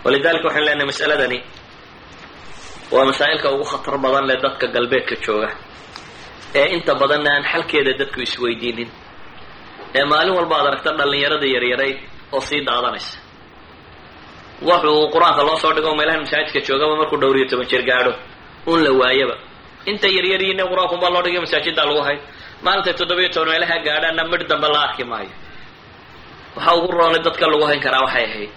Walidalika 0.05 0.47
waxaan 0.48 0.64
leenahay 0.66 0.86
mas'aladani 0.92 1.38
waa 2.94 3.05
masaa'ilka 3.10 3.48
ugu 3.55 3.64
khatar 3.70 3.97
badan 4.05 4.24
leh 4.28 4.36
dadka 4.44 4.66
galbeedka 4.74 5.14
jooga. 5.24 5.48
Ee 6.60 6.66
inta 6.76 6.92
badanna 7.01 7.30
aan 7.36 7.44
xalkeeda 7.52 7.92
dadku 8.01 8.18
isweydiinin. 8.26 8.90
Ee 9.98 10.05
maalin 10.10 10.34
walba 10.38 10.55
ad 10.60 10.66
aragta 10.70 10.90
dhallinyarada 10.98 11.47
yaryarayd 11.55 11.98
oo 12.34 12.40
sii 12.48 12.60
daadanaysa. 12.68 13.18
Wuxuu 14.66 15.09
qur'aanka 15.14 15.42
loo 15.48 15.56
soo 15.62 15.72
dhigo 15.76 15.90
meelahan 15.98 16.20
masaajidka 16.24 16.60
joogaba 16.66 16.94
markuu 17.01 17.18
dhowr 17.22 17.36
iyo 17.38 17.47
toban 17.51 17.66
jeer 17.70 17.82
gaadho 17.90 18.12
un 18.72 18.78
la 18.84 18.90
waayaba. 19.01 19.34
Inta 19.90 20.06
yaryariina 20.16 20.62
qur'aankunbaa 20.70 21.10
loo 21.14 21.22
dhigay 21.24 21.40
masaajiddaa 21.44 21.86
lagu 21.88 22.02
hay 22.09 22.18
maalintay 22.65 22.95
toddobiyo 22.99 23.28
toban 23.35 23.49
meelaha 23.53 23.77
gaadhaana 23.87 24.23
midh 24.31 24.47
dambe 24.51 24.69
la 24.74 24.81
arki 24.87 25.05
maayo. 25.05 25.32
Waxa 26.57 26.70
ugu 26.77 26.89
roonay 26.99 27.23
dadka 27.27 27.47
lagu 27.53 27.65
hayn 27.70 27.81
karaa 27.85 28.03
waxay 28.07 28.24
ahayd 28.28 28.53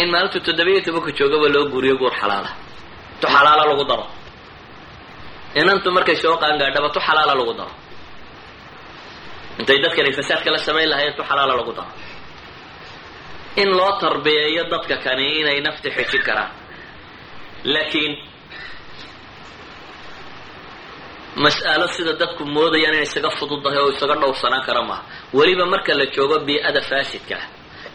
in 0.00 0.08
maalintu 0.12 0.38
toddobiyo 0.46 0.80
tobanka 0.86 1.10
joogaba 1.18 1.48
loo 1.54 1.64
guuriyo 1.72 1.96
guur 2.00 2.14
xalaala. 2.20 2.50
Tu 3.20 3.26
xalaala 3.34 3.64
lagu 3.70 3.84
daro. 3.90 4.06
Inantu 5.60 5.88
markay 5.96 6.16
soo 6.22 6.36
qaangaadhaba 6.42 6.88
tu 6.94 7.00
xalaala 7.06 7.34
lagu 7.40 7.52
daro. 7.60 7.72
Intay 9.58 9.78
dadkan 9.84 10.06
ay 10.08 10.12
fasaadka 10.18 10.50
la 10.54 10.58
samayn 10.66 10.88
lahayen 10.92 11.14
tu 11.18 11.22
xalaala 11.22 11.54
lagu 11.60 11.72
daro. 11.78 11.90
In 13.56 13.68
loo 13.78 13.92
tarbiyeeyo 14.00 14.62
dadka 14.72 14.96
kani 15.04 15.26
inay 15.40 15.60
nafta 15.66 15.88
xejin 15.96 16.22
karaan. 16.26 16.50
Laakiin 17.64 18.12
mas'alo 21.36 21.86
sida 21.88 22.12
dadku 22.12 22.44
moodayaan 22.44 22.94
inay 22.94 23.02
isaga 23.08 23.30
fududahay 23.30 23.78
oo 23.78 23.90
isaga 23.96 24.14
dhowrsanaan 24.20 24.62
kara 24.66 24.82
maaha 24.82 25.02
weliba 25.32 25.66
marka 25.66 25.94
la 25.94 26.06
joogo 26.06 26.38
bii-ada 26.46 26.80
faasidka. 26.80 27.36
Ah 27.36 27.46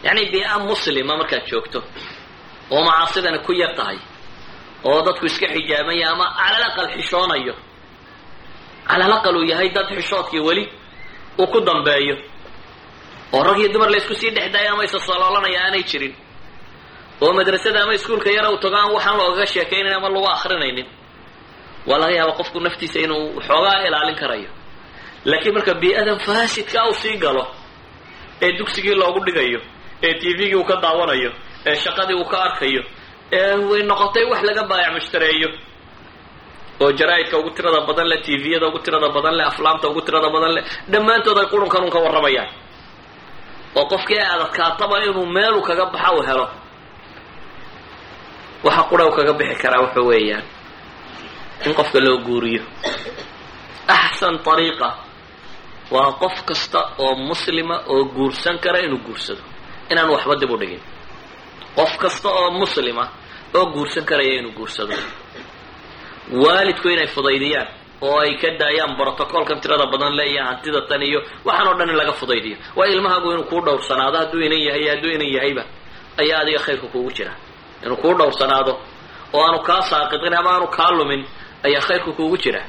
yacni 0.04 0.30
bii-a 0.32 0.58
muslima 0.58 1.16
markaad 1.16 1.46
joogto 1.46 1.82
oo 2.70 2.82
macaasidani 2.84 3.38
ku 3.46 3.52
yar 3.52 3.74
tahay 3.78 3.98
oo 4.84 5.02
dadku 5.06 5.26
iska 5.26 5.46
xijaabaya 5.46 6.10
ama 6.12 6.26
calal 6.38 6.64
aqal 6.70 6.88
xishoonayo. 6.94 7.54
Calal 8.88 9.12
aqal 9.12 9.36
uu 9.36 9.44
yahay 9.46 9.68
dad 9.70 9.86
xishoodkii 9.86 10.40
weli 10.40 10.64
uu 11.38 11.46
ku 11.46 11.60
dambeeyo 11.60 12.16
oo 13.32 13.42
rag 13.44 13.58
iyo 13.58 13.68
dumar 13.72 13.90
la 13.90 13.98
isku 13.98 14.14
sii 14.14 14.30
dhex 14.30 14.54
ama 14.72 14.84
isasaloolanayaa 14.84 15.64
aanay 15.66 15.82
jirin 15.82 16.14
oo 17.20 17.32
madrasada 17.32 17.82
ama 17.82 17.94
iskuulka 17.94 18.30
yara 18.30 18.50
uu 18.50 18.58
tago 18.58 18.76
aan 18.76 18.92
waxaan 18.92 19.16
loogaga 19.16 19.46
sheekaynayn 19.46 19.94
ama 19.94 20.08
lagu 20.08 20.26
akrinaynin 20.26 20.86
waa 21.88 21.98
laga 22.02 22.14
yaaba 22.18 22.32
qofku 22.38 22.58
naftiisa 22.66 22.98
inuu 23.04 23.40
xoogaa 23.46 23.86
ilaalin 23.86 24.16
karayo. 24.20 24.50
Laakiin 25.24 25.54
marka 25.56 25.74
bii-adan 25.82 26.18
faasidka 26.26 26.80
uu 26.88 26.94
sii 27.02 27.16
galo 27.24 27.44
ee 28.44 28.52
dugsigii 28.58 28.94
loogu 29.00 29.20
dhigayo 29.26 29.60
ee 30.06 30.14
t 30.20 30.22
v-gii 30.38 30.54
uu 30.60 30.64
ka 30.70 30.76
daawanayo 30.84 31.30
ee 31.68 31.74
shaqadii 31.84 32.14
uu 32.20 32.24
ka 32.32 32.36
arkayo 32.46 32.82
ee 33.32 33.54
way 33.70 33.82
noqotay 33.90 34.24
wax 34.30 34.40
laga 34.48 34.62
baayac 34.70 34.92
mushtareeyo. 34.96 35.48
Oo 36.80 36.92
jaraa-idka 36.98 37.36
ugu 37.38 37.50
tirada 37.56 37.80
badan 37.88 38.06
leh 38.10 38.20
t 38.24 38.36
v-yada 38.42 38.66
ugu 38.70 38.78
tirada 38.78 39.08
badan 39.16 39.34
leh 39.38 39.46
aflaamta 39.50 39.88
ugu 39.90 40.00
tirada 40.06 40.28
badan 40.34 40.52
leh 40.56 40.64
dhammaantood 40.92 41.38
ay 41.42 41.46
qurunkan 41.52 41.82
un 41.84 41.90
ka 41.90 41.98
warramayaan. 42.04 42.48
Oo 43.78 43.84
qofkii 43.92 44.18
ay 44.22 44.28
adadkaataba 44.34 44.96
inuu 45.04 45.26
meelu 45.36 45.60
kaga 45.68 45.84
baxa 45.92 46.10
u 46.14 46.22
helo. 46.28 46.46
Waxa 48.64 48.82
qura 48.90 49.04
u 49.06 49.10
kaga 49.16 49.32
bixi 49.38 49.56
karaa 49.62 49.82
waxa 49.84 50.00
weeyaan 50.10 50.44
in 51.66 51.72
qofka 51.78 51.98
loo 52.06 52.18
guuriyo. 52.26 52.62
Axsan 53.96 54.36
ariiqa 54.52 54.88
waa 55.94 56.12
qof 56.22 56.36
kasta 56.48 56.80
oo 57.04 57.14
muslima 57.28 57.76
oo 57.92 58.04
guursan 58.16 58.56
kara 58.64 58.78
inuu 58.86 58.98
guursado. 59.06 59.42
Inaan 59.90 60.10
waxba 60.14 60.34
dib 60.40 60.50
u 60.50 60.56
dhigin. 60.60 60.80
Qof 61.76 61.92
kasta 62.02 62.28
oo 62.28 62.50
muslima 62.60 63.04
oo 63.58 63.66
guursan 63.74 64.04
karaya 64.10 64.34
inuu 64.40 64.52
guursado. 64.58 64.94
Waalidku 66.42 66.88
inay 66.88 67.06
fudaydiyaan 67.14 67.68
oo 68.00 68.18
ay 68.20 68.32
ka 68.42 68.48
daayaan 68.60 68.96
brotocolkan 68.98 69.60
tirada 69.60 69.86
badan 69.92 70.14
le 70.18 70.24
iyo 70.32 70.42
hantida 70.48 70.80
tan 70.88 71.02
iyo 71.02 71.20
waxaan 71.46 71.68
oo 71.68 71.74
dhan 71.78 71.88
in 71.90 71.96
laga 72.00 72.12
fudaydiyo. 72.20 72.56
Waa 72.76 72.86
ilmahagu 72.86 73.28
inuu 73.32 73.44
kuu 73.50 73.60
dhowrsanaado 73.66 74.16
hadduu 74.18 74.40
inan 74.46 74.60
yahay 74.68 74.84
hadduu 74.92 75.10
inan 75.16 75.28
yahayba 75.36 75.62
ayaa 76.20 76.40
adiga 76.42 76.58
khayrka 76.64 76.86
kuugu 76.92 77.10
jira. 77.16 77.32
Inuu 77.84 77.96
kuu 78.02 78.14
dhowrsanaado 78.18 78.72
oo 79.36 79.42
aanu 79.46 79.58
kaa 79.68 79.82
saaqitin 79.90 80.34
ama 80.38 80.50
aanu 80.54 80.66
kaa 80.76 80.90
lumin 80.98 81.22
ayaa 81.67 81.81
khayrka 81.87 82.11
kuugu 82.17 82.37
jira 82.43 82.61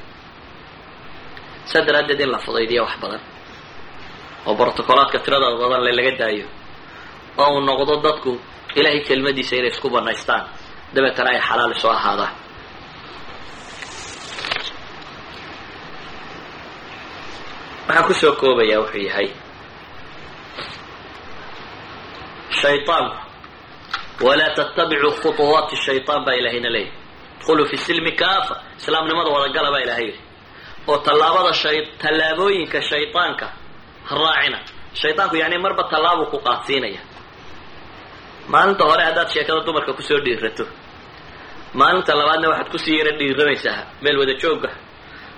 saa 1.71 1.83
daraaddeed 1.87 2.21
in 2.25 2.31
la 2.35 2.39
fudaydiya 2.47 2.83
wax 2.87 2.95
badan 3.03 3.21
oo 4.47 4.55
brotocolaadka 4.59 5.19
tirada 5.25 5.47
badan 5.63 5.83
le 5.87 5.93
laga 5.99 6.13
daayo 6.21 6.47
oo 7.43 7.49
uu 7.55 7.61
noqdo 7.69 7.95
dadku 8.07 8.33
ilaahay 8.79 9.01
kelmadiisa 9.09 9.55
inay 9.59 9.71
isku 9.75 9.89
banaystaan 9.97 10.43
dabeetana 10.95 11.29
ay 11.35 11.41
xalaal 11.49 11.73
isoo 11.77 11.91
ahaadaan 11.99 12.33
waxaan 17.89 18.05
kusoo 18.09 18.33
koobayaa 18.41 18.81
wuxuu 18.83 19.03
yahay 19.09 19.29
shayطaanku 22.61 23.17
walaa 24.27 24.55
tattabicuu 24.59 25.13
khuطuwaati 25.23 25.77
shayطaan 25.87 26.23
baa 26.27 26.35
ilahayna 26.41 26.71
leeyahy 26.75 26.93
udkhulu 27.50 27.66
fi 27.70 27.78
silmi 27.78 28.12
kaafa 28.12 28.56
islaamnimada 28.78 29.30
wadagala 29.36 29.72
baa 29.74 29.80
ilahay 29.86 30.06
yihi 30.06 30.20
oo 30.88 30.98
tallaabada 30.98 31.54
shay 31.54 31.78
tallaabooyinka 32.02 32.82
shaytaanka 32.82 33.48
raacina. 34.12 34.60
Shaydaanku 35.02 35.36
yacni 35.42 35.58
marba 35.66 35.84
tallaabuu 35.92 36.30
ku 36.32 36.38
qaadsiinaya. 36.48 37.02
Maalinta 38.52 38.84
hore 38.90 39.04
haddaad 39.08 39.30
sheekada 39.34 39.62
dumarka 39.66 39.94
ku 39.98 40.02
soo 40.02 40.20
dhiirato. 40.26 40.66
Maalinta 41.80 42.12
labaadna 42.20 42.48
waxaad 42.52 42.70
ku 42.72 42.78
sii 42.78 42.98
yara 43.00 43.12
dhiiranaysaa 43.20 43.78
meel 44.04 44.18
wada 44.22 44.34
jooga 44.42 44.70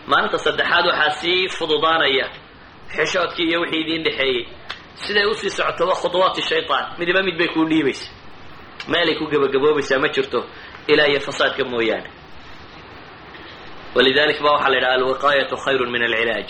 maalinta 0.08 0.38
saddexaad 0.46 0.86
waxaa 0.92 1.12
sii 1.22 1.48
fududaanaya 1.58 2.26
xishoodkii 2.96 3.48
iyo 3.50 3.60
wixii 3.62 3.82
idiin 3.84 4.04
dhexeeyey. 4.06 4.44
Siday 5.04 5.26
u 5.26 5.34
sii 5.40 5.50
socotoba 5.50 5.94
khudwaati 6.02 6.42
shaydaan 6.50 6.86
midiba 7.00 7.22
mid 7.28 7.38
bay 7.40 7.48
kuu 7.54 7.66
dhiibaysa 7.70 8.08
meelay 8.92 9.16
ku 9.20 9.26
gabagaboobaysaa 9.32 10.00
ma 10.04 10.08
jirto 10.16 10.40
ilaa 10.94 11.08
iyo 11.12 11.20
fasaadka 11.28 11.64
mooyaane 11.74 12.10
walidalik 13.96 14.40
ba 14.44 14.50
waxaa 14.56 14.70
la 14.72 14.76
yidhaha 14.78 14.94
alwiqaayatu 14.98 15.56
khayru 15.64 15.86
min 15.94 16.02
alcilaaj 16.08 16.50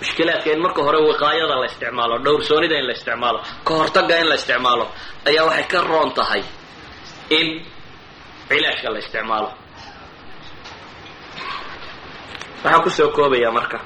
mushkilaadka 0.00 0.48
in 0.54 0.60
marka 0.64 0.80
hore 0.86 0.98
wiqaayada 1.10 1.54
la 1.62 1.66
isticmaalo 1.70 2.14
dhowrsoonida 2.24 2.76
in 2.80 2.86
la 2.88 2.92
isticmaalo 2.98 3.38
ka 3.66 3.72
hortaga 3.80 4.14
in 4.22 4.28
la 4.30 4.34
isticmaalo 4.40 4.84
ayaa 5.28 5.44
waxay 5.48 5.66
ka 5.72 5.78
roon 5.90 6.10
tahay 6.18 6.42
in 7.38 7.48
cilaajka 8.48 8.88
la 8.94 8.98
isticmaalo 9.04 9.50
waxaan 12.64 12.82
ku 12.84 12.90
soo 12.98 13.08
koobayaa 13.16 13.52
marka 13.58 13.78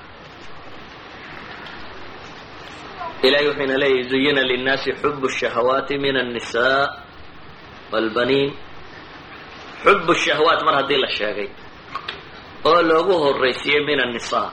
ilahay 3.26 3.46
wuxuu 3.48 3.64
ina 3.66 3.76
leeyahy 3.82 4.04
zuyina 4.10 4.42
linnaasi 4.50 4.90
xubu 5.00 5.26
shahawaati 5.38 5.94
min 6.04 6.16
annisaa 6.22 6.82
walbaniin 7.92 8.50
xubu 9.84 10.12
shahawaat 10.22 10.60
mar 10.66 10.74
haddii 10.78 11.00
la 11.04 11.08
sheegay 11.18 11.48
oo 12.68 12.80
loogu 12.88 13.12
horraysiiyey 13.24 13.82
min 13.88 14.00
annisaa. 14.04 14.48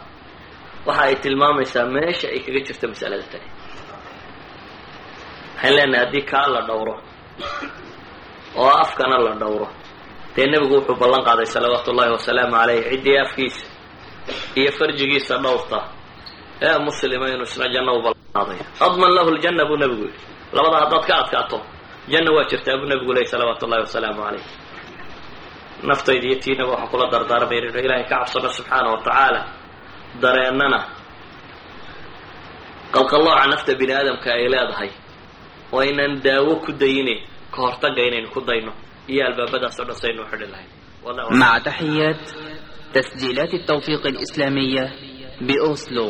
Waxa 0.88 1.02
ay 1.08 1.16
tilmaamaysaa 1.24 1.86
meesha 1.96 2.28
ay 2.34 2.40
kaga 2.46 2.60
jirto 2.68 2.86
masalada 2.92 3.24
tani. 3.32 3.48
Waxaan 5.56 5.74
leenahay 5.78 6.00
haddii 6.06 6.26
kaa 6.32 6.48
la 6.54 6.62
dhowro 6.68 6.96
oo 8.62 8.70
afkana 8.84 9.18
la 9.26 9.34
dhowro 9.42 9.68
dee 10.36 10.46
nebigu 10.52 10.76
wuxuu 10.78 10.96
ballan 11.02 11.24
qaaday 11.28 11.46
salawaatu 11.54 11.92
ullahi 11.92 12.12
wasalaamu 12.18 12.56
caleyh 12.60 12.84
ciddii 12.92 13.18
afkiisa 13.24 13.66
iyo 14.60 14.72
farjigiisa 14.80 15.36
dhowrta 15.44 15.80
ee 16.66 16.78
muslima 16.86 17.26
inuu 17.34 17.48
isna 17.50 17.66
janno 17.74 17.92
u 17.98 18.02
ballanqaadayo 18.06 18.64
adman 18.86 19.12
lahu 19.18 19.30
ljanna 19.38 19.64
buu 19.70 19.78
nebigu 19.82 20.04
yidhi. 20.08 20.20
Labada 20.56 20.78
haddaad 20.84 21.04
ka 21.08 21.14
adkaato 21.22 21.58
janna 22.12 22.32
waa 22.36 22.46
jirtaa 22.50 22.78
buu 22.80 22.88
nebigu 22.92 23.12
leeyay 23.16 23.30
salawaatu 23.34 23.64
ullahi 23.66 23.82
wasalaamu 23.88 24.22
caleyh 24.26 24.44
naftayda 25.90 26.26
iyo 26.30 26.38
tiinaba 26.44 26.72
waxaan 26.74 26.90
kula 26.92 27.06
dardaarmay 27.14 27.58
inaynu 27.60 27.80
ilaahay 27.86 28.06
ka 28.10 28.16
cabsano 28.22 28.50
subxaana 28.58 28.88
wa 28.94 29.00
tacaala. 29.06 29.42
Dareennana 30.22 30.80
qalqallooca 32.96 33.46
nafta 33.52 33.72
bini 33.80 33.94
aadamka 34.00 34.30
ay 34.38 34.46
leedahay 34.54 34.90
oo 35.74 35.80
aynaan 35.84 36.14
daawo 36.26 36.54
ku 36.66 36.72
dayinin 36.82 37.20
ka 37.54 37.60
hortaga 37.66 38.02
inaynu 38.10 38.30
ku 38.36 38.42
dayno. 38.50 38.72
Iyo 39.12 39.22
albaabadaas 39.28 39.78
oo 39.80 39.86
dhan 39.90 39.96
saynu 40.04 40.24
xidhi 40.32 40.48
lahayn. 40.54 40.70
مع 41.42 41.58
تحيات 41.58 42.22
تسجيلات 42.94 43.54
التوثيق 43.54 44.04
الإسلامية 44.08 44.84
بأوسلو 45.42 46.10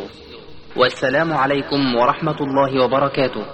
والسلام 0.76 1.34
عليكم 1.34 1.96
ورحمة 1.96 2.40
الله 2.42 2.72
وبركاته 2.84 3.46